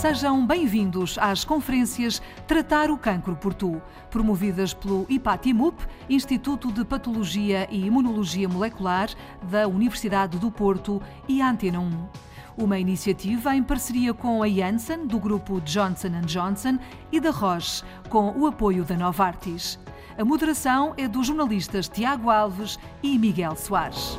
Sejam 0.00 0.46
bem-vindos 0.46 1.18
às 1.18 1.44
conferências 1.44 2.22
Tratar 2.46 2.88
o 2.88 2.96
Cancro 2.96 3.34
por 3.34 3.52
Tu, 3.52 3.82
promovidas 4.08 4.72
pelo 4.72 5.04
IPATIMUP, 5.08 5.74
Instituto 6.08 6.70
de 6.70 6.84
Patologia 6.84 7.66
e 7.68 7.84
Imunologia 7.84 8.48
Molecular 8.48 9.10
da 9.42 9.66
Universidade 9.66 10.38
do 10.38 10.52
Porto 10.52 11.02
e 11.26 11.42
Antena 11.42 11.80
1. 11.80 12.08
Uma 12.56 12.78
iniciativa 12.78 13.56
em 13.56 13.62
parceria 13.62 14.14
com 14.14 14.40
a 14.40 14.48
Janssen, 14.48 15.04
do 15.04 15.18
grupo 15.18 15.60
Johnson 15.62 16.20
Johnson, 16.24 16.78
e 17.10 17.18
da 17.18 17.30
Roche, 17.30 17.82
com 18.08 18.30
o 18.38 18.46
apoio 18.46 18.84
da 18.84 18.96
Novartis. 18.96 19.80
A 20.16 20.24
moderação 20.24 20.94
é 20.96 21.08
dos 21.08 21.26
jornalistas 21.26 21.88
Tiago 21.88 22.30
Alves 22.30 22.78
e 23.02 23.18
Miguel 23.18 23.56
Soares. 23.56 24.16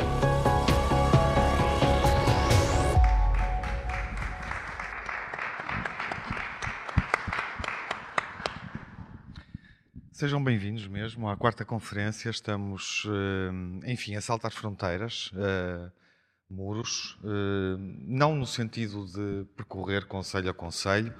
Sejam 10.19 10.43
bem-vindos 10.43 10.85
mesmo 10.85 11.29
à 11.29 11.37
quarta 11.37 11.63
conferência. 11.63 12.29
Estamos, 12.29 13.07
eh, 13.07 13.89
enfim, 13.89 14.17
a 14.17 14.21
saltar 14.21 14.51
fronteiras, 14.51 15.31
eh, 15.33 15.89
muros, 16.49 17.17
eh, 17.23 17.77
não 18.05 18.35
no 18.35 18.45
sentido 18.45 19.05
de 19.05 19.45
percorrer 19.55 20.07
conselho 20.07 20.49
a 20.49 20.53
conselho. 20.53 21.13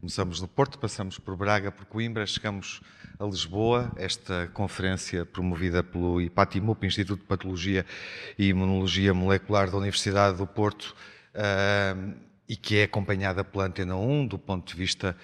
Começamos 0.00 0.40
no 0.40 0.48
Porto, 0.48 0.78
passamos 0.78 1.18
por 1.18 1.36
Braga, 1.36 1.70
por 1.70 1.84
Coimbra, 1.84 2.24
chegamos 2.24 2.80
a 3.18 3.26
Lisboa. 3.26 3.92
Esta 3.94 4.48
conferência 4.54 5.26
promovida 5.26 5.82
pelo 5.82 6.18
IPATIMUP, 6.18 6.86
Instituto 6.86 7.20
de 7.20 7.26
Patologia 7.26 7.84
e 8.38 8.48
Imunologia 8.48 9.12
Molecular 9.12 9.70
da 9.70 9.76
Universidade 9.76 10.38
do 10.38 10.46
Porto, 10.46 10.96
e 12.48 12.56
que 12.56 12.78
é 12.78 12.84
acompanhada 12.84 13.44
pela 13.44 13.66
Antena 13.66 13.96
1 13.96 14.28
do 14.28 14.38
ponto 14.38 14.72
de 14.72 14.78
vista 14.78 15.14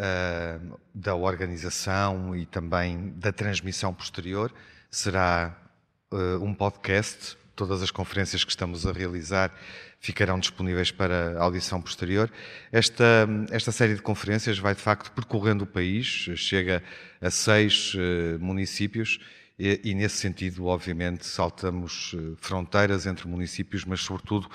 uh, 0.00 0.78
da 0.94 1.14
organização 1.14 2.34
e 2.34 2.46
também 2.46 3.12
da 3.16 3.32
transmissão 3.32 3.92
posterior. 3.92 4.52
Será 4.90 5.56
uh, 6.10 6.42
um 6.42 6.54
podcast. 6.54 7.38
Todas 7.54 7.82
as 7.82 7.90
conferências 7.90 8.42
que 8.42 8.50
estamos 8.50 8.86
a 8.86 8.92
realizar 8.92 9.52
ficarão 9.98 10.38
disponíveis 10.38 10.90
para 10.90 11.38
audição 11.38 11.82
posterior. 11.82 12.32
Esta, 12.72 13.28
esta 13.50 13.70
série 13.70 13.94
de 13.94 14.00
conferências 14.00 14.58
vai, 14.58 14.74
de 14.74 14.80
facto, 14.80 15.12
percorrendo 15.12 15.64
o 15.64 15.66
país, 15.66 16.06
chega 16.36 16.82
a 17.20 17.30
seis 17.30 17.92
uh, 17.94 18.38
municípios 18.40 19.20
e, 19.58 19.78
e, 19.84 19.94
nesse 19.94 20.16
sentido, 20.16 20.64
obviamente, 20.64 21.26
saltamos 21.26 22.16
fronteiras 22.38 23.04
entre 23.04 23.28
municípios, 23.28 23.84
mas, 23.84 24.00
sobretudo, 24.00 24.48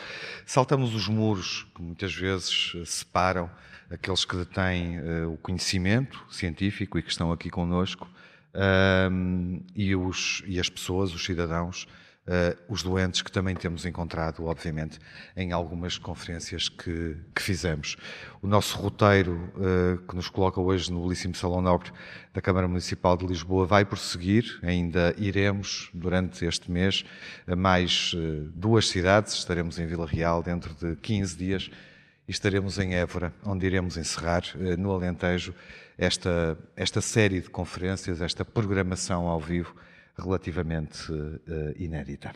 saltamos 0.47 0.95
os 0.95 1.07
muros 1.07 1.67
que 1.75 1.81
muitas 1.83 2.11
vezes 2.11 2.73
separam 2.88 3.47
aqueles 3.89 4.25
que 4.25 4.36
detêm 4.36 5.00
uh, 5.00 5.33
o 5.33 5.38
conhecimento 5.38 6.25
científico 6.30 6.97
e 6.97 7.02
que 7.02 7.09
estão 7.09 7.31
aqui 7.31 7.50
conosco, 7.50 8.08
uh, 8.53 9.64
e, 9.75 9.95
os, 9.95 10.44
e 10.47 10.59
as 10.59 10.69
pessoas, 10.69 11.14
os 11.14 11.23
cidadãos, 11.23 11.88
uh, 12.28 12.58
os 12.67 12.81
doentes 12.81 13.22
que 13.22 13.31
também 13.31 13.56
temos 13.56 13.86
encontrado, 13.86 14.45
obviamente, 14.45 15.00
em 15.36 15.52
algumas 15.52 15.97
conferências 15.97 16.67
que, 16.69 17.16
que 17.33 17.41
fizemos. 17.41 17.95
O 18.41 18.47
nosso 18.47 18.78
roteiro, 18.78 19.52
eh, 19.58 19.97
que 20.08 20.16
nos 20.16 20.30
coloca 20.30 20.61
hoje 20.61 20.91
no 20.91 21.02
belíssimo 21.02 21.33
Salão 21.33 21.61
Nobre 21.61 21.91
da 22.31 22.39
Câmara 22.39 22.67
Municipal 22.67 23.17
de 23.17 23.25
Lisboa, 23.25 23.66
vai 23.66 23.83
prosseguir. 23.83 24.59
Ainda 24.61 25.16
iremos, 25.17 25.89
durante 25.95 26.45
este 26.45 26.69
mês, 26.69 27.03
a 27.47 27.56
mais 27.56 28.16
duas 28.53 28.88
cidades. 28.88 29.33
Estaremos 29.33 29.80
em 29.80 29.88
Vila 29.88 30.06
Real 30.06 30.44
dentro 30.44 30.75
de 30.75 30.95
15 30.97 31.36
dias 31.36 31.72
e 32.27 32.31
estaremos 32.31 32.79
em 32.79 32.95
Évora, 32.95 33.33
onde 33.45 33.65
iremos 33.65 33.97
encerrar, 33.97 34.43
eh, 34.59 34.75
no 34.75 34.91
Alentejo, 34.91 35.53
esta, 35.97 36.57
esta 36.75 37.01
série 37.01 37.41
de 37.41 37.49
conferências, 37.49 38.21
esta 38.21 38.43
programação 38.43 39.27
ao 39.27 39.39
vivo 39.39 39.75
relativamente 40.17 41.11
uh, 41.11 41.41
inédita. 41.77 42.33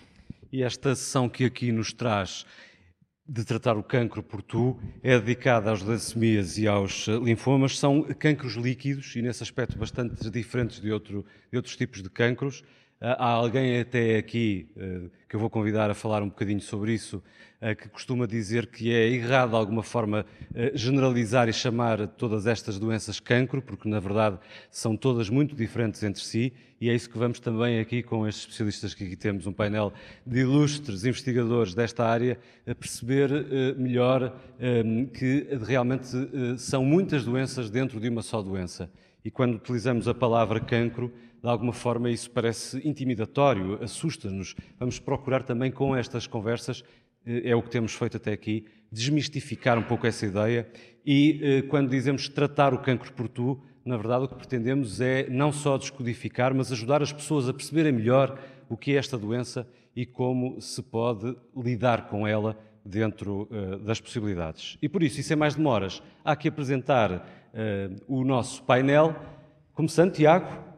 E 0.51 0.63
esta 0.63 0.95
sessão 0.95 1.29
que 1.29 1.45
aqui 1.45 1.71
nos 1.71 1.93
traz 1.93 2.45
de 3.27 3.45
tratar 3.45 3.77
o 3.77 3.83
cancro 3.83 4.23
por 4.23 4.41
tu 4.41 4.79
é 5.03 5.17
dedicada 5.19 5.71
às 5.71 5.83
leucemias 5.83 6.57
e 6.57 6.67
aos 6.67 7.07
eh, 7.07 7.15
linfomas. 7.17 7.77
São 7.77 8.01
cancros 8.01 8.55
líquidos 8.55 9.15
e, 9.15 9.21
nesse 9.21 9.43
aspecto, 9.43 9.77
bastante 9.77 10.29
diferentes 10.31 10.81
de, 10.81 10.91
outro, 10.91 11.23
de 11.51 11.57
outros 11.57 11.75
tipos 11.75 12.01
de 12.01 12.09
cancros. 12.09 12.63
Há 13.01 13.27
alguém 13.27 13.79
até 13.79 14.17
aqui 14.17 14.67
que 15.29 15.35
eu 15.35 15.39
vou 15.39 15.49
convidar 15.49 15.89
a 15.89 15.93
falar 15.93 16.21
um 16.21 16.27
bocadinho 16.27 16.59
sobre 16.59 16.93
isso, 16.93 17.23
eh, 17.61 17.73
que 17.73 17.87
costuma 17.87 18.25
dizer 18.25 18.67
que 18.67 18.91
é 18.91 19.07
errado 19.07 19.51
de 19.51 19.55
alguma 19.55 19.83
forma 19.83 20.25
eh, 20.53 20.71
generalizar 20.75 21.47
e 21.47 21.53
chamar 21.53 22.07
todas 22.07 22.45
estas 22.45 22.77
doenças 22.77 23.19
cancro, 23.19 23.61
porque 23.61 23.87
na 23.87 24.01
verdade 24.01 24.37
são 24.69 24.97
todas 24.97 25.29
muito 25.29 25.55
diferentes 25.55 26.03
entre 26.03 26.21
si, 26.21 26.51
e 26.81 26.89
é 26.89 26.95
isso 26.95 27.09
que 27.09 27.17
vamos 27.17 27.39
também 27.39 27.79
aqui 27.79 28.03
com 28.03 28.27
estes 28.27 28.43
especialistas 28.45 28.93
que 28.93 29.05
aqui 29.05 29.15
temos, 29.15 29.47
um 29.47 29.53
painel 29.53 29.93
de 30.25 30.39
ilustres 30.39 31.05
investigadores 31.05 31.73
desta 31.73 32.05
área, 32.05 32.37
a 32.67 32.75
perceber 32.75 33.31
eh, 33.31 33.73
melhor 33.77 34.37
que 35.13 35.47
realmente 35.65 36.07
são 36.57 36.83
muitas 36.83 37.23
doenças 37.23 37.69
dentro 37.69 37.97
de 37.97 38.09
uma 38.09 38.21
só 38.21 38.41
doença. 38.41 38.89
E 39.23 39.29
quando 39.31 39.55
utilizamos 39.55 40.07
a 40.07 40.13
palavra 40.13 40.59
cancro, 40.59 41.11
de 41.41 41.47
alguma 41.49 41.73
forma 41.73 42.09
isso 42.09 42.29
parece 42.31 42.85
intimidatório, 42.87 43.81
assusta-nos. 43.81 44.55
Vamos 44.77 44.99
procurar 44.99 45.43
também 45.43 45.71
com 45.71 45.95
estas 45.95 46.27
conversas 46.27 46.83
é 47.25 47.55
o 47.55 47.61
que 47.61 47.69
temos 47.69 47.93
feito 47.93 48.17
até 48.17 48.31
aqui, 48.31 48.65
desmistificar 48.91 49.77
um 49.77 49.83
pouco 49.83 50.07
essa 50.07 50.25
ideia 50.25 50.67
e 51.05 51.39
eh, 51.41 51.61
quando 51.63 51.89
dizemos 51.89 52.27
tratar 52.27 52.73
o 52.73 52.79
cancro 52.79 53.13
por 53.13 53.27
tu, 53.27 53.61
na 53.85 53.97
verdade 53.97 54.25
o 54.25 54.27
que 54.27 54.35
pretendemos 54.35 54.99
é 54.99 55.29
não 55.29 55.51
só 55.51 55.77
descodificar, 55.77 56.53
mas 56.55 56.71
ajudar 56.71 57.01
as 57.03 57.13
pessoas 57.13 57.47
a 57.47 57.53
perceberem 57.53 57.91
melhor 57.91 58.39
o 58.67 58.77
que 58.77 58.93
é 58.93 58.95
esta 58.95 59.17
doença 59.17 59.67
e 59.95 60.05
como 60.05 60.59
se 60.61 60.81
pode 60.81 61.35
lidar 61.55 62.07
com 62.07 62.27
ela 62.27 62.57
dentro 62.85 63.47
uh, 63.51 63.77
das 63.79 63.99
possibilidades. 63.99 64.77
E 64.81 64.87
por 64.87 65.03
isso, 65.03 65.19
e 65.19 65.23
sem 65.23 65.35
mais 65.35 65.55
demoras, 65.55 66.01
há 66.23 66.35
que 66.35 66.47
apresentar 66.47 67.37
o 68.07 68.23
nosso 68.23 68.61
painel. 68.61 69.15
Começando, 69.73 70.13
Tiago, 70.13 70.68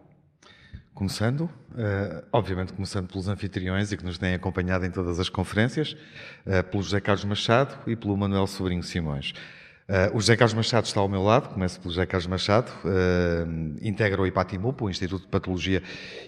Começando, 1.02 1.50
uh, 1.72 2.24
obviamente 2.32 2.74
começando 2.74 3.08
pelos 3.08 3.28
anfitriões 3.28 3.92
e 3.92 3.98
que 3.98 4.06
nos 4.06 4.20
têm 4.20 4.36
acompanhado 4.36 4.86
em 4.86 4.92
todas 4.92 5.20
as 5.20 5.30
conferências, 5.30 5.98
uh, 6.46 6.64
pelo 6.70 6.84
José 6.84 7.02
Carlos 7.02 7.26
Machado 7.26 7.76
e 7.90 7.96
pelo 7.96 8.16
Manuel 8.16 8.46
Sobrinho 8.46 8.84
Simões. 8.84 9.32
Uh, 9.90 10.16
o 10.16 10.20
José 10.20 10.38
Carlos 10.38 10.54
Machado 10.54 10.86
está 10.86 11.00
ao 11.00 11.10
meu 11.10 11.24
lado, 11.24 11.50
começo 11.50 11.80
pelo 11.80 11.92
José 11.92 12.06
Carlos 12.06 12.28
Machado, 12.28 12.72
integra 13.82 14.22
o 14.22 14.28
IPATIMUP, 14.28 14.84
o 14.84 14.92
Instituto 14.92 15.24
de 15.24 15.28
Patologia 15.28 15.82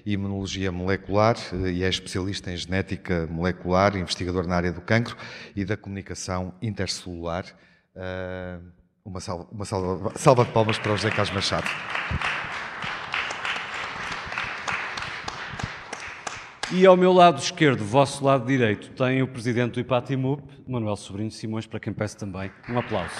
e 0.03 0.13
Imunologia 0.13 0.71
Molecular, 0.71 1.37
e 1.71 1.83
é 1.83 1.87
especialista 1.87 2.51
em 2.51 2.57
genética 2.57 3.27
molecular, 3.29 3.95
investigador 3.95 4.47
na 4.47 4.55
área 4.55 4.71
do 4.71 4.81
cancro 4.81 5.15
e 5.55 5.63
da 5.63 5.77
comunicação 5.77 6.51
intercelular. 6.63 7.45
uma 9.05 9.19
salva, 9.19 9.47
uma 9.51 9.65
salva, 9.65 10.13
salva 10.15 10.45
de 10.45 10.51
palmas 10.51 10.79
para 10.79 10.93
o 10.93 10.97
José 10.97 11.11
Carlos 11.11 11.31
Machado. 11.31 11.92
E 16.75 16.87
ao 16.87 16.97
meu 16.97 17.13
lado 17.13 17.37
esquerdo, 17.37 17.85
vosso 17.85 18.25
lado 18.25 18.47
direito, 18.47 18.89
tem 18.93 19.21
o 19.21 19.27
presidente 19.27 19.73
do 19.73 19.79
IPATIMUP, 19.79 20.41
Manuel 20.67 20.95
Sobrinho 20.95 21.29
Simões, 21.29 21.67
para 21.67 21.79
quem 21.79 21.93
peço 21.93 22.17
também 22.17 22.51
um 22.67 22.79
aplauso. 22.79 23.13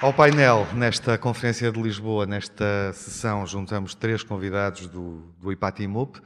Ao 0.00 0.10
painel, 0.10 0.66
nesta 0.72 1.18
Conferência 1.18 1.70
de 1.70 1.82
Lisboa, 1.82 2.24
nesta 2.24 2.94
sessão, 2.94 3.46
juntamos 3.46 3.94
três 3.94 4.22
convidados 4.22 4.86
do, 4.86 5.34
do 5.38 5.52
IPATIMUP, 5.52 6.16
uh, 6.16 6.22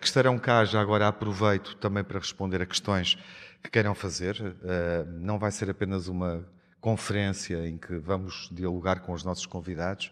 que 0.00 0.06
estarão 0.06 0.38
cá, 0.38 0.64
já 0.64 0.80
agora 0.80 1.08
aproveito 1.08 1.76
também 1.76 2.02
para 2.02 2.18
responder 2.18 2.62
a 2.62 2.66
questões 2.66 3.18
que 3.62 3.70
queiram 3.70 3.94
fazer. 3.94 4.40
Uh, 4.40 5.06
não 5.20 5.38
vai 5.38 5.50
ser 5.50 5.68
apenas 5.68 6.08
uma 6.08 6.48
conferência 6.80 7.68
em 7.68 7.76
que 7.76 7.98
vamos 7.98 8.48
dialogar 8.50 9.00
com 9.00 9.12
os 9.12 9.22
nossos 9.22 9.44
convidados, 9.44 10.10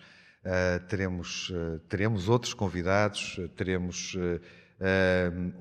teremos, 0.89 1.51
uh, 1.51 1.79
teremos 1.89 2.29
outros 2.29 2.53
convidados, 2.53 3.39
uh, 3.39 3.49
teremos 3.51 4.17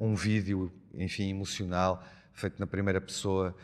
um 0.02 0.16
vídeo, 0.16 0.72
enfim, 0.96 1.30
emocional, 1.30 2.04
feito 2.34 2.60
na 2.60 2.68
primeira 2.68 3.00
pessoa, 3.00 3.56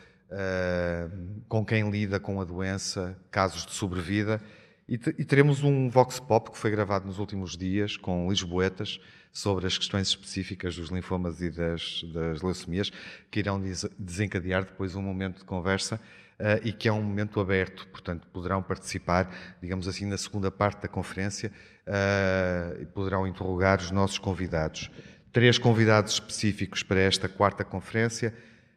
com 1.48 1.64
quem 1.66 1.90
lida 1.90 2.18
com 2.18 2.40
a 2.40 2.44
doença, 2.44 3.18
casos 3.30 3.66
de 3.66 3.72
sobrevida, 3.72 4.40
e, 4.88 4.96
teremos 4.98 5.62
um 5.62 5.88
Vox 5.88 6.18
Pop 6.18 6.50
que 6.50 6.58
foi 6.58 6.70
gravado 6.70 7.06
nos 7.06 7.18
últimos 7.18 7.56
dias 7.56 7.96
com 7.96 8.28
lisboetas 8.28 8.98
sobre 9.32 9.66
as 9.66 9.78
questões 9.78 10.08
específicas 10.08 10.74
dos 10.74 10.88
linfomas 10.88 11.40
e 11.40 11.50
das, 11.50 12.02
das 12.12 12.42
leucemias, 12.42 12.90
que 13.30 13.38
irão 13.38 13.62
desencadear 13.96 14.64
depois 14.64 14.96
um 14.96 15.02
momento 15.02 15.38
de 15.38 15.44
conversa 15.44 16.00
e 16.62 16.72
que 16.72 16.88
é 16.88 16.92
um 16.92 17.02
momento 17.02 17.40
aberto, 17.40 17.86
portanto, 17.88 18.26
poderão 18.28 18.62
participar, 18.62 19.30
digamos 19.60 19.86
assim, 19.86 20.06
na 20.06 20.16
segunda 20.16 20.50
parte 20.50 20.82
da 20.82 20.88
conferência 20.88 21.52
uh, 21.86 22.82
e 22.82 22.86
poderão 22.86 23.26
interrogar 23.26 23.78
os 23.78 23.90
nossos 23.90 24.18
convidados. 24.18 24.90
Três 25.32 25.58
convidados 25.58 26.14
específicos 26.14 26.82
para 26.82 27.00
esta 27.00 27.28
quarta 27.28 27.64
conferência. 27.64 28.34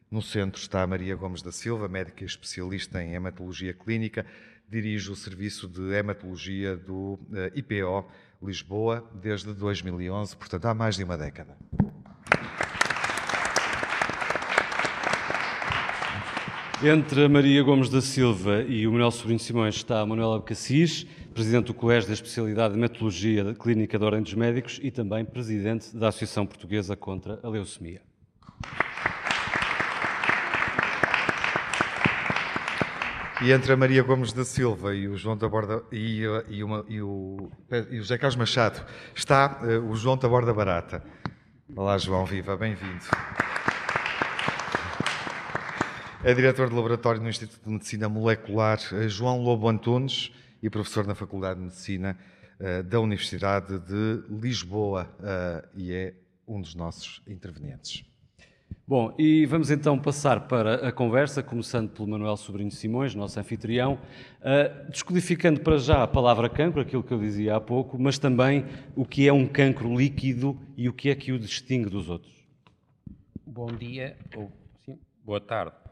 No 0.09 0.21
centro 0.21 0.61
está 0.61 0.83
a 0.83 0.87
Maria 0.87 1.15
Gomes 1.15 1.41
da 1.41 1.51
Silva, 1.51 1.87
médica 1.87 2.23
especialista 2.23 3.01
em 3.01 3.15
hematologia 3.15 3.73
clínica, 3.73 4.25
dirige 4.69 5.09
o 5.09 5.15
serviço 5.15 5.67
de 5.67 5.93
hematologia 5.93 6.77
do 6.77 7.19
eh, 7.33 7.51
IPO 7.55 8.07
Lisboa 8.41 9.09
desde 9.13 9.53
2011, 9.53 10.35
portanto 10.37 10.65
há 10.65 10.73
mais 10.73 10.95
de 10.95 11.03
uma 11.03 11.17
década. 11.17 11.57
Entre 16.85 17.23
a 17.23 17.29
Maria 17.29 17.63
Gomes 17.63 17.87
da 17.87 18.01
Silva 18.01 18.61
e 18.63 18.85
o 18.85 18.91
Manuel 18.91 19.09
Sobrinho 19.09 19.39
Simões 19.39 19.75
está 19.75 20.01
a 20.01 20.05
Manuela 20.05 20.41
Cassis, 20.41 21.05
presidente 21.33 21.67
do 21.67 21.73
Colégio 21.73 22.09
da 22.09 22.13
Especialidade 22.13 22.73
de 22.73 22.79
Hematologia 22.79 23.55
Clínica 23.55 23.97
da 23.97 24.05
Ordem 24.05 24.21
dos 24.21 24.33
Médicos 24.33 24.81
e 24.83 24.91
também 24.91 25.23
presidente 25.23 25.95
da 25.95 26.09
Associação 26.09 26.45
Portuguesa 26.45 26.97
contra 26.97 27.39
a 27.41 27.47
Leucemia. 27.47 28.01
E 33.41 33.49
entre 33.49 33.71
a 33.71 33.77
Maria 33.77 34.03
Gomes 34.03 34.33
da 34.33 34.43
Silva 34.43 34.93
e 34.93 35.07
o 35.07 35.15
João 35.15 35.37
da 35.37 35.47
Borda 35.47 35.83
e, 35.89 36.23
e, 36.49 36.63
uma, 36.65 36.83
e, 36.89 37.01
o, 37.01 37.49
e 37.91 37.97
o 37.97 38.01
José 38.01 38.17
Carlos 38.17 38.35
Machado 38.35 38.85
está 39.15 39.61
uh, 39.63 39.89
o 39.89 39.95
João 39.95 40.17
da 40.17 40.27
Borda 40.27 40.53
Barata. 40.53 41.01
Olá, 41.73 41.97
João, 41.97 42.25
viva, 42.25 42.57
bem-vindo. 42.57 43.05
É 46.25 46.33
diretor 46.33 46.69
de 46.69 46.75
laboratório 46.75 47.21
no 47.21 47.27
Instituto 47.27 47.65
de 47.65 47.69
Medicina 47.69 48.07
Molecular 48.07 48.79
eh, 48.93 49.09
João 49.09 49.43
Lobo 49.43 49.67
Antunes 49.67 50.31
e 50.61 50.69
professor 50.69 51.05
na 51.05 51.13
Faculdade 51.13 51.59
de 51.59 51.65
Medicina 51.65 52.17
uh, 52.61 52.81
da 52.81 53.01
Universidade 53.01 53.77
de 53.77 54.23
Lisboa 54.29 55.13
uh, 55.19 55.67
e 55.75 55.91
é 55.91 56.13
um 56.47 56.61
dos 56.61 56.75
nossos 56.75 57.21
intervenientes. 57.27 58.05
Bom, 58.87 59.13
e 59.19 59.45
vamos 59.45 59.69
então 59.69 59.99
passar 59.99 60.47
para 60.47 60.87
a 60.87 60.93
conversa, 60.93 61.43
começando 61.43 61.89
pelo 61.89 62.07
Manuel 62.07 62.37
Sobrinho 62.37 62.71
Simões, 62.71 63.13
nosso 63.13 63.37
anfitrião, 63.37 63.99
uh, 64.39 64.89
descodificando 64.89 65.59
para 65.59 65.77
já 65.77 66.03
a 66.03 66.07
palavra 66.07 66.47
cancro, 66.47 66.79
aquilo 66.79 67.03
que 67.03 67.13
eu 67.13 67.19
dizia 67.19 67.57
há 67.57 67.59
pouco, 67.59 67.99
mas 67.99 68.17
também 68.17 68.65
o 68.95 69.03
que 69.03 69.27
é 69.27 69.33
um 69.33 69.45
cancro 69.45 69.93
líquido 69.93 70.57
e 70.77 70.87
o 70.87 70.93
que 70.93 71.09
é 71.09 71.15
que 71.15 71.33
o 71.33 71.37
distingue 71.37 71.89
dos 71.89 72.09
outros. 72.09 72.33
Bom 73.45 73.67
dia, 73.67 74.15
ou 74.37 74.49
sim, 74.85 74.97
boa 75.25 75.41
tarde. 75.41 75.82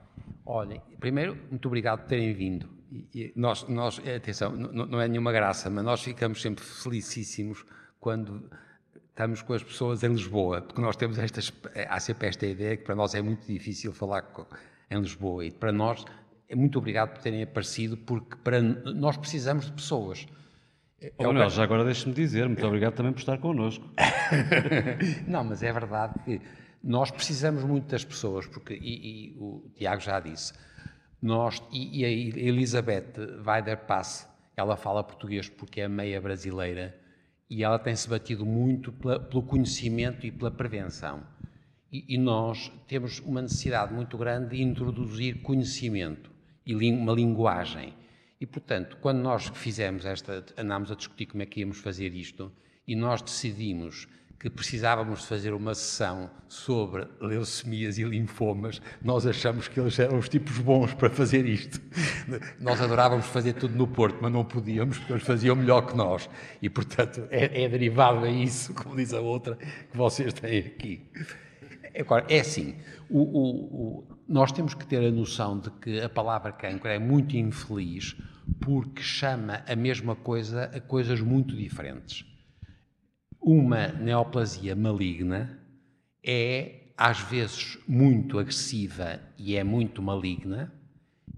Olhem, 0.46 0.82
primeiro, 1.00 1.38
muito 1.50 1.68
obrigado 1.68 2.02
por 2.02 2.08
terem 2.08 2.34
vindo. 2.34 2.70
E, 3.16 3.32
nós, 3.36 3.68
nós, 3.70 4.02
é, 4.06 4.16
atenção, 4.16 4.52
não, 4.52 5.00
é 5.00 5.08
nenhuma 5.08 5.32
graça, 5.32 5.70
mas 5.70 5.84
nós 5.84 6.04
ficamos 6.04 6.42
sempre 6.42 6.64
felicíssimos 6.64 7.66
quando 8.00 8.50
estamos 9.10 9.42
com 9.42 9.54
as 9.54 9.64
pessoas 9.64 10.04
em 10.04 10.10
Lisboa, 10.10 10.62
porque 10.62 10.82
nós 10.82 10.96
temos 10.96 11.18
estas, 11.18 11.54
há 11.88 12.00
sempre 12.00 12.28
esta 12.28 12.46
ideia 12.46 12.76
que 12.76 12.84
para 12.84 12.96
nós 12.96 13.16
é 13.16 13.22
muito 13.22 13.46
difícil 13.46 13.94
falar 13.94 14.24
com, 14.24 14.46
em 14.90 15.00
Lisboa 15.00 15.46
e 15.46 15.52
para 15.52 15.72
nós 15.72 16.04
é 16.50 16.56
muito 16.56 16.78
obrigado 16.80 17.14
por 17.14 17.22
terem 17.22 17.44
aparecido, 17.44 17.96
porque 17.96 18.36
para 18.44 18.62
nós 18.62 19.16
precisamos 19.16 19.68
de 19.68 19.72
pessoas. 19.72 20.28
Oh, 21.18 21.24
Manuel, 21.24 21.50
já 21.50 21.64
agora 21.64 21.86
deixe-me 21.86 22.14
dizer, 22.14 22.46
muito 22.48 22.66
obrigado 22.68 22.94
também 22.94 23.14
por 23.14 23.20
estar 23.20 23.38
connosco. 23.38 23.90
não, 25.28 25.44
mas 25.46 25.64
é 25.64 25.72
verdade 25.72 26.14
que 26.26 26.42
nós 26.84 27.12
precisamos 27.12 27.64
muito 27.64 27.88
das 27.88 28.04
pessoas, 28.04 28.48
porque, 28.48 28.74
e, 28.74 29.34
e 29.34 29.38
o 29.38 29.70
Tiago 29.76 30.02
já 30.02 30.20
disse, 30.20 30.54
nós, 31.22 31.62
e, 31.72 32.00
e 32.00 32.06
a 32.06 32.10
Elizabeth 32.10 33.14
Weider-Pass, 33.46 34.28
ela 34.58 34.76
fala 34.76 35.04
português 35.04 35.48
porque 35.48 35.82
é 35.82 35.88
meia 35.88 36.20
brasileira, 36.20 37.00
e 37.50 37.64
ela 37.64 37.78
tem-se 37.78 38.08
batido 38.08 38.46
muito 38.46 38.92
pela, 38.94 39.20
pelo 39.20 39.44
conhecimento 39.44 40.26
e 40.26 40.32
pela 40.32 40.50
prevenção. 40.50 41.22
E, 41.92 42.16
e, 42.16 42.18
nós 42.18 42.72
temos 42.88 43.20
uma 43.20 43.42
necessidade 43.42 43.94
muito 43.94 44.18
grande 44.18 44.56
de 44.56 44.64
introduzir 44.64 45.42
conhecimento 45.42 46.32
e 46.66 46.74
uma 46.74 47.12
linguagem. 47.12 47.94
E, 48.40 48.46
portanto, 48.46 48.98
quando 49.02 49.20
nós 49.20 49.48
fizemos 49.54 50.06
esta, 50.06 50.46
andámos 50.58 50.90
a 50.92 50.96
discutir 50.96 51.26
como 51.26 51.44
é 51.44 51.46
que 51.46 51.60
íamos 51.60 51.80
fazer 51.80 52.14
isto, 52.16 52.52
e 52.88 52.96
nós 52.96 53.22
decidimos 53.22 54.08
que 54.42 54.50
precisávamos 54.50 55.26
fazer 55.26 55.54
uma 55.54 55.76
sessão 55.76 56.28
sobre 56.48 57.08
leucemias 57.22 58.00
e 58.00 58.04
linfomas, 58.04 58.82
nós 59.00 59.28
achamos 59.28 59.68
que 59.68 59.80
eles 59.80 60.00
eram 60.00 60.18
os 60.18 60.28
tipos 60.28 60.58
bons 60.58 60.96
para 60.96 61.12
fazer 61.12 61.46
isto. 61.46 61.80
Nós 62.60 62.82
adorávamos 62.82 63.28
fazer 63.28 63.54
tudo 63.54 63.76
no 63.76 63.86
Porto, 63.86 64.18
mas 64.20 64.32
não 64.32 64.44
podíamos, 64.44 64.98
porque 64.98 65.14
eles 65.14 65.24
faziam 65.24 65.56
melhor 65.56 65.84
que 65.84 65.96
nós. 65.96 66.28
E, 66.60 66.72
portanto, 66.72 67.28
é, 67.30 67.66
é 67.66 67.70
derivado 67.70 68.26
a 68.26 68.32
isso, 68.32 68.74
como 68.74 68.96
diz 68.96 69.14
a 69.14 69.22
outra, 69.22 69.56
que 69.58 69.96
vocês 69.96 70.34
têm 70.34 70.58
aqui. 70.58 71.08
Agora, 72.00 72.26
é 72.28 72.40
assim, 72.40 72.78
o, 73.12 73.20
o, 73.20 74.00
o, 74.00 74.08
nós 74.28 74.52
temos 74.52 74.74
que 74.74 74.88
ter 74.88 75.06
a 75.06 75.12
noção 75.12 75.60
de 75.60 75.70
que 75.70 76.02
a 76.02 76.10
palavra 76.10 76.52
cancro 76.52 76.90
é 76.90 76.98
muito 76.98 77.38
infeliz 77.38 78.16
porque 78.60 79.04
chama 79.04 79.62
a 79.68 79.76
mesma 79.76 80.16
coisa 80.16 80.64
a 80.74 80.82
coisas 80.82 81.22
muito 81.22 81.56
diferentes. 81.56 82.31
Uma 83.42 83.88
neoplasia 83.88 84.76
maligna 84.76 85.58
é, 86.24 86.92
às 86.96 87.20
vezes, 87.22 87.80
muito 87.88 88.38
agressiva 88.38 89.20
e 89.36 89.56
é 89.56 89.64
muito 89.64 90.00
maligna, 90.00 90.72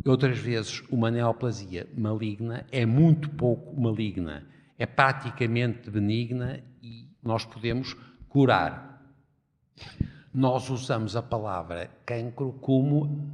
outras 0.06 0.38
vezes, 0.38 0.84
uma 0.90 1.10
neoplasia 1.10 1.88
maligna 1.98 2.66
é 2.74 2.86
muito 2.86 3.30
pouco 3.30 3.80
maligna, 3.80 4.46
é 4.78 4.86
praticamente 4.86 5.90
benigna 5.90 6.60
e 6.82 7.08
nós 7.24 7.46
podemos 7.46 7.96
curar. 8.28 9.02
Nós 10.34 10.70
usamos 10.70 11.16
a 11.16 11.22
palavra 11.22 11.90
cancro 12.06 12.52
como 12.60 13.32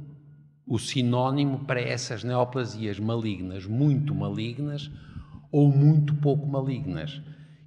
o 0.64 0.78
sinónimo 0.78 1.64
para 1.64 1.80
essas 1.80 2.22
neoplasias 2.22 3.00
malignas, 3.00 3.66
muito 3.66 4.14
malignas 4.14 4.88
ou 5.50 5.72
muito 5.72 6.14
pouco 6.14 6.46
malignas. 6.46 7.20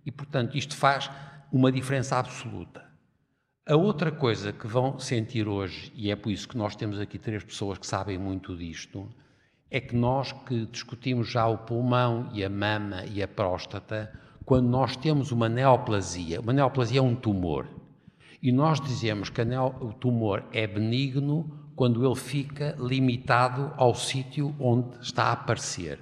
E, 0.05 0.11
portanto, 0.11 0.57
isto 0.57 0.75
faz 0.75 1.09
uma 1.51 1.71
diferença 1.71 2.17
absoluta. 2.17 2.83
A 3.65 3.75
outra 3.75 4.11
coisa 4.11 4.51
que 4.51 4.67
vão 4.67 4.99
sentir 4.99 5.47
hoje, 5.47 5.91
e 5.95 6.11
é 6.11 6.15
por 6.15 6.31
isso 6.31 6.49
que 6.49 6.57
nós 6.57 6.75
temos 6.75 6.99
aqui 6.99 7.17
três 7.17 7.43
pessoas 7.43 7.77
que 7.77 7.87
sabem 7.87 8.17
muito 8.17 8.57
disto, 8.57 9.09
é 9.71 9.79
que 9.79 9.95
nós 9.95 10.31
que 10.31 10.65
discutimos 10.65 11.29
já 11.29 11.47
o 11.47 11.59
pulmão 11.59 12.29
e 12.33 12.43
a 12.43 12.49
mama 12.49 13.05
e 13.05 13.23
a 13.23 13.27
próstata, 13.27 14.11
quando 14.45 14.67
nós 14.67 14.97
temos 14.97 15.31
uma 15.31 15.47
neoplasia, 15.47 16.41
uma 16.41 16.51
neoplasia 16.51 16.99
é 16.99 17.01
um 17.01 17.15
tumor, 17.15 17.67
e 18.41 18.51
nós 18.51 18.81
dizemos 18.81 19.29
que 19.29 19.41
o 19.41 19.93
tumor 19.93 20.43
é 20.51 20.67
benigno 20.67 21.71
quando 21.75 22.05
ele 22.05 22.15
fica 22.15 22.75
limitado 22.77 23.73
ao 23.77 23.95
sítio 23.95 24.53
onde 24.59 24.97
está 25.01 25.27
a 25.27 25.31
aparecer. 25.31 25.99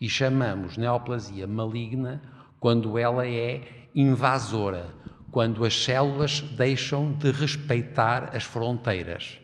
E 0.00 0.08
chamamos 0.08 0.76
neoplasia 0.76 1.46
maligna 1.46 2.22
quando 2.66 2.98
ela 2.98 3.24
é 3.24 3.62
invasora, 3.94 4.92
quando 5.30 5.64
as 5.64 5.84
células 5.84 6.40
deixam 6.40 7.12
de 7.12 7.30
respeitar 7.30 8.34
as 8.34 8.42
fronteiras. 8.42 9.38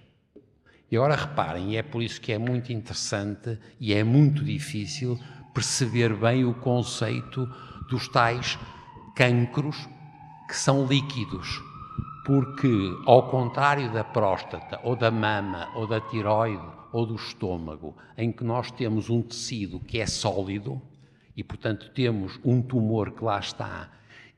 E 0.90 0.96
agora 0.96 1.14
reparem, 1.14 1.76
é 1.76 1.84
por 1.84 2.02
isso 2.02 2.20
que 2.20 2.32
é 2.32 2.38
muito 2.38 2.72
interessante 2.72 3.60
e 3.78 3.94
é 3.94 4.02
muito 4.02 4.42
difícil 4.42 5.16
perceber 5.54 6.16
bem 6.16 6.44
o 6.44 6.52
conceito 6.52 7.48
dos 7.88 8.08
tais 8.08 8.58
cancros 9.14 9.88
que 10.48 10.56
são 10.56 10.84
líquidos. 10.84 11.62
Porque, 12.26 12.92
ao 13.06 13.28
contrário 13.30 13.92
da 13.92 14.02
próstata, 14.02 14.80
ou 14.82 14.96
da 14.96 15.12
mama, 15.12 15.68
ou 15.76 15.86
da 15.86 16.00
tiroide, 16.00 16.60
ou 16.92 17.06
do 17.06 17.14
estômago, 17.14 17.96
em 18.18 18.32
que 18.32 18.42
nós 18.42 18.72
temos 18.72 19.08
um 19.08 19.22
tecido 19.22 19.78
que 19.78 20.00
é 20.00 20.06
sólido, 20.06 20.82
e, 21.36 21.42
portanto, 21.42 21.90
temos 21.94 22.38
um 22.44 22.60
tumor 22.60 23.12
que 23.12 23.24
lá 23.24 23.38
está 23.38 23.90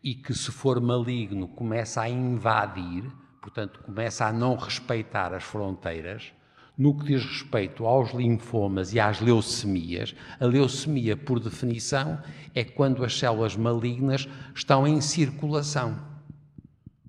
e 0.02 0.14
que, 0.14 0.34
se 0.34 0.50
for 0.50 0.80
maligno, 0.80 1.48
começa 1.48 2.02
a 2.02 2.08
invadir, 2.08 3.04
portanto, 3.40 3.80
começa 3.80 4.26
a 4.26 4.32
não 4.32 4.54
respeitar 4.56 5.32
as 5.32 5.42
fronteiras. 5.42 6.32
No 6.76 6.96
que 6.96 7.04
diz 7.04 7.24
respeito 7.24 7.86
aos 7.86 8.12
linfomas 8.12 8.92
e 8.92 8.98
às 8.98 9.20
leucemias, 9.20 10.14
a 10.40 10.44
leucemia, 10.44 11.16
por 11.16 11.38
definição, 11.38 12.18
é 12.54 12.64
quando 12.64 13.04
as 13.04 13.16
células 13.16 13.56
malignas 13.56 14.28
estão 14.54 14.86
em 14.86 15.00
circulação. 15.00 15.96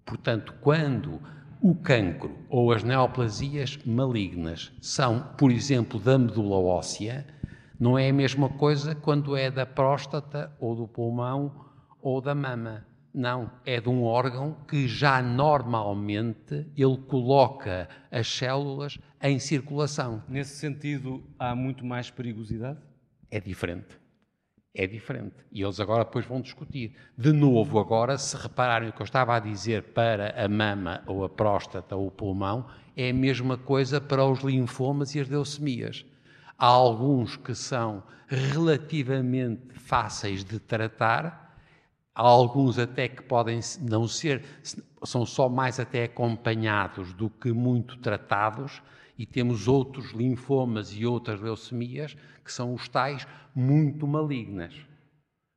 Portanto, 0.06 0.54
quando 0.62 1.20
o 1.60 1.74
cancro 1.74 2.38
ou 2.48 2.72
as 2.72 2.84
neoplasias 2.84 3.80
malignas 3.84 4.72
são, 4.80 5.32
por 5.36 5.52
exemplo, 5.52 6.00
da 6.00 6.16
medula 6.16 6.58
óssea, 6.58 7.26
não 7.80 7.98
é 7.98 8.10
a 8.10 8.14
mesma 8.14 8.50
coisa 8.50 8.96
quando 8.96 9.36
é 9.36 9.52
da 9.52 9.66
próstata 9.66 10.56
ou 10.60 10.76
do 10.76 10.88
pulmão 10.88 11.66
ou 12.02 12.22
da 12.22 12.34
mama. 12.34 12.86
Não, 13.14 13.50
é 13.66 13.80
de 13.80 13.88
um 13.88 14.04
órgão 14.04 14.58
que 14.68 14.88
já 14.88 15.22
normalmente 15.22 16.70
ele 16.76 16.98
coloca 17.08 17.88
as 18.12 18.28
células 18.28 18.98
em 19.22 19.40
circulação. 19.40 20.22
Nesse 20.28 20.58
sentido, 20.58 21.24
há 21.40 21.56
muito 21.56 21.86
mais 21.86 22.12
perigosidade? 22.12 22.80
É 23.32 23.40
diferente. 23.40 23.98
É 24.74 24.86
diferente. 24.86 25.36
E 25.50 25.62
eles 25.62 25.80
agora 25.80 26.04
depois 26.04 26.26
vão 26.26 26.42
discutir. 26.42 26.94
De 27.18 27.32
novo, 27.32 27.80
agora, 27.80 28.18
se 28.18 28.36
repararem 28.36 28.90
o 28.90 28.94
que 28.94 29.02
eu 29.02 29.06
estava 29.06 29.34
a 29.34 29.40
dizer 29.40 29.94
para 29.94 30.36
a 30.44 30.50
mama 30.50 31.02
ou 31.08 31.24
a 31.24 31.30
próstata 31.30 31.96
ou 31.96 32.08
o 32.08 32.12
pulmão, 32.12 32.68
é 32.98 33.10
a 33.10 33.14
mesma 33.14 33.58
coisa 33.58 34.02
para 34.02 34.26
os 34.26 34.42
linfomas 34.42 35.16
e 35.16 35.22
as 35.22 35.30
leucemias. 35.30 36.06
Há 36.58 36.68
alguns 36.68 37.36
que 37.36 37.54
são 37.54 38.04
relativamente 38.28 39.74
fáceis 39.80 40.44
de 40.44 40.60
tratar, 40.60 41.58
há 42.14 42.22
alguns 42.22 42.80
até 42.80 43.08
que 43.08 43.22
podem 43.24 43.60
não 43.82 44.08
ser, 44.08 44.44
são 45.04 45.26
só 45.26 45.50
mais 45.50 45.80
até 45.80 46.06
acompanhados 46.06 47.14
do 47.14 47.30
que 47.30 47.52
muito 47.52 47.98
tratados, 47.98 48.82
e 49.18 49.26
temos 49.26 49.68
outros 49.68 50.12
linfomas 50.12 50.92
e 50.94 51.06
outras 51.06 51.40
leucemias 51.40 52.16
que 52.44 52.52
são 52.52 52.74
os 52.74 52.88
tais 52.88 53.26
muito 53.54 54.06
malignas. 54.06 54.74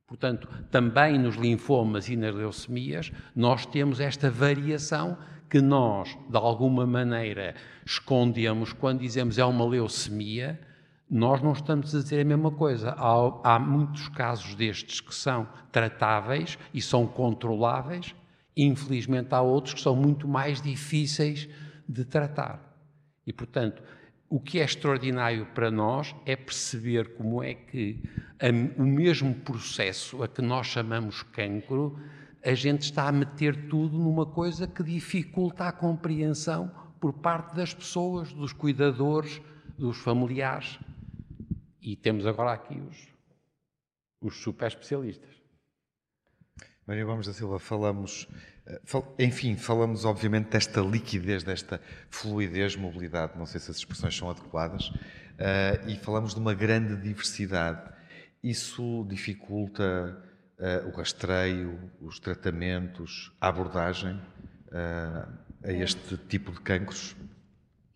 Portanto, 0.07 0.47
também 0.71 1.19
nos 1.19 1.35
linfomas 1.35 2.09
e 2.09 2.15
nas 2.15 2.33
leucemias, 2.33 3.11
nós 3.35 3.65
temos 3.65 3.99
esta 3.99 4.29
variação 4.31 5.17
que 5.49 5.61
nós, 5.61 6.17
de 6.29 6.37
alguma 6.37 6.85
maneira, 6.85 7.53
escondemos 7.85 8.73
quando 8.73 9.01
dizemos 9.01 9.37
é 9.37 9.45
uma 9.45 9.65
leucemia, 9.65 10.59
nós 11.09 11.41
não 11.41 11.53
estamos 11.53 11.95
a 11.95 11.99
dizer 11.99 12.21
a 12.21 12.25
mesma 12.25 12.51
coisa. 12.51 12.91
Há, 12.91 13.55
há, 13.55 13.59
muitos 13.59 14.07
casos 14.09 14.53
destes 14.53 15.01
que 15.01 15.13
são 15.13 15.47
tratáveis 15.71 16.57
e 16.73 16.81
são 16.81 17.07
controláveis, 17.07 18.13
infelizmente 18.55 19.33
há 19.33 19.41
outros 19.41 19.73
que 19.73 19.81
são 19.81 19.95
muito 19.95 20.27
mais 20.27 20.61
difíceis 20.61 21.49
de 21.87 22.05
tratar. 22.05 22.69
E, 23.25 23.33
portanto, 23.33 23.81
o 24.29 24.39
que 24.39 24.59
é 24.59 24.63
extraordinário 24.63 25.47
para 25.47 25.71
nós 25.71 26.15
é 26.25 26.35
perceber 26.35 27.15
como 27.15 27.41
é 27.43 27.55
que 27.55 28.03
a, 28.39 28.49
o 28.79 28.85
mesmo 28.85 29.33
processo 29.33 30.21
a 30.21 30.27
que 30.27 30.41
nós 30.41 30.67
chamamos 30.67 31.23
cancro, 31.23 31.99
a 32.45 32.53
gente 32.53 32.83
está 32.83 33.07
a 33.07 33.11
meter 33.11 33.67
tudo 33.67 33.97
numa 33.97 34.25
coisa 34.25 34.67
que 34.67 34.83
dificulta 34.83 35.65
a 35.65 35.71
compreensão 35.71 36.71
por 36.99 37.13
parte 37.13 37.55
das 37.55 37.73
pessoas, 37.73 38.31
dos 38.31 38.53
cuidadores, 38.53 39.41
dos 39.77 39.97
familiares. 39.97 40.79
E 41.89 41.95
temos 41.95 42.27
agora 42.27 42.53
aqui 42.53 42.79
os, 42.79 43.07
os 44.21 44.37
super 44.43 44.67
especialistas. 44.67 45.41
Maria 46.85 47.03
Gomes 47.03 47.25
da 47.25 47.33
Silva, 47.33 47.57
falamos, 47.57 48.27
eh, 48.67 48.79
enfim, 49.17 49.57
falamos 49.57 50.05
obviamente 50.05 50.51
desta 50.51 50.81
liquidez, 50.81 51.43
desta 51.43 51.81
fluidez, 52.11 52.75
mobilidade, 52.75 53.35
não 53.39 53.47
sei 53.47 53.59
se 53.59 53.71
as 53.71 53.77
expressões 53.77 54.15
são 54.15 54.29
adequadas, 54.29 54.91
eh, 55.39 55.81
e 55.87 55.95
falamos 55.95 56.35
de 56.35 56.39
uma 56.39 56.53
grande 56.53 56.95
diversidade. 56.95 57.91
Isso 58.43 59.03
dificulta 59.09 60.23
eh, 60.59 60.83
o 60.85 60.95
rastreio, 60.95 61.91
os 61.99 62.19
tratamentos, 62.19 63.35
a 63.41 63.47
abordagem 63.47 64.21
a 65.63 65.71
este 65.71 66.15
tipo 66.15 66.51
de 66.51 66.61
cancros? 66.61 67.15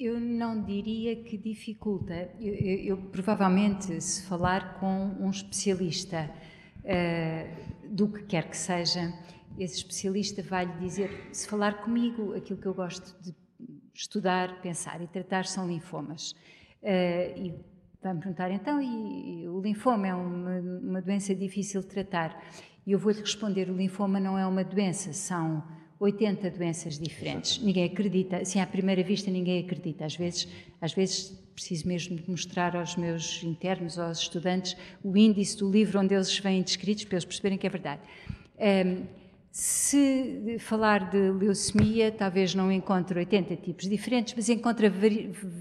Eu 0.04 0.20
não 0.20 0.62
diria 0.62 1.16
que 1.16 1.38
dificulta. 1.38 2.30
Eu, 2.38 2.54
eu, 2.56 2.78
eu 2.88 2.98
provavelmente, 2.98 4.02
se 4.02 4.22
falar 4.24 4.78
com 4.78 5.16
um 5.18 5.30
especialista 5.30 6.30
uh, 6.84 7.88
do 7.88 8.10
que 8.10 8.24
quer 8.24 8.50
que 8.50 8.58
seja, 8.58 9.14
esse 9.58 9.78
especialista 9.78 10.44
vai 10.44 10.66
lhe 10.66 10.74
dizer: 10.74 11.30
se 11.32 11.48
falar 11.48 11.82
comigo, 11.86 12.36
aquilo 12.36 12.60
que 12.60 12.66
eu 12.66 12.74
gosto 12.74 13.16
de 13.24 13.34
estudar, 13.94 14.62
pensar 14.62 15.02
e 15.02 15.08
tratar 15.08 15.46
são 15.46 15.66
linfomas. 15.66 16.32
Uh, 16.82 17.38
e 17.38 17.56
vai-me 18.02 18.20
perguntar 18.20 18.52
então, 18.52 18.82
e, 18.82 19.44
e, 19.44 19.48
o 19.48 19.62
linfoma 19.62 20.06
é 20.06 20.14
uma, 20.14 20.60
uma 20.60 21.02
doença 21.02 21.34
difícil 21.34 21.80
de 21.80 21.88
tratar? 21.88 22.44
E 22.86 22.92
eu 22.92 23.00
vou-lhe 23.00 23.22
responder: 23.22 23.70
o 23.70 23.74
linfoma 23.74 24.20
não 24.20 24.38
é 24.38 24.46
uma 24.46 24.66
doença, 24.66 25.14
são 25.14 25.64
80 26.00 26.50
doenças 26.52 27.00
diferentes. 27.00 27.60
Ninguém 27.60 27.86
acredita, 27.86 28.38
assim 28.38 28.60
à 28.60 28.68
primeira 28.68 29.04
vista 29.04 29.30
ninguém 29.32 29.64
acredita. 29.64 30.06
Às 30.06 30.16
vezes, 30.16 30.48
às 30.82 30.94
vezes 30.94 31.38
preciso 31.54 31.88
mesmo 31.88 32.16
de 32.16 32.30
mostrar 32.30 32.76
aos 32.76 32.96
meus 32.96 33.44
internos, 33.44 34.00
aos 34.00 34.20
estudantes, 34.20 34.76
o 35.04 35.16
índice 35.16 35.58
do 35.58 35.72
livro 35.72 36.00
onde 36.00 36.14
eles 36.14 36.38
vêm 36.40 36.62
descritos 36.62 37.06
para 37.06 37.16
eles 37.16 37.26
perceberem 37.26 37.58
que 37.58 37.68
é 37.68 37.70
verdade. 37.70 38.02
Um, 38.58 39.04
se 39.52 40.58
falar 40.60 41.12
de 41.12 41.30
leucemia, 41.30 42.12
talvez 42.12 42.56
não 42.56 42.72
encontre 42.72 43.20
80 43.20 43.56
tipos 43.58 43.88
diferentes, 43.88 44.34
mas 44.36 44.50
encontra 44.50 44.92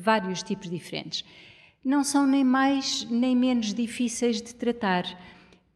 vários 0.01 0.43
tipos 0.43 0.71
diferentes. 0.71 1.25
Não 1.85 2.03
são 2.03 2.27
nem 2.27 2.43
mais 2.43 3.07
nem 3.11 3.37
menos 3.37 3.75
difíceis 3.75 4.41
de 4.41 4.55
tratar 4.55 5.05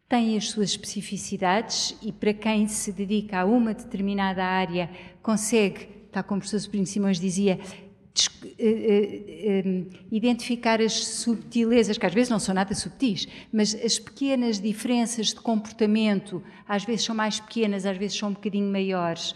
tem 0.08 0.36
as 0.36 0.50
suas 0.50 0.70
especificidades 0.70 1.96
e 2.00 2.12
para 2.12 2.32
quem 2.32 2.68
se 2.68 2.92
dedica 2.92 3.40
a 3.40 3.44
uma 3.44 3.74
determinada 3.74 4.44
área 4.44 4.88
consegue, 5.22 5.86
tal 6.12 6.22
como 6.22 6.38
o 6.38 6.40
professor 6.40 6.60
Sobrinho 6.60 6.86
Simões 6.86 7.18
dizia, 7.18 7.58
identificar 10.10 10.80
as 10.80 10.92
subtilezas, 10.92 11.98
que 11.98 12.06
às 12.06 12.14
vezes 12.14 12.30
não 12.30 12.38
são 12.38 12.54
nada 12.54 12.74
subtis, 12.74 13.26
mas 13.52 13.74
as 13.74 13.98
pequenas 13.98 14.60
diferenças 14.60 15.28
de 15.28 15.36
comportamento, 15.36 16.42
às 16.68 16.84
vezes 16.84 17.04
são 17.04 17.14
mais 17.14 17.38
pequenas, 17.40 17.84
às 17.84 17.96
vezes 17.96 18.18
são 18.18 18.30
um 18.30 18.32
bocadinho 18.32 18.70
maiores, 18.70 19.34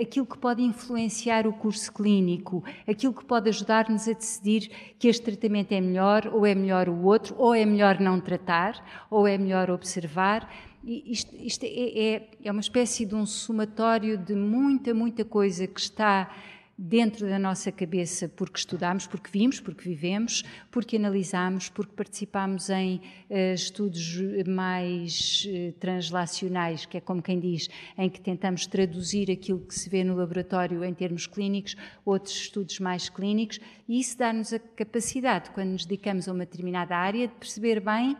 aquilo 0.00 0.26
que 0.26 0.38
pode 0.38 0.62
influenciar 0.62 1.46
o 1.46 1.52
curso 1.52 1.92
clínico, 1.92 2.62
aquilo 2.86 3.12
que 3.12 3.24
pode 3.24 3.48
ajudar-nos 3.48 4.08
a 4.08 4.12
decidir 4.12 4.70
que 4.98 5.08
este 5.08 5.22
tratamento 5.22 5.72
é 5.72 5.80
melhor, 5.80 6.28
ou 6.32 6.46
é 6.46 6.54
melhor 6.54 6.88
o 6.88 7.04
outro, 7.04 7.34
ou 7.38 7.54
é 7.54 7.64
melhor 7.64 8.00
não 8.00 8.20
tratar, 8.20 9.06
ou 9.10 9.26
é 9.26 9.38
melhor 9.38 9.70
observar. 9.70 10.48
Isto, 10.84 11.34
isto 11.36 11.64
é, 11.64 11.68
é, 11.68 12.30
é 12.42 12.50
uma 12.50 12.60
espécie 12.60 13.06
de 13.06 13.14
um 13.14 13.24
somatório 13.24 14.18
de 14.18 14.34
muita, 14.34 14.92
muita 14.92 15.24
coisa 15.24 15.64
que 15.64 15.78
está 15.78 16.28
dentro 16.76 17.28
da 17.28 17.38
nossa 17.38 17.70
cabeça 17.70 18.28
porque 18.28 18.58
estudamos, 18.58 19.06
porque 19.06 19.30
vimos, 19.30 19.60
porque 19.60 19.88
vivemos, 19.88 20.42
porque 20.70 20.96
analisamos, 20.96 21.68
porque 21.68 21.92
participamos 21.94 22.70
em 22.70 22.96
uh, 23.30 23.54
estudos 23.54 24.18
mais 24.46 25.46
uh, 25.46 25.72
translacionais, 25.78 26.86
que 26.86 26.96
é 26.96 27.00
como 27.00 27.22
quem 27.22 27.38
diz, 27.38 27.68
em 27.96 28.08
que 28.08 28.20
tentamos 28.20 28.66
traduzir 28.66 29.30
aquilo 29.30 29.60
que 29.60 29.74
se 29.74 29.88
vê 29.88 30.02
no 30.02 30.16
laboratório 30.16 30.84
em 30.84 30.94
termos 30.94 31.26
clínicos, 31.26 31.76
outros 32.04 32.34
estudos 32.34 32.80
mais 32.80 33.08
clínicos, 33.08 33.60
e 33.88 34.00
isso 34.00 34.16
dá-nos 34.18 34.52
a 34.52 34.58
capacidade, 34.58 35.50
quando 35.50 35.70
nos 35.70 35.84
dedicamos 35.84 36.28
a 36.28 36.32
uma 36.32 36.46
determinada 36.46 36.96
área, 36.96 37.28
de 37.28 37.34
perceber 37.34 37.80
bem 37.80 38.16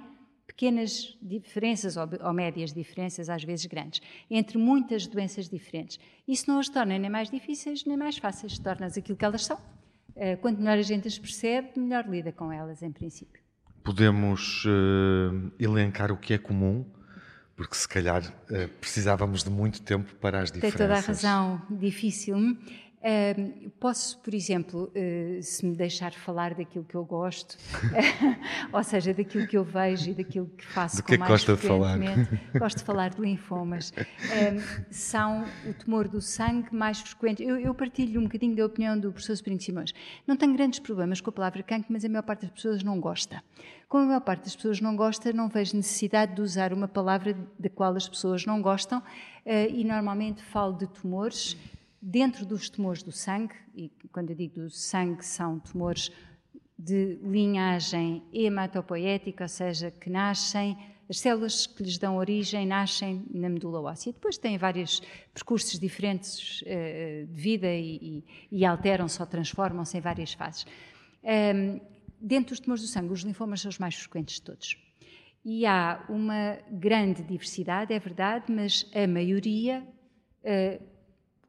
pequenas 0.53 1.17
diferenças 1.23 1.97
ou, 1.97 2.07
ou, 2.21 2.33
médias 2.33 2.73
diferenças, 2.73 3.31
às 3.31 3.43
vezes 3.43 3.67
grandes, 3.67 4.01
entre 4.31 4.59
muitas 4.59 5.07
doenças 5.07 5.49
diferentes. 5.49 5.99
Isso 6.29 6.45
não 6.49 6.59
as 6.59 6.69
torna 6.69 6.99
nem 6.99 7.11
mais 7.11 7.31
difíceis 7.31 7.85
nem 7.85 7.97
mais 7.97 8.19
fáceis, 8.19 8.59
torna-as 8.59 8.97
aquilo 8.99 9.17
que 9.17 9.25
elas 9.25 9.45
são. 9.45 9.57
Uh, 10.15 10.37
quanto 10.43 10.59
melhor 10.59 10.77
a 10.77 10.83
gente 10.83 11.09
as 11.09 11.19
percebe, 11.19 11.81
melhor 11.81 12.07
lida 12.07 12.31
com 12.31 12.53
elas, 12.53 12.83
em 12.83 12.93
princípio. 12.93 13.41
Podemos 13.83 14.65
uh, 14.67 15.51
elencar 15.59 16.13
o 16.13 16.17
que 16.19 16.35
é 16.35 16.39
comum, 16.39 16.85
porque 17.57 17.75
se 17.75 17.89
calhar 17.89 18.23
uh, 18.23 18.69
precisávamos 18.79 19.43
de 19.43 19.51
muito 19.51 19.81
tempo 19.81 20.15
para 20.17 20.41
as 20.41 20.53
diferenças. 20.53 20.79
Tem 20.79 20.87
toda 20.87 20.99
a 20.99 21.01
razão, 21.01 21.63
difícil. 21.71 22.37
Uh, 22.37 22.57
posso, 23.81 24.19
por 24.21 24.33
exemplo, 24.33 24.93
uh, 24.95 25.43
se 25.43 25.67
me 25.67 25.75
deixar 25.75 26.13
falar 26.13 26.55
daquilo 26.55 26.85
que 26.85 26.95
eu 26.95 27.05
gosto, 27.05 27.59
ou 28.73 28.85
seja, 28.85 29.13
daquilo 29.13 29.47
que 29.47 29.57
eu 29.57 29.65
vejo 29.65 30.11
e 30.11 30.15
daquilo 30.15 30.47
que 30.47 30.65
faço 30.65 30.99
Do 30.99 31.03
que 31.03 31.17
com 31.19 31.25
é 31.25 31.27
que 31.27 31.33
gosta 31.33 31.57
de 31.57 31.63
falar? 31.63 31.99
gosto 32.57 32.79
de 32.79 32.85
falar 32.85 33.11
de 33.11 33.21
linfomas. 33.21 33.91
Uh, 33.91 34.85
são 34.91 35.45
o 35.69 35.75
tumor 35.75 36.07
do 36.07 36.21
sangue 36.21 36.73
mais 36.73 37.01
frequente. 37.01 37.43
Eu, 37.43 37.59
eu, 37.59 37.75
partilho 37.75 38.21
um 38.21 38.25
bocadinho 38.25 38.55
da 38.55 38.65
opinião 38.65 38.97
do 38.97 39.11
professor 39.11 39.33
Espírito 39.33 39.65
Simões. 39.65 39.93
Não 40.25 40.37
tenho 40.37 40.53
grandes 40.53 40.79
problemas 40.79 41.21
com 41.21 41.31
a 41.31 41.33
palavra 41.33 41.61
cancro, 41.65 41.93
mas 41.93 42.05
a 42.05 42.09
maior 42.09 42.23
parte 42.23 42.43
das 42.43 42.51
pessoas 42.51 42.85
não 42.85 43.01
gosta. 43.01 43.43
Como 43.89 44.05
a 44.05 44.07
maior 44.07 44.21
parte 44.21 44.45
das 44.45 44.55
pessoas 44.55 44.81
não 44.81 44.95
gosta, 44.95 45.33
não 45.33 45.49
vejo 45.49 45.77
necessidade 45.77 46.37
de 46.37 46.41
usar 46.41 46.73
uma 46.73 46.87
palavra 46.87 47.37
da 47.59 47.69
qual 47.69 47.95
as 47.97 48.09
pessoas 48.09 48.47
não 48.47 48.63
gostam 48.63 49.03
eh, 49.45 49.69
e 49.69 49.85
normalmente 49.85 50.43
falo 50.43 50.73
de 50.73 50.87
tumores 50.87 51.57
dentro 52.03 52.45
dos 52.45 52.69
tumores 52.69 53.03
do 53.05 53.13
sangue, 53.13 53.55
e 53.73 53.89
quando 54.11 54.31
eu 54.31 54.37
digo 54.37 54.57
do 54.57 54.71
sangue, 54.71 55.25
são 55.25 55.61
tumores 55.61 56.11
de 56.77 57.21
linhagem 57.23 58.25
hematopoética, 58.33 59.45
ou 59.45 59.49
seja, 59.49 59.93
que 59.93 60.11
nascem, 60.11 60.77
as 61.09 61.21
células 61.21 61.67
que 61.67 61.83
lhes 61.83 61.99
dão 61.99 62.17
origem 62.17 62.67
nascem 62.67 63.25
na 63.33 63.49
medula 63.49 63.81
óssea. 63.81 64.13
Depois 64.13 64.37
têm 64.37 64.59
vários 64.59 65.01
percursos 65.33 65.79
diferentes 65.79 66.63
uh, 66.63 67.27
de 67.27 67.41
vida 67.41 67.73
e, 67.73 68.25
e, 68.51 68.59
e 68.59 68.65
alteram-se 68.65 69.21
ou 69.21 69.27
transformam-se 69.27 69.97
em 69.97 70.01
várias 70.01 70.33
fases. 70.33 70.67
Um, 71.23 71.81
dentro 72.21 72.51
dos 72.51 72.61
tumores 72.61 72.83
do 72.83 72.89
sangue, 72.89 73.13
os 73.13 73.21
linfomas 73.21 73.61
são 73.61 73.69
os 73.69 73.79
mais 73.79 73.95
frequentes 73.95 74.37
de 74.37 74.43
todos. 74.43 74.77
E 75.45 75.67
há 75.67 76.05
uma 76.09 76.59
grande 76.71 77.23
diversidade, 77.23 77.93
é 77.93 77.99
verdade, 77.99 78.51
mas 78.51 78.91
a 78.95 79.07
maioria 79.07 79.87
uh, 80.43 80.92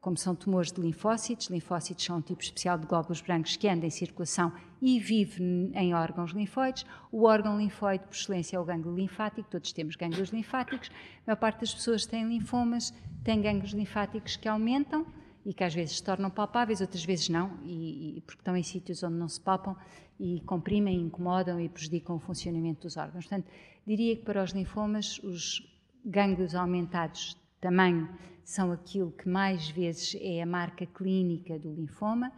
como 0.04 0.18
são 0.18 0.34
tumores 0.34 0.70
de 0.70 0.82
linfócitos, 0.82 1.48
linfócitos 1.48 2.04
são 2.04 2.18
um 2.18 2.20
tipo 2.20 2.42
especial 2.42 2.76
de 2.76 2.86
glóbulos 2.86 3.22
brancos 3.22 3.56
que 3.56 3.66
anda 3.66 3.86
em 3.86 3.90
circulação 3.90 4.52
e 4.78 5.00
vive 5.00 5.42
em 5.72 5.94
órgãos 5.94 6.32
linfóides. 6.32 6.84
O 7.10 7.24
órgão 7.24 7.56
linfóide, 7.56 8.04
por 8.04 8.14
excelência, 8.14 8.58
é 8.58 8.60
o 8.60 8.64
gânglio 8.66 8.94
linfático, 8.94 9.48
todos 9.48 9.72
temos 9.72 9.96
gânglios 9.96 10.28
linfáticos. 10.28 10.90
A 10.90 11.28
maior 11.28 11.38
parte 11.38 11.60
das 11.60 11.72
pessoas 11.72 12.04
têm 12.04 12.28
linfomas, 12.28 12.92
têm 13.24 13.40
gânglios 13.40 13.72
linfáticos 13.72 14.36
que 14.36 14.46
aumentam 14.46 15.06
e 15.42 15.54
que 15.54 15.64
às 15.64 15.74
vezes 15.74 15.96
se 15.96 16.04
tornam 16.04 16.28
palpáveis, 16.28 16.82
outras 16.82 17.02
vezes 17.02 17.30
não, 17.30 17.58
e, 17.64 18.18
e 18.18 18.20
porque 18.26 18.42
estão 18.42 18.54
em 18.54 18.62
sítios 18.62 19.02
onde 19.02 19.16
não 19.16 19.28
se 19.28 19.40
palpam 19.40 19.74
e 20.20 20.42
comprimem, 20.42 21.00
incomodam 21.00 21.58
e 21.58 21.66
prejudicam 21.66 22.16
o 22.16 22.20
funcionamento 22.20 22.82
dos 22.82 22.98
órgãos. 22.98 23.24
Portanto, 23.24 23.50
diria 23.86 24.16
que 24.16 24.22
para 24.22 24.44
os 24.44 24.50
linfomas 24.50 25.18
os 25.20 25.62
gânglios 26.04 26.54
aumentados 26.54 27.42
tamanho 27.64 28.06
são 28.44 28.70
aquilo 28.72 29.10
que 29.10 29.26
mais 29.26 29.70
vezes 29.70 30.14
é 30.20 30.42
a 30.42 30.46
marca 30.46 30.84
clínica 30.84 31.58
do 31.58 31.72
linfoma. 31.72 32.30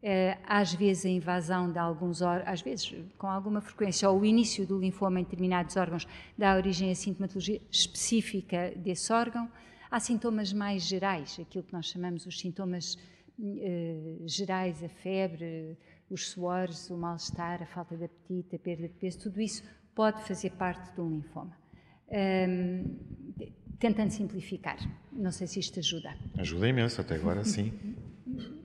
Eh, 0.00 0.38
às 0.46 0.72
vezes 0.72 1.04
a 1.04 1.08
invasão 1.08 1.72
de 1.72 1.78
alguns 1.80 2.22
órgãos, 2.22 2.48
às 2.48 2.62
vezes 2.62 2.94
com 3.18 3.26
alguma 3.26 3.60
frequência, 3.60 4.08
ou 4.08 4.20
o 4.20 4.24
início 4.24 4.64
do 4.64 4.78
linfoma 4.78 5.18
em 5.18 5.24
determinados 5.24 5.76
órgãos 5.76 6.06
dá 6.36 6.54
origem 6.54 6.92
a 6.92 6.94
sintomatologia 6.94 7.60
específica 7.68 8.72
desse 8.76 9.12
órgão. 9.12 9.50
Há 9.90 9.98
sintomas 9.98 10.52
mais 10.52 10.84
gerais, 10.84 11.36
aquilo 11.40 11.64
que 11.64 11.72
nós 11.72 11.86
chamamos 11.86 12.24
os 12.24 12.38
sintomas 12.38 12.94
uh, 13.38 14.28
gerais, 14.28 14.84
a 14.84 14.88
febre, 14.88 15.76
os 16.08 16.28
suores, 16.30 16.88
o 16.90 16.96
mal-estar, 16.96 17.62
a 17.62 17.66
falta 17.66 17.96
de 17.96 18.04
apetite, 18.04 18.54
a 18.54 18.58
perda 18.58 18.86
de 18.86 18.94
peso, 18.94 19.18
tudo 19.18 19.40
isso 19.40 19.64
pode 19.94 20.22
fazer 20.22 20.50
parte 20.50 20.94
do 20.94 21.08
linfoma. 21.08 21.56
Um, 22.10 22.84
tentando 23.78 24.10
simplificar, 24.10 24.76
não 25.12 25.30
sei 25.30 25.46
se 25.46 25.60
isto 25.60 25.78
ajuda. 25.78 26.16
Ajuda 26.36 26.68
imenso, 26.68 27.00
até 27.00 27.14
agora 27.14 27.44
sim. 27.44 27.72
Uh, 28.26 28.56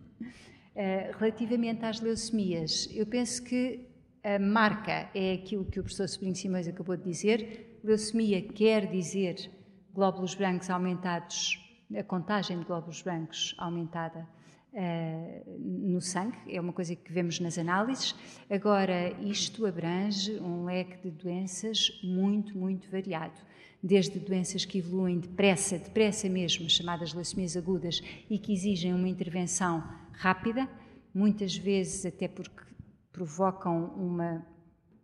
relativamente 1.20 1.86
às 1.86 2.02
leucemias, 2.02 2.90
eu 2.92 3.06
penso 3.06 3.44
que 3.44 3.88
a 4.24 4.40
marca 4.40 5.10
é 5.14 5.34
aquilo 5.34 5.66
que 5.66 5.80
o 5.80 5.84
professor 5.84 6.08
Sobrinho 6.08 6.36
Simões 6.36 6.68
acabou 6.68 6.96
de 6.96 7.04
dizer. 7.04 7.80
Leucemia 7.84 8.42
quer 8.42 8.90
dizer 8.90 9.52
glóbulos 9.94 10.34
brancos 10.34 10.70
aumentados, 10.70 11.60
a 11.96 12.04
contagem 12.04 12.58
de 12.58 12.66
glóbulos 12.66 13.02
brancos 13.02 13.54
aumentada 13.58 14.28
uh, 14.72 15.60
no 15.60 16.00
sangue, 16.02 16.38
é 16.48 16.60
uma 16.60 16.74
coisa 16.74 16.96
que 16.96 17.12
vemos 17.12 17.40
nas 17.40 17.58
análises. 17.58 18.16
Agora, 18.50 19.12
isto 19.22 19.66
abrange 19.66 20.40
um 20.40 20.64
leque 20.66 20.98
de 21.04 21.12
doenças 21.12 21.92
muito, 22.02 22.58
muito 22.58 22.90
variado. 22.90 23.40
Desde 23.86 24.18
doenças 24.18 24.64
que 24.64 24.78
evoluem 24.78 25.20
depressa, 25.20 25.78
depressa 25.78 26.30
mesmo, 26.30 26.70
chamadas 26.70 27.14
leucemias 27.14 27.58
agudas, 27.58 28.02
e 28.30 28.40
que 28.40 28.54
exigem 28.54 28.94
uma 28.94 29.10
intervenção 29.10 29.84
rápida, 30.14 30.70
muitas 31.14 31.58
vezes 31.58 32.06
até 32.06 32.30
porque 32.30 32.64
provocam 33.12 33.88
uma, 33.98 34.48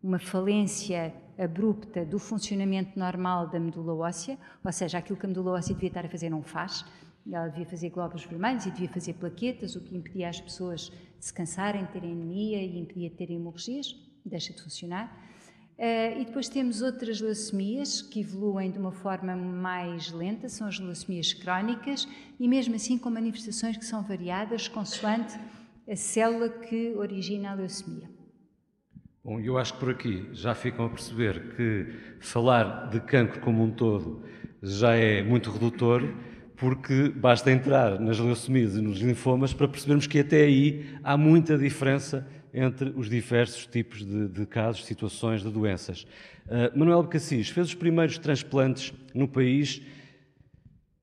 uma 0.02 0.18
falência 0.18 1.14
abrupta 1.38 2.06
do 2.06 2.18
funcionamento 2.18 2.98
normal 2.98 3.48
da 3.50 3.60
medula 3.60 3.94
óssea, 3.94 4.38
ou 4.64 4.72
seja, 4.72 4.98
aquilo 4.98 5.18
que 5.18 5.26
a 5.26 5.30
medula 5.30 5.52
óssea 5.52 5.74
devia 5.74 5.90
estar 5.90 6.06
a 6.06 6.10
fazer 6.10 6.30
não 6.30 6.42
faz. 6.42 6.86
Ela 7.30 7.48
devia 7.50 7.66
fazer 7.66 7.90
glóbulos 7.90 8.26
vermelhos 8.26 8.66
e 8.66 8.72
devia 8.72 8.90
fazer 8.90 9.14
plaquetas, 9.14 9.76
o 9.76 9.82
que 9.82 9.96
impedia 9.96 10.30
as 10.30 10.40
pessoas 10.40 10.92
de 11.20 11.26
se 11.26 11.34
cansarem, 11.34 11.86
terem 11.88 12.14
anemia 12.14 12.64
e 12.64 12.80
impedia 12.80 13.10
de 13.10 13.16
terem 13.16 13.36
hemorragias, 13.36 13.96
deixa 14.26 14.54
de 14.54 14.62
funcionar. 14.62 15.29
Uh, 15.80 16.20
e 16.20 16.26
depois 16.26 16.50
temos 16.50 16.82
outras 16.82 17.22
leucemias 17.22 18.02
que 18.02 18.20
evoluem 18.20 18.70
de 18.70 18.78
uma 18.78 18.92
forma 18.92 19.34
mais 19.34 20.12
lenta, 20.12 20.50
são 20.50 20.68
as 20.68 20.78
leucemias 20.78 21.32
crónicas, 21.32 22.06
e 22.38 22.50
mesmo 22.50 22.76
assim 22.76 22.98
com 22.98 23.10
manifestações 23.10 23.78
que 23.78 23.86
são 23.86 24.04
variadas 24.04 24.68
consoante 24.68 25.40
a 25.90 25.96
célula 25.96 26.50
que 26.50 26.94
origina 26.98 27.52
a 27.52 27.54
leucemia. 27.54 28.10
Bom, 29.24 29.40
eu 29.40 29.58
acho 29.58 29.74
que 29.76 29.80
por 29.80 29.92
aqui 29.92 30.28
já 30.34 30.54
ficam 30.54 30.86
a 30.86 30.90
perceber 30.90 31.56
que 31.56 31.88
falar 32.20 32.90
de 32.90 33.00
cancro 33.00 33.40
como 33.40 33.64
um 33.64 33.72
todo 33.72 34.22
já 34.62 34.96
é 34.96 35.24
muito 35.24 35.50
redutor, 35.50 36.04
porque 36.58 37.08
basta 37.08 37.50
entrar 37.50 38.02
nas 38.02 38.20
leucemias 38.20 38.76
e 38.76 38.82
nos 38.82 39.00
linfomas 39.00 39.54
para 39.54 39.66
percebermos 39.66 40.08
que 40.08 40.20
até 40.20 40.42
aí 40.42 40.94
há 41.02 41.16
muita 41.16 41.58
diferença 41.58 42.28
entre 42.54 42.90
os 42.96 43.10
diversos 43.10 43.66
tipos 43.66 44.06
de, 44.06 44.28
de 44.28 44.46
casos, 44.46 44.86
situações, 44.86 45.42
de 45.44 45.50
doenças. 45.52 46.06
Uh, 46.46 46.78
Manuel 46.78 47.04
Cassis 47.06 47.50
fez 47.50 47.68
os 47.68 47.76
primeiros 47.76 48.18
transplantes 48.18 48.94
no 49.14 49.28
país. 49.28 49.82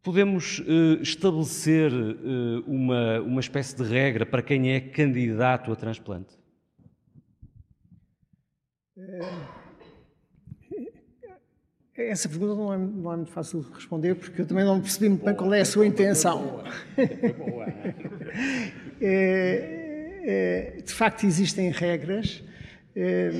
Podemos 0.02 0.60
uh, 0.60 1.00
estabelecer 1.00 1.92
uh, 1.92 2.64
uma, 2.66 3.20
uma 3.20 3.40
espécie 3.40 3.76
de 3.76 3.82
regra 3.82 4.24
para 4.26 4.42
quem 4.42 4.72
é 4.72 4.80
candidato 4.80 5.72
a 5.72 5.76
transplante? 5.76 6.36
É, 11.98 12.10
essa 12.10 12.28
pergunta 12.28 12.54
não 12.54 12.72
é, 12.72 12.78
não 12.78 13.12
é, 13.12 13.16
muito 13.16 13.30
fácil 13.30 13.62
de 13.62 13.72
responder, 13.72 14.14
porque 14.14 14.42
eu 14.42 14.46
também 14.46 14.64
não 14.64 14.80
percebi 14.80 15.08
muito 15.08 15.24
bem 15.24 15.34
qual 15.34 15.52
é 15.54 15.60
a 15.60 15.64
sua 15.64 15.86
intenção. 15.86 16.62
é, 19.00 19.82
é, 19.82 19.82
de 20.84 20.92
facto, 20.92 21.24
existem 21.24 21.70
regras. 21.70 22.42
É, 22.94 23.30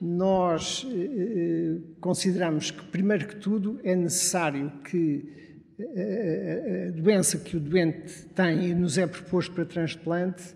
nós 0.00 0.86
é, 0.90 1.78
consideramos 2.00 2.70
que, 2.70 2.84
primeiro 2.86 3.26
que 3.26 3.36
tudo, 3.36 3.80
é 3.82 3.96
necessário 3.96 4.70
que 4.84 5.32
a 5.78 6.90
doença 6.90 7.38
que 7.38 7.56
o 7.56 7.60
doente 7.60 8.26
tem 8.34 8.70
e 8.70 8.74
nos 8.74 8.96
é 8.96 9.06
proposto 9.06 9.52
para 9.52 9.64
transplante 9.64 10.54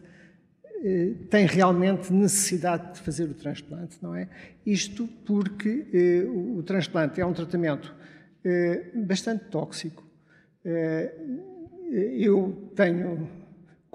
eh, 0.84 1.14
tem 1.28 1.44
realmente 1.44 2.12
necessidade 2.12 2.94
de 2.94 3.00
fazer 3.00 3.24
o 3.24 3.34
transplante, 3.34 3.96
não 4.00 4.14
é? 4.14 4.28
Isto 4.64 5.08
porque 5.26 5.86
eh, 5.92 6.24
o, 6.28 6.62
transplante 6.62 7.20
é 7.20 7.26
um 7.26 7.32
tratamento 7.32 7.92
eh, 8.44 8.84
bastante 8.94 9.46
tóxico. 9.46 10.06
Eh, 10.64 11.12
eu 11.90 12.70
tenho 12.76 13.28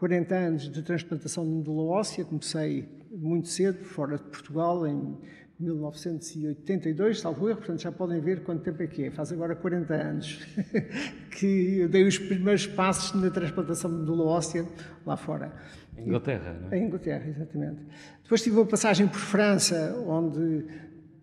40 0.03 0.35
anos 0.35 0.69
de 0.69 0.83
transplantação 0.83 1.45
de 1.45 1.51
medula 1.51 1.83
óssea, 1.83 2.25
comecei 2.25 2.89
muito 3.09 3.47
cedo, 3.47 3.85
fora 3.85 4.17
de 4.17 4.23
Portugal, 4.23 4.85
em 4.85 5.17
1982, 5.57 7.21
salvo 7.21 7.47
erro, 7.47 7.59
portanto 7.59 7.79
já 7.79 7.89
podem 7.89 8.19
ver 8.19 8.43
quanto 8.43 8.63
tempo 8.63 8.83
é 8.83 8.87
que 8.87 9.05
é. 9.05 9.11
Faz 9.11 9.31
agora 9.31 9.55
40 9.55 9.93
anos 9.93 10.45
que 11.39 11.77
eu 11.77 11.87
dei 11.87 12.05
os 12.05 12.17
primeiros 12.17 12.67
passos 12.67 13.17
na 13.17 13.29
transplantação 13.29 13.89
de 13.89 13.99
medula 13.99 14.25
óssea 14.25 14.65
lá 15.05 15.15
fora. 15.15 15.53
Em 15.97 16.05
Inglaterra, 16.05 16.59
não 16.61 16.73
é? 16.73 16.79
Em 16.79 16.85
Inglaterra, 16.85 17.25
exatamente. 17.29 17.79
Depois 18.23 18.41
tive 18.41 18.57
uma 18.57 18.65
passagem 18.65 19.07
por 19.07 19.19
França, 19.19 19.95
onde, 20.05 20.65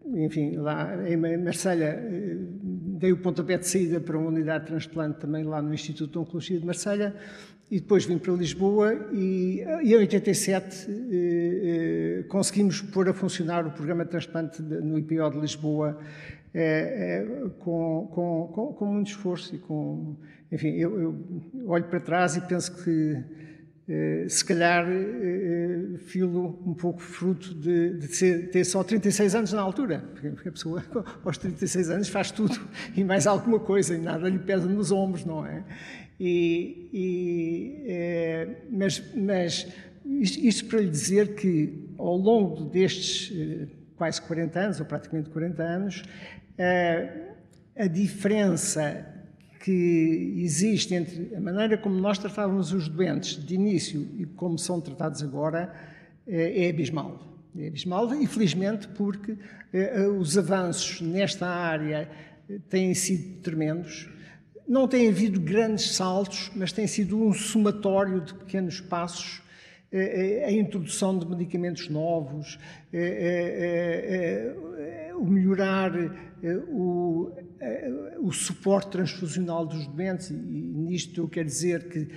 enfim, 0.07 0.57
lá 0.57 1.07
em 1.07 1.19
Marselha, 1.37 1.85
eh, 1.85 2.35
dei 2.63 3.13
o 3.13 3.19
pontapé 3.19 3.59
de 3.59 3.67
saída 3.69 4.01
para 4.01 4.17
uma 4.17 4.29
unidade 4.29 4.65
de 4.65 4.71
transplante 4.71 5.19
também 5.19 5.45
lá 5.45 5.61
no 5.61 5.75
Instituto 5.75 6.13
de 6.13 6.19
Oncologia 6.19 6.59
de 6.59 6.65
Marselha, 6.65 7.15
e 7.71 7.79
depois 7.79 8.05
vim 8.05 8.19
para 8.19 8.33
Lisboa 8.33 9.09
e, 9.13 9.65
e 9.85 9.95
em 9.95 9.97
87 9.97 10.91
eh, 10.91 10.95
eh, 12.21 12.23
conseguimos 12.29 12.81
pôr 12.81 13.09
a 13.09 13.15
funcionar 13.15 13.65
o 13.65 13.71
programa 13.71 14.05
de 14.05 14.11
transplante 14.11 14.61
de, 14.61 14.81
no 14.81 14.99
IPO 14.99 15.31
de 15.31 15.39
Lisboa 15.39 16.01
eh, 16.53 17.23
eh, 17.23 17.49
com, 17.61 18.11
com, 18.13 18.51
com, 18.53 18.73
com, 18.73 18.87
muito 18.87 19.09
esforço 19.09 19.55
e 19.55 19.59
com... 19.59 20.17
Enfim, 20.51 20.71
eu, 20.71 21.01
eu 21.01 21.69
olho 21.69 21.85
para 21.85 22.01
trás 22.01 22.35
e 22.35 22.41
penso 22.41 22.83
que 22.83 23.23
eh, 23.89 24.27
se 24.29 24.45
calhar 24.45 24.85
eh, 24.89 25.97
filo 25.99 26.61
um 26.65 26.75
pouco 26.75 27.01
fruto 27.01 27.55
de, 27.55 27.99
de 27.99 28.07
ser, 28.09 28.51
ter 28.51 28.65
só 28.65 28.85
36 28.85 29.35
anos 29.35 29.53
na 29.53 29.61
altura, 29.61 30.05
porque 30.13 30.49
a 30.49 30.53
pessoa 30.53 30.85
aos 31.25 31.39
36 31.39 31.91
anos 31.91 32.09
faz 32.09 32.33
tudo 32.33 32.57
e 32.97 33.03
mais 33.03 33.29
alguma 33.29 33.61
coisa 33.61 33.95
e 33.95 33.99
nada 33.99 34.29
lhe 34.29 34.39
pesa 34.39 34.67
nos 34.67 34.91
ombros, 34.93 35.25
não 35.25 35.47
é? 35.47 35.65
E, 36.21 36.91
e 36.93 37.85
é, 37.87 38.49
mas, 38.71 39.03
mas 39.17 39.67
isto, 40.05 40.39
isto, 40.39 40.65
para 40.67 40.81
lhe 40.81 40.91
dizer 40.91 41.35
que 41.35 41.89
ao 41.97 42.17
longo 42.17 42.65
destes 42.65 43.33
quase 43.97 44.21
40 44.23 44.61
anos, 44.61 44.81
ou 44.81 44.87
praticamente 44.87 45.31
40 45.31 45.63
anos, 45.63 46.03
a 47.77 47.87
diferença 47.87 49.07
que 49.61 50.35
existe 50.39 50.95
entre 50.95 51.35
a 51.35 51.41
maneira 51.41 51.77
como 51.77 51.95
nós 51.95 52.19
tratávamos 52.19 52.73
os 52.73 52.89
doentes 52.89 53.45
de 53.45 53.55
início 53.55 54.09
e 54.19 54.25
como 54.25 54.59
são 54.59 54.81
tratados 54.81 55.23
agora 55.23 55.73
é, 56.27 56.67
é 56.67 56.71
abismal. 56.71 57.31
É 57.57 57.67
abismal, 57.67 58.15
infelizmente, 58.15 58.89
porque 58.89 59.37
eh, 59.73 60.07
os 60.07 60.39
avanços 60.39 61.01
nesta 61.01 61.47
área 61.47 62.09
eh, 62.49 62.59
têm 62.69 62.95
sido 62.95 63.41
tremendos. 63.41 64.09
Não 64.71 64.87
tem 64.87 65.09
havido 65.09 65.41
grandes 65.41 65.97
saltos, 65.97 66.49
mas 66.55 66.71
tem 66.71 66.87
sido 66.87 67.21
um 67.21 67.33
somatório 67.33 68.21
de 68.21 68.33
pequenos 68.33 68.81
passos 68.81 69.43
a 70.47 70.53
introdução 70.53 71.19
de 71.19 71.27
medicamentos 71.27 71.89
novos, 71.89 72.57
o 75.19 75.25
melhorar 75.25 75.91
o, 76.69 77.33
o 78.21 78.33
suporte 78.33 78.91
transfusional 78.91 79.67
dos 79.67 79.87
doentes, 79.87 80.31
e 80.31 80.35
nisto 80.35 81.21
eu 81.21 81.29
quero 81.29 81.47
dizer 81.47 81.89
que 81.89 82.09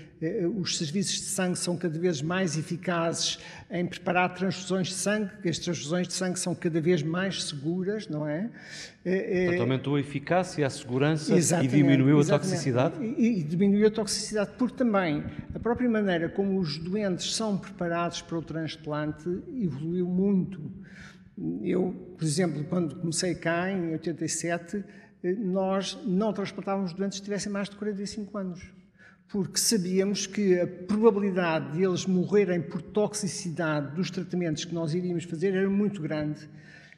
os 0.56 0.78
serviços 0.78 1.16
de 1.16 1.26
sangue 1.26 1.58
são 1.58 1.76
cada 1.76 2.00
vez 2.00 2.22
mais 2.22 2.58
eficazes 2.58 3.40
em 3.70 3.86
preparar 3.86 4.34
transfusões 4.34 4.88
de 4.88 4.94
sangue, 4.94 5.30
que 5.42 5.50
as 5.50 5.60
transfusões 5.60 6.08
de 6.08 6.14
sangue 6.14 6.40
são 6.40 6.56
cada 6.56 6.80
vez 6.80 7.04
mais 7.04 7.44
seguras, 7.44 8.08
não 8.08 8.26
é? 8.28 8.50
Portanto, 9.04 9.62
aumentou 9.62 9.96
a 9.96 10.00
eficácia, 10.00 10.66
a 10.66 10.70
segurança 10.70 11.36
e 11.36 11.68
diminuiu 11.68 12.22
a 12.22 12.24
toxicidade? 12.24 13.04
E, 13.04 13.40
e 13.40 13.44
diminuiu 13.44 13.88
a 13.88 13.92
toxicidade, 13.92 14.52
porque 14.58 14.78
também 14.78 15.24
a 15.54 15.60
própria 15.60 15.90
maneira 15.90 16.30
como 16.30 16.58
os 16.58 16.78
doentes 16.78 17.36
são 17.36 17.58
preparados 17.58 18.22
para 18.22 18.38
o 18.38 18.42
transplante 18.42 19.28
evoluiu 19.60 20.08
muito. 20.08 20.72
Eu, 21.62 22.16
por 22.18 22.24
exemplo, 22.24 22.64
quando 22.66 22.96
comecei 22.96 23.34
cá, 23.36 23.70
em 23.72 23.94
87, 23.94 24.84
eh, 25.24 25.34
nós 25.34 25.98
não 26.06 26.32
transplantávamos 26.32 26.94
doentes 26.94 27.20
que 27.20 27.26
tivessem 27.26 27.52
mais 27.52 27.70
de 27.70 27.76
45 27.76 28.38
anos, 28.38 28.62
porque 29.30 29.58
sabíamos 29.58 30.28
que 30.28 30.60
a 30.60 30.68
probabilidade 30.68 31.74
de 31.74 31.84
eles 31.84 32.06
morrerem 32.06 32.62
por 32.62 32.82
toxicidade 32.82 33.96
dos 33.96 34.12
tratamentos 34.12 34.64
que 34.64 34.76
nós 34.76 34.94
iríamos 34.94 35.24
fazer 35.24 35.56
era 35.56 35.70
muito 35.70 36.02
grande. 36.02 36.48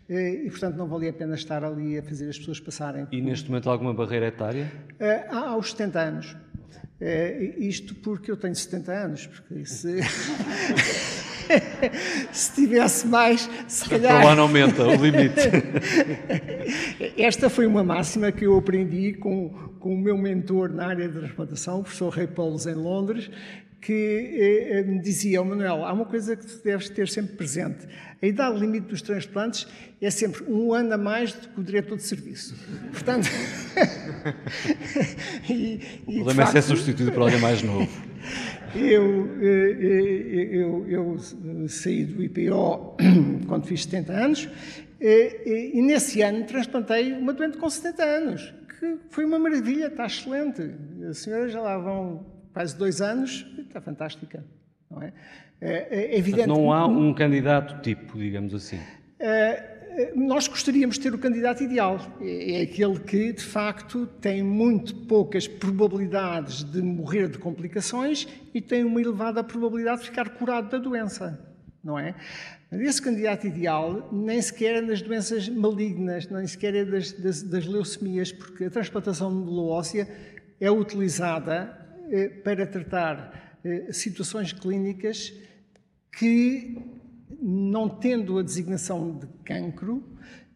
Eh, 0.09 0.45
e, 0.45 0.49
portanto, 0.49 0.75
não 0.75 0.87
valia 0.87 1.11
a 1.11 1.13
pena 1.13 1.35
estar 1.35 1.63
ali 1.63 1.97
a 1.97 2.03
fazer 2.03 2.29
as 2.29 2.37
pessoas 2.37 2.59
passarem. 2.59 3.07
E, 3.11 3.21
neste 3.21 3.49
momento, 3.49 3.69
alguma 3.69 3.93
barreira 3.93 4.27
etária? 4.27 4.71
Eh, 4.99 5.27
há 5.29 5.49
aos 5.49 5.71
70 5.71 5.99
anos. 5.99 6.37
Isto 7.57 7.93
porque 7.95 8.31
eu 8.31 8.37
tenho 8.37 8.55
70 8.55 8.91
anos, 8.91 9.27
porque 9.27 9.65
se... 9.65 9.99
se 12.31 12.53
tivesse 12.53 13.07
mais, 13.07 13.49
se 13.67 13.89
calhar. 13.89 14.15
Então 14.15 14.27
lá 14.29 14.35
não 14.35 14.43
aumenta 14.43 14.83
o 14.83 14.95
limite. 14.95 15.35
Esta 17.17 17.49
foi 17.49 17.65
uma 17.65 17.83
máxima 17.83 18.31
que 18.31 18.45
eu 18.45 18.57
aprendi 18.57 19.13
com, 19.13 19.49
com 19.79 19.93
o 19.93 19.97
meu 19.97 20.17
mentor 20.17 20.69
na 20.69 20.87
área 20.87 21.07
de 21.07 21.19
transplantação, 21.19 21.79
o 21.79 21.83
professor 21.83 22.09
Ray 22.09 22.27
Paulos, 22.27 22.65
em 22.65 22.75
Londres, 22.75 23.29
que 23.85 23.93
eh, 23.93 24.79
eh, 24.79 24.83
me 24.83 24.99
dizia, 24.99 25.39
oh, 25.39 25.45
Manuel, 25.45 25.85
há 25.85 25.93
uma 25.93 26.05
coisa 26.05 26.35
que 26.35 26.43
tu 26.43 26.63
deves 26.63 26.89
ter 26.89 27.07
sempre 27.07 27.35
presente. 27.35 27.87
A 28.19 28.25
idade 28.25 28.59
limite 28.59 28.87
dos 28.87 28.99
transplantes 28.99 29.67
é 30.01 30.09
sempre 30.09 30.43
um 30.47 30.73
ano 30.73 30.95
a 30.95 30.97
mais 30.97 31.33
do 31.33 31.49
que 31.49 31.59
o 31.59 31.63
diretor 31.63 31.95
de 31.95 32.01
serviço. 32.01 32.55
Portanto. 32.91 33.29
e, 35.47 35.79
e, 36.07 36.19
o 36.19 36.23
problema 36.23 36.43
é 36.43 36.45
ser 36.47 36.63
substituído 36.63 37.11
por 37.11 37.21
alguém 37.21 37.39
mais 37.39 37.61
novo. 37.61 37.87
Eu, 38.75 39.29
eh, 39.41 39.77
eh, 39.79 40.49
eu, 40.51 40.85
eu, 40.89 41.17
saí 41.69 42.03
do 42.03 42.21
IPO 42.21 42.97
quando 43.47 43.65
fiz 43.65 43.83
70 43.83 44.11
anos 44.13 44.49
eh, 44.99 45.73
e, 45.73 45.81
nesse 45.81 46.21
ano 46.21 46.43
transplantei 46.43 47.13
uma 47.13 47.31
doente 47.31 47.57
com 47.57 47.69
70 47.69 48.03
anos, 48.03 48.53
que 48.77 48.97
foi 49.09 49.23
uma 49.23 49.39
maravilha, 49.39 49.87
está 49.87 50.05
excelente. 50.05 50.61
A 51.09 51.13
senhora 51.13 51.47
já 51.47 51.61
lá 51.61 51.77
vão 51.77 52.25
quase 52.53 52.77
dois 52.77 52.99
anos, 52.99 53.45
está 53.57 53.79
fantástica. 53.79 54.43
Não 54.91 55.01
é? 55.01 55.13
É, 55.61 56.13
é 56.13 56.17
evidente. 56.17 56.47
Não 56.47 56.73
há 56.73 56.85
um 56.85 57.13
candidato 57.13 57.81
tipo, 57.81 58.17
digamos 58.17 58.53
assim. 58.53 58.79
É, 59.17 59.74
nós 60.15 60.47
gostaríamos 60.47 60.97
de 60.97 61.03
ter 61.03 61.13
o 61.13 61.17
candidato 61.17 61.63
ideal. 61.63 61.99
É 62.21 62.61
aquele 62.61 62.99
que, 62.99 63.31
de 63.33 63.43
facto, 63.43 64.05
tem 64.19 64.43
muito 64.43 64.95
poucas 64.95 65.47
probabilidades 65.47 66.63
de 66.63 66.81
morrer 66.81 67.29
de 67.29 67.37
complicações 67.37 68.27
e 68.53 68.61
tem 68.61 68.83
uma 68.83 69.01
elevada 69.01 69.43
probabilidade 69.43 70.01
de 70.01 70.09
ficar 70.09 70.29
curado 70.29 70.69
da 70.69 70.77
doença, 70.77 71.39
não 71.83 71.97
é? 71.97 72.15
Esse 72.71 73.01
candidato 73.01 73.47
ideal 73.47 74.09
nem 74.11 74.41
sequer 74.41 74.75
é 74.75 74.81
das 74.81 75.01
doenças 75.01 75.47
malignas, 75.47 76.27
nem 76.27 76.45
sequer 76.45 76.75
é 76.75 76.83
das, 76.83 77.13
das, 77.13 77.43
das 77.43 77.65
leucemias, 77.65 78.31
porque 78.31 78.65
a 78.65 78.69
transplantação 78.69 79.47
óssea 79.67 80.07
é 80.59 80.69
utilizada 80.69 81.77
eh, 82.11 82.27
para 82.27 82.65
tratar 82.65 83.59
eh, 83.63 83.93
situações 83.93 84.51
clínicas 84.51 85.33
que 86.11 86.94
não 87.47 87.87
tendo 87.87 88.39
a 88.39 88.41
designação 88.41 89.19
de 89.19 89.27
cancro, 89.43 90.03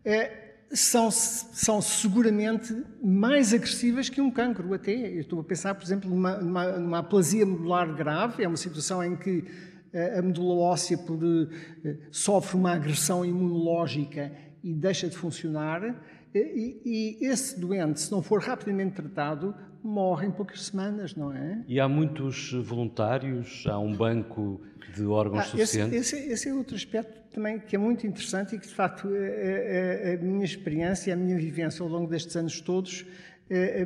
é, 0.03 0.55
são, 0.71 1.11
são 1.11 1.79
seguramente 1.81 2.75
mais 3.03 3.53
agressivas 3.53 4.09
que 4.09 4.19
um 4.19 4.31
cancro, 4.31 4.73
até. 4.73 4.91
Eu 4.91 5.21
estou 5.21 5.39
a 5.39 5.43
pensar, 5.43 5.75
por 5.75 5.83
exemplo, 5.83 6.09
numa, 6.09 6.37
numa, 6.37 6.71
numa 6.71 6.97
aplasia 6.99 7.45
medular 7.45 7.93
grave, 7.93 8.43
é 8.43 8.47
uma 8.47 8.57
situação 8.57 9.03
em 9.03 9.15
que 9.15 9.45
eh, 9.93 10.17
a 10.17 10.21
medula 10.23 10.55
óssea 10.55 10.97
por, 10.97 11.19
eh, 11.23 11.97
sofre 12.09 12.57
uma 12.57 12.71
agressão 12.71 13.23
imunológica 13.23 14.31
e 14.63 14.73
deixa 14.73 15.07
de 15.07 15.15
funcionar, 15.15 15.95
e, 16.33 16.81
e, 16.85 17.25
esse 17.25 17.59
doente, 17.59 17.99
se 17.99 18.11
não 18.11 18.21
for 18.21 18.41
rapidamente 18.41 18.95
tratado, 18.95 19.55
morre 19.83 20.27
em 20.27 20.31
poucas 20.31 20.65
semanas, 20.65 21.15
não 21.15 21.31
é? 21.31 21.63
E 21.67 21.79
há 21.79 21.87
muitos 21.87 22.53
voluntários? 22.53 23.63
Há 23.67 23.79
um 23.79 23.95
banco 23.95 24.61
de 24.95 25.03
órgãos 25.05 25.41
ah, 25.41 25.45
suficientes? 25.45 25.97
Esse, 25.97 26.15
esse, 26.15 26.31
esse, 26.31 26.49
é 26.49 26.53
outro 26.53 26.75
aspecto 26.75 27.19
também 27.33 27.59
que 27.59 27.75
é 27.75 27.79
muito 27.79 28.05
interessante 28.07 28.55
e 28.55 28.59
que, 28.59 28.67
de 28.67 28.73
facto, 28.73 29.07
a, 29.07 30.09
a, 30.09 30.13
a 30.13 30.17
minha 30.17 30.45
experiência, 30.45 31.13
a 31.13 31.17
minha 31.17 31.37
vivência 31.37 31.83
ao 31.83 31.89
longo 31.89 32.09
destes 32.09 32.35
anos 32.35 32.61
todos 32.61 33.05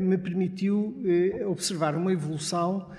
me 0.02 0.18
permitiu 0.18 1.02
observar 1.48 1.96
uma 1.96 2.12
evolução 2.12 2.92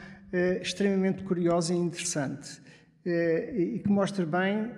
extremamente 0.63 1.23
curiosa 1.23 1.75
e 1.75 1.77
interessante 1.77 2.59
e 3.05 3.81
que 3.85 3.91
mostra 3.91 4.25
bem 4.25 4.71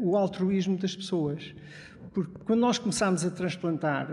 o 0.00 0.16
altruísmo 0.16 0.78
das 0.78 0.94
pessoas. 0.94 1.52
Porque 2.14 2.32
quando 2.44 2.60
nós 2.60 2.78
começámos 2.78 3.24
a 3.24 3.30
transplantar, 3.30 4.08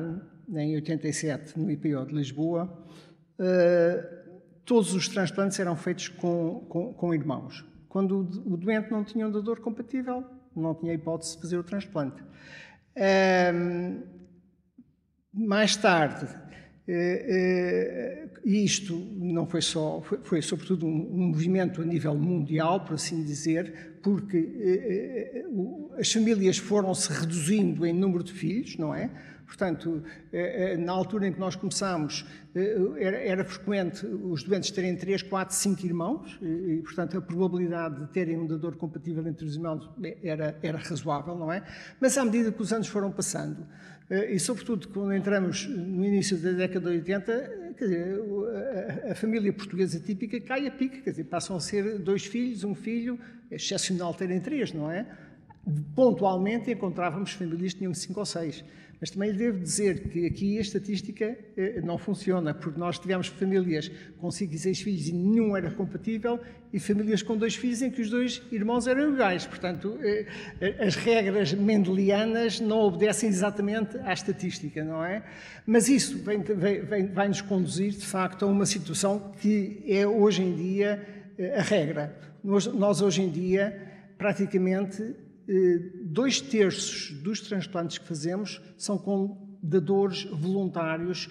em 0.49 0.75
87, 0.75 1.59
no 1.59 1.69
IPO 1.71 2.07
de 2.07 2.15
Lisboa, 2.15 2.85
todos 4.65 4.93
os 4.93 5.07
transplantes 5.07 5.59
eram 5.59 5.75
feitos 5.75 6.07
com, 6.07 6.65
com, 6.69 6.93
com 6.93 7.13
irmãos. 7.13 7.63
Quando 7.93 8.21
o 8.21 8.57
doente 8.57 8.89
não 8.89 9.03
tinha 9.03 9.27
um 9.27 9.31
dador 9.31 9.59
compatível, 9.61 10.23
não 10.55 10.73
tinha 10.73 10.95
hipótese 10.95 11.35
de 11.35 11.41
fazer 11.43 11.57
o 11.59 11.63
transplante. 11.63 12.23
Mais 15.31 15.75
tarde, 15.75 16.25
uh, 16.25 16.91
uh, 16.91 18.29
isto 18.43 18.95
não 18.95 19.45
foi 19.45 19.61
só, 19.61 20.01
foi, 20.01 20.17
foi 20.23 20.41
sobretudo 20.41 20.87
um, 20.87 21.27
movimento 21.27 21.83
a 21.83 21.85
nível 21.85 22.15
mundial, 22.15 22.83
por 22.83 22.95
assim 22.95 23.23
dizer, 23.23 23.99
porque 24.01 24.39
uh, 24.39 25.93
as 25.99 26.11
famílias 26.11 26.57
foram 26.57 26.95
se 26.95 27.13
reduzindo 27.13 27.85
em 27.85 27.93
número 27.93 28.23
de 28.23 28.33
filhos, 28.33 28.75
não 28.75 28.93
é? 28.93 29.11
Portanto, 29.45 30.03
eh, 30.31 30.73
eh, 30.73 30.77
na 30.77 30.91
altura 30.91 31.27
em 31.27 31.33
que 31.33 31.39
nós 31.39 31.55
começámos, 31.55 32.25
eh, 32.55 32.75
era, 33.27 33.43
frequente 33.43 34.05
os 34.05 34.43
doentes 34.43 34.71
terem 34.71 34.95
3, 34.95 35.21
4, 35.21 35.55
5 35.55 35.85
irmãos, 35.85 36.39
e, 36.41 36.81
portanto, 36.83 37.17
a 37.17 37.21
probabilidade 37.21 37.99
de 38.01 38.11
terem 38.11 38.37
um 38.37 38.47
dador 38.47 38.75
compatível 38.75 39.25
entre 39.27 39.45
os 39.45 39.55
irmãos 39.55 39.89
era, 40.23 40.57
era 40.61 40.77
razoável, 40.77 41.35
não 41.35 41.51
é? 41.51 41.63
Mas 41.99 42.17
à 42.17 42.25
medida 42.25 42.51
que 42.51 42.61
os 42.61 42.73
anos 42.73 42.87
foram 42.87 43.11
passando, 43.11 43.67
e 44.29 44.37
sobretudo 44.39 44.87
quando 44.89 45.13
entramos 45.13 45.65
no 45.67 46.05
início 46.05 46.37
da 46.37 46.51
década 46.51 46.89
de 46.89 46.97
80, 46.97 47.73
quer 47.77 47.85
dizer, 47.85 48.19
a 49.09 49.15
família 49.15 49.51
portuguesa 49.53 49.99
típica 49.99 50.39
cai 50.41 50.67
a 50.67 50.71
pique, 50.71 51.01
quer 51.01 51.11
dizer, 51.11 51.23
passam 51.23 51.55
a 51.55 51.59
ser 51.59 51.99
dois 51.99 52.25
filhos, 52.25 52.63
um 52.63 52.75
filho, 52.75 53.17
é 53.49 53.55
excepcional 53.55 54.13
terem 54.13 54.39
três, 54.39 54.73
não 54.73 54.91
é? 54.91 55.07
Pontualmente 55.95 56.69
encontrávamos 56.69 57.31
famílias 57.31 57.73
que 57.73 57.79
tinham 57.79 57.93
cinco 57.93 58.19
ou 58.19 58.25
seis. 58.25 58.63
Mas 59.03 59.09
também 59.09 59.31
lhe 59.31 59.37
devo 59.37 59.59
dizer 59.59 60.07
que 60.07 60.25
aqui 60.25 60.57
a 60.57 60.61
estatística 60.61 61.37
eh, 61.57 61.81
não 61.83 61.97
funciona, 61.97 62.53
porque 62.53 62.79
nós 62.79 62.97
tivemos 62.97 63.27
famílias 63.27 63.91
com 64.17 64.31
5 64.31 64.53
e 64.53 64.57
6 64.57 64.79
filhos 64.79 65.07
e 65.09 65.11
nenhum 65.11 65.57
era 65.57 65.69
compatível, 65.69 66.39
e 66.71 66.79
famílias 66.79 67.21
com 67.21 67.35
dois 67.35 67.53
filhos 67.53 67.81
em 67.81 67.91
que 67.91 68.01
os 68.01 68.09
dois 68.09 68.41
irmãos 68.49 68.87
eram 68.87 69.11
iguais. 69.11 69.45
Portanto, 69.45 69.99
eh, 70.01 70.25
eh, 70.61 70.85
as 70.87 70.95
regras 70.95 71.51
mendelianas 71.53 72.61
não 72.61 72.79
obedecem 72.79 73.27
exatamente 73.27 73.97
à 73.97 74.13
estatística, 74.13 74.81
não 74.85 75.03
é? 75.03 75.21
Mas 75.67 75.89
isso 75.89 76.23
vai 77.13 77.27
nos 77.27 77.41
conduzir, 77.41 77.91
de 77.91 78.05
facto, 78.05 78.45
a 78.45 78.47
uma 78.47 78.65
situação 78.65 79.33
que 79.41 79.83
é 79.85 80.07
hoje 80.07 80.43
em 80.43 80.55
dia 80.55 81.05
a 81.57 81.61
regra. 81.61 82.17
Nós, 82.41 83.01
hoje 83.01 83.21
em 83.21 83.29
dia, 83.29 83.77
praticamente 84.17 85.13
dois 86.05 86.39
terços 86.39 87.11
dos 87.21 87.41
transplantes 87.41 87.97
que 87.97 88.05
fazemos 88.05 88.61
são 88.77 88.97
com 88.97 89.57
dadores 89.61 90.25
voluntários 90.25 91.29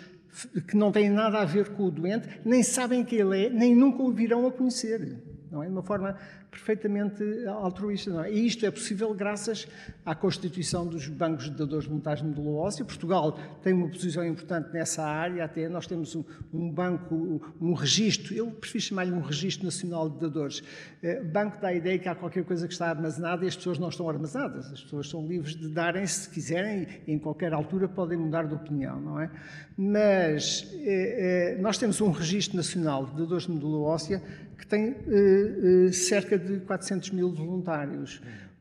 que 0.67 0.77
não 0.77 0.91
têm 0.91 1.11
nada 1.11 1.41
a 1.41 1.45
ver 1.45 1.71
com 1.71 1.85
o 1.85 1.91
doente, 1.91 2.27
nem 2.45 2.63
sabem 2.63 3.05
quem 3.05 3.19
ele 3.19 3.47
é, 3.47 3.51
nem 3.51 3.75
nunca 3.75 4.03
o 4.03 4.11
virão 4.11 4.47
a 4.47 4.53
conhecer. 4.53 5.23
não 5.51 5.63
é? 5.63 5.67
De 5.67 5.73
uma 5.73 5.83
forma 5.83 6.17
perfeitamente 6.53 7.25
altruísta, 7.47 8.27
é? 8.27 8.31
E 8.31 8.47
isto 8.47 8.67
é 8.67 8.71
possível 8.71 9.15
graças 9.15 9.67
à 10.05 10.15
constituição 10.15 10.87
dos 10.87 11.09
bancos 11.09 11.47
de 11.47 11.57
dadores 11.57 11.89
montagem 11.89 12.31
de 12.31 12.39
medula 12.39 12.61
óssea. 12.61 12.85
Portugal 12.85 13.39
tem 13.63 13.73
uma 13.73 13.89
posição 13.89 14.25
importante 14.25 14.71
nessa 14.71 15.03
área, 15.03 15.47
até 15.47 15.67
nós 15.67 15.87
temos 15.87 16.15
um, 16.15 16.23
um 16.53 16.71
banco, 16.71 17.41
um 17.59 17.73
registro, 17.73 18.35
eu 18.35 18.51
prefiro 18.51 18.85
chamar-lhe 18.85 19.13
um 19.13 19.23
registro 19.23 19.65
nacional 19.65 20.11
de 20.11 20.21
dadores. 20.21 20.63
Eh, 21.03 21.23
banco 21.23 21.59
dá 21.59 21.69
a 21.69 21.75
ideia 21.75 21.99
que 21.99 22.07
há 22.07 22.15
qualquer 22.15 22.45
coisa 22.45 22.67
que 22.67 22.75
está 22.75 22.91
armazenada 22.91 23.47
e 23.47 23.49
as 23.49 23.57
pessoas 23.57 23.79
não 23.79 23.89
estão 23.89 24.07
armazenadas, 24.07 24.71
as 24.71 24.83
pessoas 24.83 25.09
são 25.09 25.27
livres 25.27 25.55
de 25.55 25.69
darem 25.69 26.07
se 26.07 26.29
quiserem 26.29 26.87
e 27.07 27.13
em 27.13 27.19
qualquer 27.19 27.55
altura 27.55 27.89
podem 27.89 28.19
mudar 28.19 28.47
de 28.47 28.55
opinião, 28.55 29.01
não 29.01 29.19
é? 29.19 29.31
Mas 29.75 30.71
eh, 30.75 31.55
eh, 31.55 31.63
nós 31.63 31.79
temos 31.79 31.99
um 32.03 32.11
registro 32.11 32.59
nacional 32.59 33.07
de 33.07 33.17
dadores 33.17 33.47
de 33.47 33.53
medula 33.53 33.79
óssea 33.79 34.23
que 34.63 34.67
tem 34.69 34.95
eh, 35.09 35.87
eh, 35.89 35.93
cerca 35.93 36.39
de 36.43 36.61
400 36.61 37.11
mil 37.11 37.33
voluntários, 37.33 38.21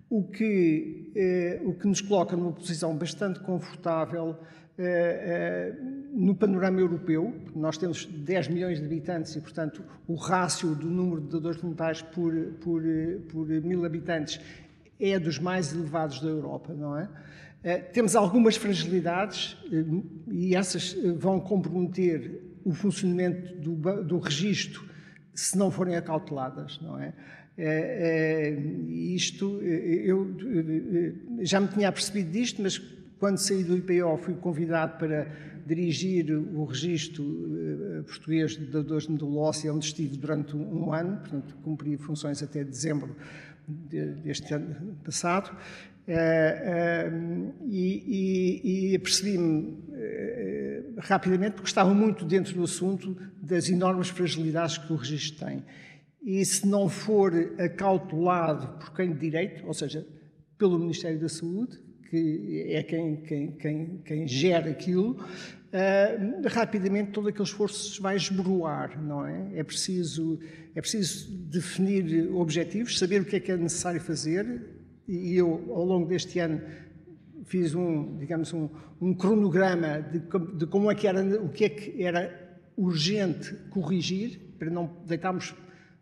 o 0.10 0.24
que, 0.24 1.12
eh, 1.16 1.62
o 1.64 1.74
que 1.74 1.88
nos 1.88 2.02
coloca 2.02 2.36
numa 2.36 2.52
posição 2.52 2.96
bastante 2.96 3.40
confortável 3.40 4.38
no 6.12 6.34
panorama 6.34 6.80
europeu. 6.80 7.36
Nós 7.56 7.78
temos 7.78 8.06
10 8.06 8.48
milhões 8.48 8.80
de 8.80 8.86
habitantes 8.86 9.36
e, 9.36 9.42
portanto, 9.42 9.84
o 10.08 10.16
rácio 10.16 10.74
do 10.74 10.90
número 10.90 11.22
de 11.22 11.28
dadores 11.28 11.62
voluntários 11.62 12.02
por, 12.02 12.34
por, 12.62 12.82
por 13.32 13.48
mil 13.48 13.86
habitantes 13.86 14.40
é 15.00 15.20
dos 15.20 15.38
mais 15.38 15.72
elevados 15.72 16.20
da 16.20 16.30
Europa, 16.30 16.74
não 16.74 16.98
é? 16.98 17.08
Temos 17.94 18.16
algumas 18.16 18.58
fragilidades 18.58 19.56
e 20.32 20.56
essas 20.56 20.94
vão 21.18 21.40
comprometer 21.40 22.42
o 22.64 22.74
funcionamento 22.74 23.56
do, 23.58 24.04
do 24.04 24.20
registro 24.20 24.90
se 25.34 25.58
não 25.58 25.72
forem 25.72 25.96
acauteladas, 25.96 26.80
não 26.82 27.00
é? 27.00 27.14
É, 27.58 28.50
é 28.50 28.60
isto, 29.14 29.62
eu 29.62 30.36
já 31.42 31.60
me 31.60 31.68
tinha 31.68 31.92
percebido 31.92 32.32
disto, 32.32 32.62
mas 32.62 32.78
quando 33.20 33.38
saí 33.38 33.64
do 33.64 33.78
IPO 33.78 34.18
fui 34.18 34.34
convidado 34.34 34.98
para 34.98 35.28
dirigir 35.66 36.32
o 36.32 36.66
registro 36.66 37.24
eh, 37.24 38.02
português 38.02 38.58
de 38.58 38.66
dadores 38.66 39.06
de 39.06 39.14
medula 39.14 39.52
onde 39.72 39.86
estive 39.86 40.18
durante 40.18 40.56
um 40.56 40.92
ano, 40.92 41.18
portanto 41.18 41.56
cumpri 41.64 41.98
funções 41.98 42.42
até 42.42 42.64
dezembro 42.64 43.16
deste 43.68 44.54
ano 44.54 44.98
passado, 45.04 45.56
eh, 46.08 46.18
eh, 46.18 47.12
e, 47.70 48.92
e, 48.92 48.96
e 48.96 49.00
percebi-me 49.00 49.78
rapidamente, 50.98 51.54
porque 51.54 51.70
estava 51.70 51.94
muito 51.94 52.26
dentro 52.26 52.56
do 52.56 52.64
assunto 52.64 53.16
das 53.42 53.70
enormes 53.70 54.10
fragilidades 54.10 54.78
que 54.78 54.92
o 54.92 54.96
registro 54.96 55.46
tem. 55.46 55.64
E 56.24 56.46
se 56.46 56.68
não 56.68 56.88
for 56.88 57.34
acautelado 57.58 58.80
por 58.80 58.94
quem 58.94 59.12
de 59.12 59.20
direito, 59.20 59.66
ou 59.66 59.74
seja, 59.74 60.06
pelo 60.58 60.78
Ministério 60.78 61.20
da 61.20 61.28
Saúde, 61.28 61.80
que 62.10 62.66
é 62.70 62.84
quem, 62.84 63.16
quem, 63.22 63.52
quem, 63.54 64.02
quem 64.06 64.28
gera 64.28 64.70
aquilo, 64.70 65.14
uh, 65.14 66.48
rapidamente 66.48 67.12
todo 67.12 67.30
aquele 67.30 67.46
esforço 67.46 68.02
vai 68.02 68.16
esboroar, 68.16 69.02
não 69.02 69.26
é? 69.26 69.52
É 69.56 69.64
preciso, 69.64 70.40
é 70.76 70.82
preciso 70.82 71.32
definir 71.48 72.30
objetivos, 72.32 73.00
saber 73.00 73.22
o 73.22 73.26
que 73.26 73.38
é 73.38 73.40
que 73.40 73.52
é 73.52 73.58
necessário 73.58 74.02
fazer, 74.02 74.82
e 75.08 75.36
eu, 75.36 75.74
ao 75.74 75.84
longo 75.84 76.08
deste 76.08 76.38
ano, 76.38 76.62
fiz 77.46 77.74
um, 77.74 78.18
digamos, 78.18 78.54
um, 78.54 78.70
um 79.02 79.14
cronograma 79.14 80.02
de, 80.02 80.20
de, 80.58 80.68
como 80.68 80.92
é 80.92 80.96
que 80.96 81.08
era, 81.08 81.24
o 81.42 81.50
que 81.50 81.66
é 81.66 81.70
que 81.70 82.04
era 82.04 82.60
urgente 82.78 83.54
corrigir, 83.70 84.40
para 84.60 84.70
não 84.70 84.98
deitarmos 85.08 85.56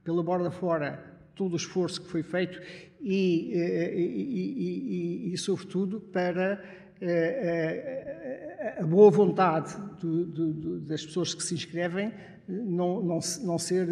pela 0.04 0.24
borda 0.24 0.52
fora 0.52 1.20
todo 1.36 1.54
o 1.54 1.56
esforço 1.56 2.02
que 2.02 2.08
foi 2.08 2.22
feito 2.22 2.60
e, 3.02 3.54
eh, 3.54 3.96
e, 3.98 5.30
e, 5.30 5.34
e 5.34 5.38
sobretudo, 5.38 6.02
para 6.02 6.62
eh, 7.00 8.76
eh, 8.78 8.78
a 8.82 8.86
boa 8.86 9.10
vontade 9.10 9.74
do, 10.02 10.26
do, 10.26 10.80
das 10.82 11.06
pessoas 11.06 11.34
que 11.34 11.42
se 11.42 11.54
inscrevem 11.54 12.14
não, 12.46 13.02
não, 13.02 13.20
não 13.44 13.58
ser 13.58 13.88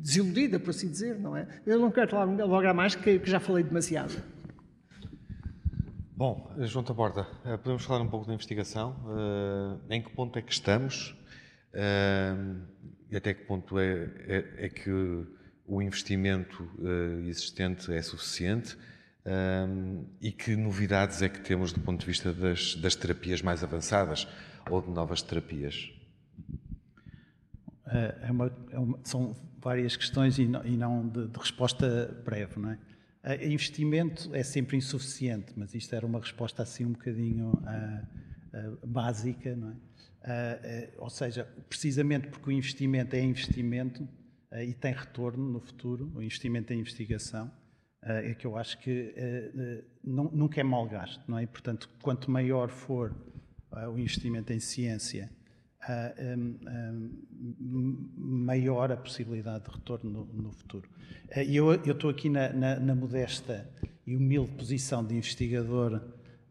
desiludida, 0.00 0.60
por 0.60 0.70
assim 0.70 0.88
dizer, 0.88 1.18
não 1.18 1.36
é? 1.36 1.48
Eu 1.66 1.80
não 1.80 1.90
quero 1.90 2.08
falar 2.08 2.24
logo 2.24 2.74
mais, 2.74 2.94
que, 2.94 3.18
que 3.18 3.28
já 3.28 3.40
falei 3.40 3.64
demasiado. 3.64 4.22
Bom, 6.14 6.52
João 6.58 6.84
Taborda, 6.84 7.26
eh, 7.44 7.56
podemos 7.56 7.84
falar 7.84 8.00
um 8.00 8.08
pouco 8.08 8.28
da 8.28 8.34
investigação? 8.34 8.94
Em 9.88 10.00
que 10.00 10.10
ponto 10.10 10.38
é 10.38 10.42
que 10.42 10.52
estamos? 10.52 11.16
E 13.10 13.16
até 13.16 13.34
que 13.34 13.44
ponto 13.44 13.78
é, 13.78 14.08
é, 14.26 14.66
é 14.66 14.68
que 14.68 14.90
o 15.66 15.82
investimento 15.82 16.62
uh, 16.78 17.26
existente 17.26 17.92
é 17.92 18.02
suficiente? 18.02 18.76
e 20.20 20.32
que 20.32 20.56
novidades 20.56 21.20
é 21.20 21.28
que 21.28 21.40
temos 21.40 21.72
do 21.72 21.80
ponto 21.80 22.00
de 22.00 22.06
vista 22.06 22.32
das, 22.32 22.74
das 22.74 22.96
terapias 22.96 23.42
mais 23.42 23.62
avançadas 23.62 24.26
ou 24.68 24.80
de 24.80 24.90
novas 24.90 25.20
terapias? 25.20 25.92
É 28.22 28.30
uma, 28.30 28.52
é 28.70 28.78
uma, 28.78 28.98
são 29.04 29.36
várias 29.58 29.96
questões 29.96 30.38
e 30.38 30.46
não, 30.46 30.64
e 30.64 30.76
não 30.76 31.06
de, 31.06 31.28
de 31.28 31.38
resposta 31.38 32.22
breve, 32.24 32.58
não 32.58 32.70
é? 32.70 32.78
Investimento 33.46 34.34
é 34.34 34.42
sempre 34.42 34.78
insuficiente, 34.78 35.52
mas 35.54 35.74
isto 35.74 35.94
era 35.94 36.06
uma 36.06 36.18
resposta 36.18 36.62
assim 36.62 36.86
um 36.86 36.92
bocadinho 36.92 37.50
uh, 37.50 38.72
uh, 38.72 38.86
básica, 38.86 39.54
não 39.54 39.70
é? 39.70 39.74
Ou 40.98 41.08
seja, 41.08 41.44
precisamente 41.68 42.28
porque 42.28 42.50
o 42.50 42.52
investimento 42.52 43.16
é 43.16 43.22
investimento 43.22 44.06
e 44.66 44.74
tem 44.74 44.92
retorno 44.92 45.48
no 45.48 45.60
futuro, 45.60 46.12
o 46.14 46.22
investimento 46.22 46.72
em 46.72 46.80
investigação, 46.80 47.50
é 48.02 48.34
que 48.34 48.46
eu 48.46 48.56
acho 48.56 48.78
que 48.78 49.14
não, 50.04 50.24
nunca 50.24 50.60
é 50.60 50.62
mal 50.62 50.86
gasto, 50.86 51.22
não 51.28 51.38
é? 51.38 51.46
portanto, 51.46 51.88
quanto 52.02 52.30
maior 52.30 52.68
for 52.68 53.14
o 53.72 53.98
investimento 53.98 54.52
em 54.52 54.60
ciência 54.60 55.30
maior 58.16 58.92
a 58.92 58.96
possibilidade 58.96 59.64
de 59.64 59.70
retorno 59.70 60.10
no, 60.10 60.42
no 60.42 60.52
futuro. 60.52 60.88
Uh, 61.34 61.40
eu, 61.40 61.74
estou 61.74 62.10
aqui 62.10 62.28
na, 62.28 62.52
na, 62.52 62.78
na, 62.78 62.94
modesta 62.94 63.68
e 64.06 64.16
humilde 64.16 64.52
posição 64.52 65.04
de 65.04 65.14
investigador 65.14 66.02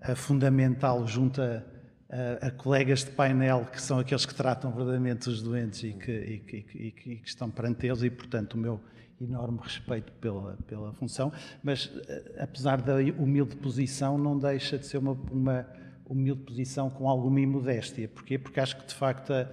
uh, 0.02 0.16
fundamental 0.16 1.06
junto 1.08 1.42
a, 1.42 1.64
a, 2.10 2.48
a, 2.48 2.52
colegas 2.52 3.04
de 3.04 3.12
painel 3.12 3.66
que 3.72 3.82
são 3.82 4.00
aqueles 4.00 4.26
que 4.26 4.34
tratam 4.34 4.72
verdadeiramente 4.72 5.30
os 5.30 5.42
doentes 5.42 5.84
e 5.84 5.94
que, 5.94 6.12
e, 6.12 6.56
e, 6.56 6.88
e, 6.88 6.92
que 6.92 7.22
estão 7.28 7.50
perante 7.50 7.86
eles 7.86 8.02
e, 8.02 8.10
portanto, 8.10 8.56
o 8.56 8.58
meu 8.58 8.82
enorme 9.22 9.60
respeito 9.62 10.12
pela, 10.14 10.58
pela 10.66 10.94
função, 10.94 11.32
mas 11.62 11.86
uh, 11.86 12.02
apesar 12.40 12.82
da 12.82 12.96
humilde 12.96 13.56
posição 13.58 14.18
não 14.18 14.38
deixa 14.38 14.78
de 14.78 14.88
ser 14.88 14.98
uma, 14.98 15.12
uma 15.30 15.68
humilde 16.06 16.42
posição 16.44 16.90
com 16.90 17.08
alguma 17.08 17.40
imodéstia. 17.40 18.08
Porquê? 18.08 18.40
Porque 18.40 18.60
acho 18.60 18.78
que, 18.78 18.88
de 18.88 18.96
facto, 18.96 19.32
a, 19.32 19.48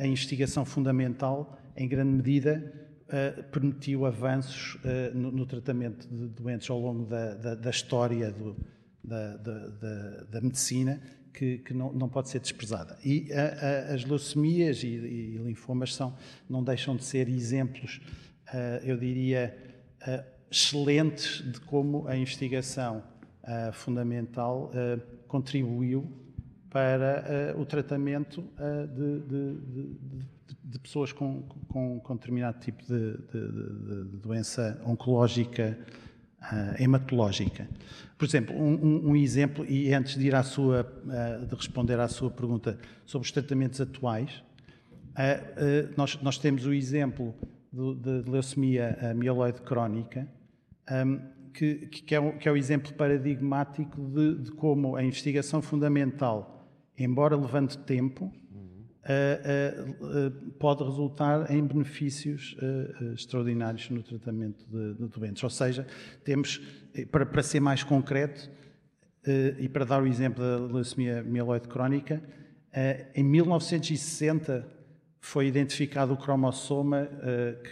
a 0.00 0.06
investigação 0.06 0.64
fundamental, 0.64 1.58
em 1.76 1.86
grande 1.86 2.10
medida, 2.10 2.72
uh, 3.06 3.42
permitiu 3.44 4.06
avanços 4.06 4.74
uh, 4.76 5.16
no, 5.16 5.30
no, 5.30 5.46
tratamento 5.46 6.08
de 6.08 6.28
doentes 6.28 6.68
ao 6.68 6.80
longo 6.80 7.04
da, 7.04 7.34
da, 7.34 7.54
da 7.54 7.70
história 7.70 8.32
do, 8.32 8.56
da, 9.04 9.36
da, 9.36 10.40
medicina, 10.40 11.00
que, 11.32 11.58
que 11.58 11.74
não, 11.74 11.92
não, 11.92 12.08
pode 12.08 12.28
ser 12.28 12.40
desprezada. 12.40 12.98
E 13.04 13.32
a, 13.32 13.94
as 13.94 14.04
leucemias 14.04 14.82
e, 14.82 14.88
e, 14.88 15.36
linfomas 15.38 15.94
são, 15.94 16.14
não 16.48 16.62
deixam 16.62 16.96
de 16.96 17.04
ser 17.04 17.28
exemplos, 17.28 18.00
uh, 18.48 18.84
eu 18.84 18.96
diria, 18.96 19.56
excelentes 20.50 21.42
de 21.50 21.60
como 21.60 22.06
a 22.08 22.16
investigação 22.16 23.02
fundamental 23.72 24.70
contribuiu 25.26 26.22
para 26.72 27.54
uh, 27.54 27.60
o 27.60 27.66
tratamento 27.66 28.40
uh, 28.40 28.86
de, 28.88 29.20
de, 29.20 29.54
de, 29.60 30.56
de, 30.64 30.78
pessoas 30.78 31.12
com, 31.12 31.42
com, 31.68 32.00
com 32.00 32.16
determinado 32.16 32.58
tipo 32.60 32.82
de, 32.82 33.14
doença 34.22 34.80
oncológica 34.86 35.78
uh, 36.42 36.82
hematológica. 36.82 37.68
Por 38.18 38.24
exemplo, 38.24 38.54
um, 38.56 39.10
um, 39.10 39.16
exemplo, 39.16 39.64
e 39.64 39.92
antes 39.92 40.16
de 40.16 40.26
ir 40.26 40.34
à 40.34 40.42
sua, 40.42 40.86
de 41.48 41.54
responder 41.56 41.98
à 41.98 42.06
sua 42.06 42.30
pergunta 42.30 42.78
sobre 43.04 43.26
os 43.26 43.32
tratamentos 43.32 43.80
atuais, 43.80 44.44
nós, 45.96 46.22
nós, 46.22 46.38
temos 46.38 46.64
o 46.64 46.72
exemplo 46.72 47.34
de, 47.72 48.30
leucemia 48.30 48.96
mieloide 49.16 49.60
crónica, 49.62 50.28
um, 50.88 51.20
que, 51.52 51.86
que, 51.86 52.14
é, 52.14 52.20
o, 52.20 52.36
que 52.38 52.48
é 52.48 52.52
o 52.52 52.56
exemplo 52.56 52.92
paradigmático 52.94 54.00
de, 54.00 54.38
de, 54.38 54.50
como 54.52 54.96
a 54.96 55.02
investigação 55.02 55.60
fundamental, 55.60 56.66
embora 56.98 57.36
levante 57.36 57.78
tempo, 57.78 58.24
uh, 58.24 58.28
uh, 58.28 58.41
pode 60.58 60.84
resultar 60.84 61.50
em 61.50 61.64
benefícios 61.66 62.56
extraordinários 63.14 63.90
no 63.90 64.02
tratamento 64.02 64.64
de, 64.66 65.08
doentes. 65.08 65.42
Ou 65.42 65.50
seja, 65.50 65.86
temos, 66.24 66.60
para, 67.10 67.42
ser 67.42 67.60
mais 67.60 67.82
concreto, 67.82 68.48
e 69.58 69.68
para 69.68 69.84
dar 69.84 70.02
o 70.02 70.06
exemplo 70.06 70.42
da 70.42 70.72
leucemia 70.72 71.22
mieloide 71.22 71.68
crónica, 71.68 72.22
em 73.14 73.24
1960 73.24 74.66
foi 75.20 75.46
identificado 75.46 76.12
o 76.12 76.16
cromossoma 76.16 77.08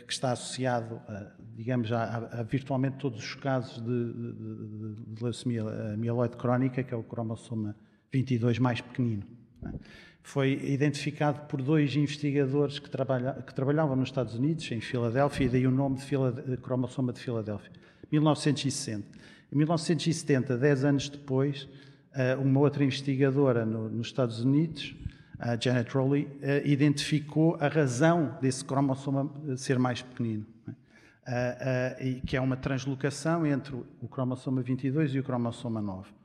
que, 0.06 0.12
está 0.12 0.32
associado, 0.32 1.00
a, 1.08 1.32
digamos, 1.56 1.90
a, 1.90 2.28
a, 2.40 2.42
virtualmente 2.44 2.98
todos 2.98 3.18
os 3.18 3.34
casos 3.34 3.82
de, 3.82 4.12
de, 4.12 4.32
de, 4.32 5.14
de 5.14 5.22
leucemia 5.22 5.64
mieloide 5.96 6.36
crónica, 6.36 6.82
que 6.82 6.94
é 6.94 6.96
o 6.96 7.02
cromossoma 7.02 7.74
22 8.12 8.58
mais 8.60 8.80
pequenino. 8.80 9.24
Foi 10.22 10.52
identificado 10.64 11.40
por 11.46 11.62
dois 11.62 11.96
investigadores 11.96 12.78
que, 12.78 12.88
trabalha, 12.88 13.32
que, 13.46 13.54
trabalhavam 13.54 13.96
nos 13.96 14.08
Estados 14.08 14.34
Unidos, 14.34 14.70
em 14.70 14.80
Filadélfia, 14.80 15.46
e 15.46 15.48
daí 15.48 15.66
o 15.66 15.70
nome 15.70 15.96
de 15.96 16.04
Filade, 16.04 16.56
cromossoma 16.58 17.12
de 17.12 17.20
Filadélfia, 17.20 17.70
1960. 18.12 19.06
Em 19.52 19.56
1970, 19.56 20.56
dez 20.56 20.84
anos 20.84 21.08
depois, 21.08 21.68
eh, 22.14 22.36
uma 22.36 22.60
outra 22.60 22.84
investigadora 22.84 23.64
nos 23.64 24.06
Estados 24.06 24.40
Unidos, 24.40 24.94
a 25.38 25.56
Janet 25.58 25.90
Rowley, 25.92 26.28
eh, 26.42 26.62
identificou 26.66 27.56
a 27.58 27.66
razão 27.66 28.38
desse 28.40 28.64
cromossoma 28.64 29.32
ser 29.56 29.78
mais 29.78 30.02
pequenino, 30.02 30.46
né? 30.66 30.76
que 32.26 32.36
é 32.36 32.40
uma 32.40 32.56
translocação 32.56 33.46
entre 33.46 33.74
o 33.74 34.08
cromossoma 34.08 34.62
22 34.62 35.14
e 35.14 35.20
o 35.20 35.22
cromossoma 35.22 35.80
9 35.80 36.19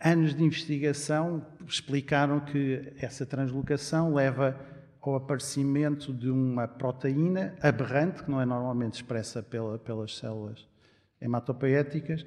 anos 0.00 0.34
de 0.34 0.42
investigação 0.42 1.44
explicaram 1.66 2.40
que 2.40 2.92
essa 2.98 3.26
translocação 3.26 4.14
leva 4.14 4.58
ao 5.00 5.14
aparecimento 5.14 6.12
de 6.12 6.30
uma 6.30 6.66
proteína 6.66 7.54
aberrante, 7.62 8.22
que 8.22 8.30
não 8.30 8.40
é 8.40 8.44
normalmente 8.44 8.94
expressa 8.94 9.42
pela, 9.42 9.78
pelas 9.78 10.16
células 10.16 10.66
hematopoéticas, 11.20 12.24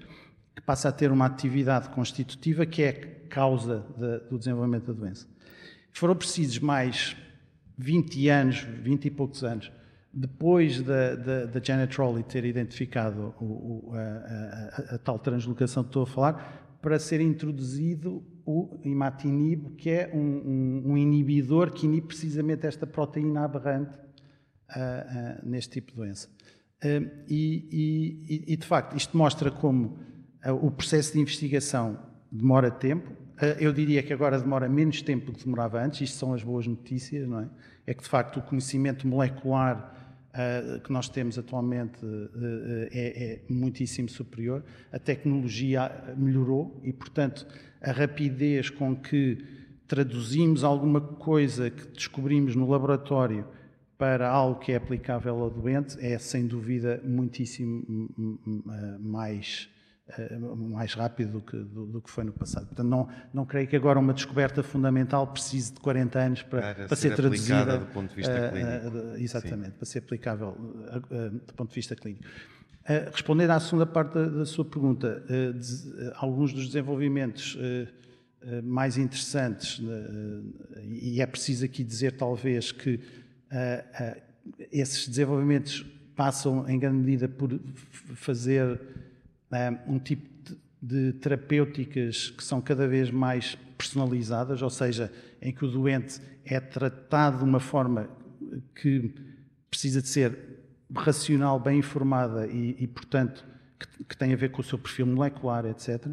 que 0.56 0.62
passa 0.62 0.90
a 0.90 0.92
ter 0.92 1.12
uma 1.12 1.26
atividade 1.26 1.90
constitutiva 1.90 2.66
que 2.66 2.84
é 2.84 2.94
causa 2.94 3.86
de, 3.98 4.30
do 4.30 4.38
desenvolvimento 4.38 4.88
da 4.88 4.94
doença. 4.94 5.28
Foram 5.92 6.16
precisos 6.16 6.60
mais 6.60 7.16
20 7.78 8.30
anos, 8.30 8.60
20 8.60 9.06
e 9.06 9.12
poucos 9.12 9.44
anos, 9.44 9.72
depois 10.14 10.82
da, 10.82 11.16
Janet 11.64 11.98
Rowley 11.98 12.24
ter 12.24 12.46
identificado 12.46 13.34
o, 13.40 13.46
o, 13.46 13.92
a, 13.96 14.00
a, 14.00 14.96
a, 14.96 14.98
tal 15.00 15.18
translocação 15.18 15.84
que 15.84 15.90
estou 15.90 16.04
a 16.04 16.08
falar, 16.08 16.63
para 16.84 17.00
ser 17.00 17.22
introduzido 17.22 18.22
o 18.46 18.78
imatinib, 18.84 19.70
que 19.78 19.90
é 19.90 20.12
um, 20.14 20.20
um, 20.20 20.92
um 20.92 20.98
inibidor 20.98 21.72
que 21.72 21.86
inibe 21.86 22.08
precisamente 22.08 22.68
esta 22.68 22.86
proteína 22.86 23.46
aberrante 23.46 23.96
uh, 23.96 25.44
uh, 25.46 25.50
neste 25.50 25.80
tipo 25.80 25.92
de 25.92 25.98
doença. 25.98 26.28
Uh, 26.84 27.10
e, 27.30 28.20
e, 28.28 28.54
e, 28.54 28.58
de 28.58 28.68
facto, 28.68 28.98
isto 28.98 29.18
mostra 29.18 29.50
como 29.50 29.98
o 30.62 30.70
processo 30.70 31.14
de 31.14 31.22
investigação 31.22 31.98
demora 32.30 32.70
tempo. 32.70 33.10
eu 33.62 33.72
diria 33.72 34.04
que 34.04 34.12
agora 34.12 34.38
demora 34.38 34.68
menos 34.68 35.02
tempo 35.02 35.28
do 35.28 35.32
que 35.32 35.46
demorava 35.46 35.82
antes, 35.82 36.02
isto 36.02 36.18
são 36.18 36.34
as 36.34 36.44
boas 36.44 36.68
notícias, 36.68 37.26
não 37.26 37.40
é? 37.40 37.50
É 37.88 37.94
que, 37.94 38.04
de 38.04 38.10
facto, 38.10 38.40
o 38.40 38.42
conhecimento 38.42 39.08
molecular 39.08 40.03
uh, 40.34 40.80
que 40.82 40.92
nós 40.92 41.08
temos 41.10 41.38
atualmente 41.38 42.04
uh, 42.04 42.30
é, 42.92 43.24
é, 43.24 43.42
muitíssimo 43.50 44.10
superior. 44.10 44.64
A 44.92 45.00
tecnologia 45.00 45.92
melhorou 46.18 46.80
e, 46.84 46.92
portanto, 46.92 47.48
a 47.82 47.92
rapidez 47.92 48.70
com 48.70 48.96
que 48.96 49.38
traduzimos 49.88 50.64
alguma 50.64 51.02
coisa 51.02 51.70
que 51.70 51.88
descobrimos 51.88 52.56
no 52.56 52.70
laboratório 52.70 53.46
para 53.98 54.28
algo 54.30 54.60
que 54.60 54.72
é 54.72 54.76
aplicável 54.76 55.40
ao 55.40 55.50
doente 55.50 55.98
é, 56.04 56.18
sem 56.18 56.48
dúvida, 56.48 57.02
muitíssimo 57.06 58.10
mais 59.00 59.70
eh, 59.70 59.83
mais 60.58 60.94
rápido 60.94 61.34
do 61.34 61.42
que, 61.42 61.58
do, 61.58 61.86
do, 61.86 62.02
que 62.02 62.10
foi 62.10 62.26
no 62.26 62.34
passado. 62.34 62.68
Portanto, 62.68 62.88
não, 62.88 63.08
não 63.34 63.46
creio 63.46 63.68
que 63.68 63.76
agora 63.76 63.98
uma 63.98 64.14
descoberta 64.14 64.62
fundamental 64.62 65.26
precise 65.28 65.74
de 65.74 65.80
40 65.80 66.20
anos 66.20 66.42
para, 66.44 66.76
para, 66.76 66.90
ser, 66.90 67.10
ser 67.10 67.16
traduzida. 67.16 67.78
do 67.78 67.86
ponto 67.88 68.10
de 68.10 68.16
vista 68.16 68.34
uh, 68.34 68.52
clínico. 68.52 68.98
Uh, 68.98 69.16
exatamente, 69.18 69.72
Sim. 69.72 69.78
para 69.78 69.86
ser 69.86 70.00
aplicável 70.00 70.50
uh, 70.50 71.30
do 71.30 71.54
ponto 71.54 71.70
de 71.70 71.76
vista 71.76 71.96
clínico. 71.96 72.26
respondendo 73.14 73.52
à 73.52 73.60
segunda 73.62 73.86
parte 73.86 74.14
da, 74.16 74.26
da 74.26 74.46
sua 74.46 74.66
pergunta, 74.66 75.24
alguns 76.16 76.52
dos 76.52 76.68
desenvolvimentos 76.68 77.58
mais 78.62 78.98
interessantes, 78.98 79.82
e 80.84 81.22
é 81.22 81.26
preciso 81.26 81.64
aqui 81.64 81.82
dizer 81.82 82.18
talvez 82.18 82.74
que 82.74 83.00
esses 84.70 85.08
desenvolvimentos 85.08 85.86
passam 86.14 86.68
em 86.70 86.78
grande 86.78 86.98
medida 86.98 87.30
por 87.30 87.58
fazer 88.16 88.78
um 89.88 90.00
tipo 90.00 90.34
de 90.82 91.14
terapêuticas 91.14 92.30
que 92.30 92.44
são 92.44 92.60
cada 92.60 92.88
vez 92.88 93.10
mais 93.10 93.58
personalizadas, 93.78 94.62
ou 94.62 94.70
seja, 94.70 95.12
em 95.42 95.54
que 95.54 95.64
o 95.64 95.72
doente 95.72 96.20
é 96.44 96.60
tratado 96.60 97.38
de 97.38 97.44
uma 97.46 97.60
forma 97.60 98.10
que 98.76 99.14
precisa 99.70 100.02
de 100.02 100.10
ser 100.10 100.38
racional, 100.94 101.60
bem 101.60 101.80
informada 101.80 102.48
e, 102.48 102.76
e 102.80 102.88
portanto, 102.88 103.46
que, 103.80 104.04
que, 104.04 104.18
tem 104.18 104.34
a 104.34 104.36
ver 104.36 104.52
com 104.52 104.62
o 104.62 104.64
seu 104.64 104.78
perfil 104.78 105.06
molecular, 105.06 105.66
etc. 105.66 106.08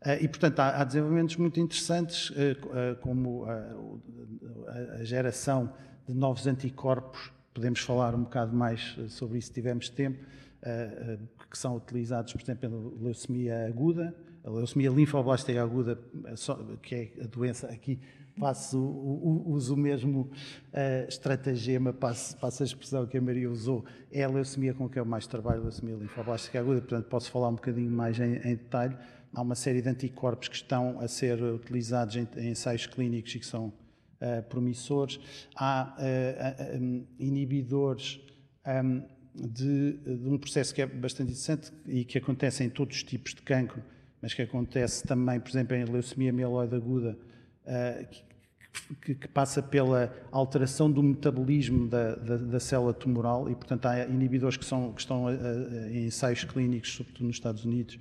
Ah, 0.00 0.16
e, 0.16 0.28
portanto, 0.28 0.60
há, 0.60 0.80
há 0.80 0.84
desenvolvimentos 0.84 1.36
muito 1.36 1.58
interessantes, 1.58 2.32
ah, 2.36 2.96
como 3.00 3.46
a, 3.46 4.98
a, 4.98 5.04
geração 5.04 5.72
de 6.06 6.14
novos 6.14 6.46
anticorpos. 6.46 7.32
Podemos 7.54 7.80
falar 7.80 8.14
um 8.14 8.24
bocado 8.24 8.54
mais 8.54 8.96
sobre 9.08 9.38
isso 9.38 9.48
se 9.48 9.54
tivermos 9.54 9.88
tempo 9.88 10.18
que 11.52 11.58
são 11.58 11.76
utilizados, 11.76 12.32
por 12.32 12.40
exemplo, 12.40 12.96
na 12.96 13.04
leucemia 13.04 13.66
aguda, 13.66 14.16
a 14.42 14.50
leucemia 14.50 14.88
linfoblástica 14.88 15.62
aguda, 15.62 15.98
que 16.82 16.94
é 16.94 17.12
a 17.22 17.26
doença 17.26 17.66
aqui, 17.68 18.00
faço, 18.38 18.78
uso 18.80 19.74
o 19.74 19.76
mesmo 19.76 20.22
uh, 20.22 21.08
estratagema, 21.08 21.92
passo, 21.92 22.34
passo 22.38 22.62
a 22.62 22.66
expressão 22.66 23.06
que 23.06 23.18
a 23.18 23.20
Maria 23.20 23.50
usou, 23.50 23.84
é 24.10 24.24
a 24.24 24.28
leucemia 24.28 24.72
com 24.72 24.88
que 24.88 24.98
eu 24.98 25.04
mais 25.04 25.26
trabalho, 25.26 25.60
a 25.60 25.62
leucemia 25.64 25.94
linfoblástica 25.94 26.58
aguda, 26.58 26.80
portanto 26.80 27.06
posso 27.06 27.30
falar 27.30 27.50
um 27.50 27.54
bocadinho 27.54 27.90
mais 27.90 28.18
em, 28.18 28.36
em 28.36 28.56
detalhe. 28.56 28.96
Há 29.34 29.42
uma 29.42 29.54
série 29.54 29.82
de 29.82 29.88
anticorpos 29.90 30.48
que 30.48 30.56
estão 30.56 31.00
a 31.00 31.06
ser 31.06 31.42
utilizados 31.42 32.16
em, 32.16 32.26
em 32.36 32.48
ensaios 32.48 32.86
clínicos 32.86 33.34
e 33.34 33.38
que 33.38 33.46
são 33.46 33.66
uh, 33.66 34.42
promissores. 34.48 35.20
Há 35.54 35.96
uh, 35.98 36.78
um, 36.78 37.06
inibidores 37.18 38.20
um, 38.66 39.02
de, 39.34 39.92
de, 39.92 40.28
um 40.28 40.38
processo 40.38 40.74
que 40.74 40.82
é 40.82 40.86
bastante 40.86 41.30
interessante 41.30 41.72
e 41.86 42.04
que 42.04 42.18
acontece 42.18 42.62
em 42.62 42.68
todos 42.68 42.96
os 42.96 43.02
tipos 43.02 43.34
de 43.34 43.42
cancro, 43.42 43.82
mas 44.20 44.34
que 44.34 44.42
acontece 44.42 45.04
também, 45.04 45.40
por 45.40 45.50
exemplo, 45.50 45.74
em 45.74 45.84
leucemia 45.84 46.32
mieloide 46.32 46.74
aguda, 46.74 47.18
uh, 47.64 48.06
que, 49.00 49.14
que, 49.14 49.28
passa 49.28 49.62
pela 49.62 50.14
alteração 50.30 50.90
do 50.90 51.02
metabolismo 51.02 51.88
da, 51.88 52.14
da, 52.14 52.36
da, 52.36 52.60
célula 52.60 52.94
tumoral 52.94 53.50
e, 53.50 53.54
portanto, 53.54 53.86
há 53.86 54.06
inibidores 54.06 54.56
que, 54.56 54.64
são, 54.64 54.92
que 54.92 55.00
estão 55.00 55.26
uh, 55.26 55.88
em 55.90 56.06
ensaios 56.06 56.44
clínicos, 56.44 56.94
sobretudo 56.94 57.26
nos 57.26 57.36
Estados 57.36 57.64
Unidos, 57.64 57.98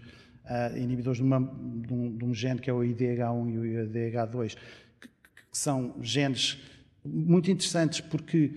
inibidores 0.76 1.18
de, 1.18 1.24
uma, 1.24 1.40
de, 1.40 1.94
um, 1.94 2.18
de, 2.18 2.26
um, 2.26 2.34
gene 2.34 2.60
que 2.60 2.70
é 2.70 2.74
o 2.74 2.80
IDH1 2.80 3.54
e 3.54 3.58
o 3.58 3.64
IDH2, 3.88 4.58
que, 5.00 5.08
que 5.08 5.58
são 5.58 5.96
genes 6.02 6.58
muito 7.06 7.50
interessantes 7.50 8.02
porque 8.02 8.52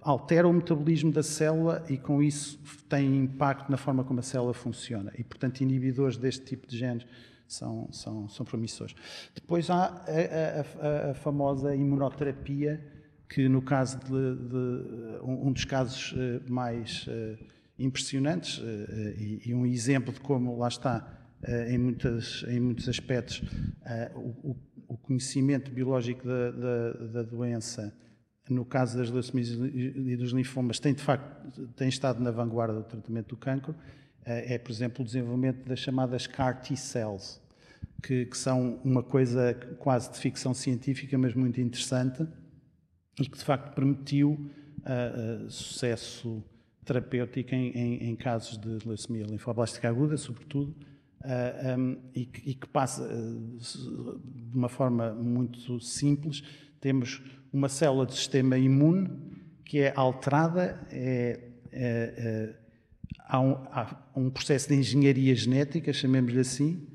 altera 0.00 0.48
o 0.48 0.52
metabolismo 0.52 1.12
da 1.12 1.22
célula 1.22 1.84
e 1.88 1.96
com 1.96 2.22
isso 2.22 2.60
tem 2.88 3.16
impacto 3.16 3.70
na 3.70 3.76
forma 3.76 4.02
como 4.02 4.20
a 4.20 4.22
célula 4.22 4.52
funciona. 4.52 5.12
E, 5.16 5.22
portanto, 5.22 5.60
inibidores 5.60 6.16
deste 6.16 6.44
tipo 6.44 6.66
de 6.66 6.76
genes 6.76 7.06
são, 7.46 7.88
são, 7.92 8.28
são 8.28 8.44
promissores. 8.44 8.94
Depois 9.34 9.70
há 9.70 9.84
a, 9.84 10.86
a, 10.86 11.10
a 11.10 11.14
famosa 11.14 11.74
imunoterapia, 11.74 12.84
que 13.28 13.48
no 13.48 13.62
caso 13.62 13.98
de, 13.98 14.08
de 14.08 15.20
um, 15.22 15.52
dos 15.52 15.64
casos 15.64 16.14
eh, 16.16 16.40
mais 16.48 17.06
uh, 17.06 17.38
impressionantes 17.78 18.58
e, 19.18 19.42
e, 19.50 19.54
um 19.54 19.66
exemplo 19.66 20.14
de 20.14 20.20
como 20.20 20.56
lá 20.56 20.68
está 20.68 21.06
em, 21.68 21.76
muitas, 21.76 22.42
em 22.48 22.58
muitos 22.58 22.88
aspectos 22.88 23.42
o, 24.14 24.56
o, 24.88 24.96
conhecimento 24.96 25.70
biológico 25.70 26.26
da, 26.26 26.50
da, 26.50 26.92
da 26.92 27.22
doença 27.22 27.94
no 28.52 28.64
caso 28.64 28.98
das 28.98 29.10
leucemias 29.10 29.50
e 29.50 30.16
dos 30.16 30.32
linfomas, 30.32 30.78
tem 30.78 30.94
de 30.94 31.02
facto 31.02 31.66
tem 31.76 31.88
estado 31.88 32.22
na 32.22 32.30
vanguarda 32.30 32.74
do 32.74 32.84
tratamento 32.84 33.28
do 33.28 33.36
cancro, 33.36 33.74
eh, 34.24 34.54
é, 34.54 34.58
por 34.58 34.70
exemplo, 34.70 35.02
o 35.02 35.04
desenvolvimento 35.04 35.66
das 35.66 35.78
chamadas 35.78 36.26
CAR 36.26 36.60
T-cells, 36.60 37.40
que, 38.02 38.26
que, 38.26 38.36
são 38.36 38.80
uma 38.84 39.02
coisa 39.02 39.54
quase 39.78 40.12
de 40.12 40.18
ficção 40.18 40.52
científica, 40.54 41.16
mas 41.16 41.34
muito 41.34 41.60
interessante, 41.60 42.26
e 43.18 43.26
que 43.26 43.36
de 43.36 43.44
facto 43.44 43.74
permitiu 43.74 44.30
uh, 44.30 45.46
uh, 45.46 45.50
sucesso 45.50 46.44
terapêutico 46.84 47.54
em, 47.54 47.70
em, 47.70 48.10
em, 48.10 48.16
casos 48.16 48.56
de 48.56 48.86
leucemia 48.86 49.24
linfoblástica 49.24 49.88
aguda, 49.88 50.16
sobretudo, 50.16 50.74
uh, 51.22 51.78
um, 51.78 51.98
e, 52.14 52.26
que, 52.26 52.50
e, 52.50 52.54
que, 52.54 52.68
passa 52.68 53.06
de 53.08 54.56
uma 54.56 54.68
forma 54.68 55.12
muito 55.12 55.80
simples. 55.80 56.42
Temos 56.80 57.22
uma 57.52 57.68
célula 57.68 58.06
do 58.06 58.12
sistema 58.12 58.58
imune 58.58 59.10
que 59.64 59.80
é 59.80 59.92
alterada, 59.94 60.80
é, 60.90 61.40
é, 61.70 62.14
é, 62.16 62.54
há, 63.26 63.40
um, 63.40 63.52
há, 63.70 63.96
um, 64.16 64.30
processo 64.30 64.68
de 64.68 64.76
engenharia 64.76 65.34
genética, 65.34 65.92
chamemos-lhe 65.92 66.40
assim, 66.40 66.88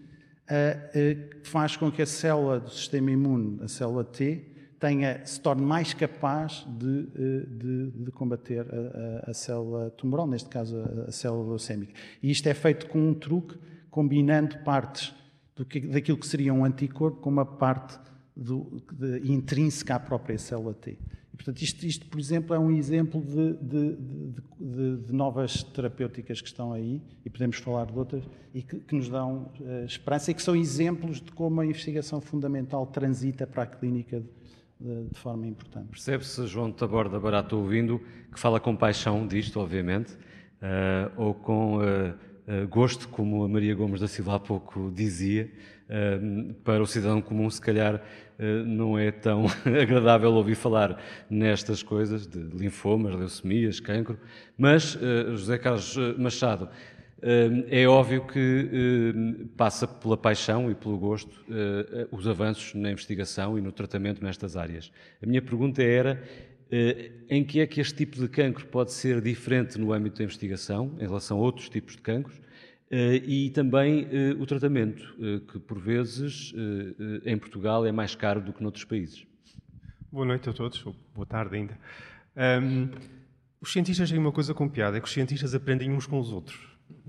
que 0.91 1.47
faz 1.47 1.77
com 1.77 1.91
que 1.91 2.01
a 2.01 2.05
célula 2.05 2.59
do 2.59 2.71
sistema 2.71 3.11
imune, 3.11 3.61
a 3.61 3.67
célula 3.67 4.03
T, 4.03 4.53
tenha, 4.79 5.25
se 5.25 5.39
torne 5.39 5.61
mais 5.61 5.93
capaz 5.93 6.67
de, 6.67 7.07
eh, 7.15 7.45
de, 7.47 7.91
de 7.91 8.11
combater 8.11 8.67
a, 8.69 9.27
a, 9.27 9.31
a, 9.31 9.33
célula 9.33 9.89
tumoral, 9.91 10.27
neste 10.27 10.49
caso 10.49 10.77
a, 10.77 11.07
a, 11.07 11.11
célula 11.11 11.47
leucémica. 11.47 11.93
E 12.21 12.29
isto 12.29 12.47
é 12.47 12.53
feito 12.53 12.87
com 12.87 12.99
um 12.99 13.13
truque, 13.13 13.57
combinando 13.89 14.57
partes 14.59 15.13
do 15.55 15.63
que, 15.63 15.79
daquilo 15.79 16.17
que 16.17 16.27
seria 16.27 16.53
um 16.53 16.65
anticorpo 16.65 17.21
com 17.21 17.29
uma 17.29 17.45
parte 17.45 17.97
do, 18.35 18.81
de, 18.91 19.31
intrínseca 19.31 19.95
à 19.95 19.99
própria 19.99 20.37
célula 20.37 20.73
T. 20.73 20.97
E, 21.33 21.35
portanto, 21.35 21.61
isto, 21.61 21.83
isto, 21.83 22.05
por 22.05 22.19
exemplo, 22.19 22.55
é 22.55 22.59
um 22.59 22.69
exemplo 22.71 23.19
de, 23.19 23.53
de, 23.53 24.97
de, 24.97 25.13
novas 25.13 25.63
terapêuticas 25.63 26.39
que 26.39 26.47
estão 26.47 26.71
aí, 26.71 27.01
e 27.25 27.29
podemos 27.29 27.57
falar 27.57 27.85
de 27.87 27.97
outras, 27.97 28.23
e 28.53 28.61
que, 28.61 28.77
que 28.79 28.95
nos 28.95 29.09
dão 29.09 29.51
uh, 29.59 29.85
esperança 29.85 30.29
e 30.29 30.33
que 30.35 30.43
são 30.43 30.55
exemplos 30.55 31.19
de 31.19 31.31
como 31.31 31.59
a 31.59 31.65
investigação 31.65 32.21
fundamental 32.21 32.85
transita 32.85 33.47
para 33.47 33.63
a 33.63 33.65
clínica 33.65 34.23
de, 34.79 35.19
forma 35.19 35.47
importante. 35.47 35.87
Percebe-se, 35.89 36.45
João 36.45 36.71
Taborda 36.71 37.19
Barato, 37.19 37.57
ouvindo, 37.57 37.99
que 38.31 38.39
fala 38.39 38.59
com 38.59 38.75
paixão 38.75 39.25
disto, 39.25 39.59
obviamente, 39.59 40.13
uh, 40.13 41.11
ou 41.17 41.33
com 41.33 41.77
uh, 41.77 42.67
gosto, 42.69 43.07
como 43.09 43.43
a 43.43 43.47
Maria 43.47 43.73
Gomes 43.73 44.01
da 44.01 44.07
Silva 44.07 44.35
há 44.35 44.39
pouco 44.39 44.91
dizia, 44.93 45.49
para 46.63 46.81
o 46.81 46.87
cidadão 46.87 47.21
comum, 47.21 47.49
se 47.49 47.61
calhar 47.61 48.01
não 48.65 48.97
é 48.97 49.11
tão 49.11 49.45
agradável 49.81 50.31
ouvir 50.33 50.55
falar 50.55 51.01
nestas 51.29 51.83
coisas 51.83 52.27
de 52.27 52.39
linfomas, 52.39 53.15
leucemias, 53.15 53.79
cancro, 53.79 54.17
mas 54.57 54.97
eh, 55.01 55.31
José 55.31 55.57
Carlos 55.57 55.95
eh, 55.97 56.13
Machado, 56.17 56.69
é 57.69 57.87
óbvio 57.87 58.27
que 58.27 59.15
passa 59.55 59.87
pela 59.87 60.17
paixão 60.17 60.69
e 60.69 60.75
pelo 60.75 60.97
gosto 60.97 61.41
os 62.11 62.27
avanços 62.27 62.73
na 62.73 62.91
investigação 62.91 63.57
e 63.57 63.61
no 63.61 63.71
tratamento 63.71 64.21
nestas 64.21 64.57
áreas. 64.57 64.91
A 65.21 65.25
minha 65.25 65.41
pergunta 65.41 65.81
era 65.81 66.21
em 67.29 67.45
que 67.45 67.61
é 67.61 67.65
que 67.65 67.79
este 67.79 67.95
tipo 67.95 68.17
de 68.17 68.27
cancro 68.27 68.65
pode 68.65 68.91
ser 68.91 69.21
diferente 69.21 69.79
no 69.79 69.93
âmbito 69.93 70.17
da 70.17 70.25
investigação 70.25 70.91
em 70.99 71.03
relação 71.03 71.37
a 71.37 71.39
outros 71.39 71.69
tipos 71.69 71.95
de 71.95 72.01
cancros 72.01 72.35
eh, 72.37 72.42
e 73.25 73.49
também 73.49 74.07
eh, 74.11 74.35
o 74.39 74.45
tratamento, 74.45 75.03
eh, 75.19 75.41
que 75.51 75.59
por 75.59 75.79
vezes 75.79 76.53
em 77.25 77.37
Portugal 77.37 77.85
é 77.85 77.91
mais 77.91 78.13
caro 78.15 78.41
do 78.41 78.53
que 78.53 78.61
noutros 78.61 78.85
países. 78.85 79.25
Boa 80.11 80.25
noite 80.25 80.47
a 80.47 80.53
todos, 80.53 80.85
ou 80.85 80.95
boa 81.15 81.25
tarde 81.25 81.55
ainda. 81.55 81.77
Um, 82.37 82.89
os 83.59 83.71
cientistas 83.71 84.11
têm 84.11 84.19
uma 84.19 84.31
coisa 84.31 84.53
com 84.53 84.69
piada, 84.69 84.97
é 84.97 84.99
que 84.99 85.07
os 85.07 85.13
cientistas 85.13 85.55
aprendem 85.55 85.91
uns 85.91 86.05
com 86.05 86.19
os 86.19 86.31
outros. 86.31 86.59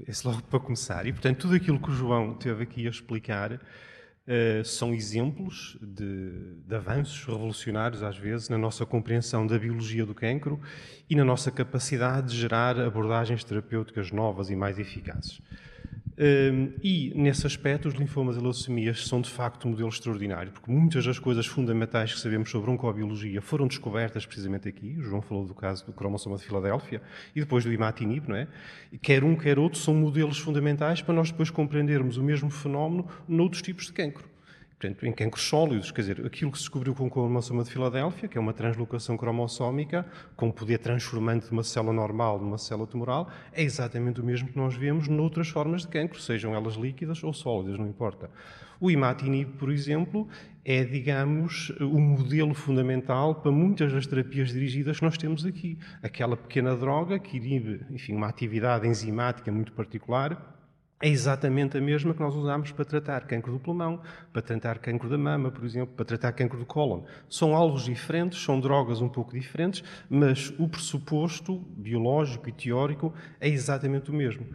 Esse 0.08 0.26
logo 0.26 0.42
para 0.44 0.60
começar. 0.60 1.06
E, 1.06 1.12
portanto, 1.12 1.38
tudo 1.38 1.54
aquilo 1.54 1.78
que 1.78 1.90
o 1.90 1.94
João 1.94 2.32
teve 2.32 2.62
aqui 2.62 2.86
a 2.86 2.90
explicar 2.90 3.52
uh, 3.52 4.64
são 4.64 4.94
exemplos 4.94 5.76
de, 5.82 6.60
de, 6.66 6.74
avanços 6.74 7.24
revolucionários, 7.26 8.02
às 8.02 8.16
vezes, 8.16 8.48
na 8.48 8.56
nossa 8.56 8.86
compreensão 8.86 9.46
da 9.46 9.58
biologia 9.58 10.06
do 10.06 10.14
cancro 10.14 10.60
e 11.10 11.14
na 11.14 11.24
nossa 11.24 11.50
capacidade 11.50 12.30
de 12.30 12.36
gerar 12.38 12.78
abordagens 12.80 13.44
terapêuticas 13.44 14.10
novas 14.10 14.48
e 14.48 14.56
mais 14.56 14.78
eficazes. 14.78 15.42
E, 16.16 17.12
nesse 17.14 17.46
aspecto, 17.46 17.88
os 17.88 17.94
linfomas 17.94 18.36
e 18.36 18.40
leucemias 18.40 19.06
são 19.06 19.20
de 19.20 19.30
facto 19.30 19.66
um 19.66 19.72
modelo 19.72 19.88
extraordinário, 19.88 20.52
porque 20.52 20.70
muitas 20.70 21.04
das 21.04 21.18
coisas 21.18 21.46
fundamentais 21.46 22.12
que 22.12 22.20
sabemos 22.20 22.50
sobre 22.50 22.70
oncobiologia 22.70 23.42
foram 23.42 23.66
descobertas 23.66 24.24
precisamente 24.24 24.68
aqui. 24.68 24.96
O 24.98 25.02
João 25.02 25.20
falou 25.20 25.44
do 25.44 25.54
caso 25.54 25.84
do 25.86 25.92
cromossoma 25.92 26.36
de 26.36 26.44
Filadélfia 26.44 27.02
e 27.34 27.40
depois 27.40 27.64
do 27.64 27.72
imatinib, 27.72 28.28
não 28.28 28.36
é? 28.36 28.46
E 28.92 28.98
quer 28.98 29.24
um, 29.24 29.34
quer 29.34 29.58
outro, 29.58 29.78
são 29.78 29.94
modelos 29.94 30.38
fundamentais 30.38 31.02
para 31.02 31.14
nós 31.14 31.30
depois 31.30 31.50
compreendermos 31.50 32.16
o 32.16 32.22
mesmo 32.22 32.50
fenómeno 32.50 33.08
noutros 33.28 33.62
tipos 33.62 33.86
de 33.86 33.92
cancro 33.92 34.33
portanto, 34.84 35.06
em 35.06 35.12
cancros 35.12 35.44
sólidos, 35.44 35.90
quer 35.90 36.02
dizer, 36.02 36.26
aquilo 36.26 36.50
que 36.50 36.58
se 36.58 36.64
descobriu 36.64 36.94
com 36.94 37.06
o 37.06 37.10
cromossoma 37.10 37.64
de 37.64 37.70
Filadélfia, 37.70 38.28
que 38.28 38.36
é 38.36 38.40
uma 38.40 38.52
translocação 38.52 39.16
cromossómica, 39.16 40.06
com 40.36 40.50
poder 40.50 40.78
transformante 40.78 41.46
de 41.46 41.52
uma 41.52 41.62
célula 41.62 41.92
normal 41.92 42.38
numa 42.38 42.58
célula 42.58 42.86
tumoral, 42.86 43.30
é 43.52 43.62
exatamente 43.62 44.20
o 44.20 44.24
mesmo 44.24 44.48
que 44.48 44.56
nós 44.56 44.74
vemos 44.74 45.08
noutras 45.08 45.48
formas 45.48 45.82
de 45.82 45.88
cancro, 45.88 46.20
sejam 46.20 46.54
elas 46.54 46.74
líquidas 46.74 47.22
ou 47.24 47.32
sólidas, 47.32 47.78
não 47.78 47.88
importa. 47.88 48.30
O 48.80 48.90
imatinib, 48.90 49.52
por 49.56 49.70
exemplo, 49.70 50.28
é, 50.64 50.84
digamos, 50.84 51.70
o 51.80 51.98
modelo 51.98 52.52
fundamental 52.52 53.36
para 53.36 53.50
muitas 53.50 53.92
das 53.92 54.06
terapias 54.06 54.52
dirigidas 54.52 54.98
que 54.98 55.04
nós 55.04 55.16
temos 55.16 55.46
aqui. 55.46 55.78
Aquela 56.02 56.36
pequena 56.36 56.76
droga 56.76 57.18
que 57.18 57.36
inibe, 57.36 57.80
enfim, 57.90 58.14
uma 58.14 58.28
atividade 58.28 58.86
enzimática 58.86 59.50
muito 59.50 59.72
particular, 59.72 60.53
é 61.04 61.08
exatamente 61.08 61.76
a 61.76 61.82
mesma 61.82 62.14
que 62.14 62.20
nós 62.20 62.34
usamos 62.34 62.72
para 62.72 62.82
tratar 62.82 63.26
cancro 63.26 63.52
do 63.52 63.60
pulmão, 63.60 64.00
para 64.32 64.40
tratar 64.40 64.78
cancro 64.78 65.06
da 65.06 65.18
mama, 65.18 65.50
por 65.50 65.62
exemplo, 65.62 65.94
para 65.94 66.06
tratar 66.06 66.32
cancro 66.32 66.58
do 66.58 66.64
cólon. 66.64 67.02
São 67.28 67.54
alvos 67.54 67.84
diferentes, 67.84 68.42
são 68.42 68.58
drogas 68.58 69.02
um 69.02 69.08
pouco 69.10 69.38
diferentes, 69.38 69.84
mas 70.08 70.48
o 70.58 70.66
pressuposto 70.66 71.58
biológico 71.76 72.48
e 72.48 72.52
teórico 72.52 73.12
é 73.38 73.50
exatamente 73.50 74.10
o 74.10 74.14
mesmo. 74.14 74.46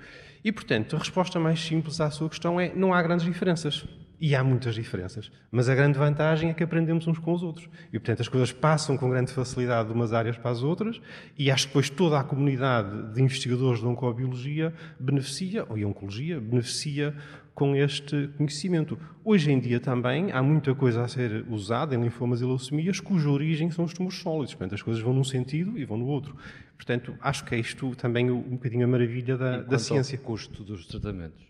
E, 0.44 0.52
portanto, 0.52 0.96
a 0.96 1.00
resposta 1.00 1.40
mais 1.40 1.60
simples 1.60 2.02
à 2.02 2.10
sua 2.10 2.28
questão 2.28 2.60
é: 2.60 2.74
não 2.74 2.96
há 2.96 3.04
grandes 3.04 3.28
diferenças. 3.28 3.86
E 4.22 4.36
há 4.36 4.44
muitas 4.44 4.76
diferenças. 4.76 5.32
Mas 5.50 5.70
a 5.70 5.76
grande 5.76 5.98
vantagem 5.98 6.50
é 6.50 6.54
que 6.54 6.64
aprendemos 6.64 7.08
uns 7.08 7.18
com 7.18 7.34
os 7.34 7.42
outros. 7.42 7.70
E, 7.88 7.98
portanto, 7.98 8.22
as 8.22 8.28
coisas 8.28 8.52
passam 8.52 8.98
com 8.98 9.10
grande 9.10 9.32
facilidade 9.32 9.88
de 9.88 9.94
umas 9.94 10.12
áreas 10.12 10.38
para 10.38 10.52
as 10.52 10.62
outras, 10.62 11.00
e 11.38 11.50
acho 11.50 11.64
que 11.64 11.70
depois 11.70 11.90
toda 11.90 12.20
a 12.20 12.24
comunidade 12.24 13.14
de 13.14 13.22
investigadores 13.22 13.80
de 13.80 13.86
oncobiologia 13.86 14.74
beneficia, 15.00 15.66
ou 15.70 15.78
em 15.78 15.86
oncologia, 15.86 16.40
beneficia 16.40 17.16
com 17.60 17.76
este 17.76 18.30
conhecimento. 18.38 18.98
Hoje 19.22 19.52
em 19.52 19.60
dia 19.60 19.82
também 19.82 20.32
há 20.32 20.42
muita 20.42 20.74
coisa 20.74 21.04
a 21.04 21.08
ser 21.10 21.44
usada 21.50 21.94
em 21.94 22.02
linfomas 22.02 22.40
e 22.40 22.46
leucemias 22.46 23.02
cuja 23.02 23.30
origem 23.30 23.70
são 23.70 23.84
os 23.84 23.94
tumores 23.94 24.18
sólidos. 24.18 24.54
Portanto, 24.54 24.76
as 24.76 24.82
coisas 24.82 25.04
vão 25.04 25.14
num 25.14 25.26
sentido 25.26 25.78
e 25.78 25.84
vão 25.84 25.98
no 25.98 26.06
outro. 26.06 26.38
Portanto, 26.78 27.14
acho 27.20 27.44
que 27.44 27.54
é 27.54 27.60
isto 27.60 27.94
também 27.98 28.32
um 28.32 28.52
bocadinho 28.52 28.86
a 28.86 28.88
maravilha 28.88 29.38
da, 29.38 29.62
da 29.62 29.78
ciência. 29.78 30.18
o 30.18 30.22
custo 30.22 30.64
dos 30.64 30.88
tratamentos? 30.88 31.44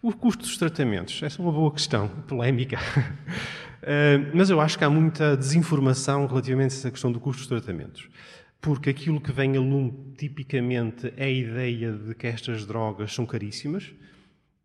O 0.00 0.14
custo 0.14 0.44
dos 0.44 0.56
tratamentos, 0.56 1.22
essa 1.22 1.42
é 1.42 1.44
uma 1.44 1.52
boa 1.52 1.70
questão, 1.70 2.08
polémica. 2.26 2.78
uh, 2.78 4.30
mas 4.32 4.48
eu 4.48 4.62
acho 4.62 4.78
que 4.78 4.84
há 4.84 4.88
muita 4.88 5.36
desinformação 5.36 6.26
relativamente 6.26 6.72
a 6.72 6.76
essa 6.78 6.90
questão 6.90 7.12
do 7.12 7.20
custo 7.20 7.40
dos 7.40 7.48
tratamentos. 7.48 8.08
Porque 8.62 8.88
aquilo 8.88 9.20
que 9.20 9.30
vem 9.30 9.58
a 9.58 9.60
lume 9.60 10.14
tipicamente 10.16 11.12
é 11.18 11.26
a 11.26 11.30
ideia 11.30 11.92
de 11.92 12.14
que 12.14 12.26
estas 12.26 12.64
drogas 12.64 13.12
são 13.12 13.26
caríssimas. 13.26 13.92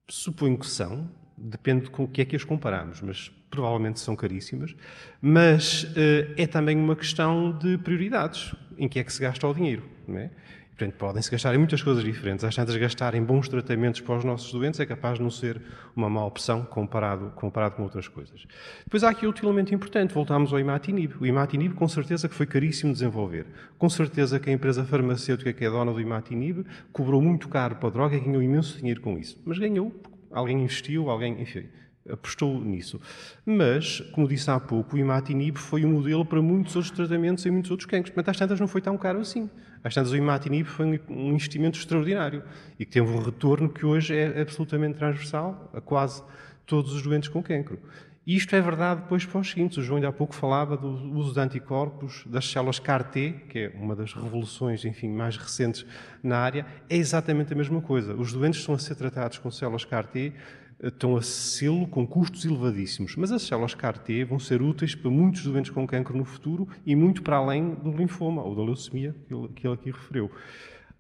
Suponho 0.08 0.58
que 0.58 0.68
são, 0.68 1.10
depende 1.38 1.90
com 1.90 2.04
o 2.04 2.08
que 2.08 2.22
é 2.22 2.26
que 2.26 2.36
as 2.36 2.44
comparamos, 2.44 3.02
mas 3.02 3.32
provavelmente 3.50 4.00
são 4.00 4.16
caríssimas. 4.16 4.76
Mas 5.22 5.84
uh, 5.84 6.34
é 6.38 6.46
também 6.46 6.78
uma 6.78 6.96
questão 6.96 7.58
de 7.58 7.78
prioridades, 7.78 8.54
em 8.78 8.88
que 8.88 9.00
é 9.00 9.04
que 9.04 9.12
se 9.12 9.22
gasta 9.22 9.48
o 9.48 9.54
dinheiro. 9.54 9.84
Não 10.08 10.18
é? 10.18 10.30
Portanto, 10.78 10.98
podem-se 10.98 11.32
gastar 11.32 11.56
em 11.56 11.58
muitas 11.58 11.82
coisas 11.82 12.04
diferentes. 12.04 12.44
Às 12.44 12.54
tantas, 12.54 12.76
gastar 12.76 13.16
em 13.16 13.24
bons 13.24 13.48
tratamentos 13.48 14.02
para 14.02 14.18
os 14.18 14.26
nossos 14.26 14.52
doentes 14.52 14.78
é 14.78 14.86
capaz 14.86 15.18
de 15.18 15.24
não 15.24 15.30
ser 15.30 15.62
uma 15.96 16.10
má 16.10 16.26
opção 16.26 16.66
comparado, 16.66 17.32
comparado 17.34 17.76
com 17.76 17.84
outras 17.84 18.10
coisas. 18.10 18.46
Depois 18.84 19.02
há 19.02 19.10
aqui 19.10 19.26
outro 19.26 19.48
elemento 19.48 19.74
importante. 19.74 20.14
Voltamos 20.14 20.52
ao 20.52 20.60
imatinib. 20.60 21.14
O 21.22 21.26
imatinib, 21.26 21.76
com 21.76 21.88
certeza, 21.88 22.28
que 22.28 22.36
foi 22.36 22.46
caríssimo 22.46 22.92
de 22.92 23.00
desenvolver. 23.00 23.46
Com 23.78 23.88
certeza 23.88 24.38
que 24.38 24.50
a 24.50 24.54
empresa 24.54 24.84
farmacêutica 24.84 25.54
que 25.54 25.64
é 25.64 25.70
dona 25.70 25.94
do 25.94 26.02
imatinib 26.02 26.66
cobrou 26.92 27.22
muito 27.22 27.48
caro 27.48 27.78
para 27.78 27.88
a 27.88 27.92
droga 27.92 28.18
e 28.18 28.20
ganhou 28.20 28.44
imenso 28.44 28.78
dinheiro 28.78 29.00
com 29.00 29.18
isso. 29.18 29.42
Mas 29.46 29.58
ganhou. 29.58 29.96
Alguém 30.30 30.62
investiu, 30.62 31.10
alguém, 31.10 31.42
enfim, 31.42 31.70
apostou 32.10 32.60
nisso. 32.60 33.00
Mas, 33.46 34.02
como 34.12 34.28
disse 34.28 34.52
há 34.52 34.60
pouco, 34.60 34.98
o 34.98 35.00
imatinib 35.00 35.56
foi 35.58 35.86
um 35.86 35.94
modelo 35.94 36.26
para 36.26 36.42
muitos 36.42 36.76
outros 36.76 36.94
tratamentos 36.94 37.46
e 37.46 37.52
muitos 37.52 37.72
outros 37.72 37.90
cancros. 37.90 38.14
Mas 38.14 38.28
às 38.28 38.38
tantas 38.38 38.60
não 38.60 38.68
foi 38.68 38.82
tão 38.82 38.98
caro 38.98 39.20
assim. 39.20 39.50
Às 39.86 39.94
tantas 39.94 40.12
o 40.12 40.18
imatinib 40.18 40.66
foi 40.66 41.00
um 41.08 41.30
investimento 41.30 41.78
extraordinário 41.78 42.42
e 42.80 42.86
que 42.86 42.92
teve 42.92 43.08
um 43.08 43.20
retorno 43.20 43.70
que 43.70 43.86
hoje 43.86 44.16
é 44.16 44.42
absolutamente 44.42 44.98
transversal 44.98 45.70
a 45.72 45.80
quase 45.80 46.24
todos 46.66 46.92
os 46.92 47.04
doentes 47.04 47.30
com 47.30 47.44
cancro. 47.44 47.78
E 48.26 48.36
isto 48.36 48.56
é 48.56 48.62
verdade 48.62 49.02
depois 49.02 49.24
para 49.24 49.40
os 49.40 49.48
seguintes. 49.48 49.78
O 49.78 49.84
João 49.84 49.98
ainda 49.98 50.08
há 50.08 50.12
pouco 50.12 50.34
falava 50.34 50.76
do 50.76 50.88
uso 51.16 51.32
de 51.32 51.40
anticorpos, 51.40 52.24
das 52.26 52.50
células 52.50 52.80
CAR-T, 52.80 53.44
que 53.48 53.60
é 53.60 53.74
uma 53.76 53.96
das 53.96 54.12
revoluções, 54.12 54.84
enfim, 54.84 55.08
mais 55.08 55.38
recentes 55.38 55.86
na 56.24 56.40
área. 56.40 56.66
É 56.90 56.98
exatamente 56.98 57.54
a 57.54 57.56
mesma 57.56 57.80
coisa. 57.80 58.16
Os 58.16 58.34
doentes 58.34 58.62
estão 58.62 58.74
a 58.74 58.80
ser 58.80 58.96
tratados 58.96 59.38
com 59.38 59.52
células 59.52 59.86
CAR-T 59.86 60.34
estão 60.82 61.16
a 61.16 61.22
sê-lo 61.22 61.88
com 61.88 62.06
custos 62.06 62.46
elevadíssimos. 62.46 63.16
Mas 63.16 63.32
as 63.32 63.42
células 63.42 63.74
CAR-T 63.74 64.26
vão 64.26 64.40
ser 64.40 64.62
úteis 64.62 64.94
para 64.94 65.10
muitos 65.10 65.44
doentes 65.44 65.72
com 65.72 65.88
cancro 65.88 66.18
no 66.18 66.26
futuro 66.26 66.68
e 66.86 66.96
muito 66.96 67.22
para 67.22 67.38
além 67.38 67.76
do 67.76 67.92
linfoma 67.92 68.44
ou 68.44 68.56
da 68.56 68.64
leucemia 68.64 69.16
que 69.56 69.66
ele 69.66 69.74
aqui 69.74 69.92
referiu. 69.92 70.30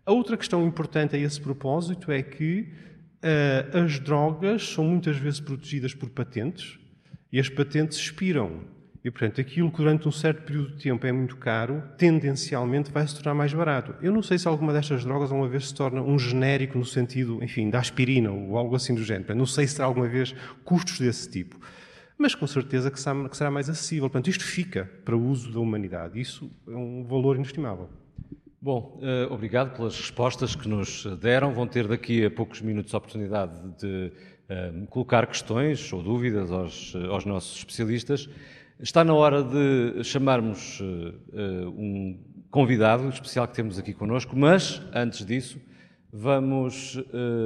A 0.06 0.12
outra 0.12 0.38
questão 0.38 0.66
importante 0.66 1.16
a 1.16 1.20
esse 1.20 1.42
propósito 1.42 2.12
é 2.12 2.22
que 2.22 2.72
uh, 3.24 3.78
as 3.84 4.00
drogas 4.00 4.68
são 4.70 4.86
muitas 4.86 5.18
vezes 5.18 5.40
protegidas 5.40 5.94
por 5.94 6.10
patentes 6.10 6.80
e 7.32 7.40
as 7.40 7.50
patentes 7.50 7.98
expiram 7.98 8.62
e, 9.06 9.12
portanto, 9.12 9.40
aquilo 9.40 9.70
que 9.70 9.78
durante 9.78 10.08
um 10.08 10.12
certo 10.12 10.42
período 10.42 10.72
de 10.72 10.82
tempo 10.82 11.06
é 11.06 11.12
muito 11.12 11.38
caro, 11.38 11.84
tendencialmente 11.96 12.92
vai 12.92 13.08
se 13.08 13.14
tornar 13.14 13.36
mais 13.36 13.54
barato. 13.54 13.94
Eu 14.02 14.12
não 14.12 14.24
sei 14.24 14.40
se 14.40 14.48
alguma 14.48 14.74
destas 14.74 15.06
drogas 15.06 15.32
alguma 15.32 15.48
vez 15.48 15.68
se 15.68 15.76
torna 15.76 16.02
um 16.02 16.18
genérico 16.18 16.76
no 16.76 16.84
sentido, 16.84 17.38
enfim, 17.44 17.70
da 17.70 17.78
aspirina 17.78 18.32
ou 18.32 18.58
algo 18.58 18.76
assim 18.76 18.96
do 18.96 19.04
género. 19.04 19.36
Não 19.36 19.46
sei 19.46 19.68
se 19.68 19.76
terá 19.76 19.86
alguma 19.86 20.08
vez 20.08 20.34
custos 20.64 20.98
desse 20.98 21.30
tipo. 21.30 21.56
mas 22.18 22.34
com 22.34 22.48
certeza 22.48 22.90
que 22.90 23.00
será 23.00 23.52
mais 23.52 23.70
acessível. 23.70 24.10
Portanto, 24.10 24.28
isto 24.28 24.44
fica 24.44 24.90
para 25.06 25.16
o 25.16 25.24
uso 25.24 25.54
da 25.54 25.60
humanidade. 25.60 26.20
Isso 26.20 26.50
é 26.68 26.76
um 26.76 27.04
valor 27.04 27.36
inestimável. 27.36 27.88
Bom, 28.60 29.00
uh, 29.04 29.32
obrigado 29.32 29.76
pelas 29.76 29.96
respostas 29.96 30.56
que 30.56 30.68
nos 30.68 31.06
deram. 31.22 31.54
Vão 31.54 31.68
ter 31.68 31.88
daqui 31.88 32.26
a 32.26 32.32
poucos 32.32 32.60
minutos 32.60 32.92
a 32.96 32.98
oportunidade 32.98 33.54
de 33.78 34.12
uh, 34.50 34.88
colocar 34.88 35.28
questões 35.28 35.94
ou 35.94 36.02
dúvidas 36.02 36.52
aos, 36.52 36.96
aos, 37.12 37.24
nossos 37.24 37.60
especialistas. 37.60 38.28
Está 38.78 39.06
na 39.06 39.14
hora 39.14 39.42
de 39.42 40.04
chamarmos 40.04 40.82
uh, 40.82 41.70
um 41.70 42.20
convidado 42.52 43.08
especial 43.08 43.48
que 43.48 43.56
temos 43.56 43.80
aqui 43.80 43.94
connosco, 43.94 44.36
mas 44.36 44.82
antes 44.94 45.26
disso, 45.26 45.62
vamos. 46.12 46.98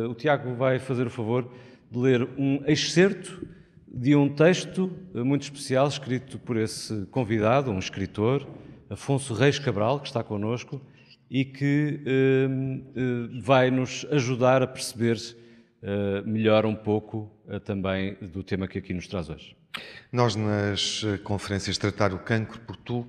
o 0.09 0.13
Tiago 0.15 0.55
vai 0.55 0.79
fazer 0.79 1.05
o 1.05 1.09
favor 1.09 1.47
de 1.91 1.97
ler 1.99 2.27
um 2.35 2.63
excerto 2.65 3.47
de 3.87 4.15
um 4.15 4.27
texto 4.27 4.91
muito 5.13 5.43
especial 5.43 5.87
escrito 5.87 6.39
por 6.39 6.57
esse 6.57 7.05
convidado, 7.07 7.71
um 7.71 7.79
escritor, 7.79 8.47
Afonso 8.89 9.33
Reis 9.33 9.57
Cabral, 9.57 9.99
que 9.99 10.07
está 10.07 10.23
connosco 10.23 10.81
e 11.29 11.43
que 11.45 12.01
vai 13.41 13.71
nos 13.71 14.05
ajudar 14.11 14.61
a 14.61 14.67
perceber 14.67 15.17
melhor 16.25 16.65
um 16.67 16.75
pouco 16.75 17.31
também 17.65 18.15
do 18.21 18.43
tema 18.43 18.67
que 18.67 18.77
aqui 18.77 18.93
nos 18.93 19.07
traz 19.07 19.29
hoje. 19.29 19.58
Nós, 20.11 20.35
nas 20.35 21.03
conferências 21.23 21.77
Tratar 21.77 22.13
o 22.13 22.19
Cancro 22.19 22.59
por 22.61 22.75
Tu, 22.75 23.05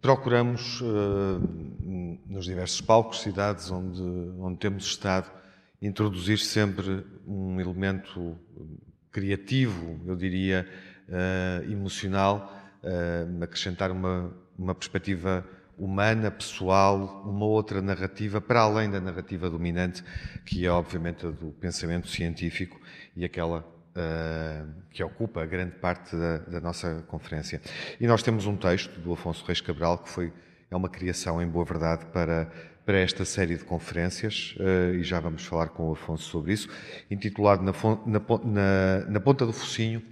procuramos, 0.00 0.82
nos 2.26 2.46
diversos 2.46 2.80
palcos, 2.80 3.20
cidades 3.20 3.70
onde, 3.70 4.02
onde 4.38 4.58
temos 4.58 4.86
estado, 4.86 5.30
introduzir 5.82 6.38
sempre 6.38 7.04
um 7.26 7.60
elemento 7.60 8.38
criativo, 9.12 10.00
eu 10.06 10.16
diria, 10.16 10.66
emocional, 11.70 12.56
acrescentar 13.42 13.90
uma, 13.90 14.32
uma 14.58 14.74
perspectiva 14.74 15.44
humana, 15.80 16.30
pessoal, 16.30 17.22
uma 17.24 17.46
outra 17.46 17.80
narrativa, 17.80 18.40
para 18.40 18.60
além 18.60 18.90
da 18.90 19.00
narrativa 19.00 19.48
dominante, 19.48 20.04
que 20.44 20.66
é 20.66 20.70
obviamente 20.70 21.26
a 21.26 21.30
do 21.30 21.52
pensamento 21.52 22.06
científico 22.06 22.78
e 23.16 23.24
aquela 23.24 23.66
que 24.90 25.02
ocupa 25.02 25.44
grande 25.46 25.72
parte 25.72 26.14
da, 26.14 26.38
da, 26.38 26.60
nossa 26.60 27.04
conferência. 27.08 27.60
E 28.00 28.06
nós 28.06 28.22
temos 28.22 28.46
um 28.46 28.56
texto 28.56 29.00
do 29.00 29.12
Afonso 29.12 29.44
Reis 29.44 29.60
Cabral, 29.60 29.98
que 29.98 30.08
foi, 30.08 30.32
é 30.70 30.76
uma 30.76 30.88
criação, 30.88 31.42
em 31.42 31.46
boa 31.46 31.64
verdade, 31.64 32.06
para, 32.06 32.50
para 32.84 32.98
esta 32.98 33.24
série 33.24 33.56
de 33.56 33.64
conferências, 33.64 34.54
uh, 34.58 34.94
e 34.94 35.02
já 35.02 35.20
vamos 35.20 35.44
falar 35.44 35.68
com 35.68 35.88
o 35.88 35.92
Afonso 35.92 36.24
sobre 36.24 36.52
isso, 36.52 36.68
intitulado 37.10 37.62
Na, 37.62 37.72
na, 38.06 38.20
na, 38.44 39.06
na 39.08 39.20
Ponta 39.20 39.44
do 39.44 39.52
Focinho, 39.52 40.02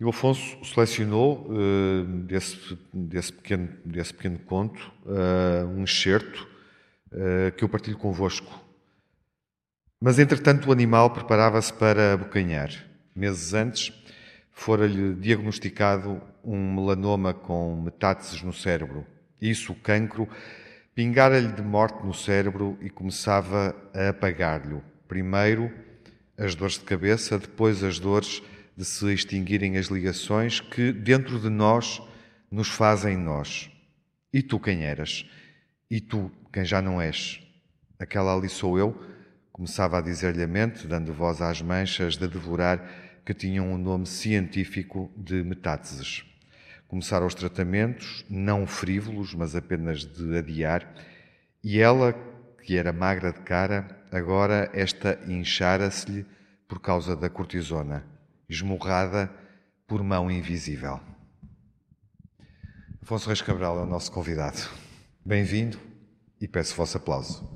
e 0.00 0.04
o 0.04 0.10
Afonso 0.10 0.64
selecionou 0.64 1.48
uh, 1.50 2.04
desse, 2.24 2.78
desse, 2.92 3.32
pequeno, 3.32 3.68
desse 3.84 4.14
pequeno 4.14 4.38
conto 4.40 4.92
um 5.74 5.82
excerto 5.82 6.46
que 7.56 7.64
eu 7.64 7.68
partilho 7.70 7.96
convosco. 7.96 8.68
Mas, 10.00 10.18
entretanto, 10.18 10.68
o 10.68 10.72
animal 10.72 11.10
preparava-se 11.10 11.72
para 11.72 12.12
abocanhar. 12.12 12.87
Meses 13.18 13.52
antes, 13.52 13.92
fora-lhe 14.52 15.12
diagnosticado 15.16 16.22
um 16.44 16.72
melanoma 16.72 17.34
com 17.34 17.74
metástases 17.82 18.42
no 18.44 18.52
cérebro. 18.52 19.04
Isso, 19.42 19.72
o 19.72 19.74
cancro, 19.74 20.28
pingara-lhe 20.94 21.50
de 21.50 21.60
morte 21.60 22.06
no 22.06 22.14
cérebro 22.14 22.78
e 22.80 22.88
começava 22.88 23.74
a 23.92 24.10
apagar-lhe. 24.10 24.80
Primeiro 25.08 25.68
as 26.38 26.54
dores 26.54 26.74
de 26.74 26.84
cabeça, 26.84 27.40
depois 27.40 27.82
as 27.82 27.98
dores 27.98 28.40
de 28.76 28.84
se 28.84 29.12
extinguirem 29.12 29.76
as 29.76 29.86
ligações 29.86 30.60
que 30.60 30.92
dentro 30.92 31.40
de 31.40 31.50
nós 31.50 32.00
nos 32.48 32.68
fazem 32.68 33.16
nós. 33.16 33.68
E 34.32 34.44
tu 34.44 34.60
quem 34.60 34.84
eras? 34.84 35.28
E 35.90 36.00
tu 36.00 36.30
quem 36.52 36.64
já 36.64 36.80
não 36.80 37.02
és? 37.02 37.40
Aquela 37.98 38.32
ali 38.32 38.48
sou 38.48 38.78
eu, 38.78 38.96
começava 39.50 39.98
a 39.98 40.00
dizer-lhe 40.00 40.44
a 40.44 40.46
mente, 40.46 40.86
dando 40.86 41.12
voz 41.12 41.42
às 41.42 41.60
manchas 41.60 42.16
de 42.16 42.28
devorar 42.28 43.07
que 43.28 43.34
tinham 43.34 43.70
o 43.70 43.74
um 43.74 43.76
nome 43.76 44.06
científico 44.06 45.12
de 45.14 45.42
metáteses. 45.42 46.24
Começaram 46.86 47.26
os 47.26 47.34
tratamentos, 47.34 48.24
não 48.26 48.66
frívolos, 48.66 49.34
mas 49.34 49.54
apenas 49.54 50.02
de 50.02 50.38
adiar, 50.38 50.90
e 51.62 51.78
ela, 51.78 52.14
que 52.64 52.78
era 52.78 52.90
magra 52.90 53.30
de 53.30 53.40
cara, 53.40 54.02
agora 54.10 54.70
esta 54.72 55.20
inchara-se-lhe 55.26 56.24
por 56.66 56.80
causa 56.80 57.14
da 57.14 57.28
cortisona 57.28 58.02
esmurrada 58.48 59.30
por 59.86 60.02
mão 60.02 60.30
invisível. 60.30 60.98
Afonso 63.02 63.26
Reis 63.26 63.42
Cabral 63.42 63.78
é 63.78 63.82
o 63.82 63.86
nosso 63.86 64.10
convidado. 64.10 64.70
Bem-vindo 65.22 65.78
e 66.40 66.48
peço 66.48 66.72
o 66.72 66.76
vosso 66.78 66.96
aplauso. 66.96 67.46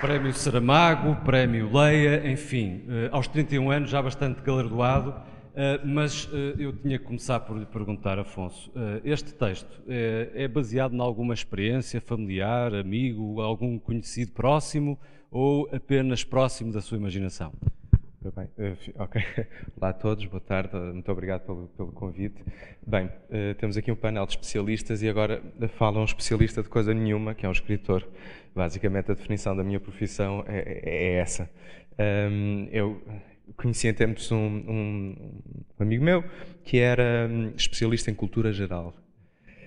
Prémio 0.00 0.32
Saramago, 0.32 1.14
Prémio 1.26 1.70
Leia, 1.70 2.26
enfim, 2.26 2.84
eh, 2.88 3.10
aos 3.12 3.28
31 3.28 3.70
anos 3.70 3.90
já 3.90 4.00
bastante 4.00 4.40
galardoado, 4.40 5.14
Uh, 5.50 5.84
mas 5.84 6.26
uh, 6.26 6.36
eu 6.56 6.72
tinha 6.72 6.96
que 6.96 7.04
começar 7.04 7.40
por 7.40 7.58
lhe 7.58 7.66
perguntar, 7.66 8.20
Afonso, 8.20 8.70
este 9.02 9.34
texto 9.34 9.82
é 9.88 10.46
baseado 10.46 10.94
em 10.94 11.00
alguma 11.00 11.34
experiência 11.34 12.00
familiar, 12.00 12.72
amigo, 12.72 13.40
algum 13.40 13.76
conhecido 13.76 14.30
próximo 14.30 14.96
ou 15.28 15.68
apenas 15.74 16.22
próximo 16.22 16.72
da 16.72 16.80
sua 16.80 16.96
imaginação? 16.96 17.52
Bem, 18.22 18.48
ok. 18.96 19.22
Olá 19.76 19.88
a 19.88 19.92
todos, 19.92 20.24
boa 20.26 20.40
tarde, 20.40 20.76
muito 20.76 21.10
obrigado 21.10 21.40
pelo, 21.44 21.66
pelo 21.76 21.90
convite. 21.90 22.44
Bem, 22.86 23.10
temos 23.58 23.76
aqui 23.76 23.90
um 23.90 23.96
painel 23.96 24.26
de 24.26 24.32
especialistas 24.32 25.02
e 25.02 25.08
agora 25.08 25.42
fala 25.76 25.98
um 25.98 26.04
especialista 26.04 26.62
de 26.62 26.68
coisa 26.68 26.94
nenhuma, 26.94 27.34
que 27.34 27.44
é 27.44 27.48
um 27.48 27.52
escritor. 27.52 28.06
Basicamente, 28.54 29.10
a 29.10 29.14
definição 29.14 29.56
da 29.56 29.62
minha 29.62 29.80
profissão 29.80 30.44
é, 30.46 30.80
é 30.84 31.14
essa. 31.14 31.48
Um, 31.98 32.68
eu 32.72 33.02
conheci 33.56 33.88
em 33.88 33.94
tempos 33.94 34.30
um, 34.32 34.36
um, 34.38 35.42
amigo 35.78 36.02
meu 36.02 36.24
que 36.64 36.78
era 36.78 37.28
hum, 37.30 37.52
especialista 37.56 38.10
em 38.10 38.14
cultura 38.14 38.52
geral 38.52 38.94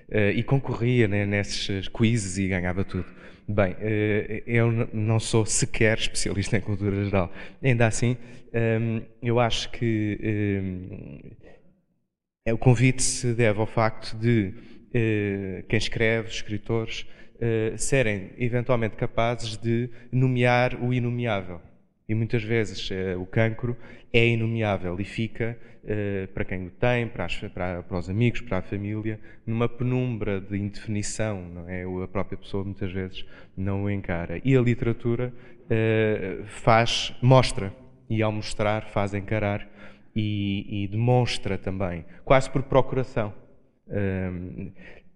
uh, 0.09 0.31
e 0.33 0.41
concorria 0.41 1.07
né, 1.07 1.25
nesses 1.25 1.87
quizzes 1.87 2.37
e 2.37 2.47
ganhava 2.47 2.83
tudo. 2.83 3.05
Bem, 3.47 3.73
uh, 3.73 4.43
eu 4.47 4.71
não 4.93 5.19
sou 5.19 5.45
sequer 5.45 5.97
especialista 5.97 6.57
em 6.57 6.61
cultura 6.61 7.03
geral. 7.03 7.31
Ainda 7.61 7.87
assim, 7.87 8.17
um, 8.53 9.01
eu 9.21 9.39
acho 9.39 9.69
que 9.71 10.19
um, 10.63 11.19
é, 12.45 12.53
o 12.53 12.57
convite 12.57 13.01
se 13.01 13.33
deve 13.33 13.59
ao 13.59 13.67
facto 13.67 14.17
de 14.17 14.53
uh, 14.89 15.63
quem 15.67 15.77
escreve, 15.77 16.29
escritores, 16.29 17.05
serem 17.77 18.31
eventualmente 18.37 18.95
capazes 18.95 19.57
de 19.57 19.89
nomear 20.11 20.81
o 20.81 20.93
inomeável. 20.93 21.59
E 22.07 22.13
muitas 22.13 22.43
vezes 22.43 22.89
uh, 22.89 23.19
o 23.19 23.25
cancro 23.25 23.77
é 24.11 24.27
inomeável 24.27 24.99
e 24.99 25.05
fica, 25.05 25.57
uh, 25.83 26.27
para 26.33 26.43
quem 26.43 26.67
o 26.67 26.71
tem, 26.71 27.07
para, 27.07 27.25
as, 27.25 27.35
para, 27.37 27.81
para, 27.81 27.97
os 27.97 28.09
amigos, 28.09 28.41
para 28.41 28.57
a 28.57 28.61
família, 28.61 29.19
numa 29.45 29.69
penumbra 29.69 30.41
de 30.41 30.57
indefinição. 30.57 31.41
Não 31.49 31.69
é? 31.69 31.83
A 32.03 32.07
própria 32.07 32.37
pessoa 32.37 32.63
muitas 32.63 32.91
vezes 32.91 33.25
não 33.55 33.83
o 33.83 33.89
encara. 33.89 34.41
E 34.43 34.55
a 34.55 34.61
literatura 34.61 35.33
uh, 35.63 36.45
faz, 36.45 37.15
mostra, 37.21 37.73
e 38.09 38.21
ao 38.21 38.31
mostrar 38.31 38.89
faz 38.89 39.13
encarar 39.13 39.67
e, 40.15 40.83
e 40.83 40.87
demonstra 40.89 41.57
também, 41.57 42.05
quase 42.23 42.49
por 42.49 42.63
procuração. 42.63 43.33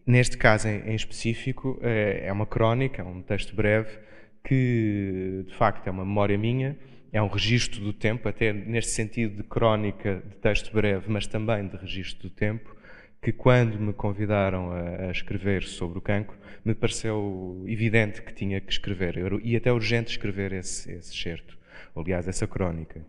Neste 0.08 0.38
caso 0.38 0.68
em, 0.68 0.96
específico, 0.96 1.78
é 1.82 2.32
uma 2.32 2.46
crónica, 2.46 3.02
é 3.02 3.06
um 3.06 3.22
texto 3.22 3.56
breve 3.56 4.08
que 4.44 5.44
de 5.46 5.54
facto 5.56 5.86
é 5.88 5.92
uma 5.92 6.06
memória 6.06 6.38
minha, 6.38 6.78
é 7.12 7.22
um 7.22 7.28
registro 7.28 7.82
do 7.82 7.92
tempo, 7.92 8.30
até 8.30 8.54
neste 8.54 8.92
sentido 8.92 9.38
de 9.38 9.44
crónica 9.44 10.24
de 10.26 10.36
texto 10.38 10.72
breve, 10.74 11.06
mas 11.10 11.28
também 11.28 11.68
de 11.68 11.76
registro 11.76 12.30
do 12.30 12.34
tempo, 12.34 12.76
que 13.22 13.32
quando 13.32 13.78
me 13.78 13.92
convidaram 13.92 14.72
a, 14.72 15.08
a 15.08 15.12
escrever 15.12 15.64
sobre 15.64 15.98
o 15.98 16.02
cancro, 16.02 16.38
me 16.64 16.74
pareceu 16.74 17.64
evidente 17.68 18.22
que 18.22 18.34
tinha 18.34 18.62
que 18.62 18.72
escrever, 18.72 19.16
e 19.44 19.56
até 19.56 19.72
urgente 19.72 20.12
escrever 20.12 20.54
esse, 20.54 20.92
esse 20.92 21.16
certo, 21.16 21.58
aliás, 21.96 22.28
essa 22.28 22.48
crónica. 22.48 23.00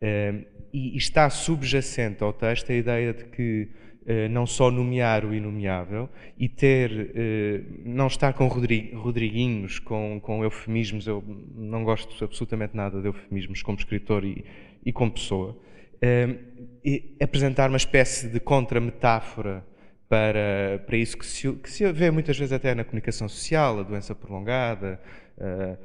Uh, 0.00 0.44
e, 0.72 0.94
e 0.94 0.96
está 0.96 1.28
subjacente 1.30 2.22
ao 2.22 2.32
texto 2.32 2.70
a 2.70 2.74
ideia 2.74 3.14
de 3.14 3.24
que 3.24 3.68
eh, 3.68 3.83
não 4.28 4.46
só 4.46 4.70
nomear 4.70 5.24
o 5.24 5.34
inomeável 5.34 6.08
e 6.38 6.48
ter, 6.48 7.10
eh, 7.14 7.62
não 7.84 8.06
estar 8.06 8.34
com 8.34 8.46
Rodriguinhos, 8.48 9.78
com, 9.78 10.20
com 10.20 10.44
eufemismos, 10.44 11.06
eu 11.06 11.24
não 11.54 11.84
gosto 11.84 12.22
absolutamente 12.22 12.76
nada 12.76 13.00
de 13.00 13.06
eufemismos 13.06 13.62
como 13.62 13.78
escritor 13.78 14.24
e, 14.24 14.44
e 14.84 14.92
como 14.92 15.10
pessoa, 15.10 15.56
eh, 16.02 16.36
e 16.84 17.16
apresentar 17.20 17.70
uma 17.70 17.78
espécie 17.78 18.28
de 18.28 18.38
contra-metáfora 18.40 19.64
para, 20.08 20.82
para 20.86 20.96
isso 20.96 21.16
que 21.16 21.24
se, 21.24 21.50
que 21.54 21.70
se 21.70 21.90
vê 21.92 22.10
muitas 22.10 22.38
vezes 22.38 22.52
até 22.52 22.74
na 22.74 22.84
comunicação 22.84 23.28
social, 23.28 23.80
a 23.80 23.82
doença 23.82 24.14
prolongada, 24.14 25.00
uh, 25.38 25.78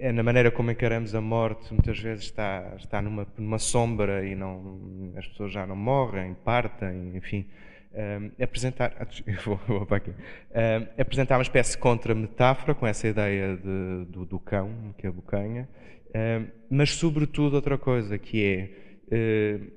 mesmo 0.00 0.12
na 0.14 0.22
maneira 0.22 0.50
como 0.50 0.70
encaramos 0.70 1.14
a 1.14 1.20
morte, 1.20 1.72
muitas 1.72 1.98
vezes 1.98 2.24
está, 2.24 2.74
está 2.78 3.02
numa, 3.02 3.26
numa 3.36 3.58
sombra 3.58 4.24
e 4.26 4.34
não, 4.34 5.12
as 5.16 5.26
pessoas 5.28 5.52
já 5.52 5.66
não 5.66 5.76
morrem, 5.76 6.34
partem, 6.44 7.16
enfim. 7.16 7.46
Um, 7.92 8.30
apresentar, 8.42 8.94
vou, 9.44 9.60
vou 9.66 9.86
aqui, 9.90 10.10
um, 10.10 11.00
apresentar 11.00 11.36
uma 11.36 11.42
espécie 11.42 11.72
de 11.72 11.78
contra-metáfora 11.78 12.72
com 12.72 12.86
essa 12.86 13.08
ideia 13.08 13.56
de, 13.56 14.04
do, 14.06 14.24
do, 14.24 14.38
cão, 14.38 14.94
que 14.96 15.06
é 15.06 15.08
a 15.08 15.12
bocanha, 15.12 15.68
um, 16.14 16.46
mas 16.70 16.92
sobretudo 16.92 17.54
outra 17.54 17.76
coisa 17.76 18.16
que 18.16 18.44
é 18.44 19.58
uh, 19.58 19.72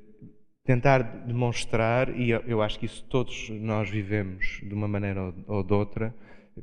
tentar 0.63 0.99
demonstrar, 1.25 2.15
e 2.15 2.29
eu, 2.29 2.43
eu, 2.45 2.61
acho 2.61 2.77
que 2.77 2.85
isso 2.85 3.03
todos 3.05 3.49
nós 3.49 3.89
vivemos 3.89 4.61
de 4.61 4.75
uma 4.75 4.87
maneira 4.87 5.23
ou, 5.23 5.33
ou 5.47 5.63
de 5.63 5.73
outra 5.73 6.13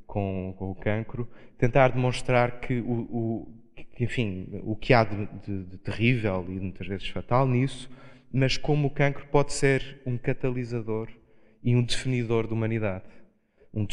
com, 0.07 0.55
com, 0.59 0.71
o 0.71 0.75
cancro, 0.75 1.29
tentar 1.59 1.89
demonstrar 1.89 2.61
que 2.61 2.81
o, 2.81 2.93
o 3.11 3.55
que, 3.75 4.05
enfim, 4.05 4.61
o 4.65 4.77
que 4.77 4.93
há 4.93 5.05
de, 5.05 5.27
de, 5.45 5.65
de 5.65 5.79
terrível 5.79 6.45
e 6.49 6.61
muitas 6.61 6.87
vezes 6.87 7.09
fatal 7.09 7.47
nisso, 7.47 7.91
mas 8.33 8.57
como 8.57 8.89
o 8.89 8.91
cancro 8.91 9.27
pode 9.27 9.53
ser 9.53 10.01
um 10.07 10.17
catalisador 10.17 11.09
e 11.63 11.75
um 11.75 11.83
definidor 11.83 12.47
de 12.47 12.53
humanidade. 12.53 13.05
Um, 13.73 13.87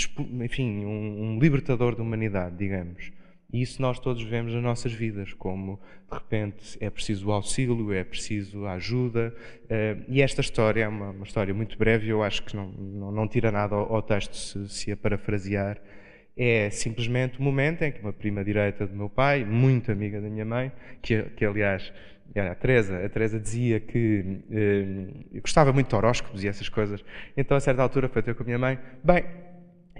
enfim, 0.43 0.85
um, 0.85 1.21
um 1.21 1.39
libertador 1.39 1.95
da 1.95 2.03
humanidade, 2.03 2.55
digamos. 2.57 3.11
E 3.51 3.61
isso 3.61 3.81
nós 3.81 3.99
todos 3.99 4.21
vemos 4.23 4.53
nas 4.53 4.61
nossas 4.61 4.91
vidas, 4.91 5.33
como 5.33 5.79
de 6.11 6.17
repente 6.17 6.77
é 6.81 6.89
preciso 6.89 7.31
auxílio, 7.31 7.93
é 7.93 8.03
preciso 8.03 8.65
ajuda. 8.65 9.33
Uh, 9.63 10.03
e 10.07 10.21
esta 10.21 10.41
história 10.41 10.83
é 10.83 10.87
uma, 10.87 11.11
uma, 11.11 11.23
história 11.23 11.53
muito 11.53 11.77
breve, 11.77 12.09
eu 12.09 12.21
acho 12.23 12.43
que 12.43 12.55
não, 12.55 12.67
não, 12.67 13.11
não 13.11 13.27
tira 13.27 13.51
nada 13.51 13.75
ao, 13.75 13.95
ao 13.95 14.01
texto 14.01 14.35
se, 14.35 14.67
se 14.69 14.91
a 14.91 14.97
parafrasear. 14.97 15.79
É 16.35 16.69
simplesmente 16.69 17.39
o 17.39 17.41
momento 17.41 17.81
em 17.81 17.91
que 17.91 17.99
uma 17.99 18.13
prima 18.13 18.43
direita 18.43 18.85
do 18.85 18.95
meu 18.95 19.09
pai, 19.09 19.43
muito 19.43 19.91
amiga 19.91 20.21
da 20.21 20.29
minha 20.29 20.45
mãe, 20.45 20.71
que, 21.01 21.23
que 21.35 21.43
aliás 21.43 21.91
a 22.35 22.55
Teresa, 22.55 23.05
a 23.05 23.09
Teresa 23.09 23.39
dizia 23.39 23.79
que 23.79 24.41
eh, 24.51 25.39
gostava 25.39 25.71
muito 25.71 25.89
de 25.89 25.95
horóscopos 25.95 26.43
e 26.43 26.47
essas 26.47 26.69
coisas. 26.69 27.03
Então, 27.35 27.55
a 27.55 27.59
certa 27.59 27.81
altura, 27.81 28.09
foi 28.09 28.21
ter 28.21 28.35
com 28.35 28.43
a 28.43 28.45
minha 28.45 28.59
mãe: 28.59 28.77
Bem, 29.03 29.23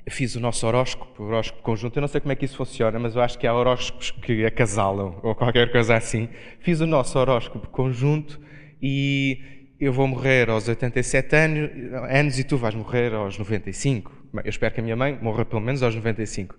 fiz 0.10 0.36
o 0.36 0.40
nosso 0.40 0.66
horóscopo, 0.66 1.24
horóscopo 1.24 1.62
conjunto. 1.62 1.98
Eu 1.98 2.02
não 2.02 2.08
sei 2.08 2.22
como 2.22 2.32
é 2.32 2.36
que 2.36 2.46
isso 2.46 2.58
funciona, 2.58 2.98
mas 3.00 3.16
eu 3.16 3.22
acho 3.22 3.38
que 3.38 3.46
há 3.46 3.54
horóscopos 3.54 4.12
que 4.12 4.46
acasalam 4.46 5.20
ou 5.24 5.36
qualquer 5.36 5.72
coisa 5.72 5.96
assim. 5.96 6.30
Fiz 6.60 6.80
o 6.80 6.88
nosso 6.88 7.18
horóscopo 7.18 7.68
conjunto 7.70 8.40
e 8.82 9.40
eu 9.80 9.94
vou 9.94 10.08
morrer 10.08 10.50
aos 10.50 10.68
87 10.68 11.36
anos, 11.36 11.72
anos 12.10 12.40
e 12.40 12.44
tu 12.44 12.58
vais 12.58 12.74
morrer 12.74 13.14
aos 13.14 13.38
95. 13.38 14.12
Eu 14.44 14.50
espero 14.50 14.74
que 14.74 14.80
a 14.80 14.84
minha 14.84 14.96
mãe 14.96 15.18
morra 15.22 15.46
pelo 15.46 15.62
menos 15.62 15.84
aos 15.84 15.96
95. 15.96 16.56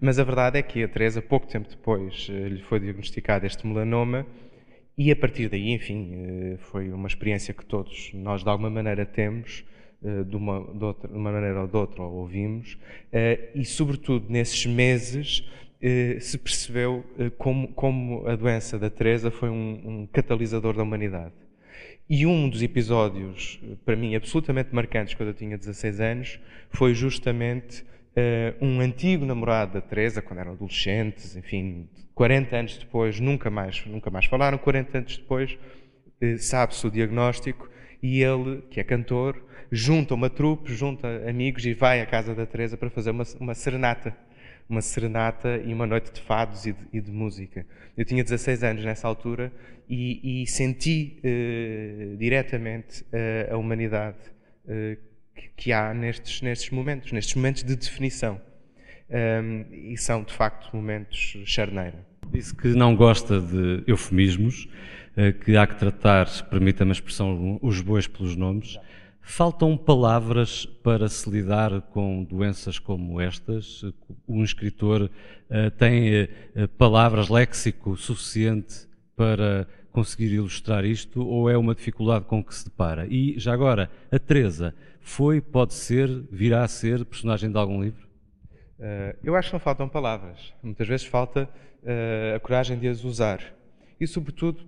Mas 0.00 0.18
a 0.18 0.24
verdade 0.24 0.58
é 0.58 0.62
que 0.62 0.82
a 0.82 0.88
Teresa, 0.88 1.20
pouco 1.20 1.46
tempo 1.46 1.68
depois, 1.68 2.28
eh, 2.30 2.48
lhe 2.48 2.62
foi 2.62 2.80
diagnosticado 2.80 3.46
este 3.46 3.66
melanoma 3.66 4.26
e 4.96 5.10
a 5.10 5.16
partir 5.16 5.48
daí, 5.48 5.72
enfim, 5.72 6.12
eh, 6.14 6.56
foi 6.58 6.90
uma 6.90 7.06
experiência 7.06 7.52
que 7.52 7.64
todos 7.64 8.10
nós 8.14 8.42
de 8.42 8.48
alguma 8.48 8.70
maneira 8.70 9.04
temos, 9.04 9.64
de 10.28 10.36
uma, 10.36 10.60
de 10.72 10.84
outra, 10.84 11.08
de 11.08 11.14
uma 11.14 11.30
maneira 11.30 11.60
ou 11.60 11.68
de 11.68 11.76
outra, 11.76 12.02
ou 12.02 12.12
ouvimos, 12.20 12.78
e 13.54 13.64
sobretudo 13.64 14.26
nesses 14.30 14.64
meses 14.66 15.46
se 16.20 16.38
percebeu 16.38 17.04
como, 17.36 17.68
como 17.68 18.26
a 18.26 18.34
doença 18.34 18.78
da 18.78 18.88
Teresa 18.88 19.30
foi 19.30 19.50
um, 19.50 19.80
um 19.84 20.06
catalisador 20.06 20.74
da 20.74 20.82
humanidade. 20.82 21.34
E 22.08 22.26
um 22.26 22.48
dos 22.48 22.62
episódios, 22.62 23.60
para 23.84 23.94
mim, 23.94 24.14
absolutamente 24.14 24.74
marcantes 24.74 25.14
quando 25.14 25.28
eu 25.28 25.34
tinha 25.34 25.56
16 25.56 26.00
anos, 26.00 26.40
foi 26.70 26.92
justamente 26.94 27.84
um 28.60 28.80
antigo 28.80 29.24
namorado 29.24 29.74
da 29.74 29.80
Teresa, 29.80 30.20
quando 30.20 30.40
eram 30.40 30.52
adolescentes, 30.52 31.36
enfim, 31.36 31.88
40 32.14 32.56
anos 32.56 32.76
depois, 32.78 33.20
nunca 33.20 33.48
mais, 33.48 33.84
nunca 33.86 34.10
mais 34.10 34.26
falaram, 34.26 34.58
40 34.58 34.98
anos 34.98 35.16
depois, 35.16 35.56
sabe-se 36.38 36.86
o 36.86 36.90
diagnóstico, 36.90 37.70
e 38.02 38.22
ele, 38.22 38.62
que 38.70 38.80
é 38.80 38.84
cantor, 38.84 39.42
junta 39.70 40.14
uma 40.14 40.30
trupe, 40.30 40.72
junta 40.74 41.06
amigos 41.28 41.64
e 41.64 41.74
vai 41.74 42.00
à 42.00 42.06
casa 42.06 42.34
da 42.34 42.46
Teresa 42.46 42.76
para 42.76 42.90
fazer 42.90 43.10
uma, 43.10 43.24
uma 43.38 43.54
serenata 43.54 44.14
uma 44.70 44.80
serenata 44.80 45.60
e 45.66 45.74
uma 45.74 45.84
noite 45.84 46.12
de 46.12 46.20
fados 46.20 46.64
e 46.64 46.72
de, 46.72 46.78
e 46.92 47.00
de 47.00 47.10
música. 47.10 47.66
Eu 47.96 48.04
tinha 48.04 48.22
16 48.22 48.62
anos 48.62 48.84
nessa 48.84 49.08
altura 49.08 49.52
e, 49.88 50.42
e 50.42 50.46
senti 50.46 51.18
uh, 51.18 52.16
diretamente 52.16 53.02
uh, 53.02 53.54
a 53.54 53.56
humanidade 53.56 54.18
uh, 54.66 54.96
que, 55.34 55.48
que, 55.56 55.72
há 55.72 55.92
nestes, 55.92 56.40
nestes 56.40 56.70
momentos, 56.70 57.10
nestes 57.10 57.34
momentos 57.34 57.64
de 57.64 57.74
definição. 57.74 58.40
Um, 59.10 59.64
e 59.72 59.96
são, 59.98 60.22
de 60.22 60.32
facto, 60.32 60.74
momentos 60.74 61.36
charneira. 61.44 62.06
Disse 62.32 62.54
que 62.54 62.68
não 62.68 62.94
gosta 62.94 63.40
de 63.40 63.82
eufemismos, 63.88 64.68
que 65.44 65.56
há 65.56 65.66
que 65.66 65.74
tratar, 65.74 66.28
permita-me 66.48 66.92
a 66.92 66.92
expressão, 66.92 67.58
os 67.60 67.80
bois 67.80 68.06
pelos 68.06 68.36
nomes. 68.36 68.78
Faltam 69.30 69.76
palavras 69.76 70.66
para 70.66 71.08
se 71.08 71.30
lidar 71.30 71.82
com 71.92 72.24
doenças 72.24 72.80
como 72.80 73.20
estas? 73.20 73.84
Um 74.28 74.42
escritor 74.42 75.02
uh, 75.02 75.70
tem 75.78 76.24
uh, 76.24 76.68
palavras, 76.76 77.28
léxico 77.28 77.96
suficiente 77.96 78.88
para 79.14 79.68
conseguir 79.92 80.32
ilustrar 80.32 80.84
isto 80.84 81.24
ou 81.24 81.48
é 81.48 81.56
uma 81.56 81.76
dificuldade 81.76 82.24
com 82.24 82.42
que 82.42 82.52
se 82.52 82.64
depara? 82.64 83.06
E 83.06 83.38
já 83.38 83.52
agora, 83.52 83.88
a 84.10 84.18
Teresa 84.18 84.74
foi, 85.00 85.40
pode 85.40 85.74
ser, 85.74 86.08
virá 86.32 86.64
a 86.64 86.68
ser 86.68 87.04
personagem 87.04 87.52
de 87.52 87.56
algum 87.56 87.84
livro? 87.84 88.08
Uh, 88.80 89.16
eu 89.22 89.36
acho 89.36 89.50
que 89.50 89.54
não 89.54 89.60
faltam 89.60 89.88
palavras. 89.88 90.52
Muitas 90.60 90.88
vezes 90.88 91.06
falta 91.06 91.48
a 92.34 92.40
coragem 92.40 92.76
de 92.76 92.88
as 92.88 93.04
usar. 93.04 93.40
E, 93.98 94.06
sobretudo, 94.06 94.66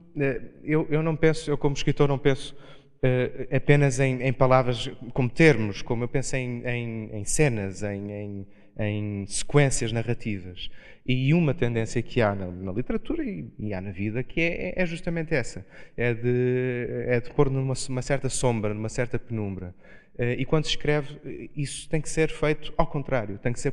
eu, 0.63 0.87
eu 0.89 1.03
não 1.03 1.17
penso, 1.17 1.51
eu 1.51 1.59
como 1.59 1.75
escritor 1.75 2.09
não 2.09 2.17
penso 2.17 2.55
uh, 3.03 3.55
apenas 3.55 3.99
em, 4.01 4.23
em, 4.23 4.33
palavras 4.33 4.91
como 5.13 5.29
termos, 5.29 5.83
como 5.83 6.05
eu 6.05 6.09
penso 6.09 6.37
em, 6.37 6.63
em, 6.67 7.11
em 7.13 7.25
cenas, 7.25 7.83
em, 7.83 8.47
sequências 9.27 9.93
narrativas. 9.93 10.71
E 11.05 11.35
uma 11.35 11.53
tendência 11.53 12.01
que 12.01 12.23
há 12.23 12.35
na, 12.35 12.47
na 12.47 12.73
literatura 12.73 13.25
e, 13.25 13.51
e, 13.59 13.75
há 13.75 13.81
na 13.81 13.91
vida 13.91 14.23
que 14.23 14.41
é, 14.41 14.71
é, 14.71 14.83
é 14.83 14.87
justamente 14.87 15.35
essa: 15.35 15.67
é 15.97 16.15
de, 16.15 16.87
é 17.07 17.21
de 17.21 17.31
pôr 17.31 17.51
numa 17.51 17.75
uma 17.89 18.03
certa 18.03 18.29
sombra, 18.29 18.73
numa 18.73 18.89
certa 18.89 19.19
penumbra. 19.19 19.75
Uh, 20.15 20.39
e 20.39 20.45
quando 20.45 20.65
se 20.65 20.71
escreve, 20.71 21.51
isso 21.57 21.89
tem 21.89 22.01
que 22.01 22.09
ser 22.09 22.29
feito 22.29 22.73
ao 22.77 22.87
contrário, 22.87 23.39
tem 23.39 23.53
que 23.53 23.59
ser, 23.59 23.73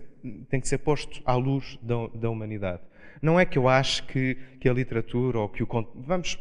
tem 0.49 0.59
que 0.59 0.67
ser 0.67 0.77
posto 0.79 1.21
à 1.25 1.35
luz 1.35 1.77
da, 1.81 2.07
da 2.15 2.29
humanidade. 2.29 2.81
Não 3.21 3.39
é 3.39 3.45
que 3.45 3.57
eu 3.57 3.67
acho 3.67 4.05
que, 4.07 4.37
que 4.59 4.69
a 4.69 4.73
literatura 4.73 5.39
ou 5.39 5.49
que 5.49 5.61
o. 5.61 5.67
Vamos 5.95 6.39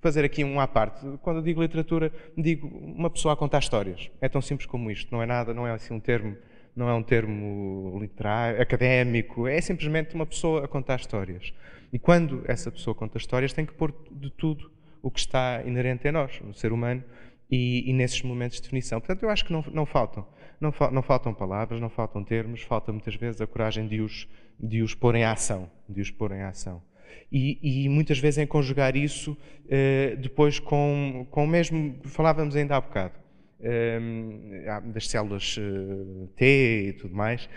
fazer 0.00 0.24
aqui 0.24 0.44
um 0.44 0.60
à 0.60 0.66
parte. 0.66 1.04
Quando 1.22 1.38
eu 1.38 1.42
digo 1.42 1.62
literatura, 1.62 2.12
digo 2.36 2.66
uma 2.68 3.10
pessoa 3.10 3.34
a 3.34 3.36
contar 3.36 3.58
histórias. 3.58 4.10
É 4.20 4.28
tão 4.28 4.40
simples 4.40 4.66
como 4.66 4.90
isto. 4.90 5.12
Não 5.12 5.22
é 5.22 5.26
nada, 5.26 5.52
não 5.52 5.66
é 5.66 5.72
assim 5.72 5.92
um 5.94 6.00
termo, 6.00 6.36
não 6.74 6.88
é 6.88 6.94
um 6.94 7.02
termo 7.02 7.98
literário, 8.00 8.60
académico. 8.60 9.46
É 9.46 9.60
simplesmente 9.60 10.14
uma 10.14 10.26
pessoa 10.26 10.64
a 10.64 10.68
contar 10.68 10.96
histórias. 10.96 11.52
E 11.92 11.98
quando 11.98 12.44
essa 12.46 12.70
pessoa 12.70 12.94
conta 12.94 13.18
histórias, 13.18 13.52
tem 13.52 13.66
que 13.66 13.74
pôr 13.74 13.94
de 14.10 14.30
tudo 14.30 14.70
o 15.02 15.10
que 15.10 15.18
está 15.18 15.62
inerente 15.64 16.06
a 16.06 16.12
nós, 16.12 16.40
no 16.40 16.54
ser 16.54 16.72
humano, 16.72 17.02
e, 17.50 17.90
e 17.90 17.92
nesses 17.92 18.22
momentos 18.22 18.58
de 18.58 18.62
definição. 18.62 19.00
Portanto, 19.00 19.24
eu 19.24 19.30
acho 19.30 19.44
que 19.44 19.52
não, 19.52 19.64
não 19.72 19.84
faltam. 19.84 20.24
Não, 20.60 20.72
não, 20.92 21.02
faltam 21.02 21.32
palavras, 21.32 21.80
não 21.80 21.88
faltam 21.88 22.22
termos, 22.22 22.62
falta 22.62 22.92
muitas 22.92 23.14
vezes 23.14 23.40
a 23.40 23.46
coragem 23.46 23.88
de 23.88 24.00
os, 24.02 24.28
de 24.58 24.82
os 24.82 24.94
pôr 24.94 25.16
em 25.16 25.24
ação. 25.24 25.70
De 25.88 26.00
os 26.02 26.10
pôr 26.10 26.32
em 26.32 26.42
ação 26.42 26.82
e, 27.30 27.84
e 27.84 27.88
muitas 27.88 28.18
vezes 28.18 28.38
em 28.38 28.46
conjugar 28.46 28.96
isso 28.96 29.32
uh, 29.32 30.16
depois 30.16 30.58
com, 30.58 31.26
com 31.30 31.44
o 31.44 31.46
mesmo, 31.46 31.94
falávamos 32.04 32.56
ainda 32.56 32.76
há 32.76 32.80
bocado, 32.80 33.14
uh, 33.60 34.92
das 34.92 35.08
células 35.08 35.56
uh, 35.56 36.28
T 36.36 36.88
e 36.88 36.92
tudo 36.94 37.14
mais, 37.14 37.48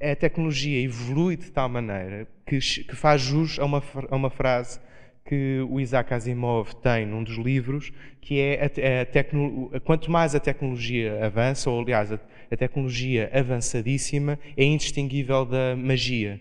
a 0.00 0.16
tecnologia 0.16 0.80
evolui 0.80 1.36
de 1.36 1.50
tal 1.50 1.68
maneira 1.68 2.26
que, 2.46 2.58
que 2.58 2.96
faz 2.96 3.20
jus 3.20 3.58
a 3.58 3.64
uma, 3.64 3.82
a 4.10 4.16
uma 4.16 4.30
frase 4.30 4.80
que 5.24 5.60
o 5.70 5.80
Isaac 5.80 6.12
Asimov 6.12 6.74
tem 6.76 7.06
num 7.06 7.22
dos 7.22 7.36
livros, 7.36 7.92
que 8.20 8.40
é 8.40 8.64
a, 8.64 9.76
a 9.76 9.80
quanto 9.80 10.10
mais 10.10 10.34
a 10.34 10.40
tecnologia 10.40 11.24
avança, 11.24 11.70
ou 11.70 11.80
aliás, 11.80 12.12
a, 12.12 12.18
a 12.50 12.56
tecnologia 12.56 13.30
avançadíssima 13.32 14.38
é 14.56 14.64
indistinguível 14.64 15.44
da 15.44 15.76
magia. 15.76 16.40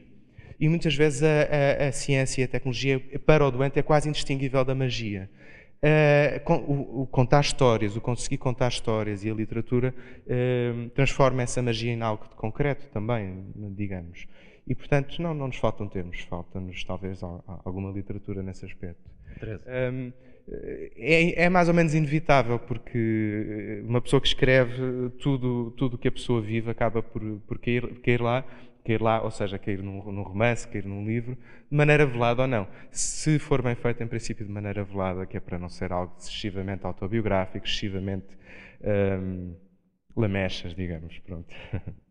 E 0.62 0.70
muitas 0.70 0.94
vezes 0.94 1.24
a, 1.24 1.86
a, 1.86 1.88
a, 1.88 1.92
ciência 1.92 2.42
e 2.42 2.44
a 2.44 2.48
tecnologia 2.48 3.00
para 3.26 3.44
o 3.44 3.50
doente 3.50 3.80
é 3.80 3.82
quase 3.82 4.08
indistinguível 4.08 4.64
da 4.64 4.76
magia. 4.76 5.28
Uh, 5.82 6.54
o, 6.68 7.02
o, 7.02 7.08
contar 7.08 7.42
histórias, 7.42 7.96
o 7.98 8.02
conseguir 8.02 8.38
contar 8.38 8.68
histórias 8.68 9.24
e 9.24 9.32
a 9.32 9.34
literatura 9.34 9.92
uh, 10.28 10.90
transforma 10.92 11.42
essa 11.42 11.60
magia 11.64 11.92
em 11.92 12.00
algo 12.04 12.30
de 12.30 12.36
concreto 12.36 12.88
também, 12.90 13.44
digamos. 13.76 14.28
E 14.68 14.76
portanto, 14.76 15.20
não, 15.20 15.34
não 15.34 15.48
nos 15.48 15.58
faltam 15.58 15.88
termos, 15.88 16.20
falta-nos 16.30 16.84
talvez 16.84 17.24
alguma 17.66 17.92
literatura 17.92 18.44
nesse 18.44 18.64
aspecto. 18.64 19.10
Um, 19.92 20.14
é, 20.96 21.46
é, 21.46 21.50
mais 21.50 21.68
ou 21.70 21.74
menos 21.74 21.96
inevitável, 21.96 22.60
porque 22.60 23.82
uma 23.84 24.02
pessoa 24.02 24.22
que 24.22 24.28
escreve 24.28 25.10
tudo 25.20 25.72
tudo 25.78 25.98
que 25.98 26.08
a 26.08 26.12
pessoa 26.12 26.42
vive 26.42 26.70
acaba 26.70 27.02
por, 27.02 27.22
por 27.48 27.58
cair, 27.58 28.00
cair 28.02 28.22
lá, 28.22 28.46
cair 28.84 29.02
lá, 29.02 29.22
ou 29.22 29.32
seja, 29.32 29.58
cair 29.58 29.82
num, 29.82 30.12
num, 30.12 30.24
romance, 30.24 30.68
cair 30.68 30.86
num 30.86 31.06
livro, 31.06 31.36
de 31.70 31.76
maneira 31.76 32.06
velada 32.06 32.44
ou 32.44 32.48
não. 32.48 32.68
Se 32.92 33.40
for 33.40 33.62
bem 33.62 33.76
feito, 33.76 34.02
em 34.04 34.08
princípio, 34.08 34.46
de 34.46 34.52
maneira 34.52 34.84
velada, 34.84 35.26
que 35.26 35.38
é 35.38 35.40
para 35.40 35.58
não 35.58 35.70
ser 35.70 35.92
algo 35.92 36.14
excessivamente 36.18 36.86
autobiográfico, 36.86 37.66
excessivamente 37.66 38.28
hum, 38.84 39.56
lamechas, 40.16 40.76
digamos. 40.76 41.18
Pronto. 41.20 41.48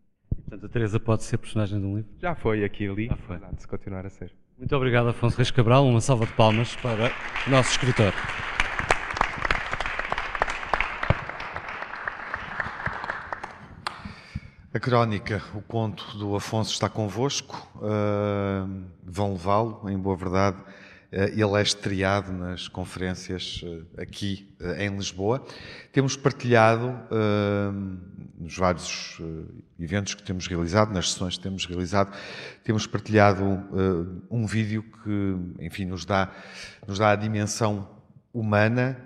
Portanto, 0.49 0.67
a 0.67 0.69
Teresa 0.69 0.99
pode 0.99 1.23
ser 1.23 1.39
personagem 1.39 1.79
de 1.79 1.87
um 1.87 1.97
livro? 1.97 2.11
Já 2.19 2.35
foi 2.35 2.65
aqui 2.65 2.85
e 2.85 2.89
ali, 2.89 3.07
Já 3.07 3.17
foi. 3.17 3.39
se 3.57 3.69
continuar 3.69 4.07
a 4.07 4.11
ser. 4.11 4.33
Muito 4.59 4.75
obrigado, 4.77 5.09
Afonso 5.09 5.37
Reis 5.37 5.51
Cabral. 5.51 5.87
Uma 5.87 6.01
salva 6.01 6.27
de 6.27 6.33
palmas 6.33 6.77
para 6.77 7.11
o 7.47 7.51
nosso 7.51 7.71
escritor. 7.71 8.13
A 14.73 14.79
crónica, 14.79 15.43
o 15.53 15.61
conto 15.61 16.17
do 16.17 16.37
Afonso 16.37 16.73
está 16.73 16.89
convosco. 16.89 17.69
Uh, 17.75 18.85
vão 19.03 19.33
levá-lo, 19.33 19.91
em 19.91 19.99
boa 19.99 20.15
verdade. 20.17 20.59
Uh, 21.13 21.25
ele 21.33 21.59
é 21.59 21.61
estreado 21.61 22.31
nas 22.31 22.69
conferências 22.69 23.63
uh, 23.65 23.85
aqui 24.01 24.49
em 24.79 24.97
Lisboa. 24.97 25.45
Temos 25.93 26.17
partilhado 26.17 26.95
nos 28.39 28.57
vários 28.57 29.21
eventos 29.77 30.15
que 30.15 30.23
temos 30.23 30.47
realizado, 30.47 30.95
nas 30.95 31.11
sessões 31.11 31.37
que 31.37 31.43
temos 31.43 31.67
realizado, 31.67 32.17
temos 32.63 32.87
partilhado 32.87 33.45
um 34.31 34.47
vídeo 34.47 34.85
que, 35.03 35.65
enfim, 35.65 35.85
nos 35.85 36.05
dá, 36.05 36.31
nos 36.87 36.99
dá 36.99 37.11
a 37.11 37.17
dimensão 37.17 37.89
humana, 38.33 38.97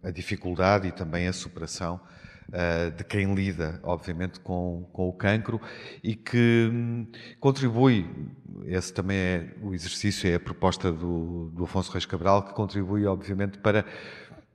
a 0.00 0.10
dificuldade 0.12 0.86
e 0.86 0.92
também 0.92 1.26
a 1.26 1.32
superação 1.32 2.00
uh, 2.48 2.90
de 2.96 3.04
quem 3.04 3.34
lida, 3.34 3.80
obviamente, 3.82 4.40
com, 4.40 4.88
com 4.92 5.08
o 5.08 5.12
cancro 5.12 5.60
e 6.02 6.14
que 6.14 6.70
hum, 6.72 7.06
contribui, 7.40 8.06
esse 8.66 8.92
também 8.92 9.16
é 9.16 9.54
o 9.62 9.74
exercício, 9.74 10.30
é 10.30 10.34
a 10.34 10.40
proposta 10.40 10.90
do, 10.92 11.50
do 11.54 11.64
Afonso 11.64 11.92
Reis 11.92 12.06
Cabral, 12.06 12.42
que 12.42 12.54
contribui, 12.54 13.06
obviamente, 13.06 13.58
para 13.58 13.84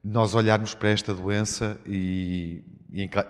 nós 0.03 0.35
olharmos 0.35 0.75
para 0.75 0.89
esta 0.89 1.13
doença 1.13 1.79
e, 1.85 2.63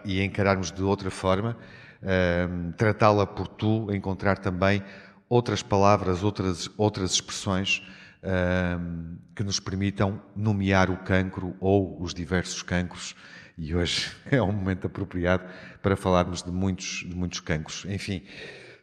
e 0.05 0.23
encararmos 0.23 0.71
de 0.71 0.81
outra 0.81 1.11
forma, 1.11 1.57
uh, 2.01 2.73
tratá-la 2.73 3.27
por 3.27 3.47
tu, 3.47 3.91
encontrar 3.93 4.37
também 4.37 4.83
outras 5.29 5.61
palavras, 5.61 6.23
outras, 6.23 6.69
outras 6.77 7.11
expressões 7.11 7.85
uh, 8.23 9.17
que 9.35 9.43
nos 9.43 9.59
permitam 9.59 10.21
nomear 10.35 10.89
o 10.89 10.97
cancro 10.97 11.55
ou 11.59 12.01
os 12.01 12.13
diversos 12.13 12.61
cancros 12.63 13.15
e 13.57 13.75
hoje 13.75 14.11
é 14.31 14.41
um 14.41 14.51
momento 14.51 14.87
apropriado 14.87 15.43
para 15.81 15.95
falarmos 15.95 16.43
de 16.43 16.51
muitos, 16.51 17.05
de 17.07 17.15
muitos 17.15 17.39
cancros. 17.39 17.85
Enfim, 17.85 18.23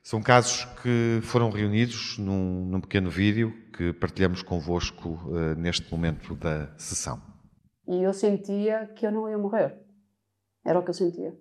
são 0.02 0.22
casos 0.22 0.64
que 0.82 1.20
foram 1.22 1.50
reunidos 1.50 2.16
num, 2.18 2.64
num 2.64 2.80
pequeno 2.80 3.10
vídeo 3.10 3.52
que 3.72 3.92
partilhamos 3.92 4.42
convosco 4.42 5.10
uh, 5.26 5.54
neste 5.56 5.90
momento 5.90 6.34
da 6.34 6.72
sessão. 6.76 7.20
E 7.86 8.02
eu 8.02 8.12
sentia 8.12 8.86
que 8.96 9.06
eu 9.06 9.10
não 9.10 9.28
ia 9.28 9.38
morrer. 9.38 9.76
Era 10.64 10.78
o 10.78 10.82
que 10.82 10.90
eu 10.90 10.94
sentia. 10.94 11.34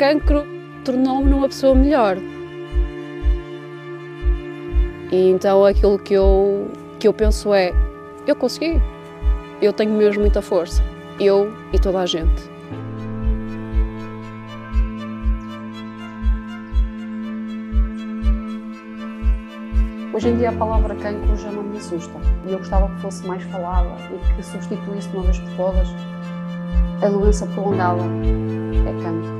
Cancro 0.00 0.46
tornou-me 0.82 1.28
numa 1.28 1.46
pessoa 1.46 1.74
melhor. 1.74 2.16
E 5.12 5.28
então 5.28 5.62
aquilo 5.62 5.98
que 5.98 6.14
eu, 6.14 6.70
que 6.98 7.06
eu 7.06 7.12
penso 7.12 7.52
é: 7.52 7.70
eu 8.26 8.34
consegui, 8.34 8.80
eu 9.60 9.74
tenho 9.74 9.92
mesmo 9.92 10.22
muita 10.22 10.40
força, 10.40 10.82
eu 11.20 11.52
e 11.70 11.78
toda 11.78 11.98
a 11.98 12.06
gente. 12.06 12.48
Hoje 20.14 20.28
em 20.30 20.36
dia 20.38 20.48
a 20.48 20.52
palavra 20.52 20.94
cancro 20.94 21.36
já 21.36 21.52
não 21.52 21.62
me 21.62 21.76
assusta. 21.76 22.14
E 22.46 22.52
eu 22.52 22.58
gostava 22.58 22.88
que 22.88 23.02
fosse 23.02 23.26
mais 23.26 23.42
falada 23.44 23.90
e 24.10 24.36
que 24.36 24.42
substituísse 24.42 25.10
uma 25.12 25.24
vez 25.24 25.38
por 25.38 25.56
todas 25.56 25.88
a 27.02 27.08
doença 27.10 27.46
prolongada. 27.48 28.02
É 28.86 29.02
cancro. 29.02 29.39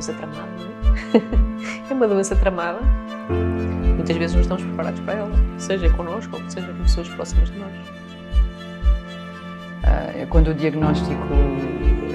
doença 0.00 0.14
tramada, 0.14 0.48
não 0.56 1.20
é? 1.20 1.90
é 1.90 1.92
uma 1.92 2.08
doença 2.08 2.34
tramada. 2.34 2.78
Muitas 3.96 4.16
vezes 4.16 4.34
não 4.34 4.40
estamos 4.42 4.64
preparados 4.64 5.00
para 5.00 5.14
ela, 5.14 5.32
seja 5.58 5.90
connosco 5.90 6.36
ou 6.36 6.50
seja 6.50 6.66
com 6.68 6.82
pessoas 6.82 7.08
próximas 7.08 7.50
de 7.50 7.58
nós. 7.58 7.72
Uh, 9.84 10.26
quando 10.30 10.48
o 10.48 10.54
diagnóstico 10.54 11.28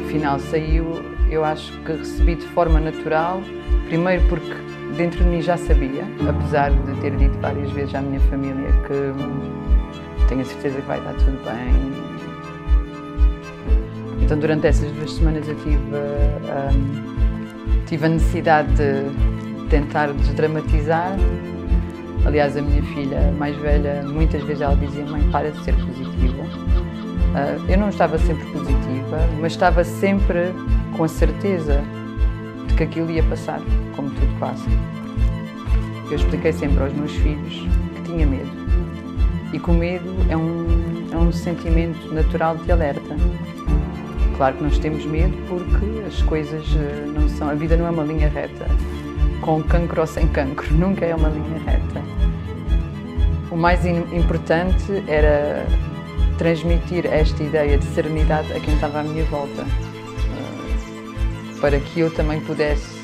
final 0.09 0.39
saiu, 0.39 0.99
eu 1.29 1.45
acho 1.45 1.71
que 1.81 1.91
recebi 1.91 2.35
de 2.35 2.45
forma 2.47 2.79
natural, 2.79 3.41
primeiro 3.87 4.27
porque 4.27 4.55
dentro 4.97 5.23
de 5.23 5.29
mim 5.29 5.41
já 5.41 5.57
sabia, 5.57 6.05
apesar 6.27 6.71
de 6.71 7.01
ter 7.01 7.15
dito 7.17 7.37
várias 7.39 7.69
vezes 7.71 7.93
à 7.93 8.01
minha 8.01 8.19
família 8.21 8.67
que 8.87 10.27
tenho 10.27 10.41
a 10.41 10.45
certeza 10.45 10.81
que 10.81 10.87
vai 10.87 10.97
estar 10.97 11.13
tudo 11.13 11.39
bem. 11.45 12.15
Então, 14.23 14.39
durante 14.39 14.65
essas 14.65 14.91
duas 14.93 15.11
semanas 15.11 15.47
eu 15.47 15.55
tive. 15.57 15.77
Uh, 15.77 17.14
tive 17.85 18.05
a 18.05 18.09
necessidade 18.09 18.69
de 18.75 19.67
tentar 19.69 20.11
desdramatizar. 20.13 21.15
Aliás, 22.25 22.57
a 22.57 22.61
minha 22.61 22.81
filha 22.81 23.31
mais 23.37 23.55
velha, 23.57 24.03
muitas 24.03 24.43
vezes 24.43 24.61
ela 24.61 24.75
dizia: 24.75 25.05
Mãe, 25.05 25.21
para 25.31 25.51
de 25.51 25.63
ser 25.63 25.75
positiva. 25.75 26.43
Uh, 26.43 27.71
eu 27.71 27.77
não 27.77 27.89
estava 27.89 28.17
sempre 28.17 28.45
positiva, 28.45 29.17
mas 29.41 29.51
estava 29.51 29.83
sempre 29.83 30.53
com 30.95 31.03
a 31.03 31.07
certeza 31.07 31.83
de 32.67 32.75
que 32.75 32.83
aquilo 32.83 33.11
ia 33.11 33.23
passar, 33.23 33.59
como 33.95 34.09
tudo 34.09 34.39
passa. 34.39 34.65
Eu 36.09 36.15
expliquei 36.15 36.53
sempre 36.53 36.81
aos 36.81 36.93
meus 36.93 37.11
filhos 37.11 37.67
que 37.95 38.01
tinha 38.03 38.25
medo 38.25 38.65
e 39.51 39.59
que 39.59 39.69
o 39.69 39.73
medo 39.73 40.15
é 40.29 40.37
um, 40.37 41.07
é 41.11 41.17
um 41.17 41.31
sentimento 41.31 42.13
natural 42.13 42.57
de 42.57 42.71
alerta. 42.71 43.15
Claro 44.37 44.57
que 44.57 44.63
nós 44.63 44.77
temos 44.77 45.05
medo 45.05 45.33
porque 45.47 46.03
as 46.05 46.21
coisas 46.23 46.65
eh, 46.75 47.05
não 47.07 47.29
são. 47.29 47.49
A 47.49 47.53
vida 47.53 47.77
não 47.77 47.87
é 47.87 47.89
uma 47.89 48.03
linha 48.03 48.27
reta, 48.27 48.67
com 49.41 49.63
cancro 49.63 50.01
ou 50.01 50.07
sem 50.07 50.27
cancro, 50.27 50.73
nunca 50.73 51.05
é 51.05 51.15
uma 51.15 51.29
linha 51.29 51.57
reta. 51.65 52.01
O 53.49 53.55
mais 53.55 53.85
importante 53.85 55.03
era 55.07 55.65
transmitir 56.37 57.05
esta 57.05 57.41
ideia 57.41 57.77
de 57.77 57.85
serenidade 57.85 58.51
a 58.51 58.59
quem 58.59 58.73
estava 58.73 58.99
à 58.99 59.03
minha 59.03 59.23
volta, 59.25 59.61
eh, 59.61 61.59
para 61.61 61.79
que 61.79 62.01
eu 62.01 62.13
também 62.13 62.41
pudesse 62.41 62.95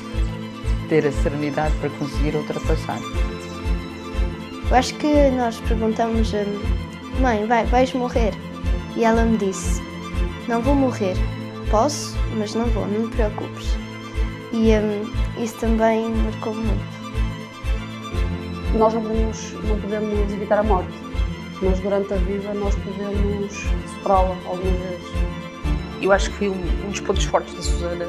ter 0.90 1.06
a 1.06 1.12
serenidade 1.12 1.74
para 1.76 1.88
conseguir 1.90 2.36
ultrapassar. 2.36 2.98
Eu 4.70 4.76
acho 4.76 4.94
que 4.96 5.30
nós 5.30 5.58
perguntamos, 5.60 6.30
mãe, 7.20 7.46
vai, 7.46 7.64
vais 7.64 7.90
morrer? 7.94 8.34
E 8.94 9.04
ela 9.04 9.24
me 9.24 9.38
disse, 9.38 9.91
não 10.48 10.60
vou 10.60 10.74
morrer. 10.74 11.14
Posso, 11.70 12.16
mas 12.36 12.54
não 12.54 12.66
vou, 12.66 12.86
não 12.86 13.08
te 13.08 13.16
preocupes. 13.16 13.68
E 14.52 14.72
um, 14.76 15.42
isso 15.42 15.56
também 15.56 16.10
marcou 16.10 16.54
muito. 16.54 17.02
Nós 18.76 18.94
não 18.94 19.02
podemos, 19.02 19.52
não 19.64 19.80
podemos 19.80 20.32
evitar 20.32 20.58
a 20.58 20.62
morte, 20.62 20.92
mas 21.62 21.78
durante 21.80 22.12
a 22.12 22.16
vida 22.16 22.52
nós 22.54 22.74
podemos 22.74 23.52
superá-la 23.94 24.36
algumas 24.46 24.78
vezes. 24.80 25.06
Eu 26.00 26.12
acho 26.12 26.30
que 26.30 26.36
foi 26.36 26.48
um, 26.48 26.86
um 26.86 26.90
dos 26.90 27.00
pontos 27.00 27.24
fortes 27.24 27.54
da 27.54 27.62
Susana 27.62 28.06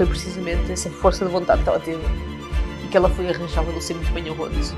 foi 0.00 0.06
precisamente 0.06 0.72
essa 0.72 0.88
força 0.88 1.26
de 1.26 1.30
vontade 1.30 1.62
que 1.62 1.68
ela 1.68 1.78
teve 1.78 2.02
e 2.82 2.88
que 2.88 2.96
ela 2.96 3.10
foi 3.10 3.28
arranjada 3.28 3.70
do 3.70 3.82
ser 3.82 3.92
muito 3.92 4.10
bem 4.14 4.26
arroz. 4.30 4.74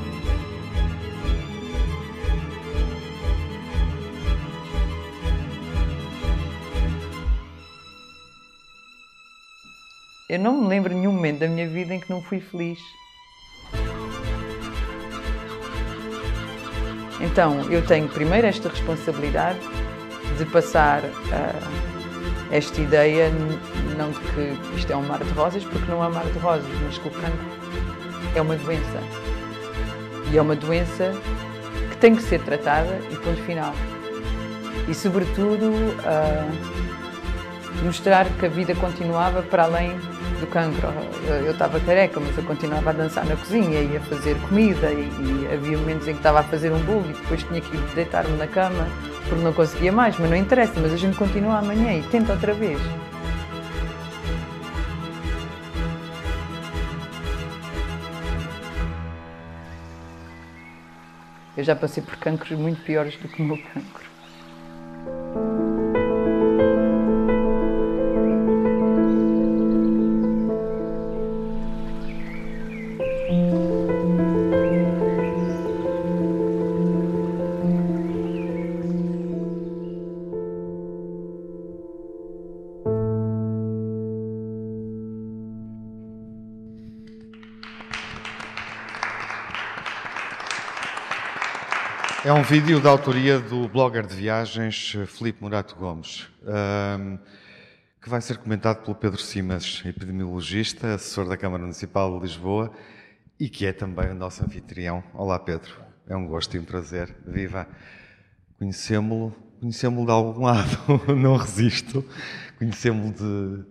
Eu 10.32 10.38
não 10.38 10.62
me 10.62 10.66
lembro 10.66 10.94
nenhum 10.94 11.12
momento 11.12 11.40
da 11.40 11.46
minha 11.46 11.68
vida 11.68 11.92
em 11.92 12.00
que 12.00 12.08
não 12.08 12.22
fui 12.22 12.40
feliz. 12.40 12.78
Então, 17.20 17.70
eu 17.70 17.84
tenho 17.84 18.08
primeiro 18.08 18.46
esta 18.46 18.70
responsabilidade 18.70 19.58
de 20.38 20.46
passar 20.46 21.02
uh, 21.04 22.50
esta 22.50 22.80
ideia, 22.80 23.30
não 23.98 24.10
de 24.10 24.20
que 24.20 24.78
isto 24.78 24.90
é 24.90 24.96
um 24.96 25.02
mar 25.02 25.22
de 25.22 25.30
rosas, 25.32 25.62
porque 25.64 25.90
não 25.90 26.02
é 26.02 26.08
um 26.08 26.12
mar 26.14 26.24
de 26.24 26.38
rosas, 26.38 26.66
mas 26.82 26.96
que 26.96 27.08
o 27.08 27.10
cancro 27.10 27.46
é 28.34 28.40
uma 28.40 28.56
doença. 28.56 29.02
E 30.32 30.38
é 30.38 30.40
uma 30.40 30.56
doença 30.56 31.12
que 31.90 31.96
tem 31.98 32.16
que 32.16 32.22
ser 32.22 32.40
tratada 32.40 32.98
e 33.10 33.16
ponto 33.16 33.42
final. 33.42 33.74
E, 34.88 34.94
sobretudo, 34.94 35.66
uh, 35.66 36.82
mostrar 37.84 38.26
que 38.40 38.46
a 38.46 38.48
vida 38.48 38.74
continuava 38.74 39.42
para 39.42 39.64
além 39.64 40.00
do 40.42 40.46
cancro. 40.48 40.88
Eu 41.44 41.52
estava 41.52 41.78
careca, 41.80 42.20
mas 42.20 42.36
eu 42.36 42.44
continuava 42.44 42.90
a 42.90 42.92
dançar 42.92 43.24
na 43.24 43.36
cozinha 43.36 43.80
e 43.80 43.96
a 43.96 44.00
fazer 44.00 44.36
comida 44.42 44.90
e, 44.90 45.08
e 45.08 45.54
havia 45.54 45.78
momentos 45.78 46.08
em 46.08 46.12
que 46.12 46.18
estava 46.18 46.40
a 46.40 46.42
fazer 46.42 46.72
um 46.72 46.80
bolo 46.80 47.08
e 47.08 47.12
depois 47.12 47.42
tinha 47.44 47.60
que 47.60 47.76
deitar-me 47.94 48.36
na 48.36 48.46
cama 48.46 48.86
porque 49.28 49.42
não 49.42 49.52
conseguia 49.52 49.92
mais, 49.92 50.18
mas 50.18 50.28
não 50.28 50.36
interessa, 50.36 50.74
mas 50.80 50.92
a 50.92 50.96
gente 50.96 51.16
continua 51.16 51.58
amanhã 51.58 51.94
e 51.98 52.02
tenta 52.02 52.32
outra 52.32 52.52
vez. 52.52 52.80
Eu 61.56 61.62
já 61.62 61.76
passei 61.76 62.02
por 62.02 62.16
cancros 62.16 62.58
muito 62.58 62.82
piores 62.82 63.16
do 63.16 63.28
que 63.28 63.40
o 63.40 63.44
meu 63.44 63.58
cancro. 63.58 64.11
Um 92.42 92.44
vídeo 92.44 92.80
da 92.80 92.90
autoria 92.90 93.38
do 93.38 93.68
blogger 93.68 94.04
de 94.04 94.16
viagens 94.16 94.96
Filipe 95.06 95.40
Murato 95.40 95.76
Gomes, 95.76 96.28
um, 96.42 97.16
que 98.02 98.10
vai 98.10 98.20
ser 98.20 98.36
comentado 98.36 98.82
pelo 98.82 98.96
Pedro 98.96 99.20
Simas, 99.20 99.80
epidemiologista, 99.86 100.92
assessor 100.92 101.28
da 101.28 101.36
Câmara 101.36 101.62
Municipal 101.62 102.12
de 102.16 102.26
Lisboa 102.26 102.72
e 103.38 103.48
que 103.48 103.64
é 103.64 103.72
também 103.72 104.10
o 104.10 104.14
nosso 104.14 104.44
anfitrião. 104.44 105.04
Olá, 105.14 105.38
Pedro. 105.38 105.70
É 106.08 106.16
um 106.16 106.26
gosto 106.26 106.56
e 106.56 106.58
um 106.58 106.64
prazer. 106.64 107.14
Viva! 107.24 107.68
Conhecemos-lo 108.58 109.32
conhecemos 109.60 110.04
de 110.04 110.10
algum 110.10 110.42
lado, 110.42 111.14
não 111.14 111.36
resisto. 111.36 112.04
Conhecemos-lo 112.58 113.12
de 113.12 113.64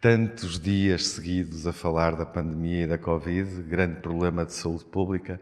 tantos 0.00 0.58
dias 0.58 1.08
seguidos 1.08 1.66
a 1.66 1.74
falar 1.74 2.16
da 2.16 2.24
pandemia 2.24 2.84
e 2.84 2.86
da 2.86 2.96
Covid, 2.96 3.64
grande 3.64 4.00
problema 4.00 4.46
de 4.46 4.54
saúde 4.54 4.86
pública 4.86 5.38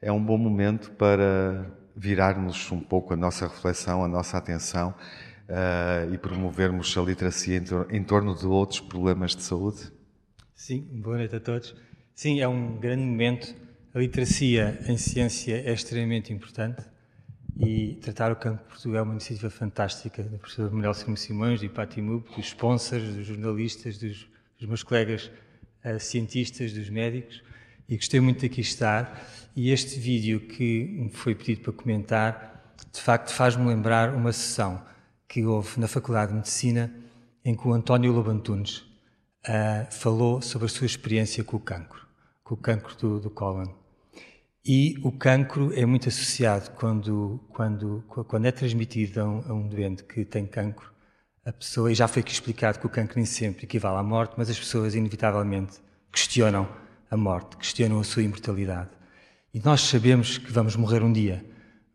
é 0.00 0.12
um 0.12 0.24
bom 0.24 0.38
momento 0.38 0.92
para 0.92 1.66
virarmos 1.98 2.70
um 2.70 2.80
pouco 2.80 3.12
a 3.12 3.16
nossa 3.16 3.48
reflexão, 3.48 4.04
a 4.04 4.08
nossa 4.08 4.38
atenção 4.38 4.94
uh, 5.48 6.14
e 6.14 6.16
promovermos 6.16 6.96
a 6.96 7.02
literacia 7.02 7.56
em, 7.56 7.64
tor 7.64 7.88
em, 7.90 8.04
torno 8.04 8.36
de 8.36 8.46
outros 8.46 8.80
problemas 8.80 9.34
de 9.34 9.42
saúde? 9.42 9.90
Sim, 10.54 10.80
boa 10.92 11.16
noite 11.16 11.34
a 11.34 11.40
todos. 11.40 11.74
Sim, 12.14 12.40
é 12.40 12.46
um 12.46 12.76
grande 12.76 13.02
momento. 13.02 13.52
A 13.92 13.98
literacia 13.98 14.78
em 14.86 14.96
ciência 14.96 15.56
é 15.56 15.72
extremamente 15.72 16.32
importante 16.32 16.82
e 17.58 17.98
tratar 18.00 18.30
o 18.30 18.36
campo 18.36 18.62
de 18.62 18.68
Portugal 18.68 19.00
é 19.00 19.02
uma 19.02 19.14
iniciativa 19.14 19.50
fantástica 19.50 20.22
da 20.22 20.38
professora 20.38 20.70
Manuel 20.70 20.94
Simões, 20.94 21.58
do 21.58 21.66
IPATIMUB, 21.66 22.28
dos 22.36 22.46
sponsors, 22.46 23.14
dos 23.16 23.26
jornalistas, 23.26 23.98
dos, 23.98 24.28
dos 24.56 24.68
meus 24.68 24.84
colegas 24.84 25.32
uh, 25.84 25.98
cientistas, 25.98 26.72
dos 26.72 26.88
médicos 26.88 27.42
e 27.88 27.96
gostei 27.96 28.20
muito 28.20 28.40
de 28.40 28.46
aqui 28.46 28.60
estar. 28.60 29.26
E 29.60 29.72
este 29.72 29.98
vídeo 29.98 30.38
que 30.38 30.84
me 30.84 31.10
foi 31.10 31.34
pedido 31.34 31.62
para 31.62 31.72
comentar, 31.72 32.76
de 32.92 33.00
facto, 33.00 33.32
faz-me 33.32 33.66
lembrar 33.66 34.14
uma 34.14 34.30
sessão 34.30 34.80
que 35.26 35.44
houve 35.44 35.80
na 35.80 35.88
Faculdade 35.88 36.30
de 36.30 36.36
Medicina 36.36 36.94
em 37.44 37.56
que 37.56 37.66
o 37.66 37.72
António 37.72 38.12
Lobantunes 38.12 38.84
uh, 39.48 39.90
falou 39.90 40.40
sobre 40.40 40.66
a 40.66 40.68
sua 40.68 40.86
experiência 40.86 41.42
com 41.42 41.56
o 41.56 41.60
cancro, 41.60 42.06
com 42.44 42.54
o 42.54 42.56
cancro 42.56 42.96
do, 42.98 43.18
do 43.18 43.30
cólon. 43.30 43.66
E 44.64 44.94
o 45.02 45.10
cancro 45.10 45.72
é 45.76 45.84
muito 45.84 46.08
associado 46.08 46.70
quando, 46.76 47.40
quando, 47.48 48.04
quando 48.28 48.46
é 48.46 48.52
transmitido 48.52 49.20
a 49.20 49.24
um, 49.24 49.42
a 49.44 49.52
um 49.54 49.68
doente 49.68 50.04
que 50.04 50.24
tem 50.24 50.46
cancro, 50.46 50.88
a 51.44 51.52
pessoa, 51.52 51.90
e 51.90 51.96
já 51.96 52.06
foi 52.06 52.20
aqui 52.20 52.30
explicado 52.30 52.78
que 52.78 52.86
o 52.86 52.88
cancro 52.88 53.16
nem 53.16 53.26
sempre 53.26 53.64
equivale 53.64 53.96
à 53.96 54.04
morte, 54.04 54.34
mas 54.38 54.48
as 54.48 54.56
pessoas 54.56 54.94
inevitavelmente 54.94 55.80
questionam 56.12 56.68
a 57.10 57.16
morte, 57.16 57.56
questionam 57.56 57.98
a 57.98 58.04
sua 58.04 58.22
imortalidade. 58.22 58.97
E 59.58 59.60
nós 59.64 59.80
sabemos 59.80 60.38
que 60.38 60.52
vamos 60.52 60.76
morrer 60.76 61.02
um 61.02 61.12
dia, 61.12 61.44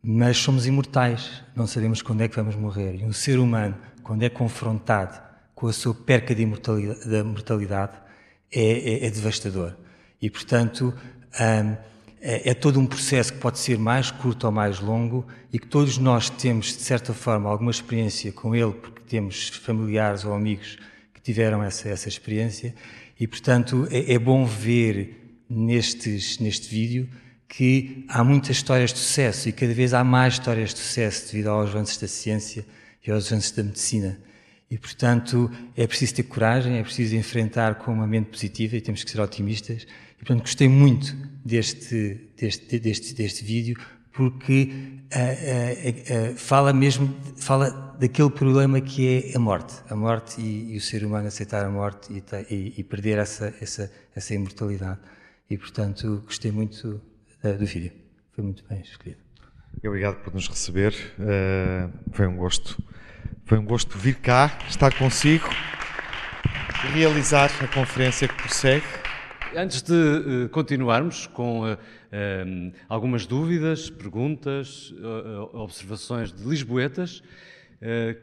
mas 0.03 0.35
somos 0.35 0.67
imortais, 0.67 1.41
não 1.55 1.65
sabemos 1.65 2.01
quando 2.01 2.19
é 2.19 2.27
que 2.27 2.35
vamos 2.35 2.57
morrer. 2.57 2.95
E 2.95 3.05
um 3.05 3.13
ser 3.13 3.39
humano, 3.39 3.73
quando 4.03 4.21
é 4.23 4.27
confrontado 4.27 5.17
com 5.55 5.67
a 5.67 5.71
sua 5.71 5.95
perca 5.95 6.35
de 6.35 6.45
mortalidade, 6.45 7.09
da 7.09 7.23
mortalidade, 7.23 7.93
é, 8.51 9.05
é, 9.05 9.05
é, 9.05 9.09
devastador. 9.09 9.77
E, 10.21 10.29
portanto, 10.29 10.93
hum, 11.39 11.77
é, 12.19 12.49
é 12.49 12.53
todo 12.53 12.81
um 12.81 12.85
processo 12.85 13.31
que 13.31 13.39
pode 13.39 13.59
ser 13.59 13.79
mais 13.79 14.11
curto 14.11 14.45
ou 14.45 14.51
mais 14.51 14.81
longo 14.81 15.25
e 15.49 15.57
que 15.57 15.67
todos 15.67 15.97
nós 15.97 16.29
temos, 16.29 16.65
de 16.65 16.83
certa 16.83 17.13
forma, 17.13 17.49
alguma 17.49 17.71
experiência 17.71 18.29
com 18.33 18.53
ele, 18.53 18.73
porque 18.73 18.99
temos 19.07 19.47
familiares 19.47 20.25
ou 20.25 20.33
amigos 20.33 20.77
que 21.13 21.21
tiveram 21.21 21.63
essa, 21.63 21.87
essa 21.87 22.09
experiência. 22.09 22.75
E, 23.17 23.25
portanto, 23.25 23.87
é, 23.89 24.15
é 24.15 24.19
bom 24.19 24.43
ver 24.43 25.39
nestes, 25.49 26.39
neste 26.39 26.67
vídeo 26.67 27.07
que 27.47 28.05
há 28.07 28.23
muitas 28.23 28.57
histórias 28.57 28.91
de 28.91 28.99
sucesso 28.99 29.49
e 29.49 29.51
cada 29.51 29.73
vez 29.73 29.93
há 29.93 30.03
mais 30.03 30.33
histórias 30.33 30.73
de 30.73 30.79
sucesso 30.79 31.31
devido 31.31 31.47
aos 31.47 31.69
avanços 31.69 31.97
da 31.97 32.07
ciência 32.07 32.65
e 33.05 33.11
aos 33.11 33.31
avanços 33.31 33.51
da 33.51 33.63
medicina. 33.63 34.19
E, 34.69 34.77
portanto, 34.77 35.51
é 35.75 35.85
preciso 35.85 36.15
ter 36.15 36.23
coragem, 36.23 36.79
é 36.79 36.83
preciso 36.83 37.15
enfrentar 37.15 37.75
com 37.75 37.93
uma 37.93 38.07
mente 38.07 38.31
positiva 38.31 38.75
e 38.75 38.81
temos 38.81 39.03
que 39.03 39.11
ser 39.11 39.21
otimistas. 39.21 39.85
E, 40.13 40.25
portanto, 40.25 40.41
gostei 40.41 40.67
muito 40.67 41.15
deste, 41.45 42.29
deste, 42.35 42.79
deste, 42.79 43.13
deste 43.13 43.43
vídeo 43.43 43.77
porque 44.11 44.71
uh, 45.13 46.29
uh, 46.29 46.33
uh, 46.33 46.37
fala 46.37 46.71
mesmo 46.71 47.13
fala 47.35 47.69
daquele 47.99 48.29
problema 48.29 48.79
que 48.79 49.07
é 49.07 49.35
a 49.35 49.39
morte, 49.39 49.75
a 49.89 49.95
morte 49.95 50.39
e, 50.39 50.73
e 50.73 50.77
o 50.77 50.81
ser 50.81 51.03
humano 51.03 51.27
aceitar 51.27 51.65
a 51.65 51.69
morte 51.69 52.13
e, 52.13 52.23
e, 52.53 52.73
e, 52.77 52.83
perder 52.83 53.17
essa, 53.17 53.53
essa, 53.59 53.91
essa 54.15 54.33
imortalidade. 54.33 54.99
E, 55.49 55.57
portanto, 55.57 56.23
gostei 56.25 56.51
muito 56.51 57.01
do 57.51 57.65
vídeo. 57.65 57.91
Foi 58.31 58.43
muito 58.43 58.63
bem 58.69 58.81
escolhido. 58.81 59.21
Obrigado 59.85 60.23
por 60.23 60.33
nos 60.33 60.47
receber. 60.47 60.93
foi 62.11 62.27
um 62.27 62.37
gosto. 62.37 62.81
Foi 63.45 63.57
um 63.57 63.65
gosto 63.65 63.97
vir 63.97 64.15
cá, 64.15 64.57
estar 64.69 64.97
consigo 64.97 65.49
realizar 66.91 67.49
a 67.61 67.67
conferência 67.67 68.27
que 68.27 68.35
prossegue. 68.35 68.85
Antes 69.55 69.81
de 69.81 69.93
uh, 69.93 70.49
continuarmos 70.49 71.27
com 71.27 71.61
uh, 71.61 71.73
uh, 71.73 72.73
algumas 72.89 73.25
dúvidas, 73.25 73.89
perguntas, 73.89 74.93
observações 75.53 76.33
de 76.33 76.43
lisboetas 76.43 77.23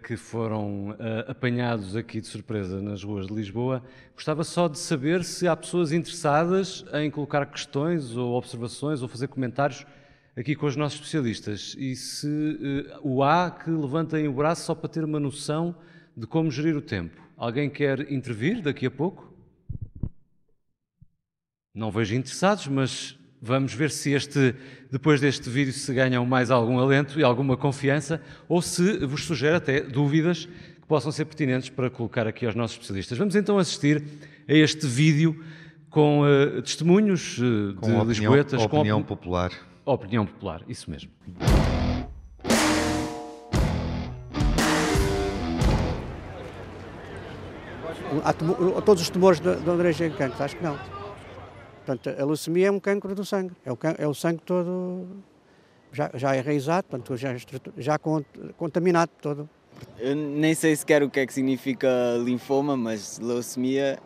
que 0.04 0.16
foram 0.16 0.96
apanhados 1.28 1.94
aqui 1.94 2.20
de 2.20 2.26
surpresa 2.26 2.80
nas 2.80 3.04
ruas 3.04 3.26
de 3.26 3.34
Lisboa, 3.34 3.82
gostava 4.14 4.42
só 4.42 4.68
de 4.68 4.78
saber 4.78 5.22
se 5.22 5.46
há 5.46 5.54
pessoas 5.54 5.92
interessadas 5.92 6.84
em 6.94 7.10
colocar 7.10 7.44
questões 7.46 8.16
ou 8.16 8.34
observações 8.34 9.02
ou 9.02 9.08
fazer 9.08 9.28
comentários 9.28 9.84
aqui 10.34 10.54
com 10.56 10.64
os 10.64 10.76
nossos 10.76 10.98
especialistas. 10.98 11.76
E 11.78 11.94
se 11.94 12.86
o 13.02 13.22
há, 13.22 13.50
que 13.50 13.70
levantem 13.70 14.26
o 14.26 14.32
braço 14.32 14.64
só 14.64 14.74
para 14.74 14.88
ter 14.88 15.04
uma 15.04 15.20
noção 15.20 15.76
de 16.16 16.26
como 16.26 16.50
gerir 16.50 16.76
o 16.76 16.82
tempo. 16.82 17.20
Alguém 17.36 17.68
quer 17.68 18.10
intervir 18.10 18.62
daqui 18.62 18.86
a 18.86 18.90
pouco? 18.90 19.30
Não 21.74 21.90
vejo 21.90 22.14
interessados, 22.14 22.66
mas 22.66 23.18
vamos 23.40 23.72
ver 23.72 23.90
se 23.90 24.12
este, 24.12 24.54
depois 24.90 25.20
deste 25.20 25.48
vídeo 25.48 25.72
se 25.72 25.92
ganham 25.94 26.24
mais 26.26 26.50
algum 26.50 26.78
alento 26.78 27.18
e 27.18 27.24
alguma 27.24 27.56
confiança 27.56 28.20
ou 28.48 28.60
se 28.60 28.98
vos 29.06 29.24
sugere 29.24 29.56
até 29.56 29.80
dúvidas 29.80 30.46
que 30.46 30.86
possam 30.86 31.10
ser 31.10 31.24
pertinentes 31.24 31.70
para 31.70 31.88
colocar 31.88 32.26
aqui 32.26 32.44
aos 32.44 32.54
nossos 32.54 32.76
especialistas. 32.76 33.16
Vamos 33.16 33.34
então 33.34 33.58
assistir 33.58 34.02
a 34.48 34.52
este 34.52 34.86
vídeo 34.86 35.42
com 35.88 36.22
uh, 36.22 36.62
testemunhos 36.62 37.38
uh, 37.38 37.74
com 37.76 37.86
de 37.86 37.92
opinião, 37.92 38.04
Lisboetas. 38.04 38.66
Com 38.66 38.76
opinião 38.76 39.02
popular. 39.02 39.52
Opinião 39.84 40.26
popular, 40.26 40.62
isso 40.68 40.90
mesmo. 40.90 41.10
a 48.24 48.82
todos 48.82 49.02
os 49.02 49.40
de 49.40 49.70
origem 49.70 50.10
de 50.10 50.16
cancro? 50.16 50.42
Acho 50.42 50.56
que 50.56 50.64
não. 50.64 50.99
Portanto, 51.84 52.20
a 52.20 52.24
leucemia 52.24 52.68
é 52.68 52.70
um 52.70 52.80
cancro 52.80 53.14
do 53.14 53.24
sangue, 53.24 53.52
é 53.64 53.72
o, 53.72 53.78
é 53.98 54.06
o 54.06 54.14
sangue 54.14 54.42
todo 54.44 55.06
já, 55.92 56.10
já 56.14 56.36
enraizado, 56.36 56.86
portanto, 56.88 57.16
já, 57.16 57.34
já 57.76 57.98
contaminado 58.56 59.10
todo. 59.20 59.48
Eu 59.98 60.14
nem 60.14 60.54
sei 60.54 60.76
sequer 60.76 61.02
o 61.02 61.10
que 61.10 61.20
é 61.20 61.26
que 61.26 61.32
significa 61.32 61.88
linfoma, 62.22 62.76
mas 62.76 63.18
leucemia 63.18 63.98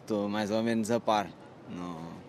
estou 0.00 0.28
mais 0.28 0.50
ou 0.50 0.62
menos 0.62 0.90
a 0.90 1.00
par. 1.00 1.28
Não... 1.68 2.22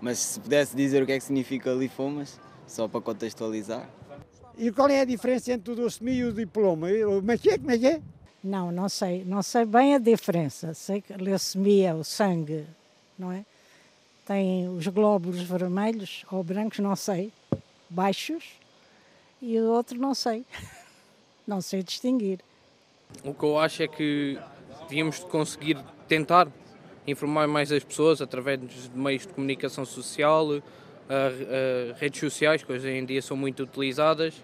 Mas 0.00 0.18
se 0.18 0.40
pudesse 0.40 0.76
dizer 0.76 1.02
o 1.02 1.06
que 1.06 1.12
é 1.12 1.18
que 1.18 1.24
significa 1.24 1.72
linfomas, 1.72 2.38
só 2.66 2.86
para 2.86 3.00
contextualizar. 3.00 3.88
E 4.56 4.70
qual 4.70 4.88
é 4.88 5.00
a 5.00 5.04
diferença 5.04 5.52
entre 5.52 5.72
o 5.72 5.76
leucemia 5.76 6.14
e 6.14 6.24
o 6.24 6.32
diploma? 6.32 6.88
Como 6.88 7.32
é 7.32 7.38
que 7.38 7.50
é? 7.50 7.58
Como 7.58 7.70
é 7.70 7.78
que 7.78 7.86
é? 7.86 8.02
Não, 8.42 8.70
não 8.70 8.88
sei. 8.88 9.24
Não 9.24 9.42
sei 9.42 9.64
bem 9.64 9.94
a 9.94 9.98
diferença. 9.98 10.74
Sei 10.74 11.00
que 11.00 11.12
a 11.12 11.16
leucemia, 11.16 11.94
o 11.94 12.04
sangue, 12.04 12.66
não 13.18 13.32
é? 13.32 13.44
Tem 14.24 14.68
os 14.68 14.86
glóbulos 14.86 15.42
vermelhos 15.42 16.24
ou 16.30 16.42
brancos, 16.42 16.78
não 16.78 16.96
sei, 16.96 17.30
baixos, 17.90 18.44
e 19.40 19.58
o 19.58 19.70
outro 19.70 19.98
não 19.98 20.14
sei. 20.14 20.44
Não 21.46 21.60
sei 21.60 21.82
distinguir. 21.82 22.38
O 23.22 23.34
que 23.34 23.44
eu 23.44 23.58
acho 23.58 23.82
é 23.82 23.86
que 23.86 24.38
devíamos 24.88 25.18
conseguir 25.18 25.76
tentar 26.08 26.48
informar 27.06 27.46
mais 27.46 27.70
as 27.70 27.84
pessoas 27.84 28.22
através 28.22 28.58
de 28.58 28.90
meios 28.94 29.26
de 29.26 29.28
comunicação 29.34 29.84
social, 29.84 30.46
uh, 30.46 30.56
uh, 30.56 31.94
redes 31.96 32.18
sociais, 32.18 32.62
que 32.62 32.72
hoje 32.72 32.88
em 32.88 33.04
dia 33.04 33.20
são 33.20 33.36
muito 33.36 33.62
utilizadas, 33.62 34.42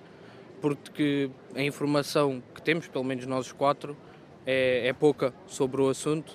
porque 0.61 1.31
a 1.55 1.63
informação 1.63 2.43
que 2.55 2.61
temos, 2.61 2.87
pelo 2.87 3.03
menos 3.03 3.25
nós 3.25 3.51
quatro, 3.51 3.97
é, 4.47 4.89
é 4.89 4.93
pouca 4.93 5.33
sobre 5.47 5.81
o 5.81 5.89
assunto 5.89 6.33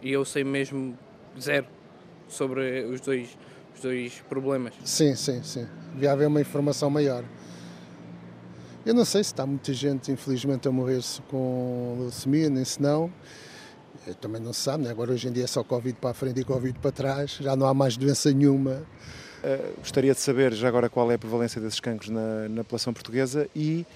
e 0.00 0.12
eu 0.12 0.24
sei 0.24 0.44
mesmo 0.44 0.96
zero 1.40 1.66
sobre 2.34 2.84
os 2.84 3.00
dois, 3.00 3.36
os 3.74 3.80
dois 3.80 4.22
problemas. 4.28 4.74
Sim, 4.84 5.14
sim, 5.14 5.42
sim. 5.42 5.66
Devia 5.92 6.12
haver 6.12 6.28
uma 6.28 6.40
informação 6.40 6.90
maior. 6.90 7.24
Eu 8.84 8.92
não 8.92 9.04
sei 9.04 9.24
se 9.24 9.32
está 9.32 9.46
muita 9.46 9.72
gente, 9.72 10.12
infelizmente, 10.12 10.68
a 10.68 10.70
morrer-se 10.70 11.22
com 11.22 11.96
leucemia, 12.00 12.50
nem 12.50 12.64
se 12.64 12.82
não. 12.82 13.10
Eu 14.06 14.14
também 14.14 14.42
não 14.42 14.52
se 14.52 14.60
sabe, 14.60 14.84
né? 14.84 14.90
agora 14.90 15.12
hoje 15.12 15.26
em 15.28 15.32
dia 15.32 15.44
é 15.44 15.46
só 15.46 15.64
Covid 15.64 15.96
para 15.98 16.10
a 16.10 16.14
frente 16.14 16.40
e 16.40 16.44
Covid 16.44 16.78
para 16.78 16.92
trás, 16.92 17.38
já 17.40 17.56
não 17.56 17.66
há 17.66 17.72
mais 17.72 17.96
doença 17.96 18.30
nenhuma. 18.30 18.82
Uh, 19.42 19.78
gostaria 19.78 20.12
de 20.12 20.20
saber 20.20 20.52
já 20.52 20.68
agora 20.68 20.90
qual 20.90 21.10
é 21.10 21.14
a 21.14 21.18
prevalência 21.18 21.60
desses 21.60 21.80
cancros 21.80 22.10
na, 22.10 22.48
na 22.48 22.62
população 22.62 22.92
portuguesa 22.92 23.48
e 23.56 23.86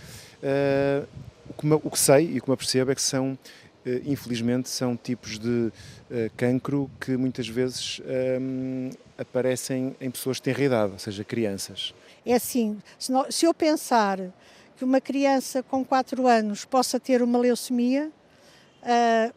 uh, 0.43 1.07
o, 1.51 1.55
que 1.55 1.87
o, 1.87 1.91
que 1.91 1.99
sei 1.99 2.33
e 2.33 2.39
o 2.39 2.43
que 2.43 2.49
me 2.49 2.55
apercebo 2.55 2.91
é 2.91 2.95
que 2.95 3.03
são, 3.03 3.39
infelizmente, 4.05 4.69
são 4.69 4.97
tipos 4.97 5.39
de 5.39 5.73
cancro 6.37 6.91
que 7.01 7.17
muitas 7.17 7.49
vezes 7.49 8.01
aparecem 9.17 9.97
em 10.01 10.11
pessoas 10.11 10.39
que 10.39 10.53
têm 10.53 10.65
idade, 10.65 10.93
ou 10.93 10.99
seja, 10.99 11.25
crianças. 11.25 11.95
É 12.25 12.35
assim, 12.35 12.79
se, 12.99 13.11
não, 13.11 13.31
se 13.31 13.47
eu 13.47 13.55
pensar 13.55 14.19
que 14.77 14.85
uma 14.85 15.01
criança 15.01 15.63
com 15.63 15.85
4 15.85 16.27
anos 16.27 16.65
possa 16.65 17.01
ter 17.01 17.21
uma 17.21 17.39
leucemia, 17.39 18.13
uh, 18.83 19.35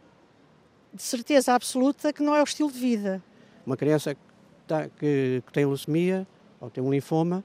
de 0.94 1.02
certeza 1.02 1.54
absoluta 1.54 2.14
que 2.14 2.22
não 2.22 2.36
é 2.36 2.42
o 2.42 2.44
estilo 2.44 2.72
de 2.72 2.78
vida. 2.78 3.24
Uma 3.66 3.76
criança 3.78 4.14
que, 4.14 4.22
tá, 4.68 4.88
que, 5.00 5.42
que 5.46 5.54
tem 5.54 5.66
leucemia 5.66 6.28
ou 6.60 6.70
tem 6.70 6.84
um 6.84 6.92
linfoma, 6.92 7.44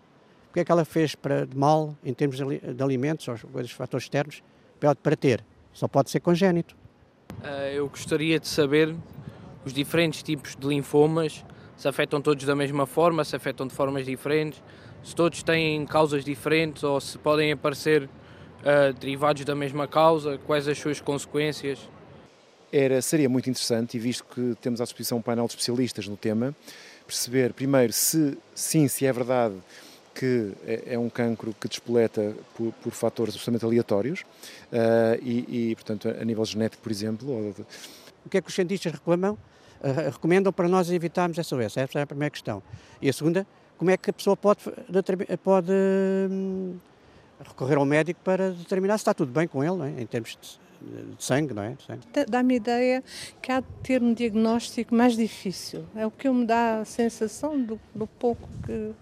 o 0.50 0.52
que 0.52 0.60
é 0.60 0.64
que 0.64 0.72
ela 0.72 0.84
fez 0.84 1.14
para, 1.14 1.46
de 1.46 1.56
mal 1.56 1.96
em 2.04 2.12
termos 2.12 2.36
de, 2.36 2.74
de 2.74 2.82
alimentos 2.82 3.26
ou 3.28 3.38
coisas, 3.50 3.70
fatores 3.70 4.04
externos 4.04 4.42
para, 4.78 4.94
para 4.94 5.16
ter? 5.16 5.44
Só 5.72 5.88
pode 5.88 6.10
ser 6.10 6.20
congénito. 6.20 6.76
Uh, 7.42 7.72
eu 7.74 7.88
gostaria 7.88 8.40
de 8.40 8.48
saber 8.48 8.94
os 9.64 9.72
diferentes 9.72 10.22
tipos 10.22 10.56
de 10.56 10.66
linfomas, 10.66 11.44
se 11.76 11.88
afetam 11.88 12.20
todos 12.20 12.44
da 12.44 12.54
mesma 12.54 12.86
forma, 12.86 13.24
se 13.24 13.36
afetam 13.36 13.66
de 13.66 13.74
formas 13.74 14.06
diferentes, 14.06 14.62
se 15.02 15.14
todos 15.14 15.42
têm 15.42 15.84
causas 15.86 16.24
diferentes 16.24 16.82
ou 16.82 17.00
se 17.00 17.18
podem 17.18 17.52
aparecer 17.52 18.04
uh, 18.04 18.92
derivados 18.98 19.44
da 19.44 19.54
mesma 19.54 19.86
causa, 19.86 20.38
quais 20.38 20.66
as 20.66 20.78
suas 20.78 21.00
consequências. 21.00 21.78
Era, 22.72 23.00
seria 23.00 23.28
muito 23.28 23.48
interessante, 23.48 23.96
e 23.96 24.00
visto 24.00 24.24
que 24.24 24.56
temos 24.60 24.80
à 24.80 24.84
disposição 24.84 25.18
um 25.18 25.22
painel 25.22 25.46
de 25.46 25.52
especialistas 25.52 26.08
no 26.08 26.16
tema, 26.16 26.54
perceber 27.06 27.52
primeiro 27.52 27.92
se 27.92 28.36
sim, 28.54 28.88
se 28.88 29.06
é 29.06 29.12
verdade 29.12 29.54
que 30.18 30.52
é, 30.66 30.94
é 30.94 30.98
um 30.98 31.10
cancro 31.10 31.54
que 31.60 31.68
despoleta 31.68 32.34
por, 32.56 32.72
por 32.82 32.92
fatores 32.92 33.34
absolutamente 33.34 33.66
aleatórios 33.66 34.20
uh, 34.72 35.20
e, 35.22 35.70
e, 35.70 35.74
portanto, 35.74 36.08
a 36.08 36.24
nível 36.24 36.44
genético, 36.44 36.82
por 36.82 36.90
exemplo. 36.90 37.30
Ou... 37.30 37.54
O 38.24 38.28
que 38.30 38.38
é 38.38 38.40
que 38.40 38.48
os 38.48 38.54
cientistas 38.54 38.92
reclamam? 38.92 39.34
Uh, 39.34 40.10
recomendam 40.10 40.52
para 40.52 40.66
nós 40.68 40.90
evitarmos 40.90 41.38
essa 41.38 41.54
doença? 41.54 41.82
Essa 41.82 41.98
é 41.98 42.02
a 42.02 42.06
primeira 42.06 42.30
questão. 42.30 42.62
E 43.00 43.10
a 43.10 43.12
segunda, 43.12 43.46
como 43.76 43.90
é 43.90 43.96
que 43.98 44.08
a 44.08 44.12
pessoa 44.12 44.36
pode, 44.36 44.60
pode 45.44 45.70
hum, 46.30 46.76
recorrer 47.46 47.76
ao 47.76 47.84
médico 47.84 48.18
para 48.24 48.52
determinar 48.52 48.96
se 48.96 49.02
está 49.02 49.12
tudo 49.12 49.30
bem 49.30 49.46
com 49.46 49.62
ele, 49.62 49.98
é? 49.98 50.00
em 50.00 50.06
termos 50.06 50.38
de, 50.40 51.14
de, 51.14 51.22
sangue, 51.22 51.52
não 51.52 51.62
é? 51.62 51.76
Dá-me 52.26 52.54
a 52.54 52.56
ideia 52.56 53.04
que 53.42 53.52
há 53.52 53.60
de 53.60 53.66
ter 53.82 54.02
um 54.02 54.14
diagnóstico 54.14 54.94
mais 54.94 55.14
difícil. 55.14 55.84
É 55.94 56.06
o 56.06 56.10
que 56.10 56.26
me 56.30 56.46
dá 56.46 56.80
a 56.80 56.84
sensação 56.86 57.60
do, 57.60 57.78
do 57.94 58.06
pouco 58.06 58.48
que 58.64 58.94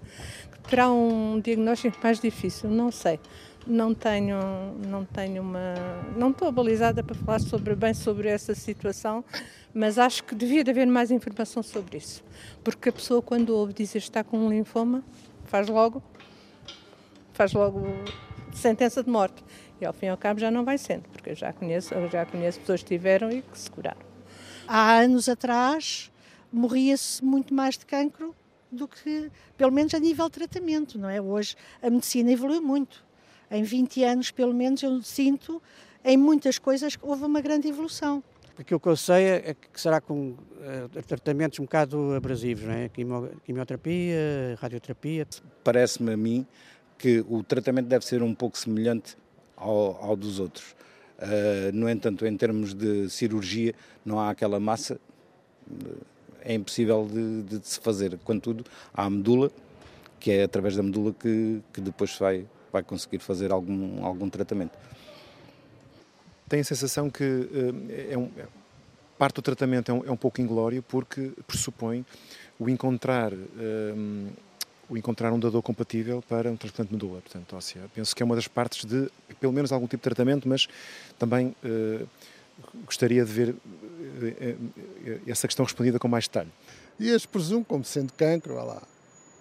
terá 0.68 0.90
um 0.90 1.40
diagnóstico 1.40 1.96
mais 2.02 2.20
difícil. 2.20 2.70
Não 2.70 2.90
sei. 2.90 3.20
Não 3.66 3.94
tenho 3.94 4.38
não 4.86 5.06
tenho 5.06 5.40
uma 5.40 5.74
não 6.16 6.30
estou 6.30 6.52
balizada 6.52 7.02
para 7.02 7.14
falar 7.14 7.40
sobre 7.40 7.74
bem 7.74 7.94
sobre 7.94 8.28
essa 8.28 8.54
situação 8.54 9.24
mas 9.72 9.98
acho 9.98 10.22
que 10.22 10.34
devia 10.34 10.62
de 10.62 10.70
haver 10.70 10.86
mais 10.86 11.10
informação 11.10 11.62
sobre 11.62 11.96
isso. 11.96 12.22
Porque 12.62 12.90
a 12.90 12.92
pessoa 12.92 13.22
quando 13.22 13.50
ouve 13.50 13.72
dizer 13.72 13.98
está 13.98 14.22
com 14.22 14.38
um 14.38 14.50
linfoma 14.50 15.02
faz 15.46 15.66
logo 15.68 16.02
faz 17.32 17.54
logo 17.54 17.82
sentença 18.52 19.02
de 19.02 19.08
morte. 19.08 19.42
E 19.80 19.86
ao 19.86 19.94
fim 19.94 20.06
e 20.06 20.08
ao 20.10 20.16
cabo 20.18 20.38
já 20.38 20.50
não 20.50 20.62
vai 20.62 20.76
sendo 20.76 21.08
porque 21.08 21.30
eu 21.30 21.34
já 21.34 21.50
conheço 21.50 21.94
eu 21.94 22.10
já 22.10 22.26
conheço 22.26 22.60
pessoas 22.60 22.82
que 22.82 22.88
tiveram 22.88 23.30
e 23.30 23.40
que 23.40 23.58
se 23.58 23.70
curaram. 23.70 24.04
Há 24.68 24.98
anos 24.98 25.26
atrás 25.26 26.12
morria-se 26.52 27.24
muito 27.24 27.54
mais 27.54 27.78
de 27.78 27.86
cancro 27.86 28.34
do 28.74 28.88
que 28.88 29.30
pelo 29.56 29.72
menos 29.72 29.94
a 29.94 29.98
nível 29.98 30.26
de 30.26 30.32
tratamento 30.32 30.98
não 30.98 31.08
é 31.08 31.20
hoje 31.20 31.56
a 31.82 31.88
medicina 31.88 32.30
evoluiu 32.30 32.60
muito 32.60 33.04
em 33.50 33.62
20 33.62 34.04
anos, 34.04 34.30
pelo 34.30 34.52
menos, 34.52 34.82
eu 34.82 35.00
sinto 35.02 35.62
em 36.04 36.16
muitas 36.16 36.58
coisas 36.58 36.96
que 36.96 37.06
houve 37.06 37.24
uma 37.24 37.40
grande 37.40 37.68
evolução. 37.68 38.22
Aquilo 38.58 38.78
que 38.78 38.88
eu 38.88 38.96
sei 38.96 39.24
é 39.24 39.54
que 39.54 39.80
será 39.80 40.00
com 40.00 40.30
uh, 40.30 41.02
tratamentos 41.06 41.58
um 41.58 41.64
bocado 41.64 42.14
abrasivos, 42.14 42.64
não 42.64 42.74
é? 42.74 42.88
quimioterapia, 43.44 44.56
radioterapia. 44.60 45.26
Parece-me 45.64 46.12
a 46.12 46.16
mim 46.16 46.46
que 46.96 47.24
o 47.28 47.42
tratamento 47.42 47.86
deve 47.86 48.04
ser 48.04 48.22
um 48.22 48.34
pouco 48.34 48.56
semelhante 48.56 49.16
ao, 49.56 50.02
ao 50.02 50.16
dos 50.16 50.38
outros. 50.38 50.76
Uh, 51.18 51.72
no 51.72 51.88
entanto, 51.88 52.26
em 52.26 52.36
termos 52.36 52.74
de 52.74 53.08
cirurgia, 53.08 53.74
não 54.04 54.20
há 54.20 54.30
aquela 54.30 54.60
massa, 54.60 55.00
é 56.44 56.54
impossível 56.54 57.08
de, 57.10 57.58
de, 57.58 57.66
se 57.66 57.80
fazer. 57.80 58.18
Contudo, 58.24 58.64
há 58.92 59.04
a 59.04 59.10
medula, 59.10 59.50
que 60.20 60.30
é 60.30 60.44
através 60.44 60.76
da 60.76 60.82
medula 60.82 61.12
que, 61.12 61.60
que 61.72 61.80
depois 61.80 62.16
vai 62.18 62.46
vai 62.74 62.82
conseguir 62.82 63.20
fazer 63.20 63.52
algum, 63.52 64.04
algum 64.04 64.28
tratamento. 64.28 64.76
Tem 66.48 66.58
a 66.58 66.64
sensação 66.64 67.08
que 67.08 67.22
uh, 67.22 68.10
é 68.10 68.18
um, 68.18 68.28
parte 69.16 69.36
do 69.36 69.42
tratamento 69.42 69.92
é 69.92 69.94
um, 69.94 70.04
é 70.04 70.10
um, 70.10 70.16
pouco 70.16 70.40
inglório 70.40 70.82
porque 70.82 71.30
pressupõe 71.46 72.04
o 72.58 72.68
encontrar, 72.68 73.32
uh, 73.32 74.32
o 74.88 74.96
encontrar 74.96 75.32
um 75.32 75.38
dador 75.38 75.62
compatível 75.62 76.20
para 76.28 76.50
um 76.50 76.56
transplante 76.56 76.88
de 76.88 76.96
medula, 76.96 77.20
portanto, 77.20 77.54
óssea. 77.54 77.82
Penso 77.94 78.14
que 78.14 78.24
é 78.24 78.26
uma 78.26 78.34
das 78.34 78.48
partes 78.48 78.84
de, 78.84 79.08
pelo 79.38 79.52
menos, 79.52 79.70
algum 79.70 79.86
tipo 79.86 79.98
de 79.98 80.14
tratamento, 80.14 80.48
mas 80.48 80.66
também 81.16 81.54
uh, 81.64 82.08
gostaria 82.84 83.24
de 83.24 83.32
ver 83.32 83.54
essa 85.26 85.46
questão 85.46 85.64
respondida 85.64 85.98
com 85.98 86.08
mais 86.08 86.26
detalhe. 86.26 86.50
E 86.98 87.08
este 87.08 87.26
presumo 87.28 87.64
como 87.64 87.84
sendo 87.84 88.12
cancro, 88.12 88.54
lá, 88.54 88.82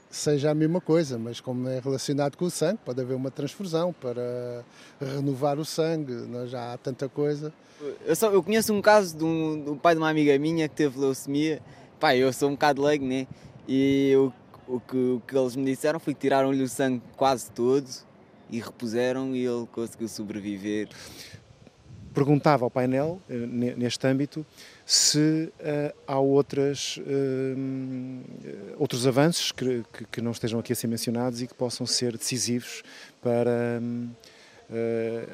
seja 0.09 0.51
a 0.51 0.53
mesma 0.53 0.79
coisa, 0.79 1.17
mas 1.17 1.39
como 1.41 1.67
é 1.67 1.79
relacionado 1.79 2.37
com 2.37 2.45
o 2.45 2.51
sangue, 2.51 2.79
pode 2.85 3.01
haver 3.01 3.15
uma 3.15 3.31
transfusão 3.31 3.91
para 3.91 4.63
renovar 4.99 5.57
o 5.57 5.65
sangue, 5.65 6.13
não, 6.13 6.47
já 6.47 6.73
há 6.73 6.77
tanta 6.77 7.09
coisa. 7.09 7.51
Eu, 8.05 8.15
só, 8.15 8.31
eu 8.31 8.41
conheço 8.43 8.73
um 8.73 8.81
caso 8.81 9.17
de 9.17 9.23
um, 9.23 9.59
do 9.59 9.75
pai 9.75 9.95
de 9.95 10.01
uma 10.01 10.09
amiga 10.09 10.37
minha 10.37 10.69
que 10.69 10.75
teve 10.75 10.99
leucemia. 10.99 11.61
Pai, 11.99 12.19
eu 12.19 12.31
sou 12.31 12.49
um 12.49 12.53
bocado 12.53 12.81
leigo, 12.81 13.05
né? 13.05 13.27
E 13.67 14.13
o, 14.15 14.31
o, 14.75 14.79
que, 14.79 14.97
o 14.97 15.21
que 15.27 15.37
eles 15.37 15.55
me 15.55 15.65
disseram 15.65 15.99
foi 15.99 16.13
que 16.13 16.21
tiraram-lhe 16.21 16.61
o 16.61 16.69
sangue 16.69 17.01
quase 17.17 17.49
todo 17.51 17.89
e 18.49 18.59
repuseram 18.59 19.35
e 19.35 19.45
ele 19.45 19.67
conseguiu 19.71 20.07
sobreviver 20.07 20.89
perguntava 22.13 22.63
ao 22.63 22.71
painel, 22.71 23.21
eh, 23.29 23.35
neste 23.75 24.05
âmbito, 24.07 24.45
se 24.85 25.51
uh, 25.59 25.95
há 26.05 26.19
outras, 26.19 26.97
uh, 26.97 28.21
outros 28.77 29.07
avanços 29.07 29.51
que, 29.51 29.83
que, 29.93 30.05
que, 30.05 30.21
não 30.21 30.31
estejam 30.31 30.59
aqui 30.59 30.73
a 30.73 30.75
ser 30.75 30.87
mencionados 30.87 31.41
e 31.41 31.47
que 31.47 31.53
possam 31.53 31.85
ser 31.85 32.17
decisivos 32.17 32.83
para 33.21 33.81
uh, 34.69 35.27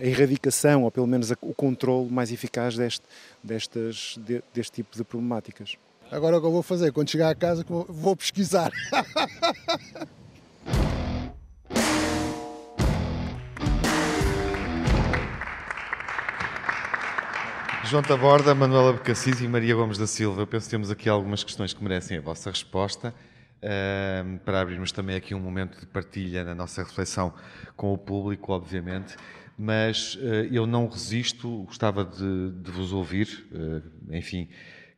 a 0.00 0.04
erradicação, 0.04 0.84
ou 0.84 0.90
pelo 0.90 1.06
menos 1.06 1.30
o 1.40 1.54
controle 1.54 2.10
mais 2.10 2.30
eficaz 2.30 2.76
deste, 2.76 3.04
destas, 3.42 4.16
de, 4.18 4.42
deste 4.52 4.72
tipo 4.72 4.96
de 4.96 5.04
problemáticas. 5.04 5.76
Agora 6.10 6.38
o 6.38 6.40
que 6.40 6.46
eu 6.46 6.52
vou 6.52 6.62
fazer, 6.62 6.90
quando 6.92 7.10
chegar 7.10 7.28
a 7.30 7.34
casa, 7.34 7.64
vou 7.68 8.16
pesquisar. 8.16 8.72
João 17.88 18.02
Taborda, 18.02 18.54
Manuela 18.54 18.92
Becassis 18.92 19.40
e 19.40 19.48
Maria 19.48 19.74
Gomes 19.74 19.96
da 19.96 20.06
Silva. 20.06 20.42
Eu 20.42 20.46
penso 20.46 20.66
que 20.66 20.70
temos 20.70 20.90
aqui 20.90 21.08
algumas 21.08 21.42
questões 21.42 21.72
que 21.72 21.82
merecem 21.82 22.18
a 22.18 22.20
vossa 22.20 22.50
resposta. 22.50 23.14
Uh, 23.62 24.38
para 24.40 24.60
abrirmos 24.60 24.92
também 24.92 25.16
aqui 25.16 25.34
um 25.34 25.40
momento 25.40 25.80
de 25.80 25.86
partilha 25.86 26.44
na 26.44 26.54
nossa 26.54 26.82
reflexão 26.82 27.32
com 27.78 27.90
o 27.90 27.96
público, 27.96 28.52
obviamente, 28.52 29.16
mas 29.56 30.16
uh, 30.16 30.46
eu 30.52 30.66
não 30.66 30.86
resisto, 30.86 31.62
gostava 31.62 32.04
de, 32.04 32.50
de 32.62 32.70
vos 32.70 32.92
ouvir, 32.92 33.48
uh, 33.52 33.82
enfim, 34.14 34.50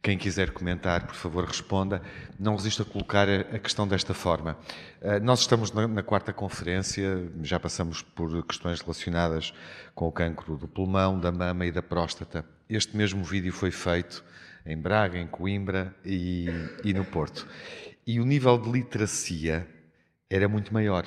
quem 0.02 0.16
quiser 0.16 0.50
comentar, 0.50 1.06
por 1.06 1.14
favor, 1.14 1.44
responda. 1.44 2.00
Não 2.38 2.56
resisto 2.56 2.82
a 2.82 2.84
colocar 2.84 3.28
a 3.28 3.58
questão 3.58 3.86
desta 3.86 4.14
forma. 4.14 4.56
Nós 5.22 5.40
estamos 5.40 5.70
na, 5.72 6.02
quarta 6.02 6.32
conferência, 6.32 7.30
já 7.42 7.60
passamos 7.60 8.00
por 8.00 8.42
questões 8.46 8.80
relacionadas 8.80 9.52
com 9.94 10.08
o 10.08 10.12
cancro 10.12 10.56
do 10.56 10.66
pulmão, 10.66 11.20
da 11.20 11.30
mama 11.30 11.66
e 11.66 11.72
da 11.72 11.82
próstata. 11.82 12.44
Este 12.68 12.96
mesmo 12.96 13.22
vídeo 13.22 13.52
foi 13.52 13.70
feito 13.70 14.24
em 14.64 14.76
Braga, 14.76 15.18
em 15.18 15.26
Coimbra 15.26 15.94
e, 16.04 16.46
e 16.82 16.94
no 16.94 17.04
Porto. 17.04 17.46
E 18.06 18.20
o 18.20 18.24
nível 18.24 18.58
de 18.58 18.70
literacia 18.70 19.68
era 20.28 20.48
muito 20.48 20.72
maior. 20.72 21.06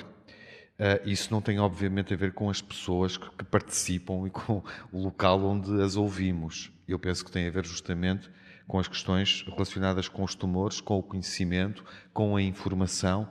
Uh, 0.78 1.08
isso 1.08 1.32
não 1.32 1.40
tem, 1.40 1.58
obviamente, 1.58 2.12
a 2.12 2.16
ver 2.16 2.32
com 2.32 2.50
as 2.50 2.60
pessoas 2.60 3.16
que, 3.16 3.28
que, 3.30 3.44
participam 3.44 4.26
e 4.26 4.30
com 4.30 4.62
o 4.92 5.04
local 5.04 5.42
onde 5.44 5.82
as 5.82 5.96
ouvimos. 5.96 6.72
Eu 6.86 6.98
penso 6.98 7.24
que 7.24 7.30
tem 7.30 7.46
a 7.46 7.50
ver 7.50 7.64
justamente 7.64 8.28
com 8.66 8.78
as 8.78 8.88
questões 8.88 9.44
relacionadas 9.46 10.08
com 10.08 10.22
os 10.22 10.34
tumores, 10.34 10.80
com 10.80 10.98
o 10.98 11.02
conhecimento, 11.02 11.84
com 12.12 12.36
a 12.36 12.42
informação, 12.42 13.28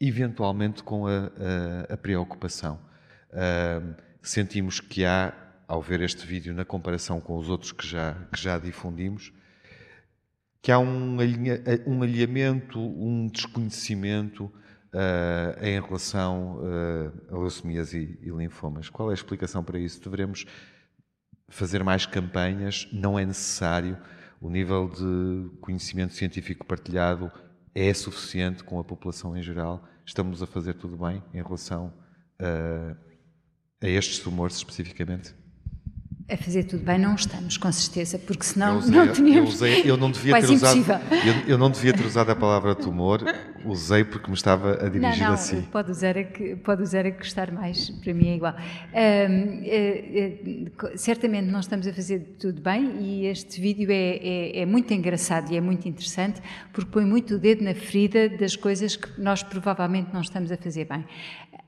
eventualmente 0.00 0.82
com 0.82 1.06
a, 1.06 1.30
a, 1.90 1.94
a 1.94 1.96
preocupação. 1.96 2.80
Uh, 3.30 3.94
sentimos 4.20 4.80
que 4.80 5.04
há, 5.04 5.32
ao 5.66 5.80
ver 5.80 6.00
este 6.00 6.26
vídeo, 6.26 6.54
na 6.54 6.64
comparação 6.64 7.20
com 7.20 7.36
os 7.36 7.48
outros 7.48 7.72
que 7.72 7.86
já, 7.86 8.14
que 8.32 8.40
já 8.40 8.58
difundimos, 8.58 9.32
que 10.60 10.70
há 10.70 10.78
um, 10.78 11.18
alinha, 11.18 11.60
um 11.86 12.02
alinhamento, 12.02 12.78
um 12.80 13.26
desconhecimento 13.26 14.44
uh, 14.44 15.64
em 15.64 15.80
relação 15.80 16.58
uh, 16.58 17.34
a 17.34 17.38
leucemias 17.38 17.92
e, 17.92 18.18
e, 18.22 18.30
linfomas. 18.30 18.88
Qual 18.88 19.08
é 19.08 19.12
a 19.12 19.14
explicação 19.14 19.64
para 19.64 19.78
isso? 19.78 20.00
Devemos 20.08 20.46
fazer 21.48 21.82
mais 21.82 22.06
campanhas? 22.06 22.88
Não 22.92 23.18
é 23.18 23.24
necessário? 23.24 23.98
O 24.42 24.50
nível 24.50 24.88
de 24.88 25.56
conhecimento 25.60 26.14
científico 26.14 26.66
partilhado 26.66 27.30
é 27.72 27.94
suficiente 27.94 28.64
com 28.64 28.80
a 28.80 28.82
população 28.82 29.36
em 29.36 29.42
geral? 29.42 29.88
Estamos 30.04 30.42
a 30.42 30.48
fazer 30.48 30.74
tudo 30.74 30.96
bem 30.96 31.22
em 31.32 31.40
relação 31.40 31.94
uh, 32.40 32.96
a 33.80 33.86
estes 33.86 34.18
tumores 34.18 34.56
especificamente? 34.56 35.32
A 36.32 36.36
fazer 36.36 36.64
tudo 36.64 36.82
bem, 36.82 36.98
não 36.98 37.14
estamos, 37.14 37.56
com 37.56 37.70
certeza, 37.70 38.18
porque 38.18 38.44
senão 38.44 38.78
usei, 38.78 38.94
não 38.94 39.12
tínhamos. 39.12 39.36
Eu, 39.36 39.44
usei, 39.44 39.82
eu, 39.90 39.96
não 39.96 40.10
devia 40.10 40.40
ter 40.40 40.50
usado, 40.50 40.84
eu, 41.26 41.48
eu, 41.48 41.58
não 41.58 41.70
devia 41.70 41.92
ter 41.92 42.04
usado 42.06 42.30
a 42.30 42.36
palavra 42.36 42.74
tumor, 42.74 43.22
usei 43.64 44.02
porque 44.04 44.28
me 44.28 44.34
estava 44.34 44.72
a 44.84 44.88
dirigir 44.88 45.20
não, 45.20 45.28
não, 45.28 45.34
a 45.34 45.36
si. 45.36 45.68
Pode 45.70 45.90
usar 45.90 46.16
a 46.16 46.24
que, 46.24 46.56
pode 46.56 46.82
usar 46.82 47.06
a 47.06 47.10
que 47.10 47.18
gostar 47.18 47.52
mais, 47.52 47.90
para 47.90 48.14
mim 48.14 48.28
é 48.28 48.36
igual. 48.36 48.54
Um, 48.54 49.62
é, 49.64 50.38
é, 50.54 50.96
certamente 50.96 51.46
não 51.46 51.60
estamos 51.60 51.86
a 51.86 51.92
fazer 51.92 52.36
tudo 52.38 52.60
bem 52.60 52.96
e 53.00 53.26
este 53.26 53.60
vídeo 53.60 53.90
é, 53.90 54.16
é, 54.16 54.60
é 54.60 54.66
muito 54.66 54.92
engraçado 54.94 55.52
e 55.52 55.56
é 55.56 55.60
muito 55.60 55.86
interessante 55.86 56.40
porque 56.72 56.90
põe 56.90 57.04
muito 57.04 57.34
o 57.34 57.38
dedo 57.38 57.62
na 57.62 57.74
ferida 57.74 58.28
das 58.28 58.56
coisas 58.56 58.96
que 58.96 59.20
nós 59.20 59.42
provavelmente 59.42 60.08
não 60.12 60.20
estamos 60.20 60.50
a 60.50 60.56
fazer 60.56 60.86
bem. 60.86 61.04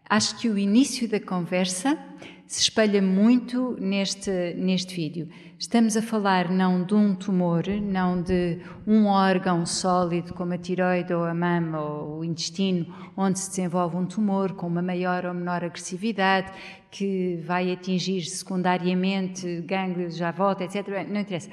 Acho 0.08 0.38
que 0.38 0.48
o 0.48 0.58
início 0.58 1.08
da 1.08 1.18
conversa 1.18 1.98
se 2.46 2.60
espelha 2.60 3.00
muito 3.00 3.74
neste, 3.80 4.54
neste 4.54 4.94
vídeo. 4.94 5.28
Estamos 5.58 5.96
a 5.96 6.02
falar 6.02 6.50
não 6.50 6.84
de 6.84 6.94
um 6.94 7.14
tumor, 7.14 7.66
não 7.66 8.20
de 8.20 8.60
um 8.86 9.06
órgão 9.06 9.64
sólido 9.64 10.34
como 10.34 10.52
a 10.52 10.58
tiroide 10.58 11.14
ou 11.14 11.24
a 11.24 11.32
mama 11.32 11.80
ou 11.80 12.18
o 12.18 12.24
intestino, 12.24 12.86
onde 13.16 13.38
se 13.38 13.48
desenvolve 13.48 13.96
um 13.96 14.04
tumor 14.04 14.52
com 14.52 14.66
uma 14.66 14.82
maior 14.82 15.24
ou 15.24 15.32
menor 15.32 15.64
agressividade, 15.64 16.52
que 16.90 17.40
vai 17.44 17.72
atingir 17.72 18.22
secundariamente 18.26 19.62
gânglios 19.62 20.20
à 20.20 20.30
volta, 20.30 20.64
etc. 20.64 20.86
Não 21.08 21.22
interessa. 21.22 21.50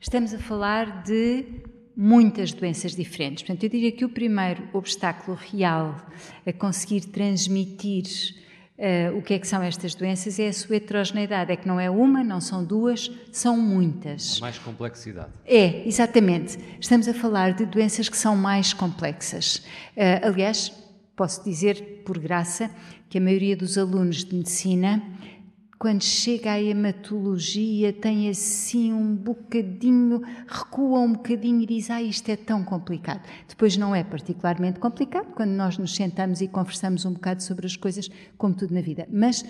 Estamos 0.00 0.32
a 0.32 0.38
falar 0.38 1.02
de 1.02 1.44
muitas 2.00 2.50
doenças 2.50 2.96
diferentes. 2.96 3.42
Portanto, 3.42 3.62
eu 3.62 3.68
diria 3.68 3.92
que 3.92 4.06
o 4.06 4.08
primeiro 4.08 4.66
obstáculo 4.72 5.36
real 5.36 6.00
a 6.46 6.52
conseguir 6.52 7.02
transmitir 7.02 8.40
Uh, 8.80 9.18
o 9.18 9.20
que 9.20 9.34
é 9.34 9.38
que 9.38 9.46
são 9.46 9.62
estas 9.62 9.94
doenças 9.94 10.38
é 10.38 10.48
a 10.48 10.52
sua 10.54 10.76
heterogeneidade, 10.76 11.52
é 11.52 11.56
que 11.56 11.68
não 11.68 11.78
é 11.78 11.90
uma, 11.90 12.24
não 12.24 12.40
são 12.40 12.64
duas, 12.64 13.10
são 13.30 13.54
muitas. 13.54 14.40
Mais 14.40 14.58
complexidade. 14.58 15.28
É, 15.44 15.86
exatamente. 15.86 16.58
Estamos 16.80 17.06
a 17.06 17.12
falar 17.12 17.52
de 17.52 17.66
doenças 17.66 18.08
que 18.08 18.16
são 18.16 18.34
mais 18.34 18.72
complexas. 18.72 19.56
Uh, 19.94 20.24
aliás, 20.26 20.72
posso 21.14 21.44
dizer, 21.44 22.00
por 22.06 22.18
graça, 22.18 22.70
que 23.10 23.18
a 23.18 23.20
maioria 23.20 23.54
dos 23.54 23.76
alunos 23.76 24.24
de 24.24 24.34
medicina 24.34 25.02
quando 25.80 26.04
chega 26.04 26.52
à 26.52 26.62
hematologia, 26.62 27.90
tem 27.90 28.28
assim 28.28 28.92
um 28.92 29.16
bocadinho, 29.16 30.20
recua 30.46 31.00
um 31.00 31.14
bocadinho 31.14 31.62
e 31.62 31.66
diz: 31.66 31.90
Ah, 31.90 32.02
isto 32.02 32.28
é 32.28 32.36
tão 32.36 32.62
complicado. 32.62 33.22
Depois 33.48 33.78
não 33.78 33.94
é 33.94 34.04
particularmente 34.04 34.78
complicado 34.78 35.32
quando 35.34 35.52
nós 35.52 35.78
nos 35.78 35.96
sentamos 35.96 36.42
e 36.42 36.48
conversamos 36.48 37.06
um 37.06 37.14
bocado 37.14 37.42
sobre 37.42 37.64
as 37.66 37.76
coisas, 37.76 38.10
como 38.36 38.54
tudo 38.54 38.74
na 38.74 38.82
vida. 38.82 39.08
Mas 39.10 39.42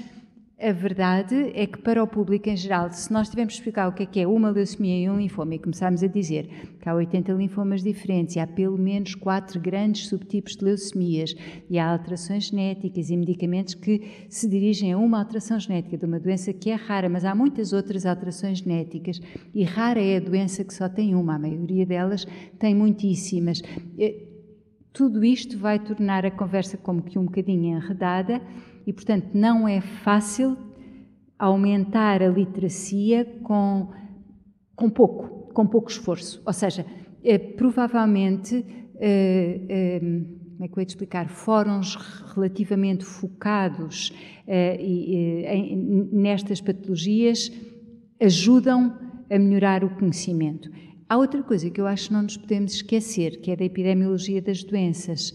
a 0.61 0.73
verdade 0.73 1.53
é 1.55 1.67
que, 1.67 1.79
para 1.79 2.03
o 2.03 2.07
público 2.07 2.51
em 2.51 2.57
geral, 2.57 2.93
se 2.93 3.11
nós 3.11 3.31
tivermos 3.31 3.55
de 3.55 3.61
explicar 3.61 3.89
o 3.89 3.93
que 3.93 4.03
é 4.03 4.07
que 4.07 4.21
é 4.21 4.27
uma 4.27 4.51
leucemia 4.51 5.07
e 5.07 5.09
um 5.09 5.17
linfoma 5.17 5.55
e 5.55 5.59
começarmos 5.59 6.03
a 6.03 6.07
dizer 6.07 6.49
que 6.79 6.89
há 6.89 6.95
80 6.95 7.33
linfomas 7.33 7.83
diferentes 7.83 8.37
e 8.37 8.41
há 8.41 8.47
pelo 8.47 8.77
menos 8.77 9.15
quatro 9.15 9.59
grandes 9.59 10.07
subtipos 10.09 10.57
de 10.57 10.65
leucemias 10.65 11.35
e 11.71 11.79
há 11.79 11.91
alterações 11.91 12.49
genéticas 12.49 13.09
e 13.09 13.17
medicamentos 13.17 13.73
que 13.75 14.27
se 14.29 14.47
dirigem 14.47 14.93
a 14.93 14.99
uma 14.99 15.19
alteração 15.19 15.59
genética 15.59 15.97
de 15.97 16.05
uma 16.05 16.21
doença 16.21 16.53
que 16.53 16.69
é 16.69 16.75
rara, 16.75 17.09
mas 17.09 17.25
há 17.25 17.35
muitas 17.35 17.73
outras 17.73 18.05
alterações 18.05 18.59
genéticas 18.59 19.19
e 19.55 19.65
rara 19.65 20.01
é 20.01 20.19
a 20.19 20.21
doença 20.21 20.63
que 20.63 20.75
só 20.75 20.91
tem 20.91 21.15
uma, 21.15 21.37
a 21.37 21.39
maioria 21.39 21.87
delas 21.87 22.27
tem 22.59 22.75
muitíssimas. 22.75 23.63
Eh, 23.99 24.27
tudo 24.93 25.25
isto 25.25 25.57
vai 25.57 25.79
tornar 25.79 26.27
a 26.27 26.31
conversa 26.31 26.77
como 26.77 27.01
que 27.01 27.19
um 27.19 27.25
bocadinho 27.25 27.77
enredada 27.77 28.43
e, 28.87 28.93
portanto, 28.93 29.29
não 29.35 29.67
é 29.67 29.81
fácil 29.81 30.57
aumentar 31.39 32.23
a 32.23 32.29
literacia 32.29 33.25
com, 33.43 33.89
com 34.77 34.91
pouco, 34.91 35.53
com 35.53 35.67
pouco 35.67 35.91
esforço. 35.91 36.43
Ou 36.45 36.53
seja, 36.53 36.85
é, 37.25 37.39
provavelmente, 37.39 38.65
é, 38.97 39.61
é, 39.69 40.01
como 40.01 40.65
é 40.65 40.69
que 40.69 40.79
eu 40.79 40.81
ia 40.81 40.87
te 40.87 40.91
explicar, 40.91 41.29
fóruns 41.29 41.97
relativamente 42.35 43.05
focados 43.05 44.13
em, 44.47 46.09
nestas 46.13 46.61
patologias 46.61 47.51
ajudam 48.21 48.99
a 49.31 49.39
melhorar 49.39 49.83
o 49.85 49.91
conhecimento. 49.91 50.71
Há 51.09 51.17
outra 51.17 51.43
coisa 51.43 51.71
que 51.71 51.81
eu 51.81 51.87
acho 51.87 52.09
que 52.09 52.13
não 52.13 52.23
nos 52.23 52.37
podemos 52.37 52.75
esquecer, 52.75 53.41
que 53.41 53.51
é 53.51 53.57
da 53.57 53.65
epidemiologia 53.65 54.41
das 54.41 54.63
doenças 54.63 55.35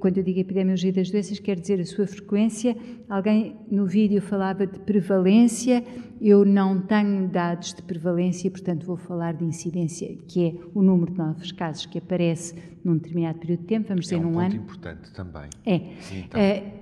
quando 0.00 0.18
eu 0.18 0.24
digo 0.24 0.40
epidemiologia 0.40 0.92
das 0.92 1.10
doenças, 1.10 1.38
quer 1.38 1.58
dizer 1.58 1.80
a 1.80 1.86
sua 1.86 2.06
frequência. 2.06 2.76
Alguém 3.08 3.56
no 3.70 3.86
vídeo 3.86 4.20
falava 4.20 4.66
de 4.66 4.78
prevalência, 4.80 5.84
eu 6.20 6.44
não 6.44 6.80
tenho 6.80 7.28
dados 7.28 7.72
de 7.74 7.82
prevalência, 7.82 8.50
portanto 8.50 8.84
vou 8.84 8.96
falar 8.96 9.34
de 9.34 9.44
incidência, 9.44 10.16
que 10.26 10.46
é 10.46 10.54
o 10.74 10.82
número 10.82 11.12
de 11.12 11.18
novos 11.18 11.52
casos 11.52 11.86
que 11.86 11.98
aparece 11.98 12.54
num 12.84 12.94
determinado 12.94 13.38
período 13.38 13.60
de 13.60 13.66
tempo, 13.66 13.88
vamos 13.88 14.06
dizer 14.06 14.16
é 14.16 14.18
um 14.18 14.30
num 14.32 14.40
ano. 14.40 14.54
É 14.54 14.56
importante 14.56 15.12
também. 15.12 15.48
É. 15.64 15.80
Então. 16.16 16.40
é. 16.40 16.74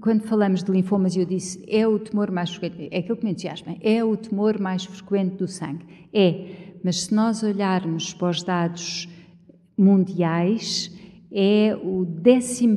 Quando 0.00 0.22
falamos 0.22 0.64
de 0.64 0.72
linfomas, 0.72 1.14
eu 1.14 1.26
disse 1.26 1.62
é 1.68 1.86
o 1.86 1.98
tumor 1.98 2.30
mais 2.30 2.54
frequente, 2.54 2.88
é 2.90 3.00
aquilo 3.00 3.18
que 3.18 3.24
me 3.24 3.32
entusiasma, 3.32 3.76
é 3.82 4.02
o 4.02 4.16
tumor 4.16 4.58
mais 4.58 4.86
frequente 4.86 5.36
do 5.36 5.46
sangue. 5.46 5.84
É, 6.10 6.78
mas 6.82 7.02
se 7.02 7.14
nós 7.14 7.42
olharmos 7.42 8.14
para 8.14 8.30
os 8.30 8.42
dados 8.42 9.08
mundiais, 9.82 10.90
é 11.30 11.74
o 11.82 12.06
11 12.06 12.76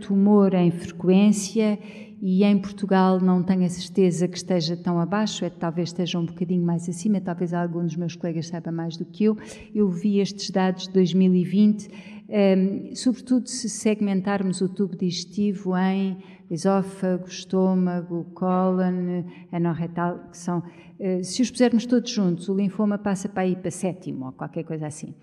tumor 0.00 0.52
em 0.54 0.70
frequência 0.70 1.78
e 2.20 2.42
em 2.42 2.58
Portugal 2.58 3.20
não 3.20 3.42
tenho 3.42 3.64
a 3.64 3.68
certeza 3.68 4.26
que 4.26 4.36
esteja 4.36 4.76
tão 4.76 4.98
abaixo, 4.98 5.44
é 5.44 5.50
talvez 5.50 5.90
esteja 5.90 6.18
um 6.18 6.24
bocadinho 6.24 6.64
mais 6.64 6.88
acima, 6.88 7.20
talvez 7.20 7.52
algum 7.52 7.82
dos 7.82 7.96
meus 7.96 8.16
colegas 8.16 8.46
saiba 8.48 8.72
mais 8.72 8.96
do 8.96 9.04
que 9.04 9.24
eu. 9.24 9.36
Eu 9.74 9.88
vi 9.90 10.20
estes 10.20 10.50
dados 10.50 10.88
de 10.88 10.92
2020, 10.94 11.88
um, 12.26 12.94
sobretudo 12.94 13.46
se 13.48 13.68
segmentarmos 13.68 14.60
o 14.62 14.68
tubo 14.68 14.96
digestivo 14.96 15.76
em 15.76 16.16
esófago, 16.50 17.26
estômago, 17.28 18.24
cólon, 18.34 19.24
anorretal, 19.52 20.18
que 20.30 20.38
são. 20.38 20.62
eh, 20.98 21.22
Se 21.22 21.42
os 21.42 21.50
pusermos 21.50 21.84
todos 21.86 22.10
juntos, 22.10 22.48
o 22.48 22.54
linfoma 22.54 22.96
passa 22.98 23.28
para 23.28 23.42
aí 23.42 23.54
para 23.54 23.70
sétimo 23.70 24.26
ou 24.26 24.32
qualquer 24.32 24.64
coisa 24.64 24.86
assim. 24.86 25.14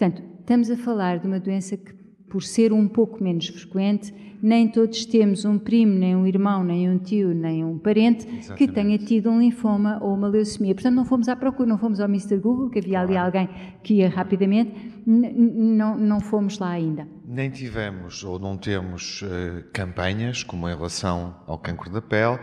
Portanto, 0.00 0.22
estamos 0.40 0.70
a 0.70 0.78
falar 0.78 1.18
de 1.18 1.26
uma 1.26 1.38
doença 1.38 1.76
que, 1.76 1.92
por 2.30 2.42
ser 2.42 2.72
um 2.72 2.88
pouco 2.88 3.22
menos 3.22 3.48
frequente, 3.48 4.14
nem 4.42 4.66
todos 4.66 5.04
temos 5.04 5.44
um 5.44 5.58
primo, 5.58 5.92
nem 5.92 6.16
um 6.16 6.26
irmão, 6.26 6.64
nem 6.64 6.88
um 6.88 6.96
tio, 6.96 7.34
nem 7.34 7.62
um 7.62 7.78
parente 7.78 8.24
que 8.24 8.38
Exatamente. 8.38 8.72
tenha 8.72 8.96
tido 8.96 9.28
um 9.28 9.38
linfoma 9.38 9.98
ou 10.02 10.14
uma 10.14 10.26
leucemia. 10.26 10.74
Portanto, 10.74 10.94
não 10.94 11.04
fomos 11.04 11.28
à 11.28 11.36
procura, 11.36 11.68
não 11.68 11.76
fomos 11.76 12.00
ao 12.00 12.08
Mr. 12.08 12.38
Google, 12.38 12.70
que 12.70 12.78
havia 12.78 13.02
ali 13.02 13.14
alguém 13.14 13.46
que 13.82 13.96
ia 13.96 14.08
rapidamente, 14.08 14.72
não 15.06 16.18
fomos 16.18 16.58
lá 16.58 16.70
ainda. 16.70 17.06
Nem 17.26 17.50
tivemos 17.50 18.24
ou 18.24 18.38
não 18.38 18.56
temos 18.56 19.22
eh, 19.22 19.64
campanhas 19.70 20.42
como 20.42 20.66
em 20.66 20.74
relação 20.74 21.36
ao 21.46 21.58
cancro 21.58 21.90
da 21.90 22.00
pele, 22.00 22.38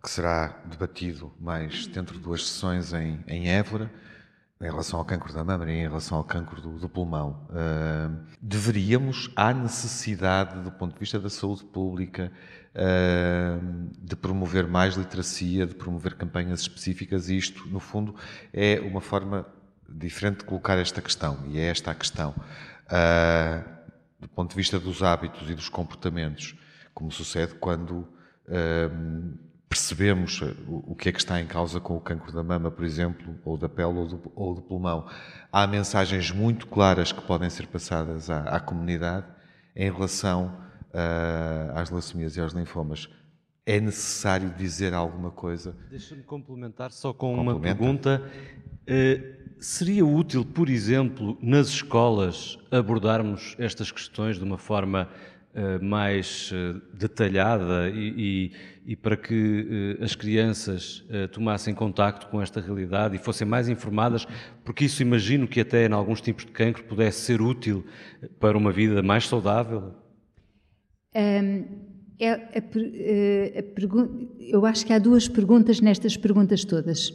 que 0.00 0.08
será 0.08 0.62
debatido 0.70 1.32
mais 1.40 1.84
dentro 1.88 2.16
de 2.16 2.22
duas 2.22 2.48
sessões 2.48 2.92
em, 2.92 3.18
em 3.26 3.48
Évora, 3.48 3.90
em 4.62 4.70
relação 4.70 5.00
ao 5.00 5.04
cancro 5.04 5.32
da 5.32 5.42
mama 5.42 5.68
e 5.68 5.74
em 5.74 5.82
relação 5.82 6.18
ao 6.18 6.24
cancro 6.24 6.62
do, 6.62 6.78
do 6.78 6.88
pulmão. 6.88 7.48
Eh, 7.52 8.10
deveríamos, 8.40 9.28
há 9.34 9.52
necessidade, 9.52 10.60
do 10.60 10.70
ponto 10.70 10.94
de 10.94 11.00
vista 11.00 11.18
da 11.18 11.28
saúde 11.28 11.64
pública, 11.64 12.30
eh, 12.72 13.58
de 13.98 14.14
promover 14.14 14.68
mais 14.68 14.94
literacia, 14.94 15.66
de 15.66 15.74
promover 15.74 16.14
campanhas 16.14 16.60
específicas, 16.60 17.28
e 17.28 17.36
isto, 17.36 17.66
no 17.68 17.80
fundo, 17.80 18.14
é 18.52 18.78
uma 18.80 19.00
forma 19.00 19.44
diferente 19.88 20.38
de 20.38 20.44
colocar 20.44 20.78
esta 20.78 21.02
questão, 21.02 21.40
e 21.48 21.58
é 21.58 21.66
esta 21.66 21.90
a 21.90 21.94
questão. 21.94 22.32
Ah, 22.88 23.64
do 24.20 24.28
ponto 24.28 24.50
de 24.50 24.56
vista 24.56 24.78
dos 24.78 25.02
hábitos 25.02 25.50
e 25.50 25.54
dos 25.54 25.68
comportamentos, 25.68 26.56
como 26.94 27.10
sucede 27.10 27.54
quando 27.56 28.06
percebemos 29.72 30.38
o, 30.68 30.84
o 30.88 30.94
que 30.94 31.08
é 31.08 31.12
que 31.12 31.18
está 31.18 31.40
em 31.40 31.46
causa 31.46 31.80
com 31.80 31.96
o 31.96 32.00
cancro 32.00 32.30
da 32.30 32.42
mama, 32.42 32.70
por 32.70 32.84
exemplo, 32.84 33.34
ou 33.42 33.56
da 33.56 33.70
pele 33.70 33.98
ou 33.98 34.06
do, 34.06 34.32
ou 34.36 34.54
do 34.54 34.60
pulmão. 34.60 35.06
Há 35.50 35.66
mensagens 35.66 36.30
muito 36.30 36.66
claras 36.66 37.10
que 37.10 37.22
podem 37.22 37.48
ser 37.48 37.66
passadas 37.68 38.28
à, 38.28 38.42
à 38.42 38.60
comunidade 38.60 39.24
em 39.74 39.90
relação 39.90 40.54
ah, 40.92 41.72
às 41.74 41.88
leucemias 41.88 42.36
e 42.36 42.40
aos 42.40 42.52
linfomas. 42.52 43.08
É 43.64 43.80
necessário 43.80 44.50
dizer 44.50 44.92
alguma 44.92 45.30
coisa? 45.30 45.74
Deixa-me 45.88 46.22
complementar 46.22 46.90
só 46.90 47.14
com 47.14 47.34
uma 47.34 47.58
pergunta. 47.58 48.22
Eh, 48.86 49.36
seria 49.58 50.04
útil, 50.04 50.44
por 50.44 50.68
exemplo, 50.68 51.38
nas 51.40 51.68
escolas 51.68 52.58
abordarmos 52.70 53.56
estas 53.58 53.90
questões 53.90 54.36
de 54.36 54.44
uma 54.44 54.58
forma 54.58 55.08
eh, 55.54 55.78
mais 55.78 56.50
eh, 56.52 56.80
detalhada 56.94 57.90
e, 57.90 58.14
e- 58.18 58.52
e 58.84 58.96
para 58.96 59.16
que 59.16 59.96
eh, 60.00 60.04
as 60.04 60.14
crianças 60.14 61.04
eh, 61.08 61.26
tomassem 61.28 61.72
contacto 61.74 62.26
com 62.28 62.42
esta 62.42 62.60
realidade 62.60 63.14
e 63.14 63.18
fossem 63.18 63.46
mais 63.46 63.68
informadas, 63.68 64.26
porque 64.64 64.84
isso 64.84 65.02
imagino 65.02 65.46
que 65.46 65.60
até 65.60 65.86
em 65.86 65.92
alguns 65.92 66.20
tipos 66.20 66.44
de 66.44 66.50
cancro 66.50 66.82
pudesse 66.84 67.20
ser 67.20 67.40
útil 67.40 67.84
para 68.40 68.58
uma 68.58 68.72
vida 68.72 69.02
mais 69.02 69.28
saudável? 69.28 69.94
Hum, 71.14 71.64
é 72.18 72.30
a 72.30 72.38
eh, 72.54 73.58
a 73.58 73.82
eu 74.38 74.66
acho 74.66 74.84
que 74.84 74.92
há 74.92 74.98
duas 74.98 75.28
perguntas 75.28 75.80
nestas 75.80 76.16
perguntas 76.16 76.64
todas. 76.64 77.12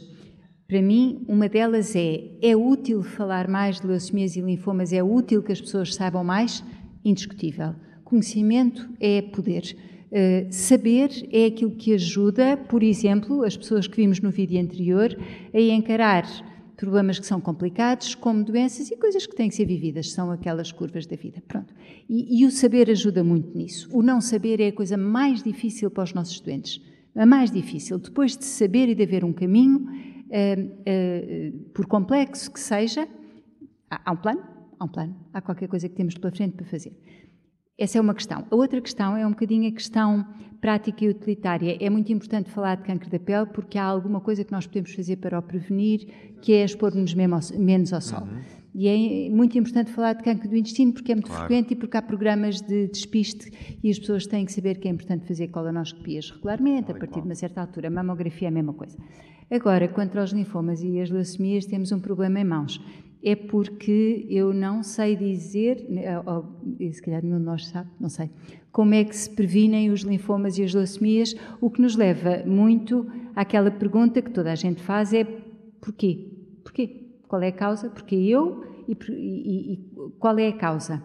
Para 0.66 0.82
mim, 0.82 1.24
uma 1.26 1.48
delas 1.48 1.96
é: 1.96 2.30
é 2.42 2.54
útil 2.56 3.02
falar 3.02 3.48
mais 3.48 3.80
de 3.80 3.86
leucemias 3.86 4.36
e 4.36 4.40
linfomas? 4.40 4.92
É 4.92 5.02
útil 5.02 5.42
que 5.42 5.52
as 5.52 5.60
pessoas 5.60 5.94
saibam 5.94 6.22
mais? 6.22 6.62
Indiscutível. 7.04 7.74
Conhecimento 8.04 8.88
é 9.00 9.22
poder. 9.22 9.76
Eh, 10.10 10.46
saber 10.50 11.10
é 11.30 11.46
aquilo 11.46 11.70
que 11.70 11.92
ajuda, 11.92 12.56
por 12.56 12.82
exemplo, 12.82 13.44
as 13.44 13.56
pessoas 13.56 13.86
que 13.86 13.96
vimos 13.96 14.20
no 14.20 14.30
vídeo 14.30 14.60
anterior, 14.60 15.16
a 15.52 15.60
encarar 15.60 16.24
problemas 16.76 17.18
que 17.18 17.26
são 17.26 17.40
complicados, 17.40 18.14
como 18.14 18.44
doenças 18.44 18.90
e 18.90 18.96
coisas 18.96 19.26
que 19.26 19.34
têm 19.34 19.48
que 19.48 19.54
ser 19.54 19.66
vividas, 19.66 20.12
são 20.12 20.30
aquelas 20.30 20.70
curvas 20.70 21.06
da 21.06 21.16
vida. 21.16 21.42
Pronto. 21.46 21.74
E, 22.08 22.40
e 22.40 22.46
o 22.46 22.50
saber 22.50 22.88
ajuda 22.88 23.24
muito 23.24 23.56
nisso. 23.56 23.88
O 23.92 24.00
não 24.00 24.20
saber 24.20 24.60
é 24.60 24.68
a 24.68 24.72
coisa 24.72 24.96
mais 24.96 25.42
difícil 25.42 25.90
para 25.90 26.04
os 26.04 26.14
nossos 26.14 26.38
doentes. 26.40 26.80
A 27.16 27.26
mais 27.26 27.50
difícil. 27.50 27.98
Depois 27.98 28.36
de 28.36 28.44
saber 28.44 28.88
e 28.88 28.94
de 28.94 29.02
haver 29.02 29.24
um 29.24 29.32
caminho, 29.32 29.88
eh, 30.30 30.68
eh, 30.86 31.52
por 31.74 31.86
complexo 31.86 32.52
que 32.52 32.60
seja, 32.60 33.08
há, 33.90 34.10
há 34.10 34.12
um 34.12 34.16
plano, 34.16 34.42
há 34.78 34.84
um 34.84 34.88
plano, 34.88 35.16
há 35.32 35.40
qualquer 35.40 35.66
coisa 35.66 35.88
que 35.88 35.96
temos 35.96 36.14
pela 36.14 36.32
frente 36.32 36.54
para 36.54 36.66
fazer. 36.66 36.92
Essa 37.78 37.98
é 37.98 38.00
uma 38.00 38.12
questão. 38.12 38.44
A 38.50 38.56
outra 38.56 38.80
questão 38.80 39.16
é 39.16 39.24
um 39.24 39.30
bocadinho 39.30 39.68
a 39.68 39.72
questão 39.72 40.26
prática 40.60 41.04
e 41.04 41.08
utilitária. 41.08 41.76
É 41.80 41.88
muito 41.88 42.12
importante 42.12 42.50
falar 42.50 42.74
de 42.74 42.82
câncer 42.82 43.08
da 43.08 43.20
pele 43.20 43.46
porque 43.46 43.78
há 43.78 43.84
alguma 43.84 44.20
coisa 44.20 44.42
que 44.42 44.50
nós 44.50 44.66
podemos 44.66 44.92
fazer 44.92 45.16
para 45.16 45.38
o 45.38 45.42
prevenir, 45.42 46.08
que 46.42 46.52
é 46.52 46.64
expor-nos 46.64 47.14
menos 47.14 47.92
ao 47.92 48.00
sol. 48.00 48.26
E 48.74 48.88
é 48.88 49.30
muito 49.30 49.56
importante 49.56 49.92
falar 49.92 50.14
de 50.14 50.24
câncer 50.24 50.48
do 50.48 50.56
intestino 50.56 50.92
porque 50.92 51.12
é 51.12 51.14
muito 51.14 51.28
Claro. 51.28 51.46
frequente 51.46 51.72
e 51.72 51.76
porque 51.76 51.96
há 51.96 52.02
programas 52.02 52.60
de 52.60 52.88
despiste 52.88 53.78
e 53.82 53.88
as 53.90 53.98
pessoas 53.98 54.26
têm 54.26 54.44
que 54.44 54.52
saber 54.52 54.78
que 54.78 54.88
é 54.88 54.90
importante 54.90 55.26
fazer 55.28 55.46
colonoscopias 55.48 56.30
regularmente, 56.30 56.90
a 56.90 56.94
partir 56.96 57.20
de 57.20 57.26
uma 57.28 57.34
certa 57.36 57.60
altura. 57.60 57.86
A 57.86 57.90
mamografia 57.92 58.48
é 58.48 58.50
a 58.50 58.52
mesma 58.52 58.72
coisa. 58.72 58.98
Agora, 59.50 59.86
quanto 59.88 60.18
aos 60.18 60.32
linfomas 60.32 60.82
e 60.82 61.00
as 61.00 61.10
leucemias, 61.10 61.64
temos 61.64 61.90
um 61.92 62.00
problema 62.00 62.40
em 62.40 62.44
mãos. 62.44 62.80
É 63.22 63.34
porque 63.34 64.26
eu 64.30 64.52
não 64.54 64.82
sei 64.82 65.16
dizer, 65.16 65.84
eh, 65.90 66.18
ou, 66.24 66.46
se 66.92 67.02
calhar 67.02 67.22
nenhum 67.22 67.38
de 67.38 67.44
nós 67.44 67.66
sabe, 67.66 67.88
não 67.98 68.08
sei, 68.08 68.30
como 68.70 68.94
é 68.94 69.02
que 69.04 69.16
se 69.16 69.28
previnem 69.30 69.90
os 69.90 70.02
linfomas 70.02 70.56
e 70.56 70.62
as 70.62 70.72
leucemias, 70.72 71.34
o 71.60 71.68
que 71.68 71.80
nos 71.82 71.96
leva 71.96 72.44
muito 72.46 73.10
àquela 73.34 73.70
pergunta 73.72 74.22
que 74.22 74.30
toda 74.30 74.52
a 74.52 74.54
gente 74.54 74.80
faz 74.82 75.12
é 75.12 75.24
porquê? 75.80 76.28
Porquê? 76.62 77.06
Qual 77.26 77.42
é 77.42 77.48
a 77.48 77.52
causa? 77.52 77.90
Porquê 77.90 78.14
eu 78.14 78.64
e, 78.86 78.92
e- 79.10 79.72
e 79.72 79.78
qual 80.18 80.38
é 80.38 80.48
a 80.48 80.52
causa? 80.56 81.02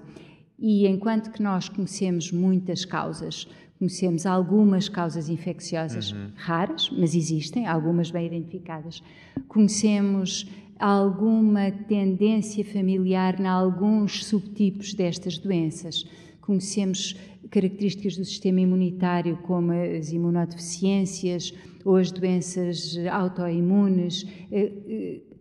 E 0.60 0.88
enquanto 0.88 1.32
que 1.32 1.42
nós 1.42 1.68
conhecemos 1.68 2.32
muitas 2.32 2.86
causas, 2.86 3.48
conhecemos 3.80 4.26
algumas 4.26 4.88
causas 4.88 5.28
infecciosas 5.30 6.12
Uhum. 6.12 6.30
raras, 6.36 6.90
mas 6.98 7.16
existem, 7.16 7.66
algumas 7.68 8.12
bem 8.12 8.28
identificadas. 8.28 9.02
Conhecemos 9.48 10.48
alguma 10.80 11.72
tendência 11.72 12.64
familiar 12.66 13.40
em 13.40 13.48
alguns 13.48 14.26
subtipos 14.26 14.94
destas 14.94 15.38
doenças. 15.38 16.06
Conhecemos 16.42 17.16
características 17.50 18.18
do 18.18 18.26
sistema 18.26 18.62
imunitário, 18.62 19.38
como 19.44 19.72
as 19.72 20.12
imunodeficiências 20.12 21.54
ou 21.86 21.98
as 21.98 22.12
doenças 22.12 22.98
autoimunes. 23.12 24.26
Eh, 24.52 24.72
eh, 24.88 25.34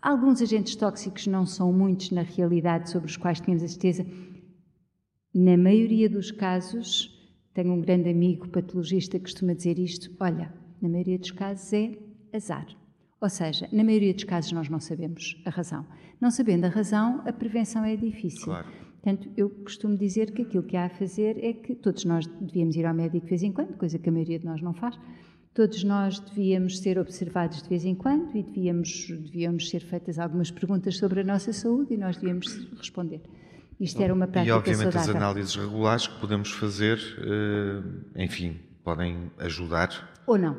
Alguns 0.00 0.40
agentes 0.40 0.76
tóxicos 0.76 1.26
não 1.26 1.44
são 1.44 1.72
muitos 1.72 2.12
na 2.12 2.22
realidade 2.22 2.88
sobre 2.88 3.10
os 3.10 3.16
quais 3.16 3.40
tínhamos 3.40 3.64
a 3.64 3.68
certeza. 3.68 4.06
Na 5.34 5.56
maioria 5.56 6.08
dos 6.08 6.30
casos, 6.30 7.14
tenho 7.52 7.72
um 7.72 7.80
grande 7.80 8.08
amigo 8.08 8.48
patologista 8.48 9.18
que 9.18 9.24
costuma 9.24 9.54
dizer 9.54 9.78
isto: 9.78 10.14
olha, 10.20 10.54
na 10.80 10.88
maioria 10.88 11.18
dos 11.18 11.32
casos 11.32 11.72
é 11.72 11.98
azar. 12.32 12.66
Ou 13.20 13.28
seja, 13.28 13.68
na 13.72 13.82
maioria 13.82 14.14
dos 14.14 14.24
casos 14.24 14.52
nós 14.52 14.68
não 14.68 14.78
sabemos 14.80 15.40
a 15.44 15.50
razão. 15.50 15.84
Não 16.20 16.30
sabendo 16.30 16.64
a 16.66 16.68
razão, 16.68 17.22
a 17.26 17.32
prevenção 17.32 17.84
é 17.84 17.96
difícil. 17.96 18.44
Claro. 18.44 18.66
Portanto, 19.02 19.30
eu 19.36 19.48
costumo 19.50 19.96
dizer 19.96 20.32
que 20.32 20.42
aquilo 20.42 20.62
que 20.62 20.76
há 20.76 20.86
a 20.86 20.88
fazer 20.90 21.42
é 21.42 21.52
que 21.52 21.74
todos 21.74 22.04
nós 22.04 22.26
devíamos 22.26 22.76
ir 22.76 22.84
ao 22.86 22.94
médico 22.94 23.24
de 23.26 23.30
vez 23.30 23.42
em 23.42 23.52
quando, 23.52 23.76
coisa 23.76 23.98
que 23.98 24.08
a 24.08 24.12
maioria 24.12 24.38
de 24.38 24.44
nós 24.44 24.60
não 24.60 24.74
faz. 24.74 24.98
Todos 25.54 25.82
nós 25.82 26.20
devíamos 26.20 26.78
ser 26.78 26.98
observados 26.98 27.62
de 27.62 27.68
vez 27.68 27.84
em 27.84 27.94
quando 27.94 28.36
e 28.36 28.42
devíamos, 28.42 29.08
devíamos 29.08 29.68
ser 29.70 29.80
feitas 29.80 30.18
algumas 30.18 30.50
perguntas 30.50 30.96
sobre 30.96 31.20
a 31.20 31.24
nossa 31.24 31.52
saúde 31.52 31.94
e 31.94 31.96
nós 31.96 32.16
devíamos 32.16 32.46
responder. 32.76 33.22
Isto 33.80 34.02
era 34.02 34.12
uma 34.14 34.24
E 34.26 34.28
prática 34.28 34.56
obviamente 34.56 34.88
as 34.88 34.94
saudável. 35.04 35.16
análises 35.16 35.54
regulares 35.56 36.06
que 36.08 36.20
podemos 36.20 36.50
fazer, 36.52 36.98
eh, 38.16 38.24
enfim, 38.24 38.56
podem 38.84 39.30
ajudar 39.38 40.12
Ou 40.26 40.36
não. 40.38 40.56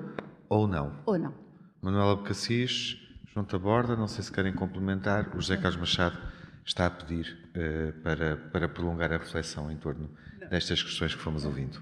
ou 0.49 0.67
não. 0.67 0.93
Ou 1.05 1.17
não. 1.19 1.33
Manuela 1.81 2.15
Bocassis, 2.15 2.97
João 3.33 3.45
Taborda, 3.45 3.95
não 3.95 4.07
sei 4.07 4.23
se 4.23 4.31
querem 4.31 4.53
complementar. 4.53 5.29
O 5.35 5.41
José 5.41 5.57
Carlos 5.57 5.77
Machado 5.77 6.17
está 6.65 6.85
a 6.85 6.89
pedir 6.89 7.49
eh, 7.53 7.93
para, 8.03 8.37
para 8.37 8.67
prolongar 8.67 9.11
a 9.13 9.17
reflexão 9.17 9.71
em 9.71 9.77
torno 9.77 10.09
destas 10.49 10.83
questões 10.83 11.15
que 11.15 11.21
fomos 11.21 11.45
ouvindo. 11.45 11.81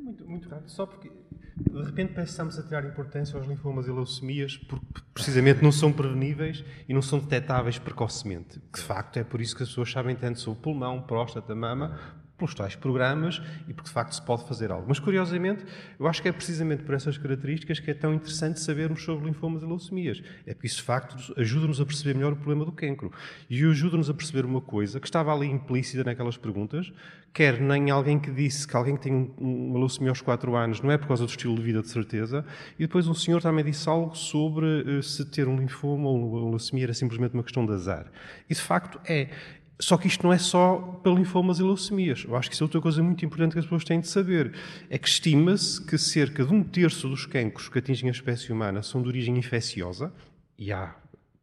Muito, 0.00 0.28
muito 0.28 0.48
rápido, 0.48 0.70
só 0.70 0.86
porque 0.86 1.10
de 1.56 1.82
repente 1.82 2.20
estamos 2.20 2.58
a 2.58 2.62
tirar 2.62 2.84
importância 2.84 3.36
aos 3.36 3.46
linfomas 3.46 3.86
e 3.86 3.90
leucemias 3.90 4.56
porque 4.56 5.00
precisamente 5.12 5.62
não 5.62 5.72
são 5.72 5.92
preveníveis 5.92 6.64
e 6.88 6.94
não 6.94 7.02
são 7.02 7.18
detectáveis 7.18 7.78
precocemente. 7.78 8.60
De 8.72 8.80
facto 8.80 9.16
é 9.16 9.24
por 9.24 9.40
isso 9.40 9.56
que 9.56 9.62
as 9.62 9.68
pessoas 9.68 9.90
sabem 9.90 10.14
tanto 10.14 10.38
sobre 10.38 10.60
pulmão, 10.60 11.02
próstata, 11.02 11.54
mama, 11.54 11.98
pelos 12.36 12.54
tais 12.54 12.74
programas 12.74 13.40
e 13.68 13.72
porque 13.72 13.88
de 13.88 13.94
facto 13.94 14.12
se 14.12 14.22
pode 14.22 14.46
fazer 14.46 14.70
algo. 14.70 14.86
Mas 14.88 14.98
curiosamente, 14.98 15.64
eu 15.98 16.06
acho 16.06 16.20
que 16.22 16.28
é 16.28 16.32
precisamente 16.32 16.82
por 16.82 16.94
essas 16.94 17.16
características 17.16 17.80
que 17.80 17.90
é 17.90 17.94
tão 17.94 18.12
interessante 18.12 18.60
sabermos 18.60 19.02
sobre 19.02 19.26
linfomas 19.26 19.62
e 19.62 19.66
leucemias. 19.66 20.22
É 20.46 20.52
porque 20.54 20.66
isso 20.66 20.76
de 20.76 20.82
facto 20.82 21.34
ajuda-nos 21.36 21.80
a 21.80 21.86
perceber 21.86 22.14
melhor 22.14 22.32
o 22.32 22.36
problema 22.36 22.64
do 22.64 22.72
cancro. 22.72 23.10
E 23.48 23.64
ajuda-nos 23.64 24.10
a 24.10 24.14
perceber 24.14 24.44
uma 24.44 24.60
coisa 24.60 25.00
que 25.00 25.06
estava 25.06 25.34
ali 25.34 25.46
implícita 25.46 26.04
naquelas 26.04 26.36
perguntas, 26.36 26.92
quer 27.32 27.60
nem 27.60 27.90
alguém 27.90 28.18
que 28.18 28.30
disse 28.30 28.66
que 28.66 28.76
alguém 28.76 28.96
que 28.96 29.02
tem 29.02 29.34
uma 29.38 29.78
leucemia 29.78 30.10
aos 30.10 30.20
4 30.20 30.56
anos 30.56 30.80
não 30.80 30.90
é 30.90 30.96
por 30.96 31.06
causa 31.06 31.24
do 31.24 31.28
estilo 31.28 31.54
de 31.54 31.62
vida 31.62 31.82
de 31.82 31.88
certeza, 31.88 32.44
e 32.78 32.86
depois 32.86 33.06
um 33.06 33.14
senhor 33.14 33.42
também 33.42 33.64
disse 33.64 33.88
algo 33.88 34.16
sobre 34.16 34.64
uh, 34.66 35.02
se 35.02 35.24
ter 35.26 35.46
um 35.46 35.56
linfoma 35.56 36.08
ou 36.08 36.40
uma 36.40 36.50
leucemia 36.50 36.84
era 36.84 36.94
simplesmente 36.94 37.34
uma 37.34 37.42
questão 37.42 37.66
de 37.66 37.72
azar. 37.72 38.10
E 38.48 38.54
de 38.54 38.60
facto 38.60 39.00
é. 39.04 39.28
Só 39.78 39.98
que 39.98 40.06
isto 40.06 40.24
não 40.24 40.32
é 40.32 40.38
só 40.38 40.78
para 41.02 41.12
linfomas 41.12 41.58
e 41.58 41.62
leucemias. 41.62 42.24
Eu 42.26 42.34
acho 42.34 42.48
que 42.48 42.54
isso 42.54 42.64
é 42.64 42.66
outra 42.66 42.80
coisa 42.80 43.02
muito 43.02 43.24
importante 43.24 43.52
que 43.52 43.58
as 43.58 43.64
pessoas 43.66 43.84
têm 43.84 44.00
de 44.00 44.08
saber. 44.08 44.52
É 44.88 44.96
que 44.96 45.08
estima-se 45.08 45.84
que 45.84 45.98
cerca 45.98 46.44
de 46.44 46.52
um 46.52 46.62
terço 46.62 47.08
dos 47.08 47.26
cancros 47.26 47.68
que 47.68 47.78
atingem 47.78 48.08
a 48.08 48.12
espécie 48.12 48.50
humana 48.52 48.82
são 48.82 49.02
de 49.02 49.08
origem 49.08 49.36
infecciosa, 49.36 50.12
e 50.58 50.72
há 50.72 50.96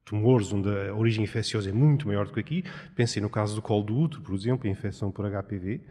tumores 0.04 0.52
onde 0.52 0.68
a 0.68 0.96
origem 0.96 1.24
infecciosa 1.24 1.70
é 1.70 1.74
muito 1.74 2.08
maior 2.08 2.26
do 2.26 2.34
que 2.34 2.40
aqui. 2.40 2.64
Pensem 2.96 3.22
no 3.22 3.30
caso 3.30 3.56
do 3.56 3.62
colo 3.62 3.84
do 3.84 3.96
útero, 3.96 4.22
por 4.22 4.34
exemplo, 4.34 4.68
a 4.68 4.72
infecção 4.72 5.12
por 5.12 5.26
HPV. 5.30 5.82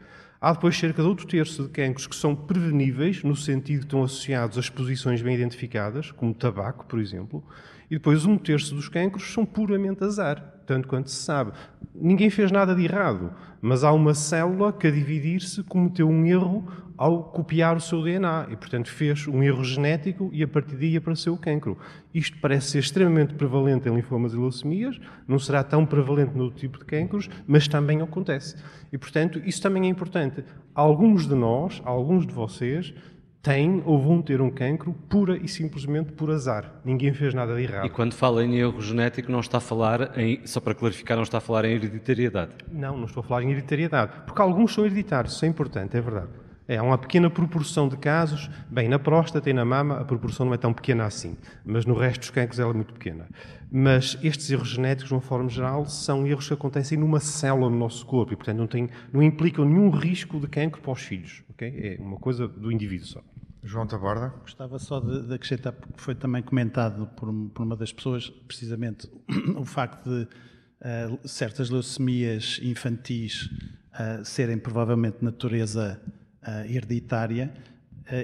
Há 0.41 0.53
depois 0.53 0.77
cerca 0.77 1.01
de 1.01 1.09
outro 1.09 1.25
terço 1.25 1.63
de 1.63 1.69
cancros 1.69 2.09
que 2.09 2.17
são 2.17 2.35
preveníveis, 2.35 3.23
no 3.23 3.37
sentido 3.37 3.81
que 3.81 3.87
estão 3.87 4.03
associados 4.03 4.57
a 4.57 4.61
exposições 4.61 5.23
bem 5.23 5.37
identificadas, 5.37 6.11
como 6.11 6.35
tabaco, 6.35 6.85
por 6.87 6.99
exemplo. 6.99 7.45
E 7.89 7.95
depois 7.95 8.27
um 8.27 8.37
terço 8.37 8.75
dos 8.75 8.89
cancros 8.89 9.33
são 9.33 9.47
puramente 9.47 10.03
azar 10.03 10.62
tanto 10.63 10.89
quanto 10.89 11.11
se 11.11 11.23
sabe. 11.23 11.53
Ninguém 11.95 12.31
fez 12.31 12.51
nada 12.51 12.75
de 12.75 12.85
errado, 12.85 13.33
mas 13.61 13.85
há 13.85 13.93
uma 13.93 14.15
célula 14.15 14.73
que, 14.73 14.87
a 14.87 14.91
dividir-se, 14.91 15.63
cometeu 15.63 16.09
um 16.09 16.25
erro 16.25 16.67
ao 16.97 17.25
copiar 17.25 17.77
o 17.77 17.81
seu 17.81 18.03
DNA 18.03 18.49
e, 18.51 18.57
portanto, 18.57 18.89
fez 18.91 19.27
um 19.27 19.43
erro 19.43 19.65
genético 19.65 20.31
e, 20.33 20.43
a 20.43 20.49
partir 20.49 20.77
daí, 20.77 20.97
apareceu 20.97 21.35
o 21.35 21.39
cancro. 21.39 21.77
Isto 22.15 22.39
parece 22.41 22.71
ser 22.71 22.79
extremamente 22.79 23.35
prevalente 23.35 23.89
em 23.89 23.95
linfomas 23.95 24.35
e 24.35 24.37
leucemias, 24.37 25.01
não 25.27 25.39
será 25.39 25.65
tão 25.65 25.85
prevalente 25.85 26.37
no 26.37 26.51
tipo 26.51 26.79
de 26.79 26.85
cancros, 26.85 27.29
mas 27.47 27.67
também 27.67 28.01
acontece. 28.01 28.57
E, 28.93 28.99
portanto, 28.99 29.41
isso 29.45 29.61
também 29.61 29.85
é 29.85 29.89
importante. 29.89 30.45
Alguns 30.75 31.27
de 31.27 31.35
nós, 31.35 31.83
alguns 31.85 32.27
de 32.27 32.33
vocês, 32.33 32.95
têm 33.43 33.83
ou 33.85 34.01
vão 34.01 34.23
ter 34.23 34.41
um 34.41 34.51
cancro 34.51 34.95
pura 35.09 35.37
e 35.37 35.49
simplesmente 35.49 36.13
por 36.13 36.31
azar. 36.31 36.73
Ninguém 36.85 37.13
fez 37.13 37.35
nada 37.35 37.55
de 37.57 37.63
errado. 37.63 37.87
E 37.87 37.91
quando 37.91 38.15
fala 38.15 38.45
em 38.45 38.57
erro 38.57 38.81
genético, 38.81 39.33
não 39.33 39.41
está 39.41 39.59
a 39.59 39.61
falar 39.61 40.17
em, 40.17 40.41
só 40.47 40.61
para 40.61 40.75
clarificar, 40.75 41.17
não 41.17 41.25
está 41.25 41.39
a 41.39 41.41
falar 41.41 41.65
em 41.65 41.73
hereditariedade? 41.73 42.53
Não, 42.71 42.97
não 42.97 43.07
estou 43.07 43.21
a 43.21 43.25
falar 43.25 43.43
em 43.43 43.51
hereditariedade, 43.51 44.13
porque 44.25 44.41
alguns 44.41 44.73
são 44.73 44.87
hereditários, 44.87 45.35
isso 45.35 45.45
é 45.45 45.49
importante, 45.49 45.97
é 45.97 46.01
verdade. 46.01 46.29
É 46.69 46.81
uma 46.81 46.97
pequena 46.97 47.29
proporção 47.29 47.89
de 47.89 47.97
casos, 47.97 48.49
bem, 48.71 48.89
na 48.89 48.99
próstata 48.99 49.51
e 49.51 49.53
na 49.53 49.65
mama 49.65 49.99
a 49.99 50.05
proporção 50.05 50.47
não 50.47 50.55
é 50.55 50.57
tão 50.57 50.73
pequena 50.73 51.05
assim, 51.05 51.37
mas 51.65 51.85
no 51.85 51.95
resto 51.95 52.21
dos 52.21 52.31
cancros 52.31 52.61
ela 52.61 52.71
é 52.71 52.75
muito 52.75 52.95
pequena. 52.95 53.27
Mas 53.71 54.17
estes 54.23 54.49
erros 54.51 54.69
genéticos, 54.69 55.09
de 55.09 55.15
uma 55.15 55.21
forma 55.21 55.49
geral, 55.49 55.87
são 55.87 56.25
erros 56.27 56.47
que 56.47 56.55
acontecem 56.55 56.97
numa 56.97 57.19
célula 57.19 57.69
no 57.69 57.77
nosso 57.77 58.07
corpo 58.07 58.33
e, 58.33 58.37
portanto, 58.37 58.59
não, 58.59 58.67
tem, 58.67 58.89
não 59.13 59.23
implicam 59.23 59.65
nenhum 59.65 59.91
risco 59.91 60.39
de 60.39 60.47
cancro 60.47 60.81
para 60.81 60.93
os 60.93 61.01
filhos. 61.01 61.43
Okay? 61.51 61.99
É 61.99 62.03
uma 62.03 62.19
coisa 62.19 62.47
do 62.47 62.71
indivíduo 62.71 63.07
só. 63.07 63.21
João 63.63 63.87
Taborda? 63.87 64.35
Gostava 64.41 64.79
só 64.79 64.99
de, 64.99 65.27
de, 65.27 65.35
acrescentar, 65.35 65.73
porque 65.73 66.01
foi 66.01 66.15
também 66.15 66.43
comentado 66.43 67.07
por, 67.17 67.33
por 67.51 67.63
uma 67.63 67.77
das 67.77 67.93
pessoas, 67.93 68.29
precisamente 68.29 69.09
o 69.57 69.65
facto 69.65 70.09
de 70.09 70.23
uh, 70.25 71.29
certas 71.29 71.71
leucemias 71.71 72.59
infantis 72.63 73.45
uh, 73.93 74.25
serem 74.25 74.59
provavelmente 74.59 75.19
de 75.19 75.25
natureza 75.25 76.01
uh, 76.43 76.71
hereditária, 76.71 77.53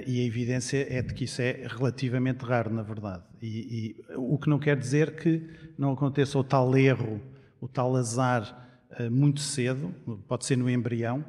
e 0.05 0.19
a 0.19 0.23
evidência 0.23 0.85
é 0.93 1.01
de 1.01 1.13
que 1.13 1.23
isso 1.23 1.41
é 1.41 1.65
relativamente 1.65 2.43
raro, 2.43 2.71
na 2.71 2.83
verdade. 2.83 3.23
E, 3.41 3.95
e, 4.07 4.15
o 4.17 4.37
que 4.37 4.47
não 4.47 4.59
quer 4.59 4.77
dizer 4.77 5.15
que 5.15 5.49
não 5.77 5.93
aconteça 5.93 6.37
o 6.37 6.43
tal 6.43 6.77
erro, 6.77 7.19
o 7.61 7.67
tal 7.67 7.95
azar 7.95 8.69
muito 9.09 9.39
cedo, 9.39 9.91
pode 10.27 10.45
ser 10.45 10.57
no 10.57 10.69
embrião, 10.69 11.23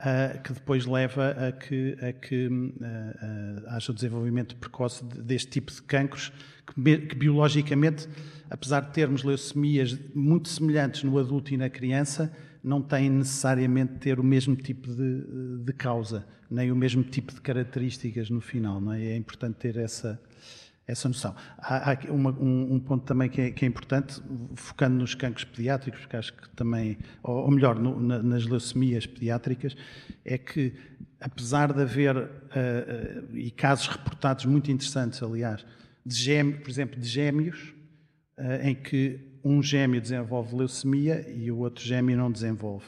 Uh, 0.00 0.40
que 0.42 0.52
depois 0.52 0.86
leva 0.86 1.30
a 1.30 1.50
que, 1.50 1.96
a 2.00 2.12
que 2.12 2.46
uh, 2.46 3.66
haja 3.66 3.90
o 3.90 3.94
desenvolvimento 3.94 4.54
precoce 4.54 5.04
deste 5.04 5.50
tipo 5.50 5.72
de 5.72 5.82
cancros, 5.82 6.32
que, 6.64 6.98
que, 6.98 7.16
biologicamente, 7.16 8.08
apesar 8.48 8.78
de 8.80 8.92
termos 8.92 9.24
leucemias 9.24 9.98
muito 10.14 10.48
semelhantes 10.48 11.02
no 11.02 11.18
adulto 11.18 11.52
e 11.52 11.56
na 11.56 11.68
criança, 11.68 12.32
não 12.62 12.80
têm 12.80 13.10
necessariamente 13.10 13.94
ter 13.94 14.20
o 14.20 14.24
mesmo 14.24 14.54
tipo 14.54 14.88
de, 14.88 15.64
de 15.64 15.72
causa, 15.72 16.24
nem 16.48 16.70
o 16.70 16.76
mesmo 16.76 17.02
tipo 17.02 17.34
de 17.34 17.40
características 17.40 18.30
no 18.30 18.40
final. 18.40 18.80
Não 18.80 18.92
é? 18.92 19.04
é 19.04 19.16
importante 19.16 19.56
ter 19.56 19.76
essa, 19.76 20.20
essa 20.88 21.06
noção. 21.06 21.36
Há, 21.58 21.92
há 21.92 22.12
uma, 22.12 22.30
um, 22.30 22.74
um, 22.74 22.80
ponto 22.80 23.04
também 23.04 23.28
que 23.28 23.40
é, 23.42 23.50
que 23.50 23.64
é, 23.64 23.68
importante, 23.68 24.22
focando 24.56 24.96
nos 24.96 25.14
cancros 25.14 25.44
pediátricos, 25.44 26.00
porque 26.00 26.16
acho 26.16 26.32
que 26.32 26.48
também, 26.56 26.96
ou, 27.22 27.44
ou 27.44 27.50
melhor, 27.50 27.78
no, 27.78 28.00
na, 28.00 28.22
nas 28.22 28.46
leucemias 28.46 29.06
pediátricas, 29.06 29.76
é 30.24 30.38
que, 30.38 30.72
apesar 31.20 31.74
de 31.74 31.82
haver, 31.82 32.16
uh, 32.16 32.20
uh, 32.22 33.36
e 33.36 33.50
casos 33.50 33.88
reportados 33.88 34.46
muito 34.46 34.72
interessantes, 34.72 35.22
aliás, 35.22 35.64
de 36.04 36.14
gêmeo, 36.14 36.60
por 36.62 36.70
exemplo, 36.70 36.98
de 36.98 37.06
gêmeos, 37.06 37.74
uh, 38.38 38.66
em 38.66 38.74
que 38.74 39.20
um 39.44 39.62
gêmeo 39.62 40.00
desenvolve 40.00 40.56
leucemia 40.56 41.28
e 41.30 41.50
o 41.50 41.58
outro 41.58 41.84
gêmeo 41.84 42.16
não 42.16 42.32
desenvolve. 42.32 42.86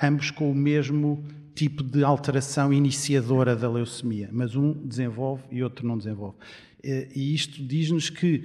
Ambos 0.00 0.30
com 0.30 0.50
o 0.50 0.54
mesmo 0.54 1.24
tipo 1.54 1.82
de 1.82 2.02
alteração 2.02 2.72
iniciadora 2.72 3.54
da 3.54 3.68
leucemia, 3.68 4.28
mas 4.32 4.56
um 4.56 4.72
desenvolve 4.86 5.42
e 5.50 5.62
outro 5.62 5.86
não 5.86 5.98
desenvolve. 5.98 6.36
Eh, 6.82 7.08
e 7.14 7.34
isto 7.34 7.62
diz-nos 7.62 8.10
que, 8.10 8.44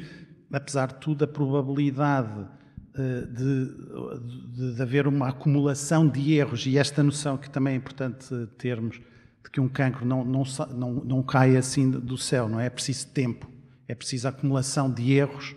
apesar 0.52 0.88
de 0.88 0.96
tudo, 0.96 1.24
a 1.24 1.28
probabilidade 1.28 2.48
eh, 2.96 3.22
de, 3.26 4.56
de, 4.56 4.76
de, 4.76 4.82
haver 4.82 5.08
uma 5.08 5.30
acumulação 5.30 6.08
de 6.08 6.34
erros 6.34 6.66
e 6.66 6.78
esta 6.78 7.02
noção 7.02 7.38
que 7.38 7.50
também 7.50 7.74
é 7.74 7.78
importante 7.78 8.28
termos 8.58 9.02
de 9.44 9.52
que 9.52 9.60
um 9.60 9.68
cancro 9.68 10.06
não, 10.06 10.24
não, 10.24 10.44
não, 10.76 10.94
não 10.94 11.24
cai 11.24 11.58
assim 11.58 11.90
do 11.90 12.18
céu, 12.18 12.48
não 12.48 12.60
é? 12.60 12.68
É 12.68 12.70
preciso 12.70 13.08
tempo, 13.08 13.50
é 13.88 13.96
preciso 13.96 14.28
acumulação 14.28 14.92
de 14.92 15.14
erros 15.14 15.56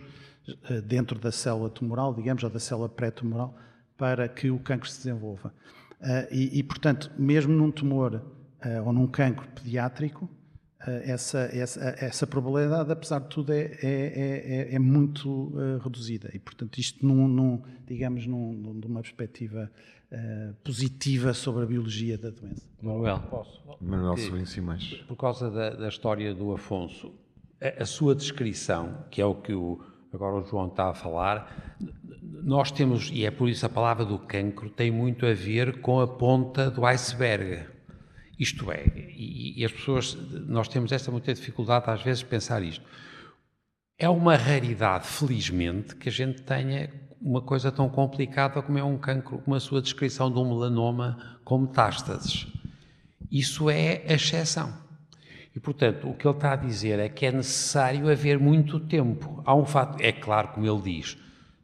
eh, 0.69 0.81
dentro 0.81 1.19
da 1.19 1.31
célula 1.31 1.69
tumoral, 1.69 2.13
digamos, 2.15 2.43
ou 2.43 2.49
da 2.49 2.59
célula 2.59 2.89
pré-tumoral, 2.89 3.55
para 3.95 4.27
que 4.27 4.49
o 4.49 4.57
cancro 4.57 4.89
se 4.89 4.97
desenvolva. 4.97 5.53
E, 6.31 6.57
e, 6.57 6.63
portanto, 6.63 7.11
mesmo 7.15 7.53
num 7.53 7.69
tumor 7.69 8.25
ou 8.83 8.91
num 8.91 9.05
cancro 9.05 9.47
pediátrico, 9.49 10.27
essa, 11.03 11.39
essa, 11.53 11.95
essa 11.99 12.27
probabilidade, 12.27 12.91
apesar 12.91 13.19
de 13.19 13.27
tudo, 13.27 13.53
é, 13.53 13.77
é, 13.81 14.69
é, 14.71 14.75
é 14.75 14.79
muito 14.79 15.29
uh, 15.29 15.77
reduzida. 15.83 16.29
E, 16.33 16.39
portanto, 16.39 16.79
isto, 16.79 17.05
num, 17.05 17.27
num 17.27 17.61
digamos, 17.85 18.25
num, 18.25 18.53
numa 18.53 19.01
perspectiva 19.01 19.69
uh, 20.11 20.53
positiva 20.63 21.33
sobre 21.33 21.63
a 21.63 21.65
biologia 21.65 22.17
da 22.17 22.29
doença. 22.29 22.65
Manuel, 22.81 23.19
posso? 23.29 23.61
Manuel 23.79 24.17
Sobrinho 24.17 24.47
Simões. 24.47 24.93
Por 25.07 25.15
causa 25.15 25.51
da, 25.51 25.71
da, 25.71 25.87
história 25.87 26.33
do 26.33 26.51
Afonso, 26.53 27.13
a, 27.61 27.83
a, 27.83 27.85
sua 27.85 28.15
descrição, 28.15 29.05
que 29.11 29.21
é 29.21 29.25
o 29.25 29.35
que 29.35 29.53
o, 29.53 29.79
agora 30.13 30.37
o 30.37 30.45
João 30.45 30.67
está 30.67 30.89
a 30.89 30.93
falar, 30.93 31.77
nós 32.43 32.71
temos, 32.71 33.11
e 33.13 33.25
é 33.25 33.29
por 33.29 33.49
isso 33.49 33.65
a 33.65 33.69
palavra 33.69 34.03
do 34.05 34.17
cancro, 34.17 34.69
tem 34.69 34.89
muito 34.89 35.25
a 35.25 35.33
ver 35.33 35.79
com 35.81 35.99
a 35.99 36.07
ponta 36.07 36.71
do 36.71 36.85
iceberg 36.85 37.70
isto 38.41 38.71
é, 38.71 38.87
e, 39.15 39.61
e 39.61 39.63
as 39.63 39.71
pessoas, 39.71 40.17
nós 40.47 40.67
temos 40.67 40.91
esta 40.91 41.11
muita 41.11 41.31
dificuldade 41.31 41.87
às 41.91 42.01
vezes 42.01 42.21
de 42.21 42.25
pensar 42.25 42.63
isto. 42.63 42.83
É 43.99 44.09
uma 44.09 44.35
raridade, 44.35 45.05
felizmente, 45.05 45.95
que 45.95 46.09
a 46.09 46.11
gente 46.11 46.41
tenha 46.41 46.91
uma 47.21 47.39
coisa 47.39 47.71
tão 47.71 47.87
complicada 47.87 48.59
como 48.63 48.79
é 48.79 48.83
um 48.83 48.97
cancro, 48.97 49.37
como 49.37 49.55
a 49.55 49.59
sua 49.59 49.79
descrição 49.79 50.31
de 50.31 50.39
um 50.39 50.49
melanoma 50.49 51.39
com 51.43 51.59
metástases. 51.59 52.47
Isso 53.31 53.69
é 53.69 54.01
a 54.07 54.13
exceção. 54.13 54.73
E, 55.55 55.59
portanto, 55.59 56.09
o 56.09 56.15
que 56.15 56.25
ele 56.25 56.35
está 56.35 56.53
a 56.53 56.55
dizer 56.55 56.97
é 56.97 57.09
que 57.09 57.27
é 57.27 57.31
necessário 57.31 58.09
haver 58.09 58.39
muito 58.39 58.79
tempo. 58.79 59.43
Há 59.45 59.53
um 59.53 59.65
fato, 59.67 60.01
é 60.01 60.11
claro, 60.11 60.47
como 60.47 60.65
ele 60.65 60.81
diz, 60.81 61.15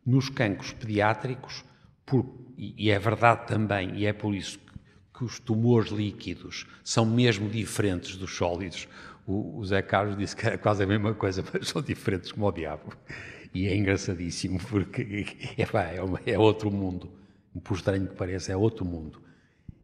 nos 0.05 0.29
cancros 0.29 0.73
pediátricos, 0.73 1.65
por, 2.05 2.23
e 2.55 2.91
é 2.91 2.99
verdade 2.99 3.47
também, 3.47 3.95
e 3.95 4.05
é 4.05 4.13
por 4.13 4.35
isso 4.35 4.59
que 5.17 5.23
os 5.23 5.39
tumores 5.39 5.91
líquidos 5.91 6.67
são 6.83 7.05
mesmo 7.05 7.49
diferentes 7.49 8.15
dos 8.15 8.35
sólidos. 8.35 8.87
O, 9.25 9.57
o 9.57 9.65
Zé 9.65 9.81
Carlos 9.81 10.15
disse 10.15 10.35
que 10.35 10.45
era 10.45 10.57
quase 10.57 10.83
a 10.83 10.87
mesma 10.87 11.13
coisa, 11.13 11.43
mas 11.51 11.69
são 11.69 11.81
diferentes 11.81 12.31
como 12.31 12.47
o 12.47 12.51
diabo. 12.51 12.93
E 13.53 13.67
é 13.67 13.75
engraçadíssimo 13.75 14.59
porque 14.69 15.25
é, 15.57 15.63
é, 15.63 16.33
é 16.33 16.39
outro 16.39 16.69
mundo. 16.69 17.11
Por 17.63 17.75
estranho 17.75 18.07
que 18.07 18.15
pareça, 18.15 18.51
é 18.51 18.55
outro 18.55 18.85
mundo. 18.85 19.19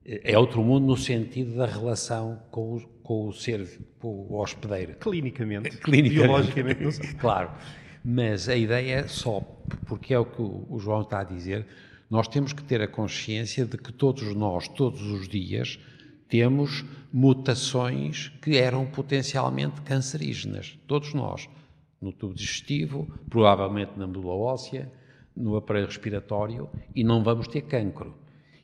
É 0.06 0.38
outro 0.38 0.62
mundo 0.62 0.86
no 0.86 0.98
sentido 0.98 1.56
da 1.56 1.66
relação 1.66 2.42
com 2.52 2.76
o, 2.76 2.82
com 3.02 3.28
o 3.30 3.34
ser, 3.34 3.66
com 4.00 4.28
o 4.30 4.36
hospedeiro. 4.40 4.96
Clinicamente. 4.96 5.78
Clinicamente. 5.80 6.28
Biologicamente, 6.28 6.84
não 6.84 6.92
sei. 6.92 7.14
Claro. 7.14 7.50
Mas 8.04 8.50
a 8.50 8.56
ideia 8.56 8.98
é 8.98 9.08
só, 9.08 9.40
porque 9.88 10.14
é 10.14 10.20
o 10.20 10.26
que 10.26 10.42
o 10.42 10.78
João 10.78 11.02
está 11.02 11.22
a 11.22 11.24
dizer, 11.24 11.66
Nós 12.14 12.28
temos 12.28 12.54
que 12.54 12.64
ter 12.64 12.80
a 12.80 12.88
consciência 12.88 13.66
de 13.66 13.76
que 13.76 13.92
todos 13.92 14.36
nós, 14.36 14.68
todos 14.68 15.02
os 15.02 15.28
dias, 15.28 15.80
temos 16.30 16.86
mutações 17.12 18.30
que 18.40 18.56
eram 18.56 18.86
potencialmente 18.86 19.82
cancerígenas. 19.82 20.78
Todos 20.86 21.16
nós. 21.16 21.50
No 22.00 22.14
tubo 22.14 22.36
digestivo, 22.36 23.12
provavelmente 23.28 23.94
na 23.98 24.06
medula 24.06 24.36
óssea, 24.36 24.94
no 25.36 25.56
aparelho 25.56 25.88
respiratório 25.88 26.70
e 26.96 27.04
não 27.04 27.24
vamos 27.24 27.48
ter 27.48 27.62
cancro. 27.62 28.16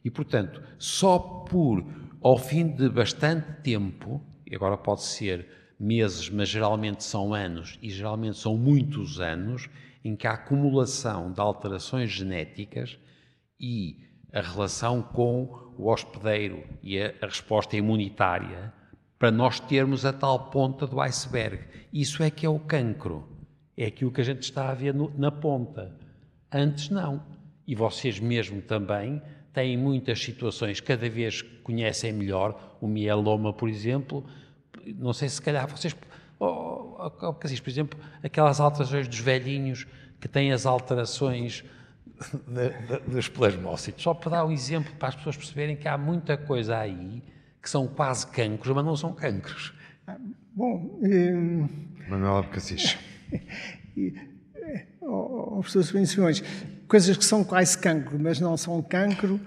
E, 0.06 0.12
portanto, 0.12 0.62
só 0.78 1.18
por, 1.18 1.84
ao 2.22 2.38
fim 2.38 2.68
de 2.68 2.88
bastante 2.88 3.52
tempo, 3.64 4.22
e 4.46 4.56
agora 4.56 4.78
pode 4.78 5.02
ser 5.02 5.48
meses, 5.80 6.30
mas 6.30 6.50
geralmente 6.50 7.04
são 7.04 7.34
anos, 7.34 7.80
e 7.82 7.90
geralmente 7.90 8.38
são 8.38 8.56
muitos 8.56 9.20
anos, 9.20 9.68
em 10.06 10.16
que 10.16 10.28
a 10.28 10.34
acumulação 10.34 11.32
de 11.32 11.42
alterações 11.42 12.12
genéticas 12.12 13.00
e 13.60 13.98
a 14.32 14.42
relação 14.42 15.02
com 15.02 15.74
o 15.78 15.90
hospedeiro 15.90 16.64
e 16.82 17.02
a, 17.02 17.14
a 17.22 17.26
resposta 17.26 17.76
imunitária 17.76 18.74
para 19.18 19.32
nós 19.32 19.60
termos 19.60 20.06
a 20.06 20.14
tal 20.14 20.50
ponta 20.50 20.88
do 20.88 21.02
iceberg. 21.02 21.64
Isso 21.92 22.24
é 22.24 22.30
que 22.30 22.46
é 22.46 22.50
o 22.50 22.60
cancro. 22.60 23.28
É 23.76 23.88
aquilo 23.88 24.12
que 24.12 24.22
a 24.22 24.24
gente 24.24 24.44
está 24.44 24.70
a 24.70 24.74
ver 24.74 24.94
no, 24.94 25.12
na 25.18 25.32
ponta. 25.32 25.94
Antes 26.52 26.90
não. 26.90 27.22
E 27.68 27.76
vocês 27.76 28.20
mesmo 28.20 28.62
também 28.62 29.22
têm 29.54 29.78
muitas 29.78 30.20
situações, 30.20 30.80
cada 30.80 31.10
vez 31.10 31.42
conhecem 31.42 32.14
melhor 32.14 32.78
o 32.80 32.88
mieloma, 32.88 33.52
por 33.52 33.68
exemplo. 33.68 34.26
Não 34.96 35.12
sei 35.12 35.28
se 35.28 35.42
calhar 35.42 35.68
vocês. 35.68 35.96
Oh, 36.40 36.96
oh, 36.98 37.28
oh, 37.28 37.34
por 37.34 37.70
exemplo, 37.70 38.00
aquelas 38.24 38.60
alterações 38.60 39.08
dos 39.08 39.20
velhinhos 39.20 39.86
que 40.20 40.28
têm 40.28 40.52
as 40.52 40.66
alterações 40.66 41.64
dos 43.08 43.28
plasmócitos. 43.28 44.04
Só 44.04 44.14
para 44.14 44.32
dar 44.32 44.46
um 44.46 44.52
exemplo 44.52 44.94
para 44.96 45.10
as 45.10 45.16
pessoas 45.16 45.38
perceberem 45.38 45.76
que 45.76 45.88
há 45.88 45.98
muita 45.98 46.38
coisa 46.38 46.78
aí 46.78 47.24
que 47.62 47.70
são 47.70 47.88
quase 47.88 48.28
cancros, 48.28 48.74
mas 48.76 48.86
não 48.86 48.96
são 48.96 49.14
cancros. 49.14 49.74
Bom. 50.54 51.00
Hum... 51.02 51.68
Manuel 52.08 52.38
Abcacis. 52.38 52.98
oh, 55.02 55.60
professor 55.62 56.06
Simões, 56.06 56.44
coisas 56.88 57.16
que 57.16 57.26
são 57.26 57.44
quase 57.44 57.78
cancro, 57.78 58.18
mas 58.20 58.40
não 58.40 58.58
são 58.58 58.82
cancro, 58.82 59.40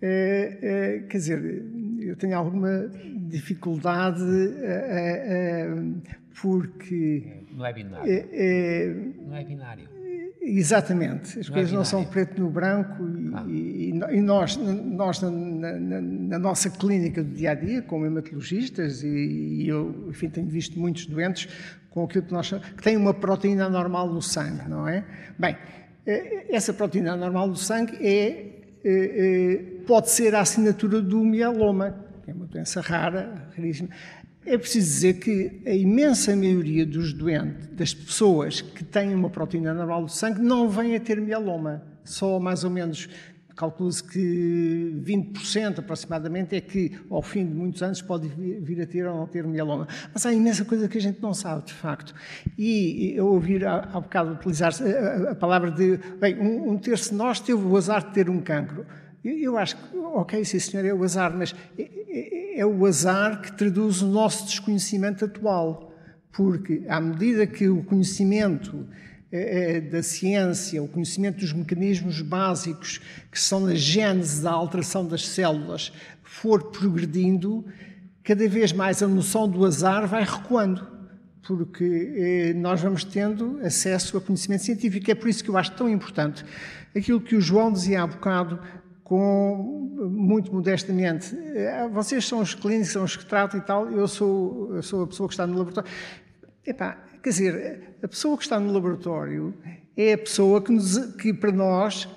é, 0.00 0.58
é, 0.62 0.98
quer 1.08 1.16
dizer, 1.16 1.64
eu 2.00 2.14
tenho 2.16 2.36
alguma 2.36 2.88
dificuldade 3.28 4.22
é, 4.62 5.66
porque. 6.40 7.44
Não 7.52 7.64
é 7.64 7.72
binário. 7.72 8.12
É, 8.12 8.94
não 9.26 9.36
é 9.36 9.44
binário. 9.44 9.93
Exatamente, 10.46 11.38
as 11.38 11.48
não 11.48 11.54
coisas 11.54 11.72
é 11.72 11.76
não 11.76 11.84
são 11.86 12.04
preto 12.04 12.38
no 12.38 12.50
branco 12.50 13.02
e, 13.18 13.32
ah. 13.34 13.44
e, 13.48 14.18
e 14.18 14.20
nós, 14.20 14.58
nós 14.58 15.22
na, 15.22 15.30
na, 15.30 16.00
na, 16.02 16.38
nossa 16.38 16.68
clínica 16.68 17.24
do 17.24 17.30
dia 17.30 17.52
a 17.52 17.54
dia, 17.54 17.80
como 17.80 18.04
hematologistas, 18.04 19.02
e, 19.02 19.08
e, 19.08 19.68
eu 19.68 20.06
enfim, 20.10 20.28
tenho 20.28 20.46
visto 20.46 20.78
muitos 20.78 21.06
doentes 21.06 21.48
com 21.88 22.04
aquilo 22.04 22.26
que 22.26 22.32
nós 22.32 22.50
que 22.50 22.82
têm 22.82 22.94
uma 22.94 23.14
proteína 23.14 23.70
normal 23.70 24.12
no 24.12 24.20
sangue, 24.20 24.68
não 24.68 24.86
é? 24.86 25.04
Bem, 25.38 25.56
eh, 26.04 26.46
essa 26.50 26.74
proteína 26.74 27.16
normal 27.16 27.48
do 27.48 27.56
sangue 27.56 27.96
é, 28.06 28.60
eh, 28.84 29.62
pode 29.86 30.10
ser 30.10 30.34
a 30.34 30.40
assinatura 30.40 31.00
do 31.00 31.24
mieloma, 31.24 32.04
que 32.22 32.30
é 32.30 32.34
uma 32.34 32.46
doença 32.46 32.82
rara, 32.82 33.48
raríssima. 33.56 33.88
É 34.46 34.58
preciso 34.58 34.86
dizer 34.86 35.14
que 35.14 35.62
a 35.66 35.74
imensa 35.74 36.36
maioria 36.36 36.84
dos 36.84 37.14
doentes, 37.14 37.66
das 37.68 37.94
pessoas 37.94 38.60
que 38.60 38.84
têm 38.84 39.14
uma 39.14 39.30
proteína 39.30 39.72
normal 39.72 40.02
do 40.04 40.10
sangue, 40.10 40.40
não 40.40 40.68
vêm 40.68 40.94
a 40.94 41.00
ter 41.00 41.18
mieloma. 41.18 41.82
Só 42.04 42.38
mais 42.38 42.62
ou 42.62 42.70
menos, 42.70 43.08
calcula-se 43.56 44.04
que 44.04 45.00
20% 45.02 45.78
aproximadamente 45.78 46.54
é 46.54 46.60
que, 46.60 46.92
ao 47.08 47.22
fim 47.22 47.46
de 47.46 47.54
muitos 47.54 47.82
anos, 47.82 48.02
pode 48.02 48.28
vir 48.28 48.82
a 48.82 48.86
ter 48.86 49.06
ou 49.06 49.16
não 49.16 49.26
ter 49.26 49.46
mieloma. 49.46 49.88
Mas 50.12 50.26
há 50.26 50.32
imensa 50.32 50.64
coisa 50.64 50.88
que 50.88 50.98
a 50.98 51.00
gente 51.00 51.22
não 51.22 51.32
sabe, 51.32 51.64
de 51.64 51.72
facto. 51.72 52.14
E 52.58 53.14
eu 53.16 53.26
ouvi 53.26 53.64
há, 53.64 53.80
bocado 54.00 54.32
utilizar 54.32 54.72
a, 54.74 55.30
a, 55.30 55.34
palavra 55.34 55.70
de, 55.70 55.98
bem, 56.20 56.38
um, 56.38 56.72
um 56.72 56.78
terço 56.78 57.10
de 57.10 57.16
nós 57.16 57.40
teve 57.40 57.62
o 57.62 57.76
azar 57.76 58.06
de 58.06 58.12
ter 58.12 58.28
um 58.28 58.40
cancro. 58.40 58.84
Eu 59.24 59.56
acho 59.56 59.76
que, 59.76 59.96
ok, 59.96 60.44
sim 60.44 60.58
senhor, 60.58 60.84
é 60.84 60.92
o 60.92 61.02
azar, 61.02 61.34
mas 61.34 61.54
é, 61.78 61.82
é, 61.82 62.60
é 62.60 62.66
o 62.66 62.84
azar 62.84 63.40
que 63.40 63.52
traduz 63.52 64.02
o 64.02 64.06
nosso 64.06 64.44
desconhecimento 64.44 65.24
atual. 65.24 65.92
Porque, 66.30 66.82
à 66.88 67.00
medida 67.00 67.46
que 67.46 67.68
o 67.68 67.82
conhecimento 67.84 68.86
é, 69.32 69.80
da 69.80 70.02
ciência, 70.02 70.82
o 70.82 70.88
conhecimento 70.88 71.38
dos 71.38 71.54
mecanismos 71.54 72.20
básicos 72.20 73.00
que 73.32 73.40
são 73.40 73.60
na 73.60 73.74
gênese 73.74 74.42
da 74.42 74.50
alteração 74.50 75.06
das 75.06 75.26
células 75.26 75.90
for 76.22 76.70
progredindo, 76.70 77.64
cada 78.22 78.46
vez 78.46 78.72
mais 78.72 79.02
a 79.02 79.08
noção 79.08 79.48
do 79.48 79.64
azar 79.64 80.06
vai 80.06 80.24
recuando, 80.24 80.86
porque 81.46 82.52
nós 82.56 82.80
vamos 82.80 83.04
tendo 83.04 83.58
acesso 83.62 84.16
a 84.16 84.20
conhecimento 84.20 84.64
científico. 84.64 85.10
É 85.10 85.14
por 85.14 85.28
isso 85.28 85.42
que 85.42 85.50
eu 85.50 85.56
acho 85.56 85.72
tão 85.72 85.88
importante 85.88 86.44
aquilo 86.94 87.20
que 87.20 87.34
o 87.34 87.40
João 87.40 87.72
dizia 87.72 88.02
há 88.02 88.06
bocado 88.06 88.60
com, 89.04 89.90
muito 90.10 90.52
modestamente, 90.52 91.36
eh, 91.36 91.86
vocês 91.92 92.26
são 92.26 92.40
os 92.40 92.54
clínicos, 92.54 92.90
são 92.90 93.04
os 93.04 93.14
que 93.14 93.26
tratam 93.26 93.60
e 93.60 93.62
tal, 93.62 93.90
eu 93.90 94.08
sou, 94.08 94.74
eu 94.74 94.82
sou 94.82 95.02
a 95.04 95.06
pessoa 95.06 95.28
que 95.28 95.34
está 95.34 95.46
no 95.46 95.58
laboratório. 95.58 95.90
Epá, 96.66 97.04
quer 97.22 97.28
dizer, 97.28 97.96
a 98.02 98.08
pessoa 98.08 98.36
que 98.38 98.44
está 98.44 98.58
no 98.58 98.72
laboratório 98.72 99.54
é 99.94 100.14
a 100.14 100.18
pessoa 100.18 100.62
que, 100.62 100.72
nos, 100.72 100.96
que 101.16 101.34
para 101.34 101.52
nós, 101.52 102.08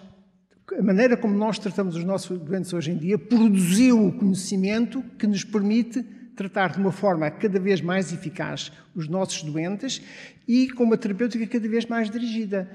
a 0.79 0.81
maneira 0.81 1.17
como 1.17 1.35
nós 1.35 1.59
tratamos 1.59 1.97
os 1.97 2.05
nossos 2.05 2.39
doentes 2.39 2.71
hoje 2.71 2.91
em 2.91 2.97
dia, 2.97 3.17
produziu 3.19 4.07
o 4.07 4.11
conhecimento 4.13 5.03
que 5.19 5.27
nos 5.27 5.43
permite 5.43 6.05
tratar 6.37 6.71
de 6.71 6.77
uma 6.77 6.91
forma 6.91 7.29
cada 7.31 7.59
vez 7.59 7.81
mais 7.81 8.13
eficaz 8.13 8.71
os 8.95 9.07
nossos 9.09 9.41
doentes 9.41 10.01
e 10.47 10.69
com 10.69 10.83
uma 10.83 10.97
terapêutica 10.97 11.45
cada 11.47 11.67
vez 11.67 11.85
mais 11.85 12.09
dirigida. 12.09 12.69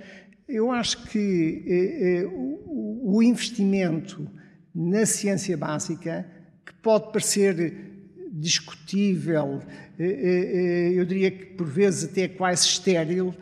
Eu 0.48 0.70
acho 0.70 1.04
que 1.08 1.64
eh, 1.66 2.22
eh, 2.22 2.26
o, 2.26 3.16
o 3.16 3.22
investimento 3.22 4.28
na 4.74 5.06
ciência 5.06 5.56
básica, 5.56 6.26
que 6.66 6.74
pode 6.74 7.12
parecer 7.12 7.92
discutível, 8.32 9.62
eh, 9.98 10.04
eh, 10.04 10.92
eu 10.94 11.04
diria 11.04 11.30
que 11.30 11.44
por 11.46 11.66
vezes 11.66 12.10
até 12.10 12.26
quase 12.26 12.66
estéril, 12.66 13.34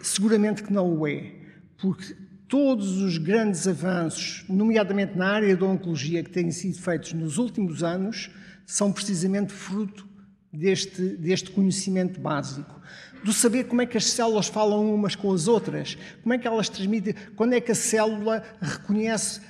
seguramente 0.00 0.62
que 0.62 0.72
não 0.72 0.98
o 0.98 1.06
é, 1.06 1.32
porque 1.78 2.14
todos 2.52 2.98
os 2.98 3.16
grandes 3.16 3.66
avanços, 3.66 4.44
nomeadamente 4.46 5.16
na 5.16 5.26
área 5.26 5.56
da 5.56 5.64
oncologia, 5.64 6.22
que 6.22 6.28
têm 6.28 6.50
sido 6.50 6.78
feitos 6.78 7.14
nos 7.14 7.38
últimos 7.38 7.82
anos, 7.82 8.28
são 8.66 8.92
precisamente 8.92 9.54
fruto 9.54 10.06
deste, 10.52 11.02
deste 11.16 11.50
conhecimento 11.50 12.20
básico 12.20 12.80
do 13.24 13.32
saber 13.32 13.64
como 13.64 13.80
é 13.80 13.86
que 13.86 13.96
as 13.96 14.06
células 14.06 14.48
falam 14.48 14.92
umas 14.92 15.14
com 15.14 15.32
as 15.32 15.46
outras, 15.46 15.96
como 16.22 16.34
é 16.34 16.38
que 16.38 16.46
elas 16.46 16.68
transmitem, 16.68 17.14
quando 17.36 17.52
é 17.52 17.60
que 17.60 17.70
a 17.70 17.74
célula 17.74 18.42
reconhece 18.60 19.40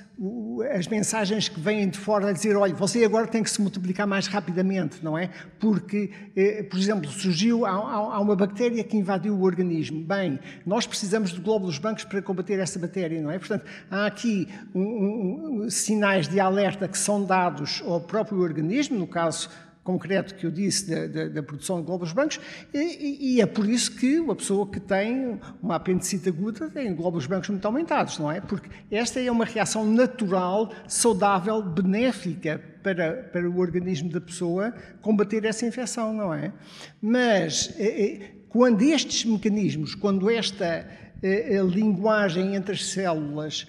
as 0.75 0.87
mensagens 0.87 1.49
que 1.49 1.59
vêm 1.59 1.89
de 1.89 1.97
fora 1.97 2.29
a 2.29 2.31
dizer, 2.31 2.55
olha, 2.55 2.73
você 2.73 3.03
agora 3.03 3.25
tem 3.25 3.41
que 3.41 3.49
se 3.49 3.59
multiplicar 3.59 4.05
mais 4.05 4.27
rapidamente, 4.27 5.03
não 5.03 5.17
é? 5.17 5.31
Porque, 5.59 6.11
eh, 6.35 6.61
por 6.63 6.77
exemplo, 6.79 7.09
surgiu, 7.09 7.65
há, 7.65 8.19
uma 8.19 8.35
bactéria 8.35 8.83
que 8.83 8.95
invadiu 8.95 9.33
o 9.33 9.41
organismo. 9.41 10.03
Bem, 10.03 10.39
nós 10.65 10.85
precisamos 10.85 11.31
de 11.31 11.41
glóbulos 11.41 11.79
brancos 11.79 12.03
para 12.03 12.21
combater 12.21 12.59
essa 12.59 12.77
bactéria, 12.77 13.19
não 13.21 13.31
é? 13.31 13.39
Portanto, 13.39 13.65
há 13.89 14.05
aqui 14.05 14.47
um, 14.73 15.63
um, 15.63 15.69
sinais 15.69 16.27
de 16.27 16.39
alerta 16.39 16.87
que 16.87 16.97
são 16.97 17.25
dados 17.25 17.81
ao 17.83 17.99
próprio 17.99 18.39
organismo, 18.39 18.99
no 18.99 19.07
caso 19.07 19.49
concreto 19.83 20.35
que 20.35 20.45
eu 20.45 20.51
disse 20.51 20.89
da, 20.89 21.07
da, 21.07 21.27
da 21.27 21.43
produção 21.43 21.79
de 21.79 21.85
glóbulos 21.85 22.13
brancos, 22.13 22.39
e, 22.73 23.35
e, 23.35 23.41
é 23.41 23.45
por 23.45 23.67
isso 23.67 23.95
que 23.95 24.19
uma 24.19 24.35
pessoa 24.35 24.65
que 24.65 24.79
tem 24.79 25.39
uma 25.61 25.75
apendicite 25.75 26.29
aguda 26.29 26.69
tem 26.69 26.95
glóbulos 26.95 27.25
brancos 27.25 27.49
muito 27.49 27.65
aumentados, 27.65 28.17
não 28.17 28.31
é? 28.31 28.39
Porque 28.39 28.69
esta 28.89 29.19
é 29.19 29.29
uma 29.29 29.45
reação 29.45 29.85
natural, 29.85 30.71
saudável, 30.87 31.61
benéfica 31.61 32.61
para, 32.81 33.23
para 33.31 33.49
o 33.49 33.59
organismo 33.59 34.09
da 34.09 34.21
pessoa 34.21 34.73
combater 35.01 35.43
essa 35.45 35.65
infecção, 35.65 36.13
não 36.13 36.33
é? 36.33 36.53
Mas 37.01 37.73
é, 37.77 38.05
é, 38.05 38.31
quando 38.47 38.81
estes 38.83 39.25
mecanismos, 39.25 39.95
quando 39.95 40.29
esta 40.29 40.87
é, 41.21 41.61
linguagem 41.61 42.55
entre 42.55 42.73
as 42.73 42.85
células 42.85 43.67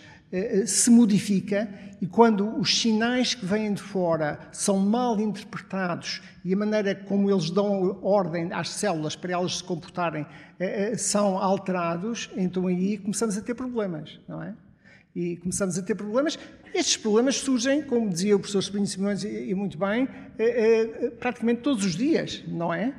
se 0.66 0.90
modifica, 0.90 1.68
e 2.04 2.06
quando 2.06 2.58
os 2.58 2.82
sinais 2.82 3.32
que 3.32 3.46
vêm 3.46 3.72
de 3.72 3.80
fora 3.80 4.38
são 4.52 4.78
mal 4.78 5.18
interpretados 5.18 6.20
e 6.44 6.52
a 6.52 6.56
maneira 6.56 6.94
como 6.94 7.30
eles 7.30 7.48
dão 7.48 7.98
ordem 8.02 8.52
às 8.52 8.68
células 8.68 9.16
para 9.16 9.32
elas 9.32 9.56
se 9.56 9.64
comportarem 9.64 10.26
eh, 10.60 10.92
eh, 10.92 10.96
são 10.98 11.38
alterados, 11.38 12.28
então 12.36 12.66
aí 12.66 12.98
começamos 12.98 13.38
a 13.38 13.40
ter 13.40 13.54
problemas, 13.54 14.20
não 14.28 14.42
é? 14.42 14.54
E 15.16 15.38
começamos 15.38 15.78
a 15.78 15.82
ter 15.82 15.94
problemas. 15.94 16.38
Estes 16.74 16.98
problemas 16.98 17.36
surgem, 17.36 17.82
como 17.82 18.10
dizia 18.10 18.36
o 18.36 18.38
professor 18.38 18.60
Sobrinho 18.60 18.86
Simões, 18.86 19.24
e 19.24 19.54
muito 19.54 19.78
bem, 19.78 20.06
eh, 20.38 21.10
praticamente 21.18 21.62
todos 21.62 21.86
os 21.86 21.94
dias, 21.94 22.44
não 22.46 22.74
é? 22.74 22.92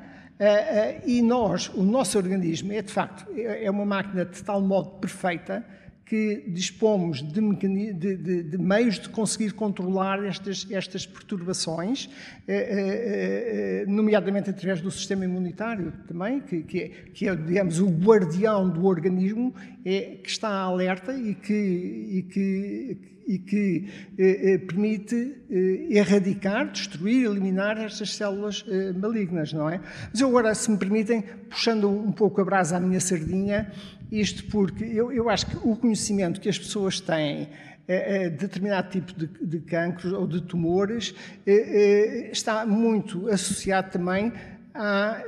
E 1.06 1.22
nós, 1.22 1.68
o 1.74 1.82
nosso 1.84 2.18
organismo, 2.18 2.72
é 2.72 2.82
de 2.82 2.92
facto 2.92 3.24
é 3.38 3.70
uma 3.70 3.86
máquina 3.86 4.24
de 4.24 4.42
tal 4.42 4.60
modo 4.60 4.98
perfeita 4.98 5.64
que 6.06 6.44
dispomos 6.46 7.20
de, 7.20 7.40
de, 7.92 8.16
de, 8.16 8.42
de, 8.44 8.58
meios 8.58 8.96
de 9.00 9.08
conseguir 9.08 9.52
controlar 9.52 10.24
estas, 10.24 10.64
estas 10.70 11.04
perturbações, 11.04 12.08
eh, 12.46 13.82
eh, 13.82 13.84
nomeadamente 13.88 14.48
através 14.48 14.80
do 14.80 14.88
sistema 14.88 15.24
imunitário 15.24 15.92
também, 16.06 16.40
que, 16.40 16.62
que, 16.62 16.80
é, 16.80 16.88
que 17.12 17.28
é, 17.28 17.34
digamos, 17.34 17.80
o 17.80 17.88
guardião 17.88 18.70
do 18.70 18.86
organismo, 18.86 19.52
é, 19.84 20.18
que 20.22 20.30
está 20.30 20.48
alerta 20.48 21.12
e 21.12 21.34
que, 21.34 21.52
e 21.52 22.22
que, 22.22 22.98
e 23.26 23.38
que 23.40 23.88
eh, 24.16 24.58
permite 24.58 25.42
erradicar, 25.90 26.70
destruir, 26.70 27.26
eliminar 27.26 27.78
estas 27.78 28.14
células 28.14 28.64
malignas, 28.96 29.52
não 29.52 29.68
é? 29.68 29.80
Mas 30.12 30.20
eu 30.20 30.28
agora, 30.28 30.54
se 30.54 30.70
me 30.70 30.78
permitem, 30.78 31.24
puxando 31.50 31.88
um 31.88 32.12
pouco 32.12 32.40
a 32.40 32.44
brasa 32.44 32.76
à 32.76 32.80
minha 32.80 33.00
sardinha, 33.00 33.72
isto 34.10 34.44
porque 34.44 34.84
eu, 34.84 35.12
eu 35.12 35.28
acho 35.28 35.46
que 35.46 35.56
o 35.56 35.76
conhecimento 35.76 36.40
que 36.40 36.48
as 36.48 36.58
pessoas 36.58 37.00
têm 37.00 37.48
é, 37.88 38.24
é, 38.24 38.30
determinado 38.30 38.90
tipo 38.90 39.12
de, 39.12 39.26
de 39.26 39.60
cancros 39.60 40.12
ou 40.12 40.26
de 40.26 40.40
tumores 40.40 41.14
é, 41.46 42.30
está 42.32 42.66
muito 42.66 43.28
associado 43.28 43.90
também 43.90 44.32
à, 44.76 45.22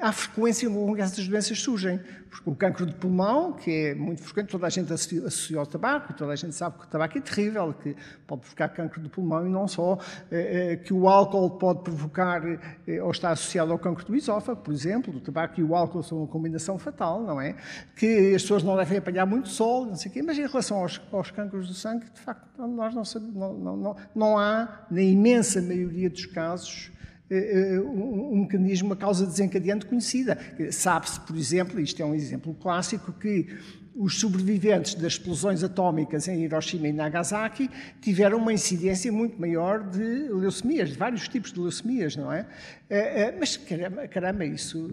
à 0.00 0.12
frequência 0.12 0.68
com 0.68 0.94
que 0.94 1.00
essas 1.00 1.26
doenças 1.26 1.60
surgem. 1.60 2.00
Porque 2.34 2.50
o 2.50 2.54
cancro 2.54 2.84
de 2.84 2.94
pulmão, 2.94 3.52
que 3.52 3.70
é 3.70 3.94
muito 3.94 4.20
frequente, 4.20 4.48
toda 4.48 4.66
a 4.66 4.70
gente 4.70 4.92
associa 4.92 5.56
ao 5.56 5.66
tabaco, 5.66 6.12
toda 6.14 6.32
a 6.32 6.36
gente 6.36 6.52
sabe 6.52 6.78
que 6.78 6.84
o 6.84 6.88
tabaco 6.88 7.16
é 7.16 7.20
terrível, 7.20 7.72
que 7.72 7.94
pode 8.26 8.40
provocar 8.40 8.68
cancro 8.70 9.00
de 9.00 9.08
pulmão 9.08 9.46
e 9.46 9.48
não 9.48 9.68
só, 9.68 9.98
eh, 10.32 10.72
eh, 10.72 10.76
que 10.76 10.92
o 10.92 11.08
álcool 11.08 11.50
pode 11.50 11.84
provocar 11.84 12.42
eh, 12.88 13.00
ou 13.00 13.12
está 13.12 13.30
associado 13.30 13.70
ao 13.70 13.78
cancro 13.78 14.04
do 14.04 14.16
esófago, 14.16 14.62
por 14.62 14.74
exemplo, 14.74 15.14
o 15.16 15.20
tabaco 15.20 15.60
e 15.60 15.62
o 15.62 15.76
álcool 15.76 16.02
são 16.02 16.18
uma 16.18 16.26
combinação 16.26 16.76
fatal, 16.76 17.22
não 17.22 17.40
é? 17.40 17.54
Que 17.94 18.34
as 18.34 18.42
pessoas 18.42 18.64
não 18.64 18.76
devem 18.76 18.98
apanhar 18.98 19.26
muito 19.26 19.48
sol, 19.48 19.86
não 19.86 19.94
sei 19.94 20.10
o 20.10 20.14
quê, 20.14 20.20
mas 20.20 20.36
em 20.36 20.46
relação 20.46 20.78
aos, 20.78 21.00
aos 21.12 21.30
cancros 21.30 21.68
do 21.68 21.74
sangue, 21.74 22.06
de 22.12 22.20
facto, 22.20 22.44
nós 22.58 22.94
não, 22.94 23.04
sabemos, 23.04 23.34
não, 23.34 23.54
não, 23.54 23.76
não, 23.76 23.96
não 24.12 24.38
há, 24.38 24.86
na 24.90 25.02
imensa 25.02 25.62
maioria 25.62 26.10
dos 26.10 26.26
casos, 26.26 26.90
eh, 26.90 26.93
eh, 26.93 26.93
um, 27.30 28.40
mecanismo, 28.40 28.88
uma 28.88 28.96
causa 28.96 29.26
desencadeante 29.26 29.86
conhecida. 29.86 30.38
Sabe-se, 30.70 31.20
por 31.20 31.36
exemplo, 31.36 31.80
isto 31.80 32.00
é 32.02 32.04
um 32.04 32.14
exemplo 32.14 32.54
clássico, 32.54 33.12
que 33.12 33.48
os 33.96 34.18
sobreviventes 34.18 34.94
das 34.94 35.12
explosões 35.12 35.62
atómicas 35.62 36.26
em 36.26 36.42
Hiroshima 36.42 36.88
e 36.88 36.92
Nagasaki 36.92 37.70
tiveram 38.00 38.38
uma 38.38 38.52
incidência 38.52 39.12
muito 39.12 39.40
maior 39.40 39.88
de 39.88 40.02
leucemias, 40.02 40.90
de 40.90 40.98
vários 40.98 41.28
tipos 41.28 41.52
de 41.52 41.60
leucemias, 41.60 42.16
não 42.16 42.32
é? 42.32 42.44
Eh, 42.90 43.32
mas 43.38 43.56
caramba, 43.56 44.08
caramba 44.08 44.44
isso 44.44 44.90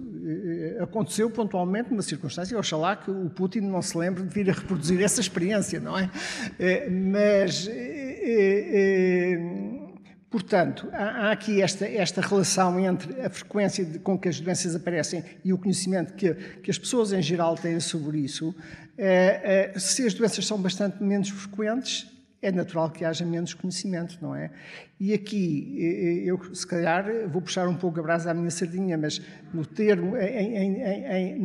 aconteceu 0.80 1.32
pontualmente 1.32 1.90
numa 1.90 2.04
circunstância, 2.04 2.58
oxalá 2.58 2.96
que 2.96 3.10
o 3.10 3.28
Putin 3.32 3.62
não 3.62 3.82
se 3.82 3.98
lembre 3.98 4.22
de 4.22 4.30
vir 4.30 4.50
a 4.52 4.54
reproduzir 4.54 5.02
essa 5.02 5.20
experiência, 5.20 5.80
não 5.80 5.98
é? 5.98 6.08
Mas 6.90 7.68
Portanto, 10.32 10.88
há, 10.94 11.30
aqui 11.30 11.62
esta, 11.62 11.86
esta 11.86 12.22
relação 12.22 12.80
entre 12.80 13.22
a 13.22 13.30
frequência 13.30 13.84
de, 13.84 14.00
com 14.00 14.18
que 14.18 14.30
as 14.30 14.40
doenças 14.40 14.74
aparecem 14.74 15.22
e 15.44 15.52
o 15.52 15.58
conhecimento 15.58 16.14
que, 16.14 16.34
que 16.34 16.72
as 16.72 16.78
pessoas 16.80 17.12
em 17.12 17.22
geral 17.22 17.56
têm 17.56 17.82
sobre 17.82 18.20
isso. 18.20 18.56
É, 18.98 19.74
é, 19.76 19.80
se 19.80 20.08
as 20.08 20.14
doenças 20.14 20.48
são 20.48 20.58
bastante 20.58 21.04
menos 21.04 21.28
frequentes, 21.28 22.08
é 22.42 22.52
natural 22.52 22.90
que 22.90 23.06
haja 23.06 23.24
menos 23.24 23.54
conhecimento, 23.54 24.18
não 24.20 24.36
é? 24.36 24.50
E 25.00 25.14
aqui, 25.14 26.24
eu 26.26 26.40
se 26.56 26.66
calhar 26.66 27.06
vou 27.28 27.42
puxar 27.42 27.68
um 27.68 27.76
pouco 27.76 28.00
a 28.00 28.04
brasa 28.04 28.32
à 28.32 28.34
minha 28.34 28.50
sardinha, 28.50 28.98
mas 28.98 29.22
no 29.54 29.66
termo, 29.66 30.18
em, 30.18 30.58
em, 30.58 31.44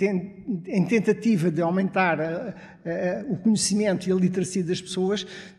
em, 0.00 0.44
em 0.66 0.86
tentativa 0.86 1.50
de 1.50 1.60
aumentar 1.60 2.20
a, 2.20 2.24
a, 2.24 3.24
o 3.28 3.36
conhecimento 3.36 4.08
e 4.08 4.12
a 4.12 4.14
literacia 4.14 4.62
das 4.62 4.80
pessoas, 4.80 5.26
eh, 5.26 5.53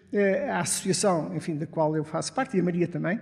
a 0.50 0.60
associação, 0.60 1.36
enfim, 1.36 1.56
da 1.58 1.66
qual 1.66 1.96
eu 1.96 2.04
faço 2.04 2.34
parte, 2.34 2.56
e 2.56 2.60
a 2.60 2.64
Maria 2.64 2.88
também, 2.88 3.20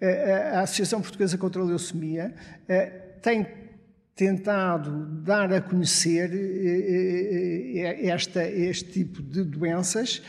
eh, 0.00 0.52
a 0.54 0.60
Associação 0.62 1.00
Portuguesa 1.00 1.38
contra 1.38 1.62
a 1.62 1.64
Leucemia, 1.64 2.34
tem 3.22 3.46
tentado 4.14 5.06
dar 5.22 5.52
a 5.52 5.60
conhecer 5.60 6.30
esta, 8.02 8.46
este 8.46 8.90
tipo 8.90 9.22
de 9.22 9.44
doenças. 9.44 10.22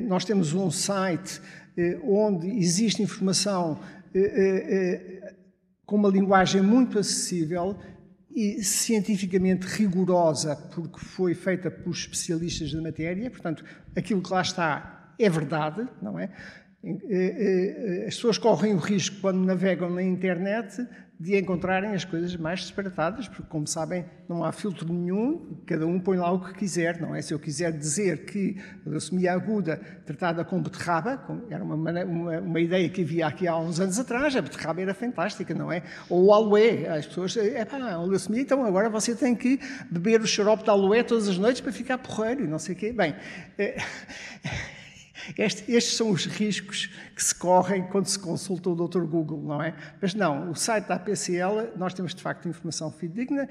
Nós 0.00 0.24
temos 0.24 0.52
um 0.52 0.70
site 0.70 1.40
onde 2.04 2.48
existe 2.58 3.02
informação 3.02 3.80
com 5.86 5.96
uma 5.96 6.08
linguagem 6.08 6.60
muito 6.60 6.98
acessível 6.98 7.78
e 8.34 8.62
cientificamente 8.62 9.66
rigorosa, 9.66 10.56
porque 10.56 10.98
foi 10.98 11.34
feita 11.34 11.70
por 11.70 11.90
especialistas 11.90 12.72
da 12.72 12.80
matéria, 12.80 13.30
portanto, 13.30 13.64
aquilo 13.94 14.22
que 14.22 14.32
lá 14.32 14.40
está 14.40 15.01
é 15.24 15.30
verdade, 15.30 15.86
não 16.00 16.18
é? 16.18 16.30
Eh, 16.84 16.96
eh, 17.08 18.04
as 18.08 18.16
pessoas 18.16 18.38
correm 18.38 18.74
o 18.74 18.78
risco, 18.78 19.20
quando 19.20 19.44
navegam 19.44 19.88
na 19.88 20.02
internet, 20.02 20.84
de 21.22 21.38
encontrarem 21.38 21.94
as 21.94 22.04
coisas 22.04 22.34
mais 22.34 22.60
disparatadas, 22.60 23.28
porque, 23.28 23.44
como 23.48 23.64
sabem, 23.64 24.04
não 24.28 24.42
há 24.42 24.50
filtro 24.50 24.92
nenhum, 24.92 25.62
cada 25.64 25.86
um 25.86 26.00
põe 26.00 26.16
lá 26.16 26.32
o 26.32 26.40
que 26.40 26.52
quiser, 26.54 27.00
não 27.00 27.14
é? 27.14 27.22
Se 27.22 27.32
eu 27.32 27.38
quiser 27.38 27.70
dizer 27.70 28.24
que 28.24 28.60
a 28.84 28.90
leucemia 28.90 29.32
aguda 29.32 29.80
tratada 30.04 30.44
com 30.44 30.60
beterraba, 30.60 31.24
era 31.48 31.62
uma, 31.62 31.76
uma, 31.76 32.40
uma, 32.40 32.60
ideia 32.60 32.88
que 32.88 33.02
havia 33.02 33.28
aqui 33.28 33.46
há 33.46 33.56
uns 33.56 33.78
anos 33.78 34.00
atrás, 34.00 34.34
a 34.34 34.42
beterraba 34.42 34.82
era 34.82 34.94
fantástica, 34.94 35.54
não 35.54 35.70
é? 35.70 35.84
Ou 36.10 36.24
o 36.24 36.34
aloe, 36.34 36.88
as 36.88 37.06
pessoas, 37.06 37.36
é 37.36 37.64
pá, 37.64 37.76
a 37.76 38.02
leucemia, 38.02 38.42
então 38.42 38.64
agora 38.64 38.90
você 38.90 39.14
tem 39.14 39.36
que 39.36 39.60
beber 39.88 40.20
o 40.20 40.26
xarope 40.26 40.64
de 40.64 40.70
aloe 40.70 41.04
todas 41.04 41.28
as 41.28 41.38
noites 41.38 41.60
para 41.60 41.70
ficar 41.70 41.98
porreiro 41.98 42.42
e 42.42 42.48
não 42.48 42.58
sei 42.58 42.74
o 42.74 42.78
quê. 42.78 42.92
Bem, 42.92 43.14
é... 43.56 43.76
Este, 45.36 45.70
estes 45.72 45.96
são 45.96 46.10
os 46.10 46.26
riscos 46.26 46.90
que 47.14 47.22
se 47.22 47.34
correm 47.34 47.82
quando 47.84 48.06
se 48.06 48.18
consulta 48.18 48.70
o 48.70 48.74
Dr. 48.74 49.02
Google, 49.02 49.42
não 49.42 49.62
é? 49.62 49.74
Mas 50.00 50.14
não, 50.14 50.50
o 50.50 50.54
site 50.54 50.88
da 50.88 50.96
APCL, 50.96 51.76
nós 51.76 51.94
temos 51.94 52.14
de 52.14 52.22
facto 52.22 52.48
informação 52.48 52.90
fidedigna. 52.90 53.48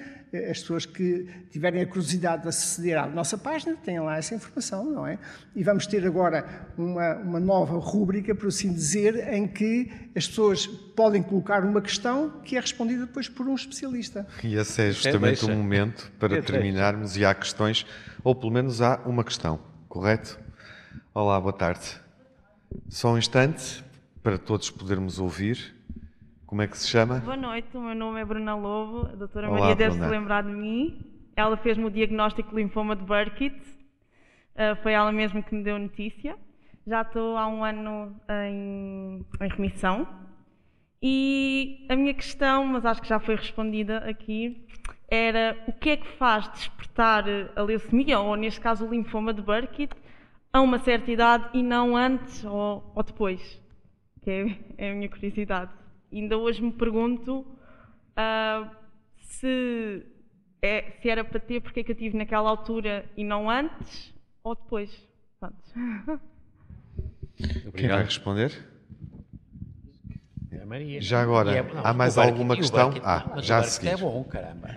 As 0.50 0.60
pessoas 0.60 0.86
que 0.86 1.28
tiverem 1.50 1.82
a 1.82 1.86
curiosidade 1.86 2.44
de 2.44 2.50
aceder 2.50 2.98
à 2.98 3.08
nossa 3.08 3.38
página 3.38 3.76
têm 3.84 4.00
lá 4.00 4.18
essa 4.18 4.36
informação, 4.36 4.86
não 4.86 5.06
é? 5.08 5.18
E 5.56 5.64
vamos 5.64 5.86
ter 5.88 6.06
agora 6.06 6.68
uma, 6.78 7.16
uma 7.16 7.40
nova 7.40 7.78
rúbrica, 7.78 8.34
por 8.34 8.48
assim 8.48 8.74
dizer, 8.74 9.32
em 9.34 9.48
que 9.48 9.92
as 10.16 10.28
pessoas 10.28 10.66
podem 10.68 11.24
colocar 11.24 11.64
uma 11.64 11.82
questão 11.82 12.42
que 12.44 12.58
é 12.58 12.60
respondida 12.60 13.06
depois 13.06 13.30
por 13.30 13.48
um 13.48 13.56
especialista. 13.56 14.28
E 14.44 14.56
esse 14.56 14.82
é 14.82 14.92
justamente 14.92 15.46
o 15.46 15.50
momento 15.50 16.12
para 16.20 16.42
terminarmos 16.42 17.18
e 17.18 17.26
há 17.26 17.34
questões, 17.34 17.86
ou 18.24 18.36
pelo 18.36 18.52
menos 18.52 18.82
há 18.82 19.00
uma 19.06 19.24
questão, 19.24 19.60
correto? 19.88 20.41
Olá, 21.14 21.40
boa 21.40 21.54
tarde. 21.54 22.00
Só 22.90 23.14
um 23.14 23.18
instante 23.18 23.84
para 24.24 24.38
todos 24.38 24.70
podermos 24.70 25.20
ouvir. 25.20 25.76
Como 26.46 26.62
é 26.62 26.68
que 26.68 26.78
se 26.78 26.88
chama? 26.88 27.20
Boa 27.20 27.38
noite, 27.38 27.76
o 27.76 27.82
meu 27.82 27.96
nome 27.96 28.22
é 28.22 28.26
Bruna 28.26 28.56
Lobo. 28.56 29.08
A 29.08 29.16
doutora 29.16 29.50
Olá, 29.50 29.60
Maria 29.60 29.76
deve 29.76 29.96
se 29.96 30.08
lembrar 30.08 30.44
de 30.44 30.52
mim. 30.52 31.00
Ela 31.36 31.58
fez-me 31.58 31.86
o 31.86 31.90
diagnóstico 31.90 32.50
de 32.50 32.56
linfoma 32.56 32.96
de 32.96 33.04
Burkitt. 33.04 33.60
Uh, 34.56 34.76
foi 34.84 34.94
ela 34.94 35.12
mesma 35.12 35.42
que 35.42 35.56
me 35.56 35.64
deu 35.64 35.80
notícia. 35.80 36.38
Já 36.86 37.02
estou 37.02 37.38
há 37.38 37.48
um 37.48 37.64
ano 37.64 38.16
em, 38.30 39.26
em 39.40 39.48
remissão. 39.50 40.08
E 41.02 41.86
a 41.90 41.96
minha 41.96 42.14
questão, 42.14 42.66
mas 42.66 42.86
acho 42.86 43.02
que 43.02 43.10
já 43.10 43.20
foi 43.20 43.36
respondida 43.36 43.98
aqui, 44.00 44.68
era 45.10 45.58
o 45.68 45.74
que 45.74 45.90
é 45.90 45.98
que 45.98 46.08
faz 46.18 46.48
despertar 46.52 47.26
a 47.56 47.62
leucemia, 47.64 48.20
ou 48.20 48.36
neste 48.36 48.62
caso 48.62 48.86
o 48.86 48.90
linfoma 48.90 49.34
de 49.34 49.42
Burkitt, 49.42 49.96
a 50.54 50.62
uma 50.62 50.80
certa 50.80 51.12
idade 51.12 51.50
e 51.54 51.64
não 51.64 51.96
antes 51.96 52.44
ou, 52.44 52.92
ou 52.96 53.04
depois, 53.04 53.60
que 54.22 54.30
é, 54.30 54.58
é, 54.78 54.92
a 54.92 54.96
minha 54.96 55.10
curiosidade. 55.10 55.72
Ainda 56.12 56.38
hoje 56.38 56.62
me 56.62 56.72
pergunto 56.72 57.40
uh, 57.40 58.70
se, 59.18 60.06
é, 60.62 60.92
se 61.02 61.10
era 61.10 61.24
para 61.24 61.40
ter, 61.40 61.62
porque 61.62 61.80
é 61.80 61.84
que 61.84 61.92
eu 61.92 61.96
tive 61.96 62.18
naquela 62.18 62.50
altura 62.50 63.06
e 63.16 63.24
não 63.24 63.50
antes 63.50 64.14
ou 64.44 64.56
depois. 64.56 65.08
Quem 67.76 67.88
vai 67.88 68.04
responder? 68.04 68.71
É 70.52 70.66
Maria. 70.66 71.02
Já 71.02 71.22
agora, 71.22 71.52
é, 71.56 71.64
não, 71.64 71.86
há 71.86 71.94
mais 71.94 72.18
alguma 72.18 72.58
questão? 72.58 72.94
ah, 73.04 73.38
já 73.38 73.60
a 73.60 73.64
seguir. 73.64 73.90
é 73.90 73.98
bom, 73.98 74.22
caramba. 74.26 74.70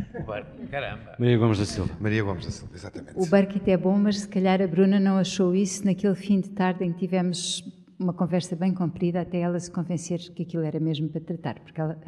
caramba. 0.71 1.17
Maria 1.19 1.37
Gomes 1.37 1.59
da 1.59 1.65
Silva. 1.65 1.93
Maria 2.01 2.23
Gomes 2.23 2.45
da 2.45 2.53
Silva, 2.53 2.75
exatamente. 2.77 3.13
O 3.17 3.27
Barquite 3.27 3.71
é 3.73 3.77
bom, 3.77 3.99
mas 3.99 4.21
se 4.21 4.29
calhar 4.29 4.63
a 4.63 4.67
Bruna 4.69 5.01
não 5.01 5.19
achou 5.19 5.53
isso 5.53 5.85
naquele 5.85 6.15
fim 6.15 6.41
de 6.41 6.51
tarde 6.51 6.85
em 6.85 6.93
que 6.93 7.01
tivemos 7.01 7.65
uma 7.99 8.13
conversa 8.13 8.55
bem 8.55 8.73
comprida 8.73 9.21
até 9.21 9.39
ela 9.39 9.59
se 9.59 9.71
convencer 9.71 10.21
que 10.33 10.45
aquilo 10.45 10.63
era 10.63 10.79
mesmo 10.79 11.09
para 11.09 11.21
tratar, 11.21 11.59
porque 11.61 11.81
ela 11.81 11.99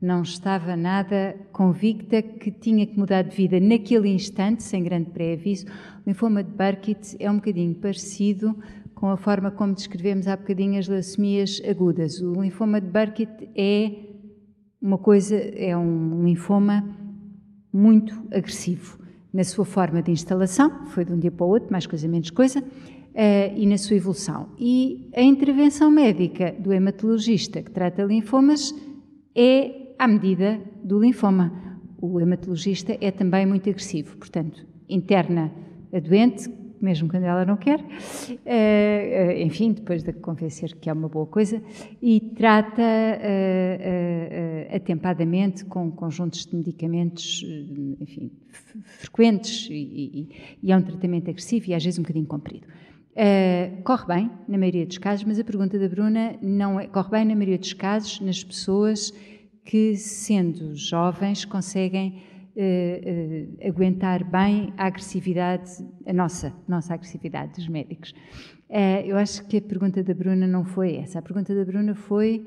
não 0.00 0.22
estava 0.22 0.74
nada 0.74 1.36
convicta 1.52 2.22
que 2.22 2.50
tinha 2.50 2.86
que 2.86 2.98
mudar 2.98 3.22
de 3.22 3.36
vida 3.36 3.60
naquele 3.60 4.08
instante, 4.08 4.62
sem 4.62 4.82
grande 4.82 5.10
pré-aviso. 5.10 5.66
O 5.66 6.08
linfoma 6.08 6.42
de 6.42 6.50
Burkitt 6.50 7.16
é 7.20 7.30
um 7.30 7.36
bocadinho 7.36 7.74
parecido 7.74 8.56
com 9.00 9.08
a 9.08 9.16
forma 9.16 9.50
como 9.50 9.74
descrevemos 9.74 10.28
há 10.28 10.36
bocadinho 10.36 10.78
as 10.78 10.86
leucemias 10.86 11.60
agudas. 11.66 12.20
O 12.20 12.34
linfoma 12.34 12.78
de 12.82 12.86
Burkitt 12.86 13.48
é 13.56 13.92
uma 14.80 14.98
coisa, 14.98 15.36
é 15.36 15.74
um 15.74 16.22
linfoma 16.22 16.84
muito 17.72 18.14
agressivo. 18.30 19.00
na 19.32 19.44
sua 19.44 19.64
forma 19.64 20.02
de 20.02 20.10
instalação, 20.10 20.86
foi 20.86 21.04
de 21.04 21.12
um 21.12 21.18
dia 21.18 21.30
para 21.30 21.46
o 21.46 21.48
outro, 21.48 21.70
mais 21.70 21.86
coisa, 21.86 22.08
menos 22.08 22.30
coisa, 22.30 22.58
uh, 22.58 23.56
e 23.56 23.64
na 23.64 23.78
sua 23.78 23.96
evolução. 23.96 24.48
E 24.58 25.08
a 25.14 25.22
intervenção 25.22 25.88
médica 25.88 26.52
do 26.58 26.72
hematologista 26.72 27.62
que 27.62 27.70
trata 27.70 28.02
linfomas 28.02 28.74
é 29.32 29.94
à 30.00 30.08
medida 30.08 30.60
do 30.82 30.98
linfoma. 30.98 31.52
O 32.02 32.18
hematologista 32.18 32.98
é 33.00 33.12
também 33.12 33.46
muito 33.46 33.70
agressivo, 33.70 34.16
portanto, 34.16 34.66
interna 34.88 35.52
a 35.92 36.00
doente, 36.00 36.50
mesmo 36.80 37.08
quando 37.08 37.24
ela 37.24 37.44
não 37.44 37.56
quer, 37.56 37.80
uh, 37.80 39.32
enfim, 39.38 39.72
depois 39.72 40.02
de 40.02 40.12
convencer 40.12 40.76
que 40.76 40.88
é 40.88 40.92
uma 40.92 41.08
boa 41.08 41.26
coisa, 41.26 41.62
e 42.00 42.20
trata 42.20 42.82
uh, 42.82 44.76
atempadamente 44.76 45.64
com 45.64 45.90
conjuntos 45.90 46.46
de 46.46 46.56
medicamentos, 46.56 47.44
enfim, 48.00 48.30
frequentes, 48.98 49.68
e, 49.70 49.74
e, 49.74 50.28
e, 50.62 50.72
é 50.72 50.76
um 50.76 50.82
tratamento 50.82 51.30
agressivo 51.30 51.70
e 51.70 51.74
às 51.74 51.84
vezes 51.84 51.98
um 51.98 52.02
bocadinho 52.02 52.26
comprido. 52.26 52.66
Uh, 53.10 53.82
corre 53.82 54.06
bem, 54.06 54.30
na 54.48 54.56
maioria 54.56 54.86
dos 54.86 54.98
casos, 54.98 55.24
mas 55.24 55.38
a 55.38 55.44
pergunta 55.44 55.78
da 55.78 55.88
Bruna 55.88 56.36
não 56.40 56.78
é. 56.78 56.86
Corre 56.86 57.10
bem, 57.10 57.24
na 57.24 57.34
maioria 57.34 57.58
dos 57.58 57.72
casos, 57.72 58.20
nas 58.20 58.42
pessoas 58.42 59.12
que, 59.64 59.96
sendo 59.96 60.74
jovens, 60.74 61.44
conseguem 61.44 62.22
uh, 62.60 63.68
aguentar 63.68 64.22
bem 64.24 64.72
a 64.76 64.86
agressividade, 64.86 65.70
a 66.06 66.12
nossa, 66.12 66.52
nossa 66.68 66.94
agressividade 66.94 67.54
dos 67.54 67.68
médicos. 67.68 68.12
eu 69.04 69.16
acho 69.16 69.46
que 69.46 69.56
a 69.56 69.62
pergunta 69.62 70.02
da 70.02 70.14
Bruna 70.14 70.46
não 70.46 70.64
foi 70.64 70.96
essa. 70.96 71.18
A 71.18 71.22
pergunta 71.22 71.54
da 71.54 71.64
Bruna 71.64 71.94
foi 71.94 72.44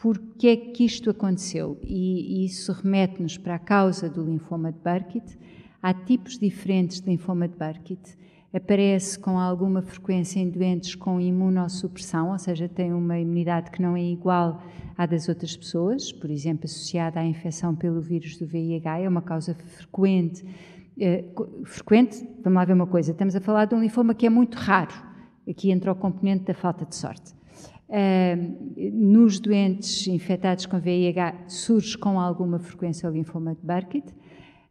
por 0.00 0.16
que 0.38 0.48
é 0.48 0.56
que 0.56 0.84
isto 0.84 1.10
aconteceu? 1.10 1.76
E, 1.82 2.42
e 2.42 2.46
isso 2.46 2.72
remete-nos 2.72 3.36
para 3.36 3.56
a 3.56 3.58
causa 3.58 4.08
do 4.08 4.24
linfoma 4.24 4.72
de 4.72 4.78
Burkitt. 4.78 5.36
Há 5.82 5.92
tipos 5.92 6.38
diferentes 6.38 7.00
de 7.00 7.10
linfoma 7.10 7.48
de 7.48 7.56
Burkitt 7.56 8.16
aparece 8.52 9.18
com 9.18 9.38
alguma 9.38 9.82
frequência 9.82 10.40
em 10.40 10.48
doentes 10.48 10.94
com 10.94 11.20
imunossupressão, 11.20 12.30
ou 12.32 12.38
seja, 12.38 12.68
tem 12.68 12.92
uma 12.92 13.18
imunidade 13.18 13.70
que 13.70 13.82
não 13.82 13.96
é 13.96 14.02
igual 14.02 14.62
à 14.96 15.06
das 15.06 15.28
outras 15.28 15.56
pessoas, 15.56 16.10
por 16.12 16.30
exemplo, 16.30 16.64
associada 16.64 17.20
à 17.20 17.24
infecção 17.24 17.74
pelo 17.74 18.00
vírus 18.00 18.38
do 18.38 18.46
VIH, 18.46 19.00
é 19.00 19.08
uma 19.08 19.22
causa 19.22 19.54
frequente. 19.54 20.44
Eh, 20.98 21.24
frequente, 21.64 22.26
vamos 22.42 22.56
lá 22.56 22.64
ver 22.64 22.72
uma 22.72 22.86
coisa, 22.86 23.12
estamos 23.12 23.36
a 23.36 23.40
falar 23.40 23.66
de 23.66 23.74
um 23.74 23.80
linfoma 23.80 24.14
que 24.14 24.26
é 24.26 24.30
muito 24.30 24.56
raro, 24.56 24.94
aqui 25.48 25.70
entra 25.70 25.92
o 25.92 25.94
componente 25.94 26.44
da 26.44 26.54
falta 26.54 26.84
de 26.84 26.96
sorte. 26.96 27.36
Uh, 27.88 28.92
nos 28.92 29.40
doentes 29.40 30.06
infectados 30.08 30.66
com 30.66 30.78
VIH 30.78 31.44
surge 31.48 31.96
com 31.96 32.20
alguma 32.20 32.58
frequência 32.58 33.08
o 33.08 33.12
linfoma 33.12 33.54
de 33.54 33.62
Burkitt. 33.62 34.12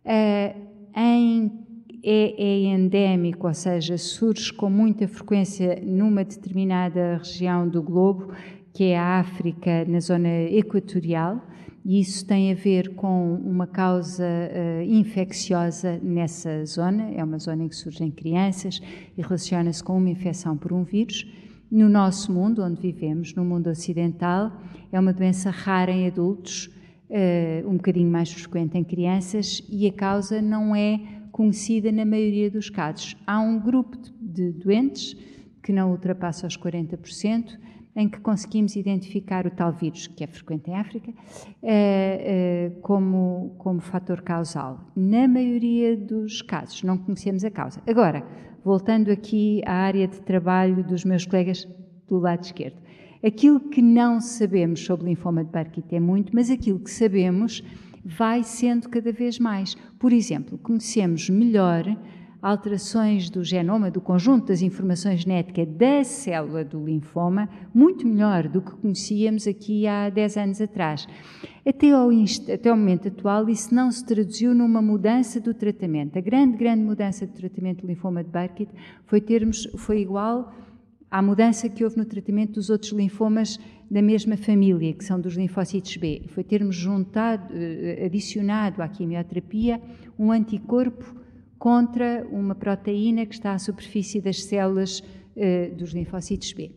Uh, 0.05 0.67
em 0.95 1.66
é, 2.03 2.41
é 2.41 2.63
endémico, 2.73 3.47
ou 3.47 3.53
seja, 3.53 3.97
surge 3.97 4.53
com 4.53 4.69
muita 4.69 5.07
frequência 5.07 5.81
numa 5.83 6.23
determinada 6.23 7.17
região 7.17 7.67
do 7.67 7.81
globo, 7.81 8.33
que 8.73 8.85
é 8.85 8.97
a 8.97 9.19
África, 9.19 9.85
na 9.85 9.99
zona 9.99 10.43
equatorial, 10.43 11.41
e 11.83 12.01
isso 12.01 12.25
tem 12.25 12.51
a 12.51 12.55
ver 12.55 12.95
com 12.95 13.35
uma 13.35 13.65
causa 13.65 14.23
uh, 14.23 14.83
infecciosa 14.83 15.99
nessa 16.03 16.65
zona, 16.65 17.11
é 17.15 17.23
uma 17.23 17.39
zona 17.39 17.63
em 17.63 17.69
que 17.69 17.75
surgem 17.75 18.11
crianças 18.11 18.81
e 19.17 19.21
relaciona-se 19.21 19.81
com 19.81 19.97
uma 19.97 20.09
infecção 20.09 20.57
por 20.57 20.73
um 20.73 20.83
vírus. 20.83 21.25
No 21.71 21.87
nosso 21.87 22.31
mundo, 22.31 22.61
onde 22.61 22.81
vivemos, 22.81 23.33
no 23.33 23.45
mundo 23.45 23.69
ocidental, 23.69 24.51
é 24.91 24.99
uma 24.99 25.13
doença 25.13 25.49
rara 25.49 25.91
em 25.91 26.07
adultos, 26.07 26.69
uh, 27.09 27.67
um 27.67 27.77
bocadinho 27.77 28.11
mais 28.11 28.31
frequente 28.31 28.77
em 28.77 28.83
crianças, 28.83 29.63
e 29.69 29.87
a 29.87 29.91
causa 29.93 30.41
não 30.41 30.75
é 30.75 30.99
conhecida 31.37 31.91
na 31.91 32.03
maioria 32.03 32.49
dos 32.49 32.67
casos. 32.67 33.15
Há 33.27 33.39
um 33.39 33.59
grupo 33.59 33.95
de 34.19 34.51
doentes 34.53 35.15
que 35.61 35.71
não 35.71 35.91
ultrapassa 35.91 36.47
os 36.47 36.57
40%, 36.57 37.59
em 37.95 38.09
que 38.09 38.19
conseguimos 38.19 38.75
identificar 38.75 39.45
o 39.45 39.51
tal 39.51 39.71
vírus, 39.71 40.07
que 40.07 40.23
é 40.23 40.27
frequente 40.27 40.69
em 40.69 40.75
África, 40.75 41.13
eh, 41.61 42.71
eh, 42.73 42.79
como, 42.81 43.55
como 43.59 43.79
fator 43.79 44.21
causal. 44.21 44.79
Na 44.95 45.27
maioria 45.27 45.95
dos 45.95 46.41
casos, 46.41 46.81
não 46.81 46.97
conhecemos 46.97 47.43
a 47.43 47.51
causa. 47.51 47.81
Agora, 47.87 48.25
voltando 48.63 49.11
aqui 49.11 49.61
à 49.65 49.73
área 49.73 50.07
de 50.07 50.19
trabalho 50.21 50.83
dos 50.83 51.05
meus 51.05 51.25
colegas 51.25 51.67
do 52.07 52.17
lado 52.17 52.43
esquerdo, 52.43 52.77
aquilo 53.23 53.59
que 53.59 53.81
não 53.81 54.19
sabemos 54.19 54.79
sobre 54.83 55.05
linfoma 55.07 55.43
de 55.43 55.51
Burkitt 55.51 55.95
é 55.95 55.99
muito, 55.99 56.35
mas 56.35 56.49
aquilo 56.49 56.79
que 56.79 56.89
sabemos 56.89 57.63
vai 58.07 58.41
sendo 58.41 58.87
cada 58.87 59.11
vez 59.11 59.37
mais. 59.37 59.75
Por 59.99 60.13
exemplo, 60.13 60.57
conhecemos 60.57 61.29
melhor 61.29 61.85
alterações 62.41 63.29
do 63.29 63.43
genoma, 63.43 63.91
do 63.91 63.99
conjunto 63.99 64.47
das 64.47 64.61
informações 64.61 65.21
genéticas 65.21 65.67
da 65.67 66.03
célula 66.03 66.63
do 66.63 66.85
linfoma, 66.85 67.49
muito 67.73 68.07
melhor 68.07 68.47
do 68.47 68.61
que 68.61 68.71
conhecíamos 68.71 69.47
aqui 69.47 69.85
há 69.87 70.09
10 70.09 70.37
anos 70.37 70.61
atrás. 70.61 71.07
Até 71.65 71.91
ao, 71.91 72.09
até 72.53 72.69
ao 72.69 72.77
momento 72.77 73.09
atual, 73.09 73.49
isso 73.49 73.73
não 73.75 73.91
se 73.91 74.05
traduziu 74.05 74.53
numa 74.53 74.81
mudança 74.81 75.41
do 75.41 75.53
tratamento. 75.53 76.17
A 76.17 76.21
grande, 76.21 76.55
grande 76.55 76.83
mudança 76.83 77.25
do 77.25 77.33
tratamento 77.33 77.81
do 77.81 77.87
linfoma 77.87 78.23
de 78.23 78.29
Burkitt 78.29 78.71
foi, 79.05 79.19
termos, 79.19 79.67
foi 79.75 79.99
igual 79.99 80.53
à 81.09 81.21
mudança 81.21 81.69
que 81.69 81.83
houve 81.83 81.97
no 81.97 82.05
tratamento 82.05 82.53
dos 82.53 82.69
outros 82.69 82.91
linfomas 82.91 83.59
da 83.89 84.01
mesma 84.01 84.35
família, 84.35 84.93
que 84.93 85.03
são 85.03 85.19
dos 85.19 85.35
linfócitos 85.35 85.95
B. 85.97 86.23
Foi 86.27 86.43
termos 86.43 86.75
juntado, 86.75 87.53
eh, 87.53 88.05
adicionado 88.05 88.81
à 88.81 88.87
quimioterapia 88.87 89.81
um 90.19 90.31
anticorpo 90.31 91.15
contra 91.57 92.27
uma 92.29 92.53
proteína 92.53 93.25
que 93.25 93.33
está 93.33 93.53
à 93.53 93.59
superfície 93.59 94.21
das 94.21 94.43
células 94.43 94.99
uh, 94.99 95.75
dos 95.75 95.91
linfócitos 95.91 96.53
B. 96.53 96.71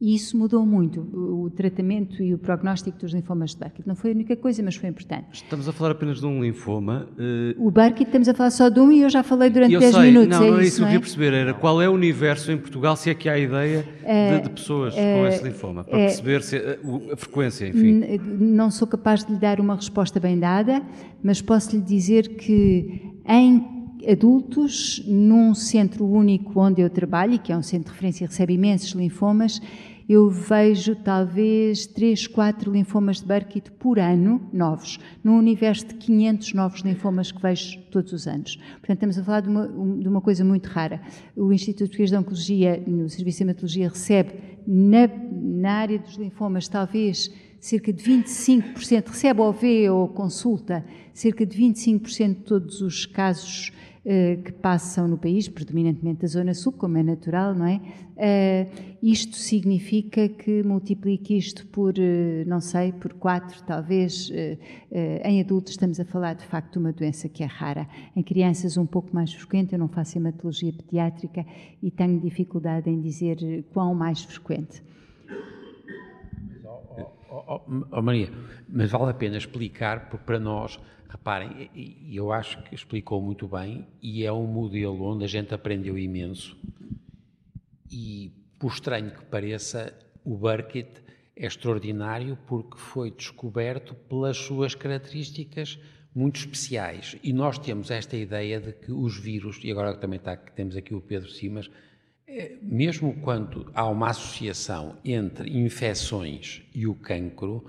E 0.00 0.14
isso 0.14 0.38
mudou 0.38 0.64
muito, 0.64 1.00
o 1.00 1.50
tratamento 1.50 2.22
e 2.22 2.32
o 2.32 2.38
prognóstico 2.38 2.96
dos 2.98 3.12
linfomas 3.12 3.50
de 3.50 3.58
Burkitt. 3.58 3.88
Não 3.88 3.96
foi 3.96 4.12
a 4.12 4.14
única 4.14 4.36
coisa, 4.36 4.62
mas 4.62 4.76
foi 4.76 4.88
importante. 4.88 5.26
Estamos 5.32 5.68
a 5.68 5.72
falar 5.72 5.90
apenas 5.90 6.20
de 6.20 6.26
um 6.26 6.40
linfoma. 6.40 7.08
Uh... 7.18 7.66
O 7.66 7.68
Burkitt 7.68 8.04
estamos 8.04 8.28
a 8.28 8.34
falar 8.34 8.50
só 8.50 8.68
de 8.68 8.78
um 8.78 8.92
e 8.92 9.02
eu 9.02 9.10
já 9.10 9.24
falei 9.24 9.50
durante 9.50 9.74
eu 9.74 9.80
10 9.80 9.94
sei, 9.94 10.02
minutos. 10.04 10.28
Não, 10.28 10.46
é 10.46 10.50
não 10.52 10.60
é 10.60 10.64
isso, 10.64 10.76
que 10.76 10.82
eu 10.82 10.86
queria 10.86 11.00
perceber. 11.00 11.32
Era 11.32 11.52
qual 11.52 11.82
é 11.82 11.88
o 11.88 11.92
universo 11.92 12.52
em 12.52 12.56
Portugal, 12.56 12.94
se 12.94 13.10
é 13.10 13.14
que 13.14 13.28
há 13.28 13.36
ideia 13.36 13.82
de, 13.82 14.42
de, 14.42 14.50
pessoas 14.50 14.94
com 14.94 15.26
esse 15.26 15.42
linfoma, 15.42 15.82
para 15.82 15.98
perceber 15.98 16.42
se, 16.42 16.56
a, 16.56 17.12
a 17.12 17.16
frequência, 17.16 17.66
enfim. 17.66 18.20
Não 18.38 18.70
sou 18.70 18.86
capaz 18.86 19.24
de 19.24 19.32
lhe 19.32 19.38
dar 19.38 19.58
uma 19.58 19.74
resposta 19.74 20.20
bem 20.20 20.38
dada, 20.38 20.80
mas 21.20 21.42
posso 21.42 21.74
lhe 21.74 21.82
dizer 21.82 22.36
que 22.36 23.02
em 23.26 23.77
adultos, 24.06 25.02
num 25.06 25.54
centro 25.54 26.06
único 26.06 26.60
onde 26.60 26.80
eu 26.80 26.90
trabalho, 26.90 27.38
que 27.38 27.52
é 27.52 27.56
um 27.56 27.62
centro 27.62 27.86
de 27.86 27.92
referência 27.92 28.24
e 28.24 28.28
recebe 28.28 28.54
imensos 28.54 28.90
linfomas, 28.90 29.60
eu 30.08 30.30
vejo 30.30 30.96
talvez 30.96 31.86
3, 31.86 32.28
4 32.28 32.72
linfomas 32.72 33.20
de 33.20 33.26
Burkitt 33.26 33.70
por 33.72 33.98
ano, 33.98 34.40
novos, 34.52 34.98
num 35.22 35.36
universo 35.36 35.86
de 35.86 35.94
500 35.96 36.54
novos 36.54 36.80
linfomas 36.80 37.30
que 37.30 37.42
vejo 37.42 37.78
todos 37.90 38.14
os 38.14 38.26
anos. 38.26 38.56
Portanto, 38.56 38.92
estamos 38.94 39.18
a 39.18 39.24
falar 39.24 39.40
de 39.40 39.50
uma, 39.50 39.68
de 39.68 40.08
uma 40.08 40.22
coisa 40.22 40.42
muito 40.42 40.66
rara. 40.66 41.02
O 41.36 41.52
Instituto 41.52 41.88
Português 41.88 42.08
de 42.08 42.16
Oncologia, 42.16 42.82
no 42.86 43.08
Serviço 43.10 43.38
de 43.38 43.44
Hematologia, 43.44 43.88
recebe 43.90 44.32
na, 44.66 45.10
na 45.30 45.72
área 45.72 45.98
dos 45.98 46.16
linfomas 46.16 46.68
talvez 46.68 47.30
cerca 47.60 47.92
de 47.92 48.02
25%, 48.02 49.08
recebe 49.08 49.40
ou 49.40 49.52
vê 49.52 49.90
ou 49.90 50.08
consulta 50.08 50.84
cerca 51.12 51.44
de 51.44 51.58
25% 51.58 52.28
de 52.28 52.34
todos 52.42 52.80
os 52.80 53.04
casos 53.06 53.72
eh, 54.10 54.38
que 54.42 54.52
passam 54.52 55.06
no 55.06 55.18
país, 55.18 55.48
predominantemente 55.48 56.22
da 56.22 56.28
Zona 56.28 56.54
Sul, 56.54 56.72
como 56.72 56.96
é 56.96 57.02
natural, 57.02 57.54
não 57.54 57.66
é? 57.66 57.78
Uh, 58.16 58.96
isto 59.02 59.36
significa 59.36 60.28
que 60.30 60.62
multiplique 60.62 61.36
isto 61.36 61.66
por, 61.66 61.92
uh, 61.98 62.48
não 62.48 62.58
sei, 62.58 62.90
por 62.90 63.12
quatro, 63.12 63.62
talvez. 63.64 64.32
em 65.24 65.40
adultos 65.40 65.72
estamos 65.72 66.00
a 66.00 66.06
falar, 66.06 66.34
de 66.34 66.44
facto, 66.46 66.72
de 66.72 66.78
uma 66.78 66.90
doença 66.90 67.28
que 67.28 67.42
é 67.42 67.46
rara. 67.46 67.86
Em 68.16 68.22
crianças, 68.22 68.78
um 68.78 68.86
pouco 68.86 69.14
mais 69.14 69.32
frequente. 69.34 69.74
Eu 69.74 69.78
não 69.78 69.88
faço 69.88 70.16
hematologia 70.16 70.72
pediátrica 70.72 71.44
e 71.82 71.90
tenho 71.90 72.18
dificuldade 72.18 72.88
em 72.88 72.98
dizer 73.00 73.64
quão 73.74 73.94
mais 73.94 74.22
frequente. 74.22 74.82
Oh, 77.30 77.60
oh, 77.90 78.02
Maria, 78.02 78.30
mas 78.68 78.90
vale 78.90 79.10
a 79.10 79.14
pena 79.14 79.36
explicar, 79.36 80.08
porque 80.08 80.24
para 80.24 80.38
nós 80.38 80.80
Reparem, 81.08 81.70
eu 82.12 82.30
acho 82.30 82.62
que 82.64 82.74
explicou 82.74 83.22
muito 83.22 83.48
bem, 83.48 83.88
e 84.02 84.24
é 84.24 84.32
um 84.32 84.46
modelo 84.46 85.04
onde 85.04 85.24
a 85.24 85.26
gente 85.26 85.54
aprendeu 85.54 85.96
imenso. 85.98 86.54
E, 87.90 88.30
por 88.58 88.72
estranho 88.72 89.10
que 89.12 89.24
pareça, 89.24 89.96
o 90.22 90.36
Burkitt 90.36 91.02
é 91.34 91.46
extraordinário 91.46 92.36
porque 92.46 92.76
foi 92.76 93.10
descoberto 93.10 93.94
pelas 93.94 94.36
suas 94.36 94.74
características 94.74 95.78
muito 96.14 96.40
especiais. 96.40 97.16
E 97.22 97.32
nós 97.32 97.58
temos 97.58 97.90
esta 97.90 98.16
ideia 98.16 98.60
de 98.60 98.74
que 98.74 98.92
os 98.92 99.18
vírus, 99.18 99.58
e 99.64 99.70
agora 99.70 99.96
também 99.96 100.18
está, 100.18 100.36
temos 100.36 100.76
aqui 100.76 100.94
o 100.94 101.00
Pedro 101.00 101.30
Simas, 101.30 101.70
mesmo 102.62 103.14
quando 103.20 103.70
há 103.74 103.86
uma 103.86 104.10
associação 104.10 104.96
entre 105.04 105.50
infecções 105.58 106.62
e 106.74 106.86
o 106.86 106.94
cancro, 106.94 107.64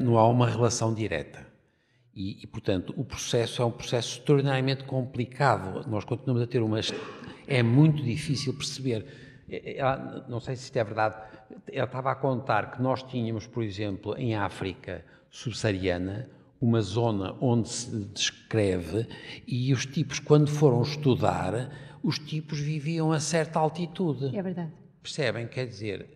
não 0.00 0.18
há 0.18 0.28
uma 0.28 0.48
relação 0.48 0.94
direta. 0.94 1.46
E, 2.14 2.42
e, 2.42 2.46
portanto, 2.46 2.92
o 2.96 3.04
processo 3.04 3.62
é 3.62 3.64
um 3.64 3.70
processo 3.70 4.18
extraordinariamente 4.18 4.84
complicado. 4.84 5.88
Nós 5.88 6.04
continuamos 6.04 6.42
a 6.42 6.46
ter 6.46 6.60
uma. 6.60 6.78
É 7.46 7.62
muito 7.62 8.02
difícil 8.02 8.52
perceber. 8.54 9.06
É, 9.48 9.78
é, 9.78 10.24
não 10.28 10.38
sei 10.38 10.54
se 10.56 10.64
isto 10.64 10.76
é 10.76 10.84
verdade. 10.84 11.16
Ela 11.72 11.86
estava 11.86 12.10
a 12.10 12.14
contar 12.14 12.72
que 12.72 12.82
nós 12.82 13.02
tínhamos, 13.02 13.46
por 13.46 13.62
exemplo, 13.62 14.14
em 14.16 14.34
África 14.34 15.04
subsaariana, 15.30 16.28
uma 16.60 16.80
zona 16.80 17.34
onde 17.40 17.68
se 17.68 17.90
descreve 18.12 19.08
e 19.46 19.72
os 19.72 19.84
tipos, 19.86 20.20
quando 20.20 20.48
foram 20.48 20.82
estudar, 20.82 21.70
os 22.02 22.18
tipos 22.18 22.58
viviam 22.58 23.12
a 23.12 23.20
certa 23.20 23.58
altitude. 23.58 24.36
É 24.36 24.42
verdade. 24.42 24.72
Percebem? 25.02 25.46
Quer 25.46 25.66
dizer, 25.66 26.06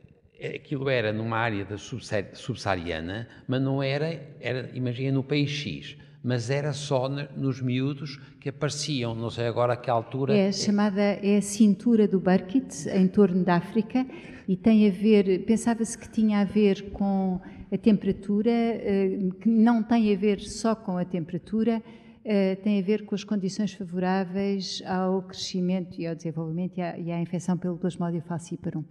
aquilo 0.55 0.89
era 0.89 1.13
numa 1.13 1.37
área 1.37 1.65
da 1.65 1.77
subsaariana, 1.79 3.29
mas 3.47 3.63
não 3.63 3.83
era, 3.83 4.21
era 4.41 4.71
imagina, 4.75 5.13
no 5.13 5.25
país 5.25 5.51
X, 5.51 5.97
mas 6.23 6.51
era 6.51 6.73
só 6.73 7.09
nos 7.09 7.61
miúdos 7.61 8.17
que 8.41 8.49
apareciam, 8.49 9.15
não 9.15 9.31
sei 9.31 9.47
agora 9.47 9.75
a 9.75 9.77
que 9.77 9.91
altura. 9.91 10.37
É 10.37 10.53
chamada, 10.53 11.01
é 11.01 11.37
a 11.37 11.43
cintura 11.43 12.07
do 12.09 12.19
Burkitt, 12.19 12.89
em 12.89 13.07
torno 13.09 13.45
da 13.45 13.57
África, 13.57 14.05
e 14.49 14.57
tem 14.57 14.89
a 14.89 14.91
ver, 14.91 15.45
pensava-se 15.45 15.97
que 15.97 16.09
tinha 16.09 16.41
a 16.41 16.45
ver 16.45 16.91
com 16.91 17.41
a 17.73 17.77
temperatura, 17.77 18.51
eh, 18.51 19.19
que 19.41 19.49
não 19.49 19.83
tem 19.83 20.15
a 20.15 20.17
ver 20.17 20.41
só 20.41 20.75
com 20.75 20.97
a 20.97 21.05
temperatura, 21.05 21.83
Uh, 22.27 22.61
tem 22.61 22.81
a 22.81 22.83
ver 22.83 23.07
com 23.07 23.15
as 23.15 23.23
condições 23.23 23.73
favoráveis 23.73 24.83
ao 24.85 25.23
crescimento 25.23 25.97
e 26.01 26.09
ao 26.09 26.15
desenvolvimento 26.17 26.77
e 26.77 26.83
à, 26.83 26.99
e 26.99 27.13
à 27.13 27.21
infecção 27.21 27.57
pelo 27.57 27.79
Plasmodium 27.79 28.21
falciparum. 28.21 28.83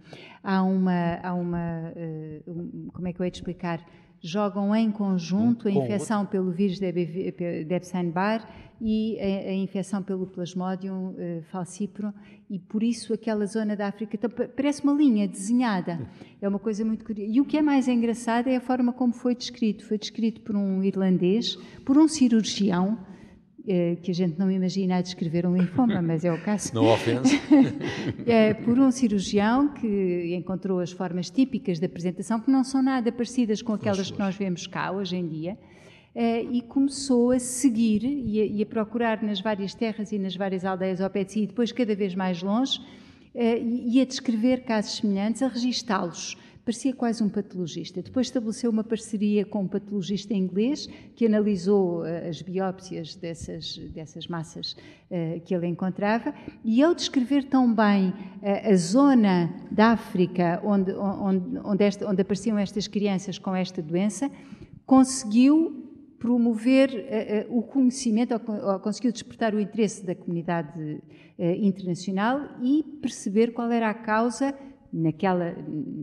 Há 0.42 0.62
uma, 0.62 1.20
há 1.22 1.34
uma 1.34 1.92
uh, 1.94 2.50
um, 2.50 2.88
como 2.90 3.06
é 3.06 3.12
que 3.12 3.20
eu 3.20 3.24
hei 3.24 3.30
de 3.30 3.36
explicar? 3.36 3.84
Jogam 4.22 4.74
em 4.74 4.90
conjunto 4.90 5.68
a 5.68 5.70
infecção 5.70 6.24
pelo 6.24 6.50
vírus 6.50 6.78
de 6.78 6.86
Epstein-Barr 7.74 8.48
e 8.80 9.18
a, 9.20 9.50
a, 9.50 9.52
infecção 9.52 10.02
pelo 10.02 10.26
Plasmodium 10.26 11.10
uh, 11.10 11.42
falciparum 11.50 12.14
e 12.48 12.58
por 12.58 12.82
isso 12.82 13.12
aquela 13.12 13.44
zona 13.44 13.76
da 13.76 13.88
África 13.88 14.16
então, 14.16 14.30
parece 14.30 14.82
uma 14.82 14.94
linha 14.94 15.28
desenhada. 15.28 16.08
É 16.40 16.48
uma 16.48 16.58
coisa 16.58 16.86
muito 16.86 17.04
curiosa. 17.04 17.30
E 17.30 17.38
o 17.38 17.44
que 17.44 17.58
é 17.58 17.62
mais 17.62 17.86
engraçado 17.86 18.48
é 18.48 18.56
a 18.56 18.60
forma 18.62 18.94
como 18.94 19.12
foi 19.12 19.34
descrito. 19.34 19.84
Foi 19.84 19.98
descrito 19.98 20.40
por 20.40 20.56
um 20.56 20.82
irlandês, 20.82 21.56
por 21.84 21.98
um 21.98 22.08
cirurgião, 22.08 22.98
eh, 22.98 23.15
que 24.02 24.10
a 24.10 24.14
gente 24.14 24.38
não 24.38 24.50
imagina 24.50 24.96
a 24.96 25.02
descrever 25.02 25.44
um 25.44 25.56
linfoma, 25.56 26.00
mas 26.00 26.24
é 26.24 26.32
o 26.32 26.40
caso. 26.40 26.72
Não 26.74 26.86
ofensa. 26.86 27.34
é, 28.24 28.54
por 28.54 28.78
um 28.78 28.90
cirurgião 28.92 29.68
que 29.68 30.34
encontrou 30.36 30.78
as 30.78 30.92
formas 30.92 31.30
típicas 31.30 31.80
da 31.80 31.86
apresentação, 31.86 32.38
que 32.40 32.50
não 32.50 32.62
são 32.62 32.80
nada 32.80 33.10
parecidas 33.10 33.60
com 33.62 33.72
aquelas 33.72 34.10
que 34.10 34.18
nós 34.18 34.36
vemos 34.36 34.66
cá 34.66 34.92
hoje 34.92 35.16
em 35.16 35.26
dia, 35.26 35.58
eh, 36.14 36.44
e 36.44 36.62
começou 36.62 37.30
a 37.30 37.38
seguir 37.38 38.02
e 38.02 38.40
a, 38.40 38.44
e 38.46 38.62
a, 38.62 38.66
procurar 38.66 39.22
nas 39.22 39.38
várias 39.38 39.74
terras 39.74 40.12
e 40.12 40.18
nas 40.18 40.34
várias 40.34 40.64
aldeias 40.64 41.00
ao 41.00 41.10
pé 41.10 41.24
de 41.24 41.32
si, 41.32 41.42
e 41.42 41.46
depois 41.46 41.72
cada 41.72 41.94
vez 41.94 42.14
mais 42.14 42.42
longe, 42.42 42.80
eh, 43.34 43.60
e 43.60 44.00
a 44.00 44.04
descrever 44.06 44.62
casos 44.64 44.96
semelhantes, 44.96 45.42
a 45.42 45.48
registá-los 45.48 46.34
parecia 46.66 46.92
quase 46.92 47.22
um 47.22 47.28
patologista. 47.28 48.02
Depois 48.02 48.26
estabeleceu 48.26 48.68
uma 48.72 48.82
parceria 48.82 49.46
com 49.46 49.62
um 49.62 49.68
patologista 49.68 50.34
inglês 50.34 50.88
que 51.14 51.24
analisou 51.24 52.00
uh, 52.00 52.28
as 52.28 52.42
biópsias 52.42 53.14
dessas, 53.14 53.78
dessas 53.94 54.26
massas 54.26 54.72
uh, 54.72 55.40
que 55.44 55.54
ele 55.54 55.68
encontrava 55.68 56.34
e, 56.64 56.82
ao 56.82 56.92
descrever 56.92 57.44
tão 57.44 57.72
bem 57.72 58.08
uh, 58.08 58.72
a 58.72 58.74
zona 58.74 59.54
da 59.70 59.92
África 59.92 60.60
onde, 60.64 60.92
onde, 60.92 61.58
onde, 61.64 61.84
esta, 61.84 62.10
onde 62.10 62.20
apareciam 62.20 62.58
estas 62.58 62.88
crianças 62.88 63.38
com 63.38 63.54
esta 63.54 63.80
doença, 63.80 64.28
conseguiu 64.84 65.84
promover 66.18 66.90
uh, 66.90 67.52
uh, 67.52 67.58
o 67.58 67.62
conhecimento, 67.62 68.34
ou, 68.34 68.72
ou, 68.72 68.80
conseguiu 68.80 69.12
despertar 69.12 69.54
o 69.54 69.60
interesse 69.60 70.04
da 70.04 70.16
comunidade 70.16 71.00
uh, 71.38 71.42
internacional 71.60 72.40
e 72.60 72.82
perceber 73.00 73.52
qual 73.52 73.70
era 73.70 73.88
a 73.88 73.94
causa 73.94 74.52
naquela, 74.96 75.54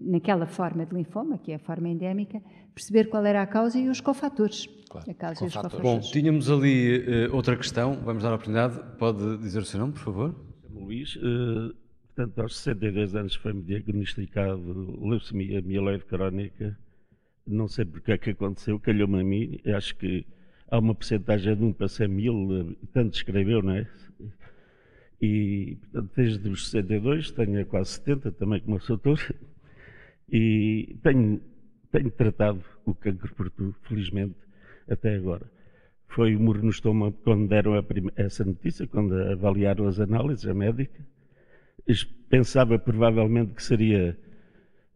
naquela 0.06 0.45
forma 0.45 0.86
de 0.86 0.94
linfoma, 0.94 1.38
que 1.40 1.52
é 1.52 1.56
a 1.56 1.60
forma 1.60 1.90
endémica, 1.90 2.41
perceber 2.74 3.10
qual 3.10 3.26
era 3.26 3.41
a 3.41 3.48
causa 3.48 3.80
e 3.80 3.90
os 3.90 3.99
cofatores. 3.99 4.68
Claro, 4.90 5.10
a 5.10 5.14
causa 5.14 5.40
cofatores. 5.40 5.41
e 5.41 5.45
os 5.45 5.53
cofatores. 5.53 5.84
Bom, 5.84 5.99
tínhamos 6.11 6.49
ali 6.52 6.99
uh, 6.99 7.36
outra 7.36 7.57
questão, 7.57 7.95
vamos 8.03 8.22
dar 8.22 8.30
a 8.30 8.36
oportunidade. 8.36 8.80
Pode 8.98 9.38
dizer 9.38 9.60
o 9.60 9.65
seu 9.65 9.80
nome, 9.80 9.94
por 9.94 10.02
favor? 10.02 10.36
Luís, 10.70 11.15
uh, 11.15 11.74
portanto, 12.07 12.40
aos 12.40 12.57
62 12.57 13.15
anos 13.15 13.36
foi-me 13.36 13.64
diagnosticado 13.64 14.99
leucemia 15.02 15.61
mieloide 15.61 16.06
crónica. 16.06 16.78
Não 17.45 17.68
sei 17.68 17.86
porque 17.86 18.11
é 18.11 18.18
que 18.18 18.30
aconteceu, 18.30 18.80
calhou-me 18.80 19.20
a 19.20 19.24
mim. 19.24 19.60
Acho 19.76 19.95
que 19.95 20.26
há 20.70 20.78
uma 20.78 20.94
porcentagem 20.95 21.56
de 21.56 21.64
1 21.64 21.74
para 21.74 21.88
100 21.88 22.07
mil, 22.07 22.48
eh, 22.52 22.76
tanto 22.94 23.15
escreveu, 23.15 23.61
não 23.61 23.74
é? 23.74 23.88
E, 25.26 25.78
desde 26.18 26.50
os 26.50 26.70
62, 26.70 27.32
tenho 27.32 27.66
quase 27.68 27.91
70, 27.91 28.34
também 28.34 28.60
como 28.60 28.78
sou 28.82 28.98
doutor, 28.98 29.34
e 30.30 30.98
tenho, 31.02 31.40
tenho 31.94 32.12
tratado 32.12 32.62
o 32.86 32.94
cancro 32.94 33.34
por 33.34 33.50
tu, 33.50 33.74
felizmente, 33.84 34.36
até 34.86 35.16
agora. 35.16 35.50
Foi 36.10 36.36
o 36.36 36.40
muro 36.41 36.62
no 36.62 36.72
estômago 36.72 37.16
quando 37.24 37.48
deram 37.48 37.72
essa 38.18 38.44
notícia, 38.44 38.86
quando 38.86 39.14
avaliaram 39.16 39.88
as 39.88 39.98
análises, 39.98 40.45
a 40.45 40.54
médica. 40.54 41.02
Pensava 42.30 42.78
provavelmente 42.78 43.54
que 43.54 43.64
seria 43.64 44.18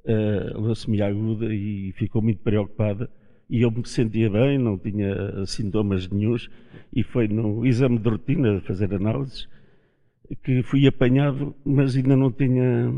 uh, 0.03 0.61
leucemia 0.61 1.07
aguda 1.07 1.55
e 1.55 1.93
ficou 1.93 2.21
muito 2.21 2.41
preocupada. 2.41 3.09
E 3.49 3.61
eu 3.61 3.71
me 3.71 3.87
sentia 3.87 4.29
bem, 4.29 4.57
não 4.57 4.77
tinha 4.77 5.45
sintomas 5.45 6.09
nenhums. 6.09 6.49
E 6.93 7.01
foi 7.01 7.29
no 7.29 7.65
exame 7.65 7.97
de 7.97 8.09
rotina 8.09 8.59
fazer 8.59 8.93
análises 8.93 9.47
que 10.43 10.63
fui 10.63 10.87
apanhado, 10.87 11.55
mas 11.65 11.95
ainda 11.95 12.15
não 12.15 12.31
tinha 12.31 12.91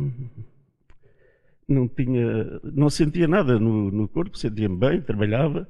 não 1.67 1.87
tinha 1.87 2.59
não 2.63 2.89
sentia 2.89 3.27
nada 3.27 3.59
no, 3.59 3.91
no 3.91 4.07
corpo, 4.07 4.37
sentia-me 4.37 4.77
bem, 4.77 5.01
trabalhava 5.01 5.67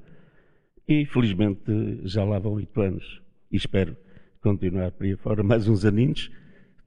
e 0.87 1.05
felizmente 1.05 2.01
já 2.03 2.23
lá 2.23 2.39
vão 2.39 2.53
oito 2.53 2.81
anos 2.81 3.21
e 3.51 3.57
espero 3.57 3.95
continuar 4.41 4.91
por 4.91 5.05
aí 5.05 5.15
fora 5.15 5.43
mais 5.43 5.67
uns 5.67 5.85
aninhos. 5.85 6.31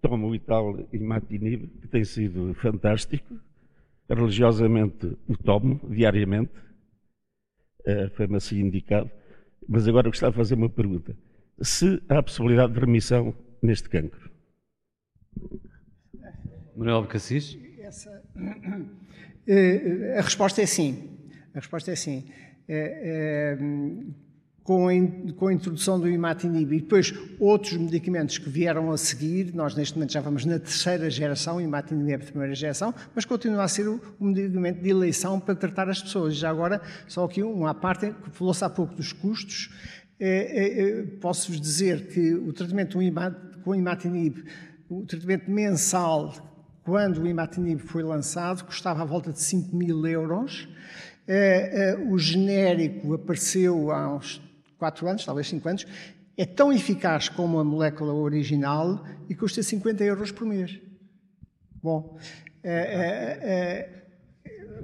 Tomo 0.00 0.28
o 0.28 0.34
Ital 0.34 0.88
e 0.92 0.98
Matinib, 0.98 1.68
que 1.80 1.86
tem 1.86 2.04
sido 2.04 2.52
fantástico. 2.54 3.38
Religiosamente 4.08 5.16
o 5.28 5.36
tomo 5.36 5.80
diariamente, 5.88 6.52
uh, 7.86 8.10
foi-me 8.16 8.36
assim 8.36 8.58
indicado. 8.58 9.08
Mas 9.68 9.86
agora 9.86 10.08
gostava 10.08 10.32
de 10.32 10.38
fazer 10.38 10.56
uma 10.56 10.68
pergunta. 10.68 11.16
Se 11.60 12.02
há 12.08 12.20
possibilidade 12.20 12.72
de 12.72 12.80
remissão 12.80 13.32
neste 13.62 13.88
cancro? 13.88 14.21
Manuel 16.76 17.06
Cassis? 17.06 17.58
Essa, 17.78 18.22
eh, 19.46 20.16
a 20.18 20.22
resposta 20.22 20.62
é 20.62 20.66
sim. 20.66 21.10
A 21.54 21.58
resposta 21.58 21.90
é 21.90 21.96
sim. 21.96 22.24
É, 22.68 23.56
é, 23.58 23.58
com, 24.62 24.88
a, 24.88 24.92
com, 25.34 25.48
a, 25.48 25.52
introdução 25.52 25.98
do 25.98 26.08
imatinib 26.08 26.72
e 26.72 26.80
depois 26.80 27.12
outros 27.38 27.76
medicamentos 27.76 28.38
que 28.38 28.48
vieram 28.48 28.90
a 28.92 28.96
seguir, 28.96 29.52
nós 29.52 29.74
neste 29.74 29.94
momento 29.94 30.12
já 30.12 30.20
vamos 30.20 30.44
na 30.44 30.58
terceira 30.58 31.10
geração, 31.10 31.60
imatinib 31.60 32.10
é 32.10 32.14
a 32.14 32.18
primeira 32.18 32.54
geração, 32.54 32.94
mas 33.14 33.24
continua 33.24 33.64
a 33.64 33.68
ser 33.68 33.88
o, 33.88 34.00
medicamento 34.20 34.80
de 34.80 34.88
eleição 34.88 35.40
para 35.40 35.54
tratar 35.54 35.88
as 35.88 36.00
pessoas. 36.00 36.36
Já 36.36 36.48
agora, 36.48 36.80
só 37.08 37.24
aqui 37.24 37.42
uma 37.42 37.74
parte, 37.74 38.14
falou-se 38.30 38.64
há 38.64 38.70
pouco 38.70 38.94
dos 38.94 39.12
custos, 39.12 39.70
posso-vos 41.20 41.60
dizer 41.60 42.06
que 42.06 42.32
o 42.32 42.52
tratamento 42.52 42.98
com 43.64 43.74
imatinib 43.74 44.44
o 45.00 45.06
tratamento 45.06 45.50
mensal, 45.50 46.34
quando 46.84 47.22
o 47.22 47.26
imatinib 47.26 47.80
foi 47.80 48.02
lançado, 48.02 48.64
custava 48.64 49.02
à 49.02 49.04
volta 49.04 49.32
de 49.32 49.40
5 49.40 49.74
mil 49.74 50.06
euros. 50.06 50.68
Eh, 51.26 51.70
eh, 51.72 52.06
o 52.10 52.18
genérico 52.18 53.14
apareceu 53.14 53.90
há 53.90 54.16
uns 54.16 54.42
4 54.78 55.08
anos, 55.08 55.24
talvez 55.24 55.48
5 55.48 55.68
anos. 55.68 55.86
É 56.36 56.44
tão 56.44 56.72
eficaz 56.72 57.28
como 57.28 57.58
a 57.58 57.64
molécula 57.64 58.12
original 58.12 59.04
e 59.28 59.34
custa 59.34 59.62
50 59.62 60.04
euros 60.04 60.30
por 60.30 60.46
mês. 60.46 60.78
Bom, 61.82 62.18
é, 62.62 64.01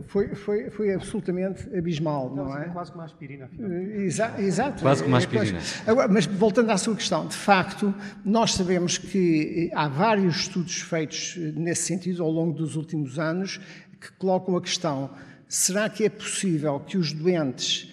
foi, 0.06 0.34
foi, 0.34 0.70
foi 0.70 0.94
absolutamente 0.94 1.68
abismal, 1.76 2.34
não, 2.34 2.44
não 2.44 2.58
é? 2.58 2.64
Quase 2.68 2.90
como 2.90 3.02
uma 3.02 3.06
aspirina, 3.06 3.44
afinal. 3.46 3.70
Exa 3.70 4.34
exato. 4.38 4.82
Quase 4.82 5.02
como 5.02 5.14
uma 5.14 5.18
aspirina. 5.18 5.58
Agora, 5.86 6.08
mas 6.08 6.26
voltando 6.26 6.70
à 6.70 6.78
sua 6.78 6.94
questão, 6.94 7.26
de 7.26 7.36
facto, 7.36 7.94
nós 8.24 8.54
sabemos 8.54 8.98
que 8.98 9.70
há 9.74 9.88
vários 9.88 10.36
estudos 10.36 10.80
feitos 10.80 11.36
nesse 11.54 11.82
sentido 11.82 12.22
ao 12.22 12.30
longo 12.30 12.52
dos 12.52 12.76
últimos 12.76 13.18
anos 13.18 13.60
que 14.00 14.12
colocam 14.12 14.56
a 14.56 14.60
questão: 14.62 15.10
será 15.48 15.88
que 15.88 16.04
é 16.04 16.08
possível 16.08 16.80
que 16.80 16.96
os 16.96 17.12
doentes 17.12 17.92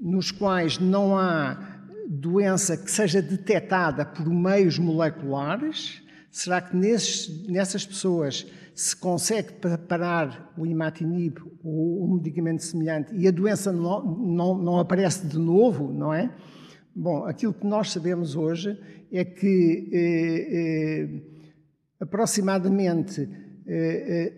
nos 0.00 0.30
quais 0.30 0.78
não 0.78 1.16
há 1.16 1.74
doença 2.06 2.76
que 2.76 2.90
seja 2.90 3.22
detectada 3.22 4.04
por 4.04 4.28
meios 4.28 4.78
moleculares, 4.78 6.02
será 6.30 6.60
que 6.60 6.76
nesses, 6.76 7.46
nessas 7.46 7.86
pessoas 7.86 8.46
se 8.74 8.96
consegue 8.96 9.52
parar 9.88 10.52
o 10.58 10.66
imatinib 10.66 11.38
ou 11.62 12.04
um 12.04 12.14
medicamento 12.14 12.64
semelhante 12.64 13.14
e 13.14 13.28
a 13.28 13.30
doença 13.30 13.72
não, 13.72 14.04
não, 14.04 14.58
não 14.58 14.78
aparece 14.80 15.26
de 15.26 15.38
novo, 15.38 15.92
não 15.92 16.12
é? 16.12 16.34
Bom, 16.94 17.24
aquilo 17.24 17.54
que 17.54 17.66
nós 17.66 17.92
sabemos 17.92 18.34
hoje 18.34 18.78
é 19.12 19.24
que 19.24 19.90
eh, 19.92 20.48
eh, 20.52 21.08
aproximadamente 22.00 23.28
eh, 23.66 24.32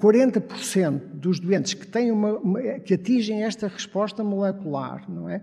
40% 0.00 0.98
dos 1.14 1.38
doentes 1.38 1.74
que, 1.74 1.86
têm 1.86 2.10
uma, 2.10 2.38
uma, 2.38 2.60
que 2.80 2.94
atingem 2.94 3.44
esta 3.44 3.68
resposta 3.68 4.24
molecular, 4.24 5.08
não 5.10 5.28
é? 5.28 5.42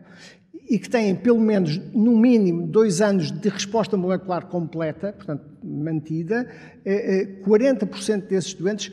E 0.70 0.80
que 0.80 0.90
têm 0.90 1.16
pelo 1.16 1.40
menos, 1.40 1.78
no 1.94 2.18
mínimo, 2.18 2.66
dois 2.68 3.02
anos 3.02 3.32
de 3.32 3.50
resposta 3.50 3.98
molecular 3.98 4.46
completa, 4.48 5.14
portanto, 5.14 5.44
mantida, 5.64 6.48
40% 7.46 8.28
desses 8.28 8.54
doentes 8.54 8.92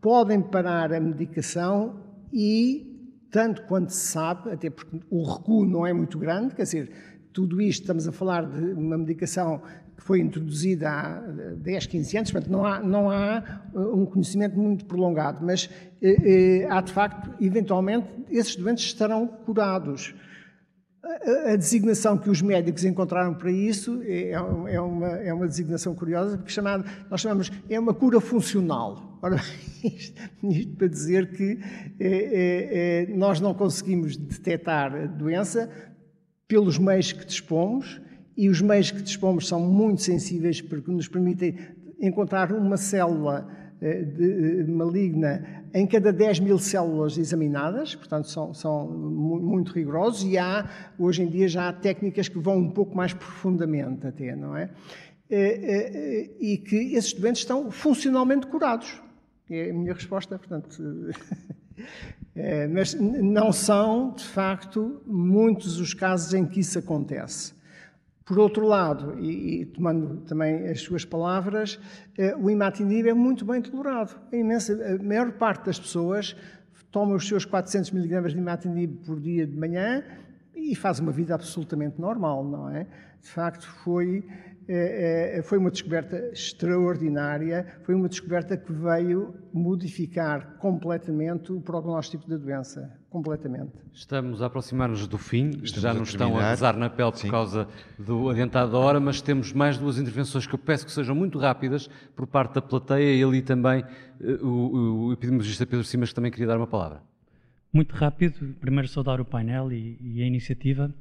podem 0.00 0.40
parar 0.40 0.92
a 0.92 1.00
medicação 1.00 2.00
e 2.32 2.88
tanto 3.30 3.62
quanto 3.62 3.92
se 3.92 4.12
sabe, 4.12 4.50
até 4.50 4.70
porque 4.70 5.00
o 5.10 5.22
recuo 5.22 5.66
não 5.66 5.86
é 5.86 5.92
muito 5.92 6.18
grande, 6.18 6.54
quer 6.54 6.62
dizer, 6.62 6.90
tudo 7.32 7.60
isto 7.60 7.82
estamos 7.82 8.08
a 8.08 8.12
falar 8.12 8.46
de 8.46 8.72
uma 8.72 8.96
medicação 8.96 9.60
que 9.96 10.02
foi 10.02 10.20
introduzida 10.20 10.88
há 10.88 11.20
10, 11.56 11.86
15 11.86 12.16
anos, 12.16 12.30
portanto 12.30 12.50
não 12.50 12.64
há, 12.64 12.80
não 12.80 13.10
há 13.10 13.62
um 13.74 14.06
conhecimento 14.06 14.58
muito 14.58 14.84
prolongado, 14.86 15.44
mas 15.44 15.68
eh, 16.00 16.62
eh, 16.62 16.66
há 16.70 16.80
de 16.80 16.92
facto, 16.92 17.34
eventualmente, 17.40 18.06
esses 18.30 18.54
doentes 18.56 18.84
estarão 18.84 19.26
curados. 19.26 20.14
A, 21.02 21.54
designação 21.54 22.18
que 22.18 22.28
os 22.28 22.42
médicos 22.42 22.84
encontraram 22.84 23.32
para 23.32 23.52
isso 23.52 24.02
é, 24.04 24.30
é, 24.32 24.80
uma, 24.80 25.08
é 25.08 25.32
uma 25.32 25.46
designação 25.46 25.94
curiosa, 25.94 26.36
porque 26.36 26.50
chamada, 26.50 26.84
nós 27.08 27.20
chamamos, 27.20 27.52
é 27.68 27.78
uma 27.78 27.94
cura 27.94 28.20
funcional. 28.20 29.18
Ora, 29.22 29.36
isto, 29.84 30.20
isto 30.42 30.76
para 30.76 30.88
dizer 30.88 31.30
que 31.30 31.60
é, 32.00 33.06
é, 33.08 33.14
nós 33.14 33.40
não 33.40 33.54
conseguimos 33.54 34.16
detectar 34.16 34.92
a 34.94 35.06
doença 35.06 35.70
pelos 36.48 36.78
meios 36.78 37.12
que 37.12 37.24
dispomos, 37.24 38.00
e 38.36 38.48
os 38.48 38.60
meios 38.60 38.90
que 38.90 39.02
dispomos 39.02 39.48
são 39.48 39.60
muito 39.60 40.02
sensíveis 40.02 40.60
porque 40.60 40.90
nos 40.90 41.08
permitem 41.08 41.56
encontrar 42.00 42.52
uma 42.52 42.76
célula 42.76 43.48
maligna 44.66 45.64
em 45.72 45.86
cada 45.86 46.12
10 46.12 46.40
mil 46.40 46.58
células 46.58 47.16
examinadas, 47.18 47.94
portanto 47.94 48.28
são, 48.28 48.52
são, 48.54 48.88
muito 48.88 49.72
rigorosos 49.72 50.24
e 50.24 50.36
há, 50.38 50.68
hoje 50.98 51.22
em 51.22 51.28
dia 51.28 51.48
já 51.48 51.68
há 51.68 51.72
técnicas 51.72 52.28
que 52.28 52.38
vão 52.38 52.58
um 52.58 52.70
pouco 52.70 52.96
mais 52.96 53.12
profundamente 53.12 54.06
até, 54.06 54.34
não 54.34 54.56
é? 54.56 54.70
Eh, 55.30 55.60
eh, 55.62 56.30
e 56.40 56.56
que 56.56 56.94
esses 56.94 57.12
doentes 57.12 57.42
estão 57.42 57.70
funcionalmente 57.70 58.46
curados. 58.46 59.00
É 59.50 59.70
a 59.70 59.74
minha 59.74 59.92
resposta, 59.92 60.38
portanto. 60.38 60.82
Mas 62.72 62.94
não 62.94 63.52
são, 63.52 64.12
de 64.14 64.24
facto, 64.24 65.02
muitos 65.04 65.80
os 65.80 65.92
casos 65.92 66.34
em 66.34 66.46
que 66.46 66.60
isso 66.60 66.78
acontece. 66.78 67.52
Por 68.28 68.38
outro 68.38 68.66
lado, 68.66 69.18
e, 69.18 69.62
e 69.62 69.64
tomando 69.64 70.20
também 70.26 70.68
as 70.68 70.82
suas 70.82 71.02
palavras, 71.02 71.80
é, 72.18 72.36
o 72.36 72.50
imatinib 72.50 73.08
é 73.08 73.14
muito 73.14 73.42
bem 73.42 73.62
tolerado. 73.62 74.20
A, 74.30 74.36
imensa, 74.36 74.74
a 74.74 75.02
maior 75.02 75.32
parte 75.32 75.64
das 75.64 75.80
pessoas 75.80 76.36
toma 76.90 77.14
os 77.14 77.26
seus 77.26 77.46
400 77.46 77.90
mg 77.90 78.28
de 78.28 78.36
imatinib 78.36 79.06
por 79.06 79.18
dia 79.18 79.46
de 79.46 79.56
manhã 79.56 80.04
e 80.54 80.74
faz 80.76 81.00
uma 81.00 81.10
vida 81.10 81.34
absolutamente 81.34 81.98
normal, 81.98 82.44
não 82.44 82.68
é? 82.68 82.86
De 83.18 83.28
facto, 83.30 83.66
foi 83.82 84.22
é, 84.68 85.38
é, 85.38 85.42
foi 85.42 85.56
uma 85.56 85.70
descoberta 85.70 86.18
extraordinária, 86.30 87.66
foi 87.84 87.94
uma 87.94 88.10
descoberta 88.10 88.54
que 88.54 88.70
veio 88.70 89.34
modificar 89.50 90.58
completamente 90.58 91.50
o 91.50 91.62
prognóstico 91.62 92.28
da 92.28 92.36
doença, 92.36 92.97
completamente. 93.10 93.72
Estamos 93.92 94.42
a 94.42 94.46
aproximar-nos 94.46 95.06
do 95.06 95.18
fim, 95.18 95.50
Estamos 95.62 95.80
já 95.80 95.94
nos 95.94 96.08
estão 96.10 96.36
a 96.38 96.50
pesar 96.50 96.76
na 96.76 96.90
pele 96.90 97.10
por 97.10 97.18
Sim. 97.18 97.30
causa 97.30 97.68
do 97.98 98.28
adiantado 98.28 98.72
da 98.72 98.78
hora, 98.78 99.00
mas 99.00 99.20
temos 99.22 99.52
mais 99.52 99.78
duas 99.78 99.98
intervenções 99.98 100.46
que 100.46 100.54
eu 100.54 100.58
peço 100.58 100.84
que 100.84 100.92
sejam 100.92 101.14
muito 101.14 101.38
rápidas 101.38 101.88
por 102.14 102.26
parte 102.26 102.54
da 102.54 102.62
plateia 102.62 103.14
e 103.14 103.22
ali 103.22 103.42
também 103.42 103.84
eh, 104.20 104.32
o, 104.42 105.06
o 105.06 105.12
epidemiologista 105.12 105.66
Pedro 105.66 105.84
Simas 105.84 106.10
que 106.10 106.14
também 106.14 106.30
queria 106.30 106.46
dar 106.46 106.56
uma 106.56 106.66
palavra. 106.66 107.02
Muito 107.72 107.94
rápido, 107.94 108.54
primeiro 108.60 108.88
saudar 108.88 109.20
o 109.20 109.24
painel 109.24 109.72
e, 109.72 109.98
e 110.00 110.22
a 110.22 110.26
iniciativa. 110.26 110.92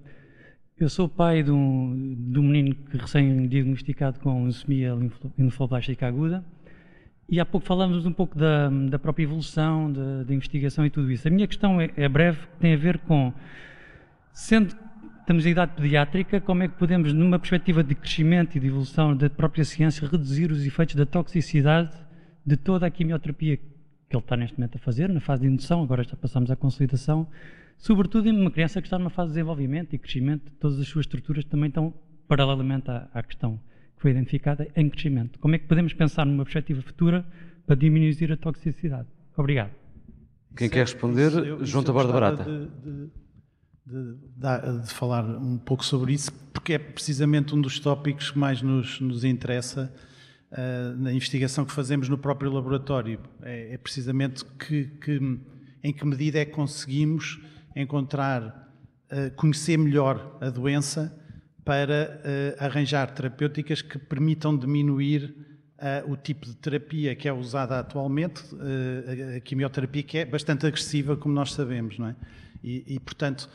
Eu 0.79 0.89
sou 0.89 1.09
pai 1.09 1.41
de 1.41 1.51
um, 1.51 2.15
de 2.29 2.39
um 2.39 2.43
menino 2.43 2.75
que 2.75 2.97
recém-diagnosticado 2.97 4.19
com 4.19 4.43
leucemia 4.43 4.95
linfoblástica 5.37 6.07
aguda 6.07 6.45
e 7.29 7.39
há 7.39 7.45
pouco 7.45 7.65
falamos 7.65 8.05
um 8.05 8.13
pouco 8.13 8.37
da, 8.37 8.69
da 8.69 8.97
própria 8.97 9.23
evolução, 9.23 9.91
da, 9.91 10.23
da, 10.23 10.33
investigação 10.33 10.85
e 10.85 10.89
tudo 10.89 11.11
isso. 11.11 11.27
A 11.27 11.31
minha 11.31 11.47
questão 11.47 11.79
é, 11.81 11.91
é 11.97 12.07
breve, 12.07 12.39
tem 12.59 12.73
a 12.73 12.77
ver 12.77 12.99
com, 12.99 13.33
sendo 14.31 14.73
estamos 15.19 15.45
em 15.45 15.49
idade 15.49 15.73
pediátrica, 15.75 16.39
como 16.39 16.63
é 16.63 16.69
que 16.69 16.75
podemos, 16.75 17.11
numa 17.11 17.37
perspectiva 17.37 17.83
de 17.83 17.93
crescimento 17.95 18.55
e 18.55 18.61
de 18.61 18.67
evolução 18.67 19.15
da 19.15 19.29
própria 19.29 19.65
ciência, 19.65 20.07
reduzir 20.07 20.49
os 20.53 20.65
efeitos 20.65 20.95
da 20.95 21.05
toxicidade 21.05 21.91
de 22.45 22.55
toda 22.55 22.85
a 22.87 22.89
quimioterapia 22.89 23.57
que 23.57 24.15
ele 24.15 24.23
está 24.23 24.37
neste 24.37 24.57
momento 24.57 24.77
a 24.77 24.79
fazer, 24.79 25.09
na 25.09 25.19
fase 25.19 25.41
de 25.41 25.49
indução, 25.49 25.83
agora 25.83 26.01
já 26.01 26.15
passamos 26.15 26.49
à 26.49 26.55
consolidação, 26.55 27.27
sobretudo 27.77 28.29
em 28.29 28.39
uma 28.39 28.49
criança 28.49 28.81
que 28.81 28.87
está 28.87 28.97
numa 28.97 29.09
fase 29.09 29.31
de 29.31 29.33
desenvolvimento 29.33 29.93
e 29.93 29.97
crescimento, 29.97 30.49
todas 30.61 30.79
as 30.79 30.87
suas 30.87 31.03
estruturas 31.03 31.43
também 31.43 31.67
estão 31.67 31.93
paralelamente 32.25 32.89
à, 32.89 33.09
à 33.13 33.21
questão 33.21 33.59
que 33.97 34.01
foi 34.03 34.11
identificada 34.11 34.67
em 34.75 34.89
crescimento. 34.89 35.39
Como 35.39 35.55
é 35.55 35.59
que 35.59 35.65
podemos 35.65 35.93
pensar 35.93 36.25
numa 36.25 36.43
perspectiva 36.43 36.81
futura 36.81 37.25
para 37.65 37.75
diminuir 37.75 38.31
a 38.31 38.37
toxicidade? 38.37 39.07
Obrigado. 39.35 39.71
Quem 40.55 40.69
quer 40.69 40.79
responder, 40.79 41.33
eu, 41.33 41.65
João 41.65 41.83
Taborda 41.83 42.13
Barata. 42.13 42.43
De, 42.43 42.67
de, 43.85 44.15
de, 44.15 44.81
de, 44.81 44.93
falar 44.93 45.23
um 45.25 45.57
pouco 45.57 45.83
sobre 45.83 46.13
isso, 46.13 46.31
porque 46.53 46.73
é 46.73 46.79
precisamente 46.79 47.53
um 47.53 47.61
dos 47.61 47.79
tópicos 47.79 48.31
que 48.31 48.39
mais 48.39 48.61
nos, 48.61 48.99
nos 48.99 49.23
interessa 49.23 49.93
uh, 50.51 50.97
na 50.97 51.13
investigação 51.13 51.65
que 51.65 51.71
fazemos 51.71 52.09
no 52.09 52.17
próprio 52.17 52.51
laboratório. 52.51 53.19
É, 53.41 53.73
é 53.73 53.77
precisamente 53.77 54.43
que, 54.45 54.85
que, 54.85 55.39
em 55.83 55.93
que 55.93 56.05
medida 56.05 56.39
é 56.39 56.45
que 56.45 56.51
conseguimos 56.51 57.39
encontrar, 57.75 58.71
uh, 59.11 59.35
conhecer 59.35 59.77
melhor 59.77 60.37
a 60.41 60.49
doença 60.49 61.15
para 61.67 62.21
uh, 62.23 62.63
arranjar 62.63 63.11
terapêuticas 63.11 63.81
que 63.81 63.99
permitam 63.99 64.57
diminuir 64.57 65.35
uh, 65.77 66.09
o 66.09 66.15
tipo 66.15 66.45
de 66.45 66.55
terapia 66.55 67.13
que 67.13 67.27
é 67.27 67.33
usada 67.33 67.77
atualmente, 67.77 68.41
a 69.35 69.41
quimioterapia 69.41 70.01
que 70.01 70.17
é 70.19 70.25
bastante 70.25 70.65
agressiva, 70.65 71.17
como 71.17 71.35
nós 71.35 71.51
sabemos, 71.51 71.99
não 71.99 72.07
é? 72.07 72.15
E, 72.63 72.95
e 72.95 72.99
portanto, 73.01 73.49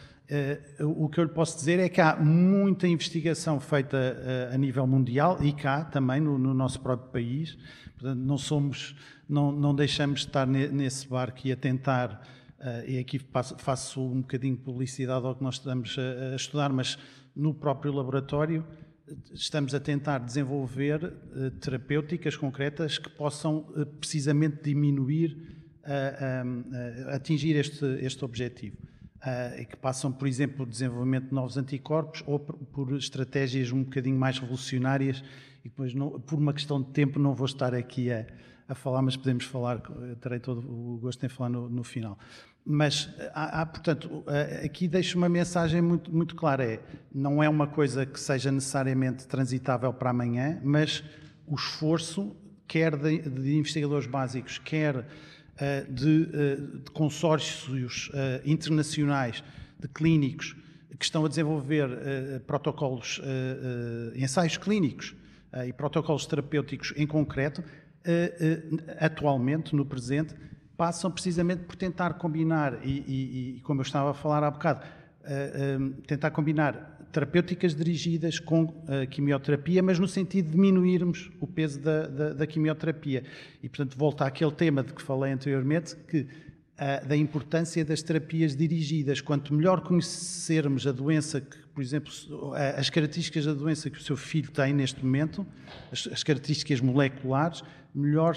o 0.80 1.08
que 1.08 1.20
eu 1.20 1.24
lhe 1.24 1.30
posso 1.30 1.56
dizer 1.56 1.78
é 1.78 1.88
que 1.88 2.00
há 2.00 2.16
muita 2.16 2.86
investigação 2.86 3.58
feita 3.60 4.16
a 4.52 4.56
nível 4.56 4.86
mundial 4.86 5.38
e 5.42 5.52
cá 5.52 5.84
também 5.84 6.20
no, 6.20 6.38
no 6.38 6.54
nosso 6.54 6.80
próprio 6.80 7.10
país. 7.10 7.58
Portanto, 7.98 8.18
não 8.18 8.38
somos, 8.38 8.94
não, 9.28 9.52
não 9.52 9.74
deixamos 9.74 10.20
de 10.20 10.26
estar 10.26 10.46
nesse 10.46 11.08
barco 11.08 11.40
e 11.44 11.52
a 11.52 11.56
tentar 11.56 12.22
Uh, 12.62 12.88
e 12.88 12.98
aqui 13.00 13.18
passo, 13.18 13.56
faço 13.58 14.00
um 14.00 14.20
bocadinho 14.20 14.54
de 14.54 14.62
publicidade 14.62 15.26
ao 15.26 15.34
que 15.34 15.42
nós 15.42 15.56
estamos 15.56 15.96
a, 15.98 16.32
a, 16.32 16.36
estudar, 16.36 16.72
mas 16.72 16.96
no 17.34 17.52
próprio 17.52 17.92
laboratório 17.92 18.64
estamos 19.32 19.74
a 19.74 19.80
tentar 19.80 20.18
desenvolver 20.20 21.02
uh, 21.02 21.50
terapêuticas 21.58 22.36
concretas 22.36 22.98
que 22.98 23.10
possam 23.10 23.66
uh, 23.70 23.84
precisamente 23.98 24.62
diminuir, 24.62 25.60
atingir 27.08 27.56
este, 27.56 27.84
este 28.00 28.24
objetivo. 28.24 28.76
e 29.58 29.64
que 29.64 29.76
passam, 29.76 30.12
por 30.12 30.28
exemplo, 30.28 30.58
por 30.58 30.68
desenvolvimento 30.68 31.30
de 31.30 31.34
novos 31.34 31.56
anticorpos 31.56 32.22
ou 32.24 32.38
por, 32.38 32.56
por 32.56 32.96
estratégias 32.96 33.72
um 33.72 33.82
bocadinho 33.82 34.16
mais 34.16 34.38
revolucionárias 34.38 35.24
e 35.64 35.68
depois, 35.68 35.92
não, 35.92 36.20
por 36.20 36.38
uma 36.38 36.52
questão 36.52 36.80
de 36.80 36.90
tempo, 36.90 37.18
não 37.18 37.34
vou 37.34 37.46
estar 37.46 37.74
aqui 37.74 38.12
a, 38.12 38.24
a 38.68 38.74
falar, 38.76 39.02
mas 39.02 39.16
podemos 39.16 39.44
falar, 39.44 39.80
terei 40.20 40.38
todo 40.38 40.60
o 40.60 40.98
gosto 40.98 41.26
em 41.26 41.28
falar 41.28 41.50
no, 41.50 41.68
no 41.68 41.82
final. 41.82 42.16
Mas 42.64 43.12
há, 43.34 43.62
há, 43.62 43.66
portanto, 43.66 44.24
aqui 44.64 44.86
deixo 44.86 45.18
uma 45.18 45.28
mensagem 45.28 45.82
muito, 45.82 46.14
muito 46.14 46.36
clara: 46.36 46.64
é, 46.64 46.80
não 47.12 47.42
é 47.42 47.48
uma 47.48 47.66
coisa 47.66 48.06
que 48.06 48.18
seja 48.20 48.52
necessariamente 48.52 49.26
transitável 49.26 49.92
para 49.92 50.10
amanhã, 50.10 50.60
mas 50.62 51.02
o 51.46 51.56
esforço, 51.56 52.36
quer 52.68 52.96
de, 52.96 53.18
de 53.28 53.56
investigadores 53.56 54.06
básicos, 54.06 54.58
quer 54.58 54.96
uh, 54.96 55.92
de, 55.92 56.26
de, 56.26 56.90
consórcios 56.92 58.10
internacionais, 58.44 59.42
de 59.78 59.88
clínicos, 59.88 60.56
que 60.98 61.04
estão 61.04 61.24
a 61.24 61.28
desenvolver 61.28 61.88
protocolos, 62.46 63.20
ensaios 64.14 64.56
clínicos 64.56 65.16
e 65.66 65.72
protocolos 65.72 66.26
terapêuticos 66.26 66.94
em 66.96 67.08
concreto, 67.08 67.64
atualmente, 69.00 69.74
no 69.74 69.84
presente, 69.84 70.32
passam 70.76 71.10
precisamente 71.10 71.64
por 71.64 71.76
tentar 71.76 72.14
combinar, 72.14 72.78
e, 72.84 73.04
e, 73.06 73.56
e 73.56 73.60
como 73.60 73.80
eu 73.80 73.82
estava 73.82 74.10
a 74.10 74.14
falar 74.14 74.42
há 74.42 74.50
bocado, 74.50 74.84
uh, 75.20 75.90
tentar 76.06 76.30
combinar 76.30 76.98
terapêuticas 77.12 77.74
dirigidas 77.74 78.38
com 78.38 78.64
uh, 78.64 79.06
quimioterapia, 79.10 79.82
mas 79.82 79.98
no 79.98 80.08
sentido 80.08 80.46
de 80.46 80.52
diminuirmos 80.52 81.30
o 81.40 81.46
peso 81.46 81.80
da, 81.80 82.06
da, 82.06 82.32
da, 82.32 82.46
quimioterapia. 82.46 83.22
E, 83.62 83.68
portanto, 83.68 83.96
volta 83.98 84.24
àquele 84.24 84.52
tema 84.52 84.82
de 84.82 84.92
que 84.92 85.02
falei 85.02 85.32
anteriormente, 85.32 85.94
que 86.08 86.26
da 87.06 87.16
importância 87.16 87.84
das 87.84 88.02
terapias 88.02 88.56
dirigidas. 88.56 89.20
Quanto 89.20 89.54
melhor 89.54 89.82
conhecermos 89.82 90.84
a 90.84 90.90
doença 90.90 91.40
que 91.40 91.61
por 91.74 91.82
exemplo, 91.82 92.12
as 92.76 92.90
características 92.90 93.46
da 93.46 93.54
doença 93.54 93.88
que 93.88 93.98
o 93.98 94.02
seu 94.02 94.16
filho 94.16 94.50
tem 94.50 94.72
neste 94.72 95.04
momento, 95.04 95.46
as, 95.90 96.06
as 96.06 96.22
características 96.22 96.80
moleculares, 96.80 97.62
melhor, 97.94 98.36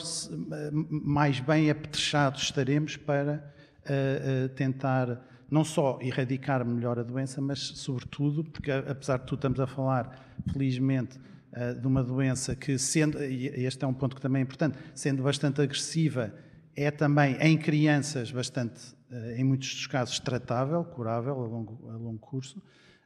mais 0.90 1.40
bem 1.40 1.70
apetrechados 1.70 2.44
estaremos 2.44 2.98
para 2.98 3.53
uh, 3.86 4.45
uh, 4.45 4.49
tentar 4.49 5.22
não 5.49 5.64
só 5.64 5.99
erradicar 6.02 6.66
melhor 6.66 6.99
a 6.99 7.03
doença, 7.03 7.40
mas 7.40 7.60
sobretudo, 7.60 8.44
porque 8.44 8.72
apesar 8.72 9.20
de 9.20 9.26
tudo 9.26 9.38
estamos 9.38 9.60
a 9.60 9.68
falar, 9.68 10.36
felizmente, 10.52 11.18
uh, 11.53 11.80
de 11.80 11.88
uma 11.88 12.03
doença 12.03 12.56
que, 12.56 12.78
sendo, 12.78 13.24
e 13.24 13.48
este 13.66 13.86
é 13.86 13.88
um 13.88 13.94
ponto 13.94 14.16
que 14.16 14.22
também 14.22 14.41
é 14.41 14.44
importante, 14.44 14.78
sendo 14.94 15.24
bastante 15.24 15.62
agressiva, 15.62 16.34
é 16.76 16.91
também 16.91 17.38
em 17.40 17.57
crianças 17.57 18.32
bastante, 18.32 18.94
em 19.38 19.45
muitos 19.45 19.74
dos 19.74 19.88
casos, 19.88 20.20
tratável, 20.20 20.84
curável 20.84 21.34
a 21.40 21.48
longo, 21.48 21.90
a 21.90 21.95
longo 21.95 22.20
curso. 22.20 22.62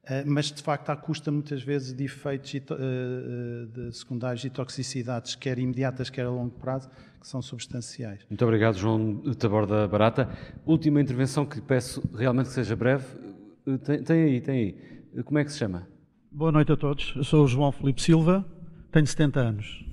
Eh, 0.09 0.23
mas 0.25 0.51
de 0.51 0.61
facto 0.63 0.89
à 0.89 0.95
custa 0.95 1.31
muitas 1.31 1.61
vezes 1.61 1.93
de 1.93 2.03
efeitos 2.03 2.55
eh, 2.55 2.61
eh, 2.71 3.65
de 3.71 3.95
secundários 3.95 4.43
e 4.43 4.49
toxicidades, 4.49 5.35
quer 5.35 5.59
imediatas, 5.59 6.09
quer 6.09 6.25
a 6.25 6.29
longo 6.29 6.57
prazo, 6.59 6.89
que 7.19 7.27
são 7.27 7.41
substanciais. 7.41 8.25
Muito 8.29 8.43
obrigado, 8.43 8.77
João 8.77 9.21
Taborda 9.37 9.87
Barata. 9.87 10.29
Última 10.65 10.99
intervenção 10.99 11.45
que 11.45 11.57
lhe 11.57 11.61
peço 11.61 12.01
realmente 12.15 12.47
que 12.47 12.53
seja 12.53 12.75
breve. 12.75 13.05
Tem, 13.83 14.03
tem 14.03 14.23
aí, 14.23 14.41
tem 14.41 14.55
aí. 14.55 15.23
Como 15.23 15.37
é 15.37 15.43
que 15.43 15.51
se 15.51 15.59
chama? 15.59 15.87
Boa 16.31 16.51
noite 16.51 16.71
a 16.71 16.77
todos. 16.77 17.13
Eu 17.15 17.23
sou 17.23 17.43
o 17.43 17.47
João 17.47 17.71
Felipe 17.71 18.01
Silva, 18.01 18.45
tenho 18.91 19.05
70 19.05 19.39
anos 19.39 19.85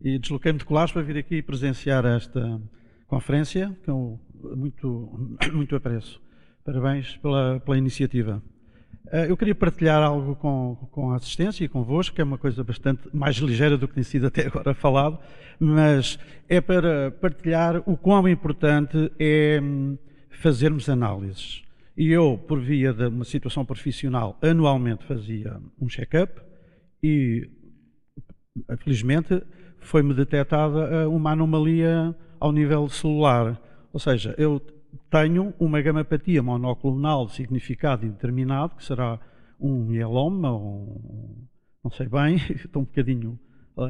e 0.00 0.18
desloquei-me 0.18 0.58
de 0.58 0.64
Colares 0.64 0.92
para 0.92 1.02
vir 1.02 1.18
aqui 1.18 1.42
presenciar 1.42 2.04
esta 2.06 2.60
conferência, 3.06 3.76
que 3.84 3.90
eu 3.90 4.18
muito, 4.56 5.28
muito 5.52 5.76
apreço. 5.76 6.20
Parabéns 6.64 7.16
pela, 7.18 7.60
pela 7.60 7.76
iniciativa. 7.76 8.42
Eh, 9.12 9.30
eu 9.30 9.36
queria 9.36 9.54
partilhar 9.54 10.02
algo 10.02 10.36
com, 10.36 10.76
com 10.90 11.10
a 11.12 11.16
assistência 11.16 11.64
e 11.64 11.68
convosco, 11.68 12.14
que 12.14 12.20
é 12.20 12.24
uma 12.24 12.38
coisa 12.38 12.62
bastante 12.62 13.02
mais 13.12 13.36
ligeira 13.36 13.76
do 13.76 13.88
que 13.88 13.94
tem 13.94 14.02
sido 14.02 14.26
até 14.26 14.46
agora 14.46 14.74
falado, 14.74 15.18
mas 15.58 16.18
é 16.48 16.60
para 16.60 17.10
partilhar 17.10 17.82
o 17.86 17.96
quão 17.96 18.28
importante 18.28 19.10
é 19.18 19.60
hum, 19.62 19.98
fazermos 20.30 20.88
análises. 20.88 21.62
E 21.96 22.10
eu, 22.10 22.38
por 22.38 22.60
via 22.60 22.92
de 22.92 23.06
uma 23.06 23.24
situação 23.24 23.64
profissional, 23.64 24.38
anualmente 24.40 25.04
fazia 25.04 25.60
um 25.80 25.88
check-up 25.88 26.40
e, 27.02 27.50
felizmente, 28.78 29.42
foi-me 29.80 30.14
detectada 30.14 30.80
eh, 30.80 31.06
uma 31.06 31.32
anomalia 31.32 32.14
ao 32.38 32.52
nível 32.52 32.88
celular. 32.88 33.60
Ou 33.92 33.98
seja, 33.98 34.34
eu 34.38 34.62
tenho 35.10 35.54
uma 35.58 35.80
gamapatia 35.80 36.42
monoclonal 36.42 37.26
de 37.26 37.32
significado 37.32 38.06
indeterminado, 38.06 38.76
que 38.76 38.84
será 38.84 39.18
um 39.58 39.84
mieloma, 39.84 40.56
um, 40.56 41.46
não 41.84 41.90
sei 41.90 42.08
bem, 42.08 42.36
estou 42.54 42.82
um 42.82 42.84
bocadinho 42.84 43.38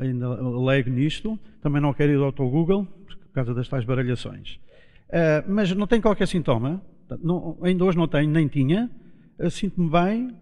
ainda 0.01 0.29
leigo 0.29 0.91
nisto, 0.91 1.39
também 1.61 1.81
não 1.81 1.93
quero 1.93 2.13
ir 2.13 2.23
ao 2.23 2.33
Google, 2.33 2.85
por 2.85 3.33
causa 3.33 3.55
das 3.55 3.69
tais 3.69 3.85
baralhações. 3.85 4.61
Uh, 5.09 5.43
mas 5.49 5.73
não 5.73 5.87
tem 5.87 6.01
qualquer 6.01 6.27
sintoma, 6.27 6.83
não, 7.23 7.59
ainda 7.63 7.85
hoje 7.85 7.99
não 7.99 8.07
tenho, 8.07 8.31
nem 8.31 8.47
tinha, 8.47 8.91
uh, 9.39 9.51
sinto-me 9.51 9.91
bem, 9.91 10.37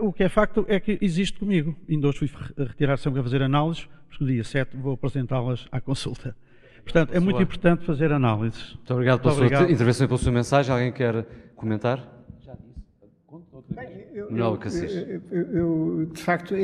o 0.00 0.12
que 0.12 0.24
é 0.24 0.28
facto 0.28 0.64
é 0.66 0.80
que 0.80 0.98
existe 1.00 1.38
comigo. 1.38 1.76
Ainda 1.88 2.08
hoje 2.08 2.26
fui 2.26 2.30
retirar 2.58 2.96
sempre 2.96 3.20
a 3.20 3.22
fazer 3.22 3.40
análises, 3.40 3.88
porque 4.08 4.24
no 4.24 4.28
dia 4.28 4.42
7 4.42 4.76
vou 4.76 4.94
apresentá-las 4.94 5.68
à 5.70 5.80
consulta. 5.80 6.34
Portanto, 6.86 7.12
é 7.12 7.18
muito 7.18 7.42
importante 7.42 7.84
fazer 7.84 8.12
análises. 8.12 8.74
Muito 8.74 8.92
obrigado 8.92 9.20
pela 9.20 9.34
muito 9.34 9.56
sua 9.56 9.70
intervenção 9.70 10.04
e 10.04 10.08
pela 10.08 10.18
sua 10.18 10.32
mensagem. 10.32 10.72
Alguém 10.72 10.92
quer 10.92 11.26
comentar? 11.56 11.98
Já 12.40 12.54
disse. 12.54 13.74
Bem, 13.74 14.06
eu, 14.14 14.30
eu, 14.30 14.58
eu, 15.32 15.56
eu, 15.56 16.06
de 16.12 16.22
facto, 16.22 16.54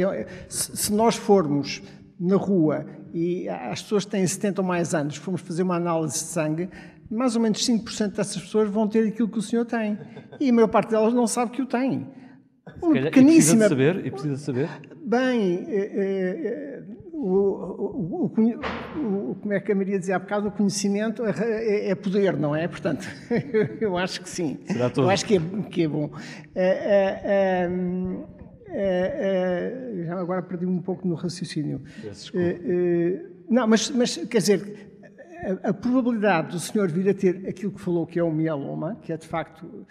se 0.48 0.92
nós 0.92 1.16
formos 1.16 1.82
na 2.20 2.36
rua 2.36 2.86
e 3.12 3.48
as 3.48 3.82
pessoas 3.82 4.04
que 4.04 4.12
têm 4.12 4.24
70 4.24 4.62
ou 4.62 4.66
mais 4.66 4.94
anos, 4.94 5.16
formos 5.16 5.40
fazer 5.40 5.64
uma 5.64 5.74
análise 5.74 6.14
de 6.14 6.20
sangue, 6.20 6.68
mais 7.10 7.34
ou 7.34 7.42
menos 7.42 7.66
5% 7.66 8.12
dessas 8.12 8.40
pessoas 8.40 8.70
vão 8.70 8.86
ter 8.86 9.08
aquilo 9.08 9.28
que 9.28 9.38
o 9.38 9.42
senhor 9.42 9.64
tem. 9.64 9.98
E 10.38 10.50
a 10.50 10.52
maior 10.52 10.68
parte 10.68 10.90
delas 10.90 11.12
não 11.12 11.26
sabe 11.26 11.50
que 11.50 11.62
o 11.62 11.66
tem. 11.66 12.06
Uma 12.80 12.94
calhar, 12.94 13.12
pequeníssima. 13.12 13.66
E 13.66 13.68
precisa 13.68 13.68
de 13.68 13.68
saber? 13.68 14.06
E 14.06 14.10
precisa 14.10 14.34
de 14.34 14.40
saber? 14.40 14.68
Bem, 15.04 15.66
é, 15.68 15.80
é, 15.80 16.82
o, 17.22 18.24
o, 18.24 18.24
o, 18.24 19.36
como 19.36 19.52
é 19.52 19.60
que 19.60 19.70
a 19.70 19.74
Maria 19.74 19.96
dizia 19.96 20.16
há 20.16 20.18
bocado, 20.18 20.48
o 20.48 20.50
conhecimento 20.50 21.22
é, 21.24 21.90
é 21.90 21.94
poder, 21.94 22.36
não 22.36 22.54
é? 22.54 22.66
Portanto, 22.66 23.06
eu 23.80 23.96
acho 23.96 24.20
que 24.20 24.28
sim. 24.28 24.58
Eu 24.96 25.08
acho 25.08 25.24
que 25.24 25.36
é, 25.36 25.40
que 25.70 25.84
é 25.84 25.88
bom. 25.88 26.10
É, 26.52 27.68
é, 28.74 30.04
já 30.04 30.18
agora 30.18 30.42
perdi 30.42 30.66
um 30.66 30.82
pouco 30.82 31.06
no 31.06 31.14
raciocínio. 31.14 31.82
não, 33.48 33.68
mas, 33.68 33.88
mas 33.90 34.16
quer 34.16 34.38
dizer, 34.38 34.90
a, 35.62 35.68
a, 35.68 35.74
probabilidade 35.74 36.50
do 36.52 36.58
senhor 36.58 36.90
vir 36.90 37.08
a 37.08 37.14
ter 37.14 37.46
aquilo 37.48 37.70
que 37.70 37.80
falou 37.80 38.04
que 38.04 38.18
é 38.18 38.24
o 38.24 38.32
mieloma, 38.32 38.96
que 39.00 39.12
é 39.12 39.16
de 39.16 39.28
facto, 39.28 39.86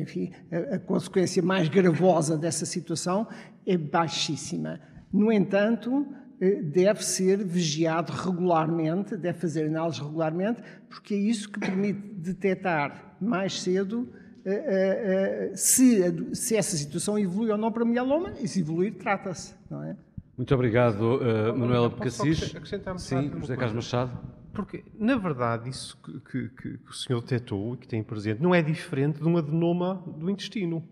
enfim, 0.00 0.30
a, 0.52 0.76
a 0.76 0.78
consequência 0.78 1.42
mais 1.42 1.68
gravosa 1.68 2.38
dessa 2.38 2.64
situação, 2.64 3.26
é 3.66 3.76
baixíssima. 3.76 4.78
No 5.12 5.30
entanto, 5.30 6.06
eh, 6.06 6.21
deve 6.64 7.04
ser 7.04 7.44
vigiado 7.44 8.12
regularmente, 8.12 9.16
deve 9.16 9.38
fazer 9.38 9.66
análises 9.66 10.00
regularmente, 10.00 10.60
porque 10.88 11.14
é 11.14 11.18
isso 11.18 11.50
que 11.50 11.60
permite 11.60 12.00
detectar 12.14 13.16
mais 13.20 13.60
cedo 13.60 14.08
eh, 14.44 15.50
eh, 15.52 15.56
se, 15.56 16.34
se 16.34 16.56
essa 16.56 16.76
situação 16.76 17.16
evolui 17.16 17.50
ou 17.50 17.56
não 17.56 17.70
para 17.70 17.84
mieloma, 17.84 18.32
e 18.40 18.48
se 18.48 18.60
evoluir, 18.60 18.94
trata-se, 18.94 19.54
não 19.70 19.84
é? 19.84 19.96
Muito 20.36 20.52
obrigado, 20.54 21.00
uh, 21.00 21.56
Manuela 21.56 21.88
Becassis. 21.88 22.52
Sim, 22.96 23.30
José 23.38 23.54
Carlos 23.54 23.74
Machado. 23.74 24.18
Porque, 24.52 24.84
na 24.98 25.16
verdade, 25.16 25.70
isso 25.70 25.96
que, 26.02 26.20
que, 26.20 26.48
que, 26.48 26.90
o 26.90 26.92
senhor 26.92 27.20
detectou 27.20 27.74
e 27.74 27.76
que 27.76 27.86
tem 27.86 28.02
presente 28.02 28.42
não 28.42 28.54
é 28.54 28.60
diferente 28.60 29.20
de 29.20 29.28
um 29.28 29.36
adenoma 29.36 30.02
do 30.18 30.28
intestino 30.28 30.82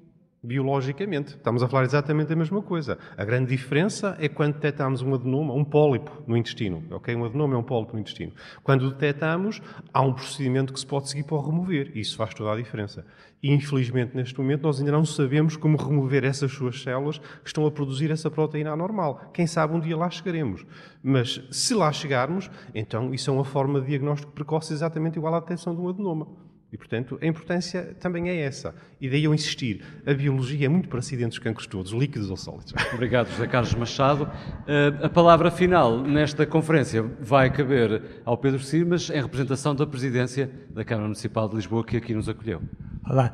biologicamente. 0.42 1.36
Estamos 1.36 1.62
a 1.62 1.68
falar 1.68 1.84
exatamente 1.84 2.28
da 2.28 2.36
mesma 2.36 2.62
coisa. 2.62 2.98
A 3.16 3.24
grande 3.24 3.50
diferença 3.50 4.16
é 4.18 4.28
quando 4.28 4.54
detectamos 4.54 5.02
um 5.02 5.14
adenoma, 5.14 5.52
um 5.52 5.64
pólipo 5.64 6.22
no 6.26 6.36
intestino. 6.36 6.82
Ok? 6.90 7.14
Um 7.14 7.24
adenoma 7.24 7.54
é 7.54 7.58
um 7.58 7.62
pólipo 7.62 7.94
no 7.94 8.00
intestino. 8.00 8.32
Quando 8.62 8.82
o 8.82 8.90
detectamos, 8.90 9.60
há 9.92 10.00
um 10.00 10.12
procedimento 10.12 10.72
que 10.72 10.80
se 10.80 10.86
pode 10.86 11.08
seguir 11.08 11.24
para 11.24 11.36
o 11.36 11.40
remover. 11.40 11.92
Isso 11.94 12.16
faz 12.16 12.32
toda 12.32 12.52
a 12.52 12.56
diferença. 12.56 13.04
E, 13.42 13.52
infelizmente, 13.52 14.14
neste 14.14 14.38
momento, 14.38 14.62
nós 14.62 14.78
ainda 14.78 14.92
não 14.92 15.04
sabemos 15.04 15.56
como 15.56 15.76
remover 15.76 16.24
essas 16.24 16.52
suas 16.52 16.82
células 16.82 17.18
que 17.18 17.46
estão 17.46 17.66
a 17.66 17.70
produzir 17.70 18.10
essa 18.10 18.30
proteína 18.30 18.72
anormal. 18.72 19.30
Quem 19.32 19.46
sabe 19.46 19.74
um 19.74 19.80
dia 19.80 19.96
lá 19.96 20.10
chegaremos. 20.10 20.66
Mas, 21.02 21.42
se 21.50 21.74
lá 21.74 21.90
chegarmos, 21.92 22.50
então 22.74 23.14
isso 23.14 23.30
é 23.30 23.32
uma 23.32 23.44
forma 23.44 23.80
de 23.80 23.88
diagnóstico 23.88 24.32
precoce 24.32 24.72
exatamente 24.72 25.16
igual 25.16 25.34
à 25.34 25.40
detecção 25.40 25.74
de 25.74 25.80
um 25.80 25.88
adenoma. 25.88 26.49
E, 26.72 26.76
portanto, 26.76 27.18
a 27.20 27.26
importância 27.26 27.96
também 27.98 28.28
é 28.28 28.42
essa. 28.42 28.74
E 29.00 29.08
daí 29.08 29.24
eu 29.24 29.34
insistir. 29.34 29.82
A 30.06 30.14
biologia 30.14 30.66
é 30.66 30.68
muito 30.68 30.88
para 30.88 31.00
acidentes 31.00 31.38
cancros 31.38 31.66
todos, 31.66 31.90
líquidos 31.90 32.30
ou 32.30 32.36
sólidos. 32.36 32.72
Obrigado, 32.94 33.28
José 33.28 33.46
Carlos 33.48 33.74
Machado. 33.74 34.24
Uh, 34.24 35.04
a 35.04 35.08
palavra 35.08 35.50
final 35.50 35.98
nesta 36.00 36.46
conferência 36.46 37.02
vai 37.02 37.50
caber 37.50 38.22
ao 38.24 38.38
Pedro 38.38 38.60
Simas, 38.60 39.10
em 39.10 39.20
representação 39.20 39.74
da 39.74 39.84
presidência 39.84 40.48
da 40.70 40.84
Câmara 40.84 41.08
Municipal 41.08 41.48
de 41.48 41.56
Lisboa, 41.56 41.84
que 41.84 41.96
aqui 41.96 42.14
nos 42.14 42.28
acolheu. 42.28 42.62
Olá. 43.08 43.32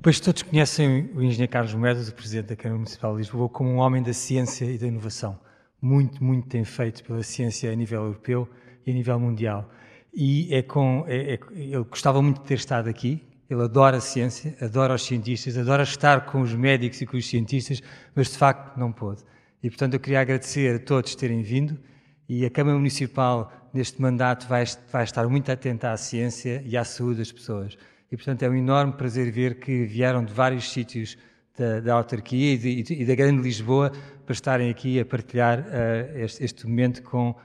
Pois 0.00 0.20
todos 0.20 0.42
conhecem 0.42 1.10
o 1.14 1.22
engenheiro 1.22 1.50
Carlos 1.50 1.74
Moedas, 1.74 2.08
o 2.08 2.14
presidente 2.14 2.46
da 2.46 2.56
Câmara 2.56 2.78
Municipal 2.78 3.12
de 3.12 3.18
Lisboa, 3.18 3.48
como 3.48 3.70
um 3.70 3.78
homem 3.78 4.00
da 4.00 4.12
ciência 4.12 4.64
e 4.64 4.78
da 4.78 4.86
inovação. 4.86 5.36
Muito, 5.82 6.22
muito 6.22 6.46
tem 6.48 6.64
feito 6.64 7.02
pela 7.02 7.22
ciência 7.24 7.72
a 7.72 7.74
nível 7.74 8.02
europeu 8.02 8.48
e 8.86 8.92
a 8.92 8.94
nível 8.94 9.18
mundial 9.18 9.68
e 10.16 10.48
é 10.54 10.62
com, 10.62 11.04
é, 11.06 11.34
é, 11.34 11.40
ele 11.54 11.84
gostava 11.84 12.22
muito 12.22 12.40
de 12.40 12.46
ter 12.46 12.54
estado 12.54 12.88
aqui, 12.88 13.22
ele 13.50 13.62
adora 13.62 13.98
a 13.98 14.00
ciência, 14.00 14.56
adora 14.62 14.94
os 14.94 15.04
cientistas, 15.04 15.58
adora 15.58 15.82
estar 15.82 16.24
com 16.24 16.40
os 16.40 16.54
médicos 16.54 17.02
e 17.02 17.06
com 17.06 17.18
os 17.18 17.28
cientistas, 17.28 17.82
mas 18.14 18.30
de 18.30 18.38
facto 18.38 18.78
não 18.78 18.90
pôde. 18.90 19.22
E 19.62 19.68
portanto 19.68 19.92
eu 19.92 20.00
queria 20.00 20.20
agradecer 20.20 20.74
a 20.74 20.78
todos 20.78 21.14
terem 21.14 21.42
vindo 21.42 21.78
e 22.26 22.46
a 22.46 22.50
Câmara 22.50 22.78
Municipal 22.78 23.52
neste 23.74 24.00
mandato 24.00 24.48
vai, 24.48 24.64
vai 24.90 25.04
estar 25.04 25.28
muito 25.28 25.52
atenta 25.52 25.92
à 25.92 25.96
ciência 25.98 26.62
e 26.64 26.78
à 26.78 26.82
saúde 26.82 27.18
das 27.18 27.30
pessoas. 27.30 27.76
E 28.10 28.16
portanto 28.16 28.42
é 28.42 28.48
um 28.48 28.54
enorme 28.54 28.94
prazer 28.94 29.30
ver 29.30 29.60
que 29.60 29.84
vieram 29.84 30.24
de 30.24 30.32
vários 30.32 30.72
sítios 30.72 31.18
da, 31.58 31.80
da 31.80 31.94
autarquia 31.94 32.54
e, 32.54 32.58
de, 32.82 33.02
e, 33.02 33.04
da 33.04 33.14
Grande 33.14 33.42
Lisboa 33.42 33.92
para 34.24 34.32
estarem 34.32 34.70
aqui 34.70 34.98
a 34.98 35.04
partilhar 35.04 35.60
uh, 35.60 36.18
este, 36.18 36.42
este 36.42 36.66
momento 36.66 37.02
com 37.02 37.36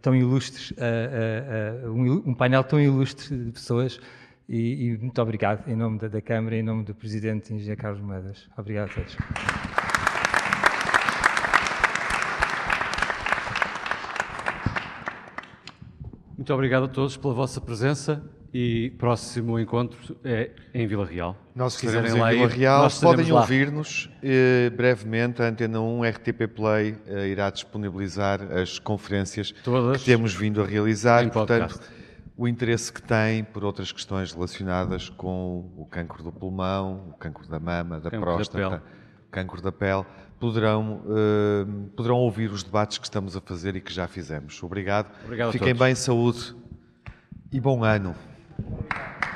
tão 0.00 0.14
ilustres, 0.14 0.70
uh, 0.72 1.90
um, 1.90 2.30
um, 2.30 2.34
painel 2.34 2.62
tão 2.62 2.80
ilustre 2.80 3.36
de 3.36 3.50
pessoas. 3.52 4.00
E, 4.48 4.88
e 4.88 4.98
muito 4.98 5.20
obrigado 5.20 5.68
em 5.68 5.74
nome 5.74 5.98
da, 5.98 6.08
da, 6.08 6.20
Câmara 6.20 6.56
em 6.56 6.62
nome 6.62 6.84
do 6.84 6.94
Presidente 6.94 7.52
Engenheiro 7.52 7.80
Carlos 7.80 8.00
Moedas. 8.00 8.48
Obrigado 8.56 8.90
a 8.90 8.94
todos. 8.94 9.16
Muito 16.36 16.52
obrigado 16.52 16.84
a 16.84 16.88
todos 16.88 17.16
pela 17.16 17.32
vossa 17.32 17.60
presença 17.60 18.22
E 18.56 18.90
próximo 18.90 19.58
encontro 19.58 20.16
é 20.22 20.52
em 20.72 20.86
Vila 20.86 21.04
Real. 21.04 21.36
Nós 21.56 21.74
estaremos 21.74 22.12
quiserem 22.12 22.34
em 22.34 22.36
Vila 22.36 22.52
ir, 22.52 22.56
Real. 22.56 22.88
Podem 23.02 23.32
ouvir-nos 23.32 24.08
eh, 24.22 24.70
brevemente. 24.70 25.42
A 25.42 25.46
Antena 25.46 25.80
1 25.80 26.04
RTP 26.04 26.46
Play 26.54 26.96
eh, 27.08 27.26
irá 27.30 27.50
disponibilizar 27.50 28.40
as 28.52 28.78
conferências 28.78 29.50
Todas 29.64 29.98
que 29.98 30.04
temos 30.04 30.32
vindo 30.32 30.62
a 30.62 30.64
realizar. 30.64 31.28
Portanto, 31.32 31.80
o 32.36 32.46
interesse 32.46 32.92
que 32.92 33.02
tem 33.02 33.42
por 33.42 33.64
outras 33.64 33.90
questões 33.90 34.32
relacionadas 34.32 35.08
com 35.08 35.72
o 35.76 35.84
cancro 35.86 36.22
do 36.22 36.30
pulmão, 36.30 37.08
o 37.10 37.14
cancro 37.14 37.48
da 37.48 37.58
mama, 37.58 37.98
da 37.98 38.08
Cancro 38.08 38.20
da 38.20 38.34
próstata, 38.36 38.82
o 39.26 39.30
cancro 39.32 39.62
da 39.62 39.72
pele, 39.72 40.04
poderão, 40.38 41.02
eh, 41.08 41.90
poderão 41.96 42.18
ouvir 42.18 42.52
os 42.52 42.62
debates 42.62 42.98
que 42.98 43.04
estamos 43.04 43.36
a 43.36 43.40
fazer 43.40 43.74
e 43.74 43.80
que 43.80 43.92
já 43.92 44.06
fizemos. 44.06 44.62
Obrigado. 44.62 45.10
Obrigado 45.24 45.48
a 45.48 45.52
Fiquem 45.52 45.74
bem, 45.74 45.92
saúde 45.96 46.54
e 47.50 47.60
bom 47.60 47.82
ano. 47.82 48.14
Obrigado. 48.58 49.33